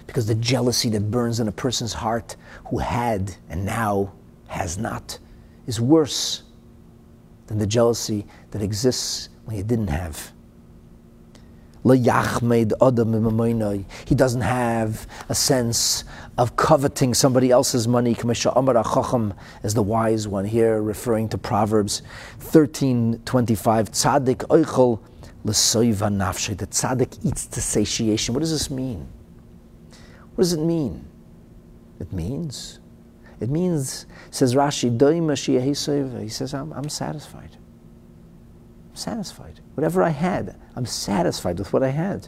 Because 0.05 0.25
the 0.25 0.35
jealousy 0.35 0.89
that 0.89 1.09
burns 1.09 1.39
in 1.39 1.47
a 1.47 1.51
person's 1.51 1.93
heart 1.93 2.35
who 2.67 2.79
had 2.79 3.35
and 3.49 3.65
now 3.65 4.11
has 4.47 4.77
not 4.77 5.17
is 5.65 5.79
worse 5.79 6.43
than 7.47 7.57
the 7.57 7.67
jealousy 7.67 8.25
that 8.51 8.61
exists 8.61 9.29
when 9.45 9.55
you 9.55 9.63
didn't 9.63 9.87
have. 9.87 10.33
He 11.83 11.95
doesn't 14.15 14.41
have 14.41 15.07
a 15.29 15.35
sense 15.35 16.03
of 16.37 16.55
coveting 16.55 17.13
somebody 17.13 17.51
else's 17.51 17.87
money. 17.87 18.11
As 18.11 19.73
the 19.73 19.83
wise 19.83 20.27
one 20.27 20.45
here, 20.45 20.81
referring 20.81 21.29
to 21.29 21.37
Proverbs 21.37 22.01
13:25. 22.39 23.23
Tzaddik 23.23 24.47
oichel 24.47 24.99
l'soiva 25.43 26.09
nafshe. 26.09 26.55
The 26.57 26.67
tzaddik 26.67 27.25
eats 27.25 27.47
to 27.47 27.61
satiation. 27.61 28.33
What 28.35 28.41
does 28.41 28.51
this 28.51 28.69
mean? 28.69 29.07
What 30.35 30.43
does 30.43 30.53
it 30.53 30.59
mean? 30.59 31.05
It 31.99 32.11
means, 32.11 32.79
it 33.39 33.49
means, 33.49 34.07
says 34.31 34.55
Rashi, 34.55 34.89
he 36.19 36.29
says, 36.29 36.53
I'm, 36.53 36.73
I'm 36.73 36.89
satisfied. 36.89 37.57
satisfied. 38.93 39.60
Whatever 39.75 40.03
I 40.03 40.09
had, 40.09 40.55
I'm 40.75 40.85
satisfied 40.85 41.59
with 41.59 41.71
what 41.73 41.83
I 41.83 41.89
had. 41.89 42.27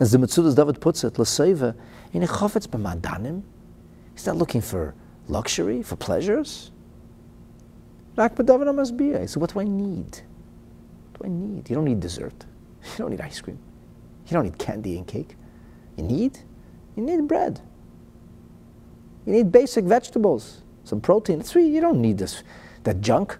As 0.00 0.12
the 0.12 0.18
Metzudas 0.18 0.56
David 0.56 0.80
puts 0.80 1.04
it, 1.04 1.14
Laseva, 1.14 1.74
in 2.12 2.22
a 2.22 2.26
chofetz 2.26 2.66
b'madanim, 2.66 3.42
he's 4.14 4.26
not 4.26 4.36
looking 4.36 4.60
for 4.60 4.94
luxury, 5.28 5.82
for 5.82 5.96
pleasures. 5.96 6.70
Rak 8.16 8.34
b'david 8.34 8.66
masbiyah. 8.74 9.28
So 9.28 9.40
what 9.40 9.52
do 9.52 9.60
I 9.60 9.64
need? 9.64 10.22
What 11.12 11.22
do 11.22 11.26
I 11.26 11.28
need? 11.28 11.68
You 11.68 11.76
don't 11.76 11.84
need 11.84 12.00
dessert. 12.00 12.46
You 12.82 12.98
don't 12.98 13.10
need 13.10 13.20
ice 13.20 13.40
cream. 13.40 13.58
You 14.26 14.32
don't 14.32 14.44
need 14.44 14.58
candy 14.58 14.96
and 14.96 15.06
cake. 15.06 15.36
You 15.96 16.04
need? 16.04 16.38
You 16.96 17.02
need 17.02 17.28
bread. 17.28 17.60
You 19.26 19.32
need 19.34 19.52
basic 19.52 19.84
vegetables, 19.84 20.62
some 20.84 21.00
protein. 21.00 21.44
Really, 21.54 21.68
you 21.68 21.80
don't 21.80 22.00
need 22.00 22.18
this, 22.18 22.42
that 22.84 23.00
junk. 23.00 23.38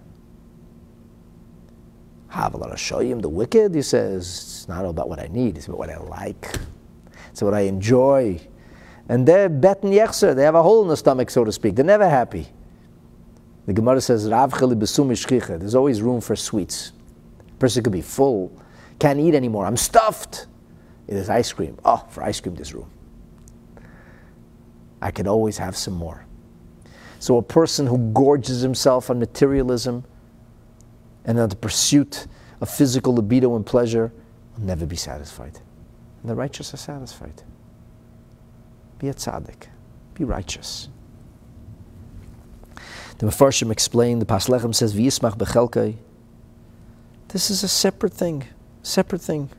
Havilah 2.30 2.76
show 2.76 3.00
him 3.00 3.20
the 3.20 3.28
wicked. 3.28 3.74
He 3.74 3.82
says 3.82 4.26
it's 4.26 4.68
not 4.68 4.84
all 4.84 4.90
about 4.90 5.08
what 5.08 5.20
I 5.20 5.28
need. 5.28 5.56
It's 5.56 5.66
about 5.66 5.78
what 5.78 5.90
I 5.90 5.98
like. 5.98 6.58
It's 7.30 7.42
what 7.42 7.54
I 7.54 7.60
enjoy. 7.60 8.40
And 9.08 9.26
they're 9.26 9.48
bet 9.48 9.82
and 9.82 9.92
yechser. 9.92 10.34
They 10.34 10.44
have 10.44 10.54
a 10.54 10.62
hole 10.62 10.82
in 10.82 10.88
the 10.88 10.96
stomach, 10.96 11.30
so 11.30 11.44
to 11.44 11.52
speak. 11.52 11.74
They're 11.74 11.84
never 11.84 12.08
happy. 12.08 12.48
The 13.66 13.72
Gemara 13.72 14.00
says, 14.00 14.28
There's 14.28 15.74
always 15.74 16.02
room 16.02 16.20
for 16.20 16.36
sweets. 16.36 16.92
A 17.48 17.52
person 17.58 17.82
could 17.82 17.92
be 17.92 18.02
full, 18.02 18.52
can't 18.98 19.18
eat 19.18 19.34
anymore. 19.34 19.66
I'm 19.66 19.76
stuffed. 19.76 20.46
It 21.08 21.16
is 21.16 21.28
ice 21.28 21.52
cream. 21.52 21.76
Oh, 21.84 22.04
for 22.08 22.22
ice 22.22 22.40
cream, 22.40 22.54
there's 22.54 22.72
room. 22.72 22.90
I 25.02 25.10
could 25.10 25.26
always 25.26 25.58
have 25.58 25.76
some 25.76 25.94
more. 25.94 26.24
So 27.18 27.36
a 27.36 27.42
person 27.42 27.86
who 27.86 27.98
gorges 28.12 28.60
himself 28.60 29.10
on 29.10 29.18
materialism 29.18 30.04
and 31.24 31.38
on 31.38 31.48
the 31.48 31.56
pursuit 31.56 32.26
of 32.60 32.68
physical 32.68 33.14
libido 33.14 33.56
and 33.56 33.64
pleasure 33.64 34.12
will 34.56 34.64
never 34.64 34.86
be 34.86 34.96
satisfied. 34.96 35.60
And 36.22 36.30
the 36.30 36.34
righteous 36.34 36.74
are 36.74 36.78
satisfied. 36.78 37.42
Be 38.98 39.08
a 39.08 39.14
tzaddik. 39.14 39.68
Be 40.14 40.24
righteous. 40.24 40.88
The 43.18 43.26
Mefarshim 43.26 43.70
explained, 43.70 44.22
the 44.22 44.26
Paslechem 44.26 44.74
says, 44.74 44.94
V'yismach 44.94 45.36
bechelkai. 45.36 45.96
This 47.28 47.50
is 47.50 47.62
a 47.62 47.68
separate 47.68 48.12
thing. 48.12 48.44
Separate 48.82 49.20
thing. 49.20 49.50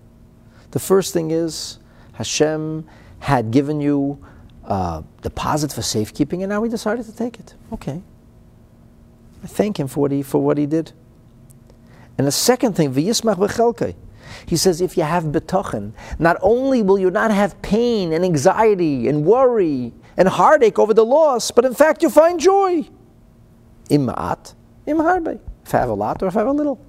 The 0.71 0.79
first 0.79 1.13
thing 1.13 1.31
is, 1.31 1.77
Hashem 2.13 2.88
had 3.19 3.51
given 3.51 3.79
you 3.81 4.23
uh, 4.65 5.03
deposit 5.21 5.71
for 5.71 5.81
safekeeping, 5.81 6.43
and 6.43 6.49
now 6.49 6.63
he 6.63 6.69
decided 6.69 7.05
to 7.05 7.15
take 7.15 7.39
it. 7.39 7.53
Okay. 7.71 8.01
I 9.43 9.47
thank 9.47 9.79
him 9.79 9.88
for 9.88 10.01
what 10.01 10.11
he, 10.11 10.21
for 10.21 10.41
what 10.41 10.57
he 10.57 10.65
did. 10.65 10.91
And 12.22 12.27
the 12.27 12.31
second 12.31 12.73
thing, 12.73 12.93
v'yismach 12.93 13.38
b'chelkei. 13.38 13.95
He 14.45 14.56
says, 14.56 14.80
if 14.80 14.95
you 14.95 15.02
have 15.02 15.23
betochen, 15.23 15.93
not 16.19 16.38
only 16.43 16.84
will 16.84 16.99
you 16.99 17.10
not 17.10 17.31
have 17.31 17.60
pain 17.64 18.14
and 18.14 18.23
anxiety 18.23 19.07
and 19.07 19.26
worry 19.26 19.91
and 20.18 20.27
heartache 20.27 20.77
over 20.77 20.93
the 20.93 21.03
loss, 21.03 21.49
but 21.49 21.65
in 21.65 21.73
fact 21.73 22.03
you 22.03 22.11
find 22.11 22.39
joy. 22.39 22.88
Im'at, 23.89 24.53
imharbe. 24.85 25.39
If 25.65 25.73
I 25.73 25.80
have 25.80 25.89
a 25.89 25.95
lot 25.95 26.22
or 26.22 26.27
if 26.27 26.38
I 26.38 26.41
have 26.41 26.49
a 26.49 26.52
little. 26.52 26.80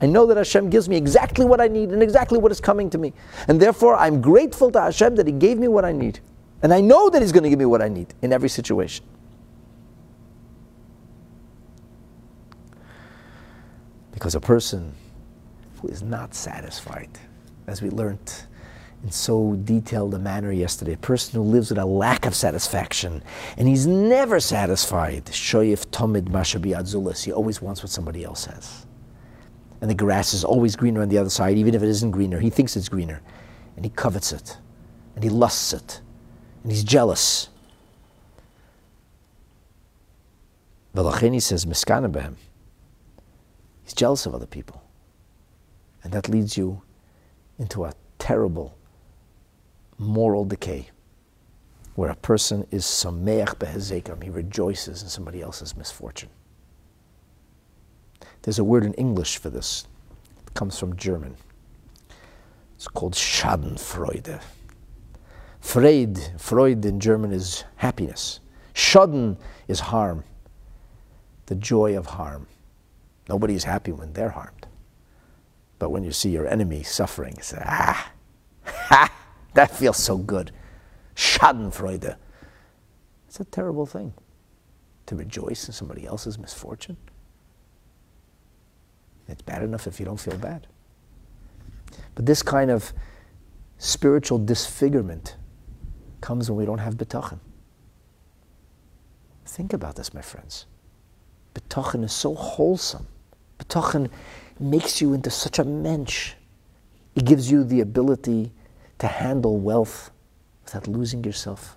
I 0.00 0.06
know 0.06 0.24
that 0.24 0.38
Hashem 0.38 0.70
gives 0.70 0.88
me 0.88 0.96
exactly 0.96 1.44
what 1.44 1.60
I 1.60 1.68
need 1.68 1.90
and 1.90 2.02
exactly 2.02 2.38
what 2.38 2.50
is 2.50 2.58
coming 2.58 2.88
to 2.88 2.96
me. 2.96 3.12
And 3.48 3.60
therefore 3.60 3.96
I'm 3.96 4.22
grateful 4.22 4.70
to 4.70 4.80
Hashem 4.80 5.14
that 5.16 5.26
He 5.26 5.32
gave 5.34 5.58
me 5.58 5.68
what 5.68 5.84
I 5.84 5.92
need. 5.92 6.20
And 6.62 6.72
I 6.72 6.80
know 6.80 7.10
that 7.10 7.20
He's 7.20 7.32
going 7.32 7.44
to 7.44 7.50
give 7.50 7.58
me 7.58 7.66
what 7.66 7.82
I 7.82 7.88
need 7.88 8.14
in 8.22 8.32
every 8.32 8.48
situation. 8.48 9.04
Because 14.20 14.34
a 14.34 14.40
person 14.40 14.92
who 15.80 15.88
is 15.88 16.02
not 16.02 16.34
satisfied, 16.34 17.08
as 17.66 17.80
we 17.80 17.88
learned 17.88 18.44
in 19.02 19.10
so 19.10 19.56
detailed 19.64 20.12
a 20.12 20.18
manner 20.18 20.52
yesterday, 20.52 20.92
a 20.92 20.98
person 20.98 21.40
who 21.40 21.48
lives 21.48 21.70
with 21.70 21.78
a 21.78 21.86
lack 21.86 22.26
of 22.26 22.34
satisfaction 22.34 23.22
and 23.56 23.66
he's 23.66 23.86
never 23.86 24.38
satisfied, 24.38 25.24
shoyif 25.24 25.86
tomid 25.86 26.24
mashabi 26.24 26.78
adzulis, 26.78 27.24
he 27.24 27.32
always 27.32 27.62
wants 27.62 27.82
what 27.82 27.88
somebody 27.88 28.22
else 28.22 28.44
has. 28.44 28.84
And 29.80 29.88
the 29.88 29.94
grass 29.94 30.34
is 30.34 30.44
always 30.44 30.76
greener 30.76 31.00
on 31.00 31.08
the 31.08 31.16
other 31.16 31.30
side, 31.30 31.56
even 31.56 31.74
if 31.74 31.82
it 31.82 31.88
isn't 31.88 32.10
greener. 32.10 32.40
He 32.40 32.50
thinks 32.50 32.76
it's 32.76 32.90
greener. 32.90 33.22
And 33.76 33.86
he 33.86 33.90
covets 33.90 34.32
it. 34.32 34.58
And 35.14 35.24
he 35.24 35.30
lusts 35.30 35.72
it 35.72 36.02
and 36.62 36.70
he's 36.70 36.84
jealous. 36.84 37.48
Velacheni 40.94 41.40
says, 41.40 41.64
Miskana 41.64 42.12
behem. 42.12 42.34
He's 43.90 43.94
jealous 43.96 44.24
of 44.24 44.36
other 44.36 44.46
people. 44.46 44.84
And 46.04 46.12
that 46.12 46.28
leads 46.28 46.56
you 46.56 46.82
into 47.58 47.84
a 47.84 47.92
terrible 48.20 48.78
moral 49.98 50.44
decay 50.44 50.90
where 51.96 52.08
a 52.08 52.14
person 52.14 52.64
is 52.70 52.84
sameach 52.84 53.56
behezekam, 53.56 54.22
he 54.22 54.30
rejoices 54.30 55.02
in 55.02 55.08
somebody 55.08 55.42
else's 55.42 55.76
misfortune. 55.76 56.28
There's 58.42 58.60
a 58.60 58.64
word 58.64 58.84
in 58.84 58.94
English 58.94 59.38
for 59.38 59.50
this. 59.50 59.88
It 60.46 60.54
comes 60.54 60.78
from 60.78 60.94
German. 60.94 61.34
It's 62.76 62.86
called 62.86 63.14
Schadenfreude. 63.14 64.40
Freud, 65.58 66.16
Freud 66.38 66.84
in 66.84 67.00
German 67.00 67.32
is 67.32 67.64
happiness. 67.74 68.38
Schaden 68.72 69.36
is 69.66 69.80
harm, 69.80 70.22
the 71.46 71.56
joy 71.56 71.98
of 71.98 72.06
harm. 72.06 72.46
Nobody 73.30 73.54
is 73.54 73.62
happy 73.62 73.92
when 73.92 74.12
they're 74.12 74.30
harmed. 74.30 74.66
But 75.78 75.90
when 75.90 76.02
you 76.02 76.10
see 76.10 76.30
your 76.30 76.48
enemy 76.48 76.82
suffering, 76.82 77.34
you 77.36 77.44
say, 77.44 77.62
ah, 77.64 78.10
ha, 78.64 79.08
that 79.54 79.70
feels 79.70 79.98
so 79.98 80.18
good. 80.18 80.50
Schadenfreude. 81.14 82.16
It's 83.28 83.38
a 83.38 83.44
terrible 83.44 83.86
thing 83.86 84.14
to 85.06 85.14
rejoice 85.14 85.68
in 85.68 85.72
somebody 85.72 86.06
else's 86.06 86.40
misfortune. 86.40 86.96
It's 89.28 89.42
bad 89.42 89.62
enough 89.62 89.86
if 89.86 90.00
you 90.00 90.06
don't 90.06 90.18
feel 90.18 90.36
bad. 90.36 90.66
But 92.16 92.26
this 92.26 92.42
kind 92.42 92.68
of 92.68 92.92
spiritual 93.78 94.38
disfigurement 94.38 95.36
comes 96.20 96.50
when 96.50 96.58
we 96.58 96.66
don't 96.66 96.78
have 96.78 96.96
bitachon. 96.96 97.38
Think 99.46 99.72
about 99.72 99.94
this, 99.94 100.12
my 100.12 100.20
friends. 100.20 100.66
Bitachon 101.54 102.02
is 102.02 102.12
so 102.12 102.34
wholesome. 102.34 103.06
Bitachon 103.60 104.10
makes 104.58 105.00
you 105.00 105.12
into 105.12 105.30
such 105.30 105.58
a 105.58 105.64
mensch. 105.64 106.34
It 107.14 107.24
gives 107.24 107.50
you 107.50 107.64
the 107.64 107.80
ability 107.80 108.52
to 108.98 109.06
handle 109.06 109.58
wealth 109.58 110.10
without 110.64 110.86
losing 110.86 111.24
yourself. 111.24 111.76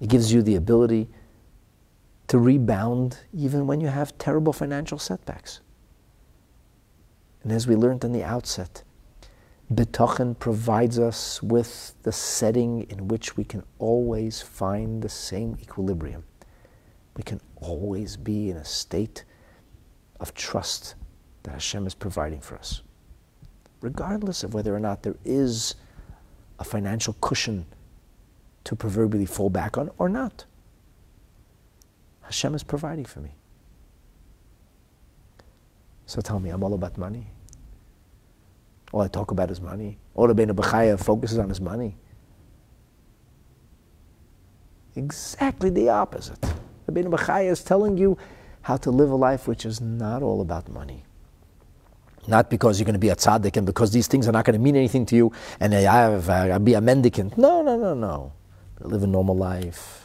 It 0.00 0.08
gives 0.08 0.32
you 0.32 0.42
the 0.42 0.56
ability 0.56 1.08
to 2.28 2.38
rebound 2.38 3.18
even 3.32 3.66
when 3.66 3.80
you 3.80 3.88
have 3.88 4.16
terrible 4.18 4.52
financial 4.52 4.98
setbacks. 4.98 5.60
And 7.42 7.52
as 7.52 7.66
we 7.66 7.74
learned 7.74 8.04
in 8.04 8.12
the 8.12 8.24
outset, 8.24 8.82
Betochen 9.72 10.38
provides 10.38 10.98
us 10.98 11.42
with 11.42 11.94
the 12.02 12.12
setting 12.12 12.82
in 12.90 13.08
which 13.08 13.36
we 13.36 13.44
can 13.44 13.64
always 13.78 14.40
find 14.40 15.02
the 15.02 15.08
same 15.08 15.58
equilibrium. 15.60 16.24
We 17.16 17.22
can 17.22 17.40
always 17.56 18.16
be 18.16 18.50
in 18.50 18.56
a 18.56 18.64
state 18.64 19.24
of 20.20 20.34
trust 20.34 20.94
that 21.42 21.52
Hashem 21.52 21.86
is 21.86 21.94
providing 21.94 22.40
for 22.40 22.56
us, 22.56 22.82
regardless 23.80 24.42
of 24.42 24.54
whether 24.54 24.74
or 24.74 24.80
not 24.80 25.02
there 25.02 25.16
is 25.24 25.74
a 26.58 26.64
financial 26.64 27.14
cushion 27.20 27.66
to 28.64 28.76
proverbially 28.76 29.26
fall 29.26 29.50
back 29.50 29.78
on 29.78 29.90
or 29.98 30.08
not. 30.08 30.44
Hashem 32.22 32.54
is 32.54 32.62
providing 32.62 33.04
for 33.04 33.20
me. 33.20 33.30
So 36.06 36.20
tell 36.20 36.40
me, 36.40 36.50
I'm 36.50 36.62
all 36.62 36.74
about 36.74 36.98
money. 36.98 37.26
All 38.92 39.02
I 39.02 39.08
talk 39.08 39.30
about 39.30 39.50
is 39.50 39.60
money. 39.60 39.98
All 40.14 40.26
Rabbeinu 40.26 40.52
Bechaya 40.52 40.98
focuses 40.98 41.38
on 41.38 41.48
his 41.48 41.60
money. 41.60 41.96
Exactly 44.96 45.70
the 45.70 45.90
opposite. 45.90 46.40
Rabbeinu 46.90 47.10
Bechaya 47.14 47.50
is 47.50 47.62
telling 47.62 47.96
you 47.96 48.18
how 48.68 48.76
to 48.76 48.90
live 48.90 49.10
a 49.10 49.16
life 49.16 49.48
which 49.48 49.64
is 49.64 49.80
not 49.80 50.22
all 50.22 50.42
about 50.42 50.68
money. 50.68 51.02
Not 52.26 52.50
because 52.50 52.78
you're 52.78 52.84
going 52.84 52.92
to 52.92 52.98
be 52.98 53.08
a 53.08 53.16
tzaddik 53.16 53.56
and 53.56 53.64
because 53.64 53.92
these 53.92 54.06
things 54.06 54.28
are 54.28 54.32
not 54.32 54.44
going 54.44 54.58
to 54.58 54.62
mean 54.62 54.76
anything 54.76 55.06
to 55.06 55.16
you 55.16 55.32
and 55.58 55.74
I 55.74 55.80
have, 55.80 56.28
I'll 56.28 56.58
be 56.58 56.74
a 56.74 56.80
mendicant. 56.82 57.38
No, 57.38 57.62
no, 57.62 57.78
no, 57.78 57.94
no. 57.94 58.34
live 58.80 59.02
a 59.02 59.06
normal 59.06 59.34
life. 59.34 60.04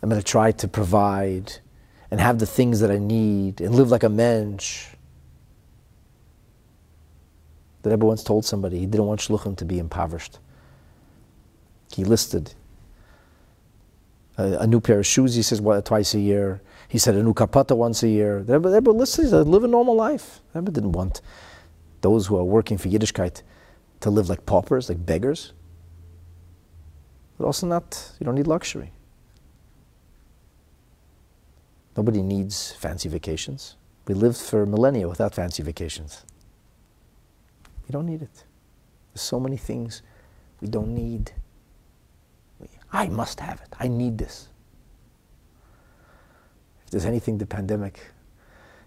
I'm 0.00 0.08
going 0.08 0.20
to 0.20 0.24
try 0.24 0.52
to 0.52 0.68
provide 0.68 1.54
and 2.08 2.20
have 2.20 2.38
the 2.38 2.46
things 2.46 2.78
that 2.78 2.92
I 2.92 2.98
need 2.98 3.60
and 3.60 3.74
live 3.74 3.90
like 3.90 4.04
a 4.04 4.08
mensch. 4.08 4.86
The 7.82 7.90
Rebbe 7.90 8.06
once 8.06 8.22
told 8.22 8.44
somebody 8.44 8.78
he 8.78 8.86
didn't 8.86 9.06
want 9.06 9.18
shluchim 9.18 9.56
to 9.56 9.64
be 9.64 9.80
impoverished. 9.80 10.38
He 11.92 12.04
listed 12.04 12.54
a, 14.36 14.58
a 14.58 14.66
new 14.68 14.80
pair 14.80 15.00
of 15.00 15.06
shoes, 15.06 15.34
he 15.34 15.42
says, 15.42 15.60
what, 15.60 15.84
twice 15.84 16.14
a 16.14 16.20
year. 16.20 16.60
He 16.88 16.98
said 16.98 17.14
a 17.14 17.22
new 17.22 17.34
kapata 17.34 17.76
once 17.76 18.02
a 18.02 18.08
year. 18.08 18.42
The 18.42 18.54
Rebbe, 18.54 18.70
the 18.70 18.76
Rebbe 18.76 18.90
listens, 18.90 19.32
live 19.32 19.62
a 19.62 19.68
normal 19.68 19.94
life. 19.94 20.40
The 20.52 20.60
Rebbe 20.60 20.72
didn't 20.72 20.92
want 20.92 21.20
those 22.00 22.26
who 22.26 22.36
are 22.36 22.44
working 22.44 22.78
for 22.78 22.88
Yiddishkeit 22.88 23.42
to 24.00 24.10
live 24.10 24.28
like 24.28 24.46
paupers, 24.46 24.88
like 24.88 25.04
beggars. 25.04 25.52
But 27.36 27.44
also 27.46 27.66
not, 27.66 28.12
you 28.18 28.24
don't 28.24 28.34
need 28.34 28.46
luxury. 28.46 28.92
Nobody 31.96 32.22
needs 32.22 32.72
fancy 32.72 33.08
vacations. 33.08 33.76
We 34.06 34.14
lived 34.14 34.38
for 34.38 34.64
millennia 34.64 35.08
without 35.08 35.34
fancy 35.34 35.62
vacations. 35.62 36.24
We 37.86 37.92
don't 37.92 38.06
need 38.06 38.22
it. 38.22 38.44
There's 39.12 39.22
so 39.22 39.38
many 39.38 39.56
things 39.56 40.02
we 40.60 40.68
don't 40.68 40.94
need. 40.94 41.32
I 42.92 43.08
must 43.08 43.40
have 43.40 43.60
it. 43.60 43.74
I 43.78 43.88
need 43.88 44.16
this. 44.16 44.48
If 46.88 46.92
there's 46.92 47.04
anything 47.04 47.36
the 47.36 47.44
pandemic 47.44 48.00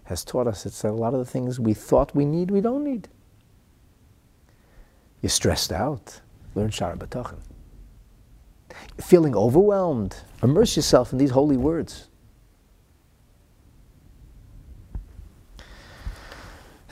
has 0.02 0.24
taught 0.24 0.48
us, 0.48 0.66
it's 0.66 0.82
that 0.82 0.90
a 0.90 0.92
lot 0.92 1.14
of 1.14 1.20
the 1.20 1.24
things 1.24 1.60
we 1.60 1.72
thought 1.72 2.16
we 2.16 2.24
need, 2.24 2.50
we 2.50 2.60
don't 2.60 2.82
need. 2.82 3.06
You're 5.20 5.30
stressed 5.30 5.70
out. 5.70 6.20
Learn 6.56 6.70
Shara 6.70 6.98
B'tachon. 6.98 7.38
Feeling 9.00 9.36
overwhelmed. 9.36 10.16
Immerse 10.42 10.74
yourself 10.74 11.12
in 11.12 11.18
these 11.18 11.30
holy 11.30 11.56
words. 11.56 12.08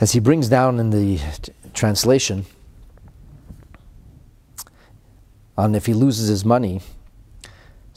As 0.00 0.12
he 0.12 0.20
brings 0.20 0.48
down 0.48 0.78
in 0.78 0.90
the 0.90 1.18
t- 1.42 1.52
translation, 1.74 2.46
on 5.58 5.74
if 5.74 5.86
he 5.86 5.92
loses 5.92 6.28
his 6.28 6.44
money, 6.44 6.82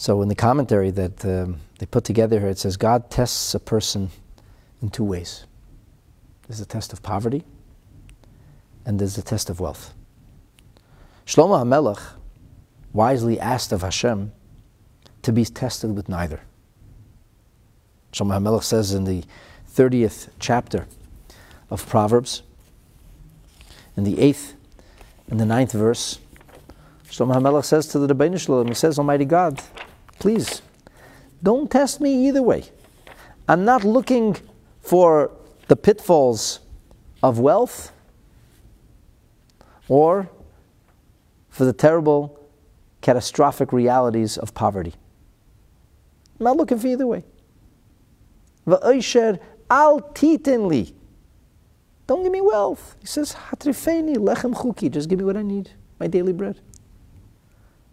so 0.03 0.21
in 0.21 0.27
the 0.27 0.35
commentary 0.35 0.91
that 0.91 1.23
um, 1.23 1.61
they 1.79 1.85
put 1.85 2.03
together 2.03 2.37
here, 2.37 2.49
it 2.49 2.57
says 2.57 2.75
God 2.75 3.09
tests 3.09 3.55
a 3.55 3.59
person 3.59 4.09
in 4.81 4.89
two 4.89 5.05
ways. 5.05 5.45
There's 6.45 6.59
a 6.59 6.65
test 6.65 6.91
of 6.91 7.01
poverty, 7.01 7.45
and 8.85 8.99
there's 8.99 9.17
a 9.17 9.21
test 9.21 9.49
of 9.49 9.61
wealth. 9.61 9.93
Shlomo 11.25 11.63
HaMelech 11.63 12.01
wisely 12.91 13.39
asked 13.39 13.71
of 13.71 13.81
Hashem 13.81 14.33
to 15.21 15.31
be 15.31 15.45
tested 15.45 15.95
with 15.95 16.09
neither. 16.09 16.41
Shlomo 18.11 18.37
HaMelech 18.37 18.63
says 18.63 18.93
in 18.93 19.05
the 19.05 19.23
30th 19.73 20.27
chapter 20.37 20.85
of 21.69 21.87
Proverbs, 21.87 22.43
in 23.95 24.03
the 24.03 24.15
8th 24.15 24.55
and 25.29 25.39
the 25.39 25.45
ninth 25.45 25.71
verse, 25.71 26.19
Shlomo 27.05 27.35
HaMelech 27.35 27.63
says 27.63 27.87
to 27.87 27.99
the 27.99 28.13
Ribono 28.13 28.37
Shel 28.37 28.55
Olam, 28.65 28.67
he 28.67 28.73
says, 28.73 28.99
Almighty 28.99 29.23
God, 29.23 29.61
please, 30.23 30.61
don't 31.43 31.69
test 31.69 31.99
me 31.99 32.29
either 32.29 32.41
way. 32.41 32.63
I'm 33.49 33.65
not 33.65 33.83
looking 33.83 34.37
for 34.81 35.31
the 35.67 35.75
pitfalls 35.75 36.61
of 37.21 37.39
wealth 37.39 37.91
or 39.89 40.29
for 41.49 41.65
the 41.65 41.73
terrible, 41.73 42.39
catastrophic 43.01 43.73
realities 43.73 44.37
of 44.37 44.53
poverty. 44.53 44.93
I'm 46.39 46.45
not 46.45 46.55
looking 46.55 46.79
for 46.79 46.87
either 46.87 47.05
way. 47.05 47.25
al 48.65 49.99
titinli. 49.99 50.93
Don't 52.07 52.23
give 52.23 52.31
me 52.31 52.39
wealth. 52.39 52.95
He 53.01 53.07
says, 53.07 53.35
hatrifeni 53.49 54.15
lechem 54.15 54.53
chuki. 54.53 54.89
Just 54.89 55.09
give 55.09 55.19
me 55.19 55.25
what 55.25 55.35
I 55.35 55.41
need, 55.41 55.71
my 55.99 56.07
daily 56.07 56.31
bread. 56.31 56.61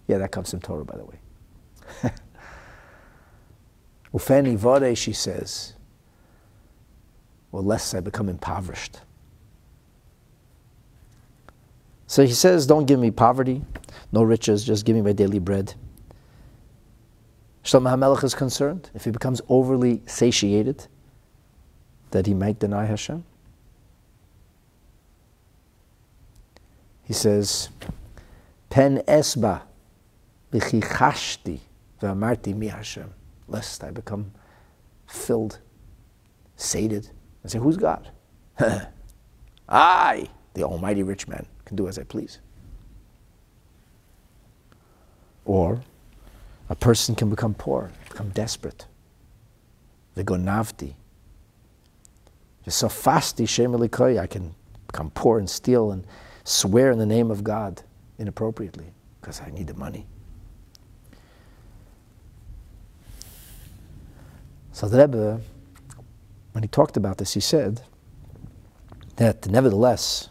Yeah, 0.06 0.18
that 0.18 0.30
comes 0.30 0.50
from 0.52 0.60
Torah, 0.60 0.84
by 0.84 0.96
the 0.96 1.04
way. 1.04 1.18
Ufeni 4.14 4.56
vode, 4.56 4.96
she 4.96 5.12
says, 5.12 5.74
or 7.52 7.62
lest 7.62 7.94
I 7.94 8.00
become 8.00 8.28
impoverished. 8.28 9.00
So 12.06 12.26
he 12.26 12.32
says, 12.32 12.66
Don't 12.66 12.86
give 12.86 12.98
me 12.98 13.10
poverty, 13.12 13.62
no 14.10 14.22
riches, 14.22 14.64
just 14.64 14.84
give 14.84 14.96
me 14.96 15.02
my 15.02 15.12
daily 15.12 15.38
bread. 15.38 15.74
Shlomo 17.62 17.94
HaMelech 17.94 18.24
is 18.24 18.34
concerned 18.34 18.90
if 18.94 19.04
he 19.04 19.10
becomes 19.10 19.40
overly 19.48 20.02
satiated 20.06 20.88
that 22.10 22.26
he 22.26 22.34
might 22.34 22.58
deny 22.58 22.86
Hashem. 22.86 23.24
He 27.04 27.12
says, 27.12 27.68
Pen 28.70 29.02
esba 29.06 29.62
v'chichashti 30.52 31.60
v'amarti 32.00 32.54
mi 32.54 32.68
Hashem, 32.68 33.12
lest 33.48 33.84
I 33.84 33.90
become 33.90 34.32
filled, 35.06 35.58
sated, 36.56 37.10
and 37.42 37.50
say, 37.50 37.58
Who's 37.58 37.76
God? 37.76 38.10
I, 39.68 40.28
the 40.54 40.64
almighty 40.64 41.02
rich 41.02 41.28
man 41.28 41.46
can 41.64 41.76
do 41.76 41.88
as 41.88 41.98
I 41.98 42.02
please. 42.02 42.40
Or 45.44 45.80
a 46.68 46.74
person 46.74 47.14
can 47.14 47.30
become 47.30 47.54
poor, 47.54 47.90
become 48.08 48.30
desperate. 48.30 48.86
They 50.14 50.22
go 50.22 50.34
navti. 50.34 50.94
Just 52.64 52.78
so 52.78 52.88
fasti 52.88 53.44
shemelikoy, 53.44 54.20
I 54.20 54.26
can 54.26 54.54
become 54.86 55.10
poor 55.10 55.38
and 55.38 55.48
steal 55.48 55.92
and 55.92 56.06
swear 56.44 56.90
in 56.90 56.98
the 56.98 57.06
name 57.06 57.30
of 57.30 57.42
God 57.42 57.82
inappropriately 58.18 58.92
because 59.20 59.40
I 59.40 59.50
need 59.50 59.66
the 59.66 59.74
money. 59.74 60.06
So 64.72 64.88
the 64.88 64.98
Rebbe, 64.98 65.40
when 66.52 66.62
he 66.62 66.68
talked 66.68 66.96
about 66.96 67.18
this, 67.18 67.34
he 67.34 67.40
said 67.40 67.82
that 69.16 69.46
nevertheless, 69.48 70.28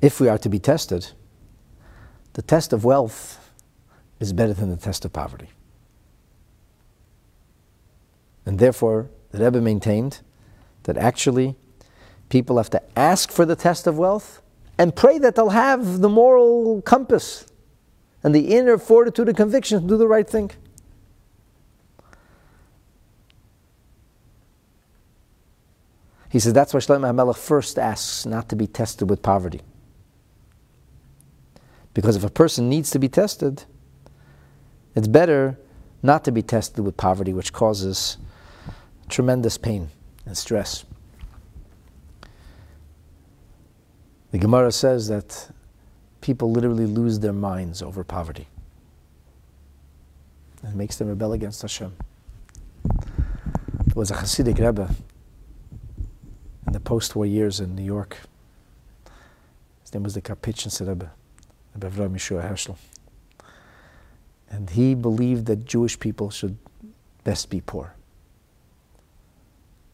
if 0.00 0.20
we 0.20 0.28
are 0.28 0.38
to 0.38 0.48
be 0.48 0.58
tested, 0.58 1.12
the 2.34 2.42
test 2.42 2.72
of 2.72 2.84
wealth 2.84 3.50
is 4.20 4.32
better 4.32 4.52
than 4.52 4.70
the 4.70 4.76
test 4.76 5.04
of 5.04 5.12
poverty. 5.12 5.48
And 8.44 8.58
therefore, 8.58 9.08
the 9.30 9.44
Rebbe 9.44 9.60
maintained 9.60 10.20
that 10.82 10.96
actually 10.96 11.54
people 12.28 12.56
have 12.56 12.70
to 12.70 12.82
ask 12.98 13.30
for 13.30 13.44
the 13.44 13.56
test 13.56 13.86
of 13.86 13.96
wealth 13.98 14.42
and 14.78 14.96
pray 14.96 15.18
that 15.18 15.36
they'll 15.36 15.50
have 15.50 16.00
the 16.00 16.08
moral 16.08 16.82
compass 16.82 17.46
and 18.22 18.34
the 18.34 18.54
inner 18.54 18.78
fortitude 18.78 19.28
and 19.28 19.36
conviction 19.36 19.80
to 19.80 19.86
do 19.86 19.96
the 19.96 20.08
right 20.08 20.28
thing. 20.28 20.50
He 26.32 26.38
says 26.38 26.54
that's 26.54 26.72
why 26.72 26.80
Shlomo 26.80 27.12
HaMelech 27.12 27.36
first 27.36 27.78
asks 27.78 28.24
not 28.24 28.48
to 28.48 28.56
be 28.56 28.66
tested 28.66 29.10
with 29.10 29.20
poverty. 29.20 29.60
Because 31.92 32.16
if 32.16 32.24
a 32.24 32.30
person 32.30 32.70
needs 32.70 32.90
to 32.92 32.98
be 32.98 33.06
tested, 33.06 33.64
it's 34.94 35.08
better 35.08 35.58
not 36.02 36.24
to 36.24 36.32
be 36.32 36.40
tested 36.40 36.86
with 36.86 36.96
poverty, 36.96 37.34
which 37.34 37.52
causes 37.52 38.16
tremendous 39.10 39.58
pain 39.58 39.90
and 40.24 40.34
stress. 40.34 40.86
The 44.30 44.38
Gemara 44.38 44.72
says 44.72 45.08
that 45.08 45.50
people 46.22 46.50
literally 46.50 46.86
lose 46.86 47.18
their 47.18 47.34
minds 47.34 47.82
over 47.82 48.02
poverty. 48.04 48.48
It 50.64 50.74
makes 50.74 50.96
them 50.96 51.08
rebel 51.08 51.34
against 51.34 51.60
Hashem. 51.60 51.92
There 52.84 53.94
was 53.94 54.10
a 54.10 54.14
Hasidic 54.14 54.58
Rebbe 54.58 54.88
in 56.72 56.74
the 56.74 56.80
post-war 56.80 57.26
years 57.26 57.60
in 57.60 57.76
New 57.76 57.84
York. 57.84 58.16
His 59.82 59.92
name 59.92 60.04
was 60.04 60.14
the 60.14 60.22
Karpitchin 60.22 60.88
Rebbe. 60.88 61.10
Avram 61.78 62.14
Yeshua 62.14 62.50
Heschel. 62.50 62.78
And 64.48 64.70
he 64.70 64.94
believed 64.94 65.44
that 65.46 65.66
Jewish 65.66 66.00
people 66.00 66.30
should 66.30 66.56
best 67.24 67.50
be 67.50 67.60
poor. 67.60 67.94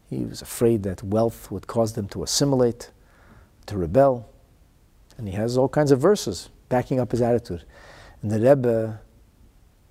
He 0.09 0.25
was 0.25 0.41
afraid 0.41 0.85
that 0.85 1.03
wealth 1.03 1.51
would 1.51 1.67
cause 1.67 1.95
them 1.95 2.07
to 2.11 2.23
assimilate, 2.23 2.93
to 3.67 3.77
rebel. 3.77 4.29
And 5.17 5.27
he 5.27 5.35
has 5.35 5.59
all 5.59 5.69
kinds 5.69 5.91
of 5.91 5.99
verses 5.99 6.49
backing 6.69 7.01
up 7.01 7.11
his 7.11 7.21
attitude. 7.21 7.65
And 8.23 8.31
the 8.31 8.39
Rebbe, 8.39 9.01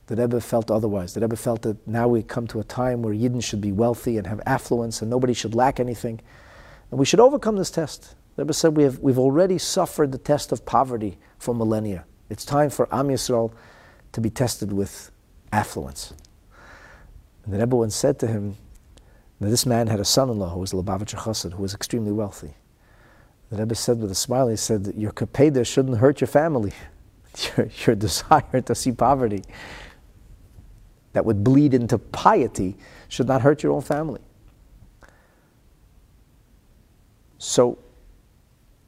the 0.06 0.16
Rebbe 0.16 0.40
felt 0.40 0.72
otherwise. 0.72 1.14
The 1.14 1.20
Rebbe 1.20 1.36
felt 1.36 1.64
that 1.64 1.86
now 1.86 2.08
we 2.08 2.24
come 2.24 2.48
to 2.48 2.62
a 2.62 2.64
time 2.64 3.02
where 3.02 3.14
Yidden 3.14 3.44
should 3.44 3.60
be 3.60 3.74
wealthy 3.74 4.18
and 4.18 4.26
have 4.26 4.40
affluence 4.46 5.02
and 5.02 5.12
nobody 5.12 5.34
should 5.34 5.54
lack 5.54 5.82
anything. 5.82 6.22
And 6.92 7.00
we 7.00 7.06
should 7.06 7.20
overcome 7.20 7.58
this 7.58 7.72
test. 7.72 8.16
The 8.36 8.44
Rebbe 8.44 8.54
said 8.54 8.78
we 8.78 8.84
have, 8.84 9.00
we've 9.00 9.20
already 9.20 9.58
suffered 9.58 10.12
the 10.12 10.18
test 10.18 10.52
of 10.52 10.66
poverty 10.66 11.18
for 11.38 11.54
millennia. 11.54 12.06
It's 12.30 12.46
time 12.46 12.70
for 12.70 12.88
Am 12.94 13.08
Yisrael 13.08 13.52
to 14.12 14.22
be 14.22 14.30
tested 14.30 14.72
with 14.72 15.12
affluence. 15.52 16.14
And 17.46 17.54
the 17.54 17.60
Rebbe 17.60 17.76
once 17.76 17.96
said 17.96 18.20
to 18.20 18.28
him 18.28 18.58
that 19.40 19.50
this 19.50 19.66
man 19.66 19.88
had 19.88 20.00
a 20.00 20.06
son-in-law 20.06 20.50
who 20.50 20.60
was 20.60 20.74
Lubavitcher 20.74 21.18
Chassid, 21.20 21.54
who 21.54 21.62
was 21.62 21.74
extremely 21.74 22.12
wealthy. 22.12 22.54
The 23.50 23.58
Rebbe 23.58 23.76
said 23.76 24.00
with 24.00 24.12
a 24.12 24.16
smile, 24.16 24.50
he 24.50 24.56
said, 24.56 24.94
your 24.98 25.12
kapeda 25.12 25.66
shouldn't 25.66 25.98
hurt 25.98 26.22
your 26.22 26.28
family. 26.28 26.74
Your, 27.56 27.70
your 27.86 27.96
desire 27.96 28.62
to 28.62 28.74
see 28.74 28.92
poverty. 28.92 29.44
that 31.14 31.24
would 31.24 31.44
bleed 31.44 31.76
into 31.76 32.00
piety 32.00 32.76
should 33.10 33.28
not 33.28 33.42
hurt 33.42 33.62
your 33.62 33.74
own 33.74 33.82
family. 33.82 34.22
So, 37.38 37.78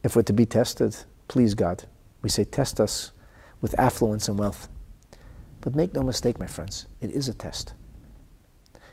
if 0.03 0.15
we're 0.15 0.23
to 0.23 0.33
be 0.33 0.45
tested, 0.45 0.95
please 1.27 1.53
God, 1.53 1.85
we 2.21 2.29
say, 2.29 2.43
test 2.43 2.79
us 2.79 3.11
with 3.61 3.77
affluence 3.79 4.27
and 4.27 4.39
wealth. 4.39 4.69
But 5.61 5.75
make 5.75 5.93
no 5.93 6.01
mistake, 6.01 6.39
my 6.39 6.47
friends, 6.47 6.87
it 7.01 7.11
is 7.11 7.27
a 7.27 7.33
test. 7.33 7.73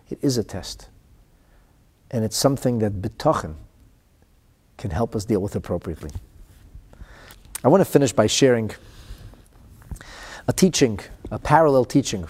It 0.09 0.19
is 0.21 0.37
a 0.37 0.45
test. 0.45 0.89
And 2.11 2.25
it's 2.25 2.37
something 2.37 2.81
that 2.81 3.01
bitochen 3.01 3.55
can 4.79 4.91
help 4.91 5.17
us 5.17 5.25
deal 5.25 5.41
with 5.41 5.57
appropriately. 5.57 6.11
I 7.65 7.69
want 7.69 7.81
to 7.81 7.85
finish 7.85 8.13
by 8.13 8.27
sharing 8.27 8.71
a 10.47 10.53
teaching, 10.53 11.01
a 11.31 11.39
parallel 11.39 11.85
teaching 11.85 12.27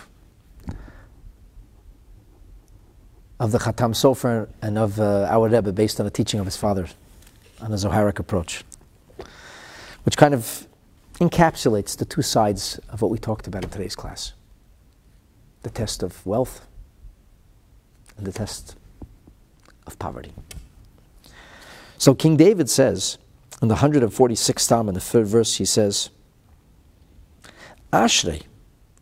of 3.38 3.52
the 3.52 3.58
Khatam 3.58 3.92
Sofer 3.92 4.48
and 4.62 4.78
of 4.78 4.98
uh, 4.98 5.26
our 5.28 5.48
Rebbe 5.48 5.72
based 5.72 6.00
on 6.00 6.04
the 6.04 6.10
teaching 6.10 6.40
of 6.40 6.46
his 6.46 6.56
father 6.56 6.88
on 7.60 7.72
a 7.72 7.76
Zoharic 7.76 8.18
approach, 8.18 8.64
which 10.04 10.16
kind 10.16 10.34
of 10.34 10.66
encapsulates 11.14 11.96
the 11.96 12.04
two 12.04 12.22
sides 12.22 12.78
of 12.90 13.02
what 13.02 13.10
we 13.10 13.18
talked 13.18 13.46
about 13.46 13.64
in 13.64 13.70
today's 13.70 13.96
class 13.96 14.32
the 15.62 15.70
test 15.70 16.04
of 16.04 16.24
wealth 16.24 16.64
and 18.16 18.24
the 18.24 18.32
test 18.32 18.76
of 19.84 19.98
poverty. 19.98 20.32
So 21.98 22.14
King 22.14 22.36
David 22.36 22.70
says 22.70 23.18
in 23.60 23.66
the 23.66 23.76
146th 23.76 24.60
Psalm, 24.60 24.88
in 24.88 24.94
the 24.94 25.00
third 25.00 25.26
verse, 25.26 25.56
he 25.56 25.64
says, 25.64 26.10
Ashrei, 27.92 28.42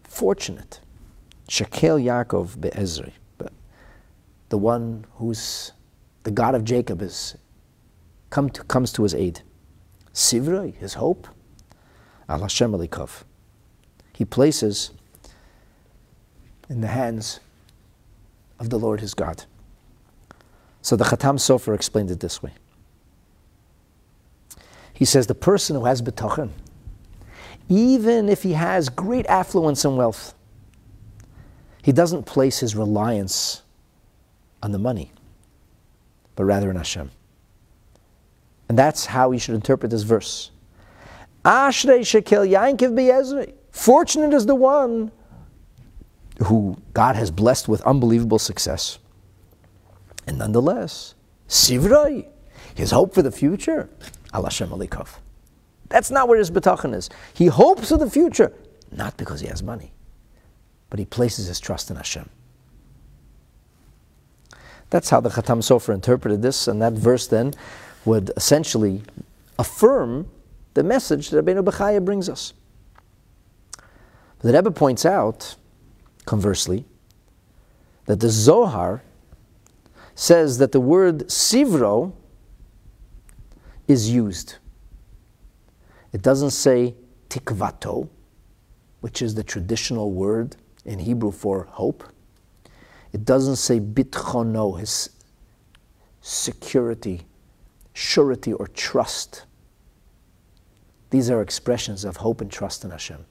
fortunate, 0.04 0.80
Shekel 1.48 1.98
Yaakov 1.98 2.58
be'ezri, 2.60 3.12
the 4.48 4.58
one 4.58 5.04
who's 5.16 5.72
the 6.22 6.30
God 6.30 6.54
of 6.54 6.64
Jacob 6.64 7.02
is 7.02 7.36
come 8.34 8.50
to, 8.50 8.64
comes 8.64 8.92
to 8.92 9.04
his 9.04 9.14
aid. 9.14 9.42
Sivroi, 10.12 10.74
his 10.74 10.94
hope, 10.94 11.28
Al 12.28 12.40
Hashem. 12.40 12.88
He 14.12 14.24
places 14.24 14.90
in 16.68 16.80
the 16.80 16.88
hands 16.88 17.38
of 18.58 18.70
the 18.70 18.78
Lord 18.78 19.00
his 19.00 19.14
God. 19.14 19.44
So 20.82 20.96
the 20.96 21.04
Khatam 21.04 21.36
Sofer 21.36 21.76
explained 21.76 22.10
it 22.10 22.18
this 22.18 22.42
way. 22.42 22.52
He 24.92 25.04
says 25.04 25.28
the 25.28 25.34
person 25.36 25.76
who 25.76 25.84
has 25.84 26.02
bitachon, 26.02 26.50
even 27.68 28.28
if 28.28 28.42
he 28.42 28.54
has 28.54 28.88
great 28.88 29.26
affluence 29.26 29.84
and 29.84 29.96
wealth, 29.96 30.34
he 31.82 31.92
doesn't 31.92 32.24
place 32.24 32.58
his 32.58 32.74
reliance 32.74 33.62
on 34.60 34.72
the 34.72 34.78
money, 34.78 35.12
but 36.34 36.44
rather 36.44 36.68
in 36.68 36.76
Hashem. 36.76 37.10
And 38.68 38.78
that's 38.78 39.06
how 39.06 39.28
we 39.28 39.38
should 39.38 39.54
interpret 39.54 39.90
this 39.90 40.02
verse. 40.02 40.50
Ashrei 41.44 42.06
shekel 42.06 42.44
yankiv 42.46 42.96
be'ezrei. 42.96 43.52
Fortunate 43.70 44.32
is 44.32 44.46
the 44.46 44.54
one 44.54 45.10
who 46.44 46.76
God 46.92 47.16
has 47.16 47.30
blessed 47.30 47.68
with 47.68 47.80
unbelievable 47.82 48.38
success. 48.38 48.98
And 50.26 50.38
nonetheless, 50.38 51.14
sivroi, 51.48 52.26
his 52.74 52.90
hope 52.90 53.14
for 53.14 53.22
the 53.22 53.30
future, 53.30 53.90
Allah 54.32 54.46
Hashem 54.46 54.70
alikov. 54.70 55.18
That's 55.88 56.10
not 56.10 56.28
where 56.28 56.38
his 56.38 56.50
bitachon 56.50 56.94
is. 56.94 57.10
He 57.34 57.46
hopes 57.46 57.90
for 57.90 57.98
the 57.98 58.08
future, 58.08 58.52
not 58.90 59.16
because 59.16 59.40
he 59.40 59.48
has 59.48 59.62
money, 59.62 59.92
but 60.88 60.98
he 60.98 61.04
places 61.04 61.46
his 61.46 61.60
trust 61.60 61.90
in 61.90 61.96
Hashem. 61.96 62.28
That's 64.90 65.10
how 65.10 65.20
the 65.20 65.28
Khatam 65.28 65.58
Sofer 65.58 65.92
interpreted 65.92 66.42
this, 66.42 66.68
and 66.68 66.80
that 66.80 66.94
verse 66.94 67.26
then 67.26 67.52
would 68.04 68.30
essentially 68.36 69.02
affirm 69.58 70.28
the 70.74 70.82
message 70.82 71.30
that 71.30 71.44
Rabbeinu 71.44 71.64
Bechaya 71.64 72.04
brings 72.04 72.28
us. 72.28 72.52
The 74.40 74.52
Rebbe 74.52 74.70
points 74.70 75.06
out, 75.06 75.56
conversely, 76.26 76.84
that 78.06 78.20
the 78.20 78.28
Zohar 78.28 79.02
says 80.14 80.58
that 80.58 80.72
the 80.72 80.80
word 80.80 81.20
sivro 81.28 82.12
is 83.88 84.10
used. 84.10 84.56
It 86.12 86.22
doesn't 86.22 86.50
say 86.50 86.94
tikvato, 87.28 88.08
which 89.00 89.22
is 89.22 89.34
the 89.34 89.42
traditional 89.42 90.12
word 90.12 90.56
in 90.84 90.98
Hebrew 90.98 91.30
for 91.30 91.64
hope. 91.70 92.04
It 93.12 93.24
doesn't 93.24 93.56
say 93.56 93.80
bitchono, 93.80 94.78
his 94.78 95.10
security, 96.20 97.22
surety, 97.94 98.52
or 98.52 98.68
trust. 98.68 99.46
These 101.08 101.30
are 101.30 101.40
expressions 101.40 102.04
of 102.04 102.18
hope 102.18 102.42
and 102.42 102.50
trust 102.50 102.84
in 102.84 102.90
Hashem. 102.90 103.24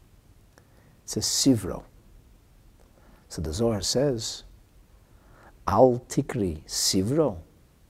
It 0.58 0.64
says 1.06 1.26
sivro. 1.26 1.84
So 3.30 3.42
the 3.42 3.54
Zohar 3.54 3.82
says, 3.82 4.44
Al 5.68 6.04
tikri 6.10 6.64
sivro. 6.66 7.38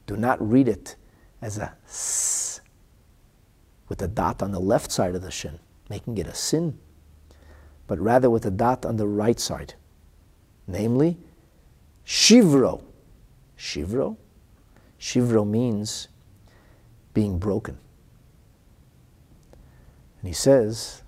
Do 0.06 0.18
not 0.18 0.38
read 0.42 0.68
it 0.68 0.98
as 1.42 1.58
a 1.58 1.74
s 1.86 2.60
with 3.88 4.02
a 4.02 4.08
dot 4.08 4.42
on 4.42 4.52
the 4.52 4.60
left 4.60 4.92
side 4.92 5.16
of 5.16 5.22
the 5.22 5.32
shin, 5.32 5.60
making 5.90 6.18
it 6.18 6.28
a 6.28 6.34
sin, 6.34 6.78
but 7.88 8.00
rather 8.00 8.30
with 8.30 8.46
a 8.46 8.52
dot 8.52 8.86
on 8.86 8.98
the 8.98 9.08
right 9.08 9.40
side, 9.40 9.76
namely 10.68 11.18
Shivro. 12.06 12.84
Shivro? 13.58 14.18
Shivro 15.00 15.48
means 15.48 16.08
being 17.14 17.38
broken. 17.38 17.78
And 20.22 20.28
he 20.28 20.34
says, 20.34 21.02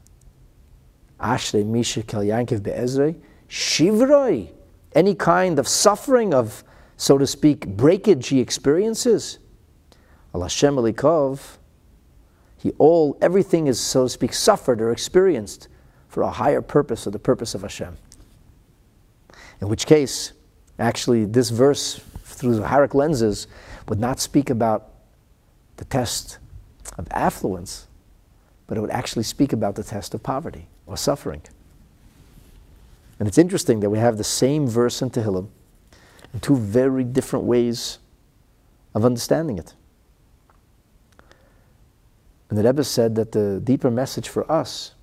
Ashrei 1.20 1.66
Misha 1.66 2.04
Kel 2.04 2.22
Yankiv 2.22 2.64
Be'ezrei, 2.64 3.16
Shivroi, 3.50 4.50
any 4.94 5.16
kind 5.16 5.60
of 5.60 5.68
suffering, 5.68 6.34
of, 6.34 6.64
so 6.98 7.18
to 7.18 7.28
speak, 7.28 7.68
breakage 7.68 8.28
he 8.28 8.40
experiences. 8.40 9.40
Allah 10.34 10.46
Hashem 10.46 10.76
Alikov, 10.76 11.58
he 12.58 12.72
all, 12.78 13.18
everything 13.22 13.68
is, 13.68 13.80
so 13.80 14.04
to 14.04 14.10
speak, 14.10 14.34
suffered 14.34 14.82
or 14.82 14.92
experienced 14.92 15.68
for 16.10 16.24
a 16.24 16.32
higher 16.32 16.62
purpose 16.62 17.08
or 17.08 17.12
the 17.12 17.20
purpose 17.20 17.56
of 17.56 17.62
Hashem. 17.62 17.98
In 19.62 19.70
which 19.70 19.86
case, 19.86 20.34
Actually, 20.78 21.26
this 21.26 21.50
verse, 21.50 22.02
through 22.24 22.60
Zoharic 22.60 22.94
lenses, 22.94 23.48
would 23.88 24.00
not 24.00 24.20
speak 24.20 24.50
about 24.50 24.90
the 25.78 25.86
test 25.86 26.38
of 26.98 27.08
affluence, 27.12 27.88
but 28.68 28.78
it 28.78 28.82
would 28.82 28.92
actually 28.92 29.24
speak 29.24 29.54
about 29.54 29.76
the 29.76 29.84
test 29.84 30.14
of 30.14 30.24
poverty 30.24 30.68
or 30.86 30.98
suffering. 30.98 31.42
And 33.20 33.28
it's 33.28 33.38
interesting 33.38 33.80
that 33.80 33.90
we 33.90 34.00
have 34.00 34.18
the 34.18 34.24
same 34.24 34.68
verse 34.68 35.02
in 35.02 35.10
Tehillim 35.10 35.48
in 36.34 36.40
two 36.40 36.58
very 36.58 37.04
different 37.04 37.46
ways 37.46 38.00
of 38.94 39.06
understanding 39.06 39.58
it. 39.58 39.74
And 42.50 42.60
the 42.60 42.64
Rebbe 42.64 42.84
said 42.84 43.16
that 43.16 43.32
the 43.32 43.62
deeper 43.64 43.90
message 43.90 44.30
for 44.30 44.50
us 44.52 44.94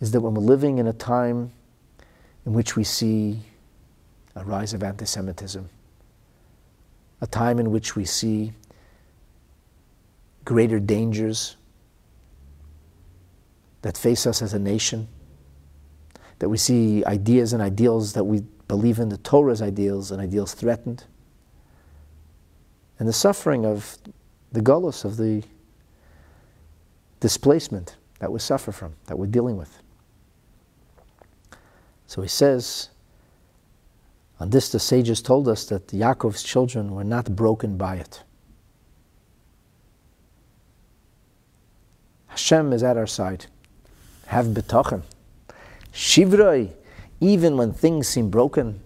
is 0.00 0.10
that 0.12 0.20
when 0.20 0.34
we're 0.34 0.42
living 0.42 0.78
in 0.78 0.86
a 0.86 0.92
time 0.92 1.52
in 2.46 2.52
which 2.52 2.76
we 2.76 2.84
see 2.84 3.40
a 4.36 4.44
rise 4.44 4.72
of 4.72 4.82
anti 4.82 5.04
Semitism, 5.04 5.68
a 7.20 7.26
time 7.26 7.58
in 7.58 7.70
which 7.70 7.96
we 7.96 8.04
see 8.04 8.52
greater 10.44 10.80
dangers 10.80 11.56
that 13.82 13.96
face 13.96 14.26
us 14.26 14.42
as 14.42 14.52
a 14.52 14.58
nation, 14.58 15.08
that 16.38 16.48
we 16.48 16.56
see 16.56 17.04
ideas 17.04 17.52
and 17.52 17.62
ideals 17.62 18.12
that 18.12 18.24
we 18.24 18.40
believe 18.68 18.98
in, 18.98 19.08
the 19.08 19.18
Torah's 19.18 19.62
ideals 19.62 20.10
and 20.10 20.20
ideals 20.20 20.54
threatened, 20.54 21.04
and 22.98 23.08
the 23.08 23.12
suffering 23.12 23.64
of 23.64 23.96
the 24.52 24.60
gullus, 24.60 25.04
of 25.04 25.16
the 25.16 25.42
displacement 27.20 27.96
that 28.18 28.30
we 28.30 28.38
suffer 28.38 28.72
from, 28.72 28.94
that 29.06 29.18
we're 29.18 29.26
dealing 29.26 29.56
with. 29.56 29.82
So 32.06 32.22
he 32.22 32.28
says, 32.28 32.90
on 34.38 34.50
this, 34.50 34.70
the 34.70 34.80
sages 34.80 35.22
told 35.22 35.48
us 35.48 35.64
that 35.66 35.88
Yaakov's 35.88 36.42
children 36.42 36.94
were 36.94 37.04
not 37.04 37.36
broken 37.36 37.76
by 37.76 37.96
it. 37.96 38.22
Hashem 42.30 42.72
is 42.72 42.82
at 42.82 42.96
our 42.96 43.06
side. 43.06 43.46
Have 44.26 44.46
bitachon. 44.46 45.02
Shivroi, 45.92 46.72
even 47.20 47.56
when 47.56 47.72
things 47.72 48.08
seem 48.08 48.30
broken, 48.30 48.80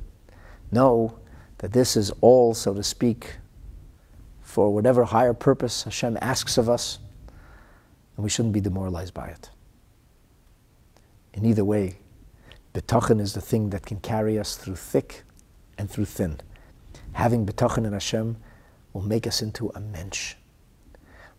know 0.72 1.18
that 1.58 1.72
this 1.72 1.96
is 1.96 2.10
all, 2.20 2.54
so 2.54 2.74
to 2.74 2.82
speak, 2.82 3.36
for 4.42 4.74
whatever 4.74 5.04
higher 5.04 5.34
purpose 5.34 5.84
Hashem 5.84 6.18
asks 6.20 6.58
of 6.58 6.68
us, 6.68 6.98
and 8.16 8.24
we 8.24 8.30
shouldn't 8.30 8.54
be 8.54 8.60
demoralized 8.60 9.14
by 9.14 9.28
it. 9.28 9.50
In 11.32 11.44
either 11.44 11.64
way, 11.64 11.98
Bitachon 12.74 13.20
is 13.20 13.34
the 13.34 13.40
thing 13.40 13.70
that 13.70 13.86
can 13.86 14.00
carry 14.00 14.36
us 14.36 14.56
through 14.56 14.74
thick 14.74 15.22
and 15.78 15.88
through 15.88 16.06
thin. 16.06 16.40
Having 17.12 17.46
bitachon 17.46 17.86
in 17.86 17.92
Hashem 17.92 18.36
will 18.92 19.02
make 19.02 19.28
us 19.28 19.40
into 19.40 19.70
a 19.76 19.80
mensch, 19.80 20.34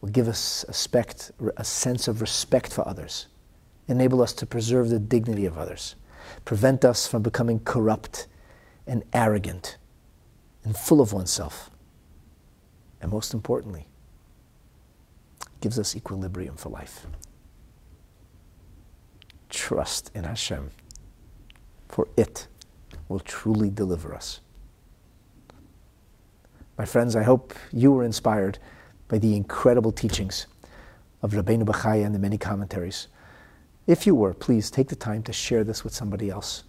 will 0.05 0.11
give 0.11 0.27
us 0.27 0.63
a, 0.67 0.73
spect, 0.73 1.31
a 1.57 1.63
sense 1.63 2.07
of 2.07 2.21
respect 2.21 2.71
for 2.71 2.87
others, 2.87 3.25
enable 3.87 4.21
us 4.21 4.33
to 4.33 4.45
preserve 4.45 4.89
the 4.89 4.99
dignity 4.99 5.47
of 5.47 5.57
others, 5.57 5.95
prevent 6.45 6.85
us 6.85 7.07
from 7.07 7.23
becoming 7.23 7.59
corrupt 7.61 8.27
and 8.85 9.03
arrogant 9.13 9.77
and 10.63 10.77
full 10.77 11.01
of 11.01 11.11
oneself. 11.11 11.71
And 13.01 13.11
most 13.11 13.33
importantly, 13.33 13.87
gives 15.59 15.79
us 15.79 15.95
equilibrium 15.95 16.55
for 16.55 16.69
life. 16.69 17.07
Trust 19.49 20.11
in 20.13 20.23
Hashem, 20.23 20.69
for 21.89 22.07
it 22.15 22.45
will 23.09 23.21
truly 23.21 23.71
deliver 23.71 24.13
us. 24.13 24.39
My 26.77 26.85
friends, 26.85 27.15
I 27.15 27.23
hope 27.23 27.55
you 27.73 27.91
were 27.91 28.03
inspired 28.03 28.59
by 29.07 29.17
the 29.17 29.35
incredible 29.35 29.91
teachings 29.91 30.47
of 31.21 31.31
Rabbeinu 31.31 31.63
Bachaya 31.63 32.05
and 32.05 32.13
the 32.13 32.19
many 32.19 32.37
commentaries. 32.37 33.07
If 33.87 34.07
you 34.07 34.15
were, 34.15 34.33
please 34.33 34.71
take 34.71 34.89
the 34.89 34.95
time 34.95 35.23
to 35.23 35.33
share 35.33 35.63
this 35.63 35.83
with 35.83 35.93
somebody 35.93 36.29
else. 36.29 36.63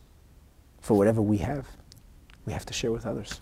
For 0.81 0.97
whatever 0.97 1.23
we 1.23 1.39
have, 1.39 1.67
we 2.45 2.53
have 2.53 2.67
to 2.67 2.73
share 2.73 2.93
with 2.93 3.07
others. 3.07 3.41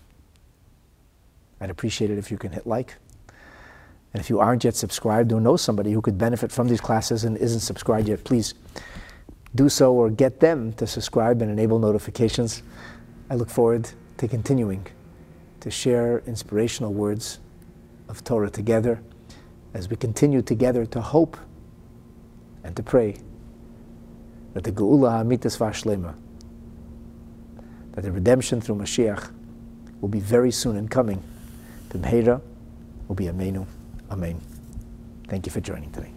I'd 1.59 1.69
appreciate 1.69 2.09
it 2.09 2.17
if 2.17 2.31
you 2.31 2.37
can 2.37 2.51
hit 2.51 2.65
like. 2.65 2.95
And 4.13 4.21
if 4.21 4.29
you 4.29 4.39
aren't 4.39 4.63
yet 4.63 4.75
subscribed 4.75 5.33
or 5.33 5.41
know 5.41 5.57
somebody 5.57 5.91
who 5.91 6.01
could 6.01 6.17
benefit 6.17 6.51
from 6.51 6.67
these 6.67 6.79
classes 6.79 7.25
and 7.25 7.37
isn't 7.37 7.59
subscribed 7.59 8.07
yet, 8.07 8.23
please 8.23 8.53
do 9.55 9.67
so 9.69 9.93
or 9.93 10.09
get 10.09 10.39
them 10.39 10.73
to 10.73 10.87
subscribe 10.87 11.41
and 11.41 11.51
enable 11.51 11.79
notifications. 11.79 12.63
I 13.29 13.35
look 13.35 13.49
forward 13.49 13.89
to 14.17 14.27
continuing 14.27 14.85
to 15.59 15.69
share 15.69 16.19
inspirational 16.27 16.93
words 16.93 17.39
of 18.07 18.23
Torah 18.23 18.49
together 18.49 19.01
as 19.73 19.89
we 19.89 19.95
continue 19.95 20.41
together 20.41 20.85
to 20.85 21.01
hope 21.01 21.37
and 22.63 22.75
to 22.75 22.83
pray 22.83 23.17
that 24.53 24.63
the 24.63 24.71
Geula 24.71 25.21
Hamitas 25.21 25.57
Vashlema, 25.57 26.15
that 27.91 28.01
the 28.01 28.11
redemption 28.11 28.61
through 28.61 28.75
Mashiach 28.75 29.31
will 30.01 30.09
be 30.09 30.19
very 30.19 30.51
soon 30.51 30.77
in 30.77 30.87
coming. 30.87 31.21
The 31.89 31.97
B'mheira 31.97 32.41
will 33.07 33.15
be 33.15 33.25
Amenu. 33.25 33.65
Amen. 34.09 34.39
Thank 35.27 35.45
you 35.45 35.51
for 35.51 35.59
joining 35.59 35.91
today. 35.91 36.14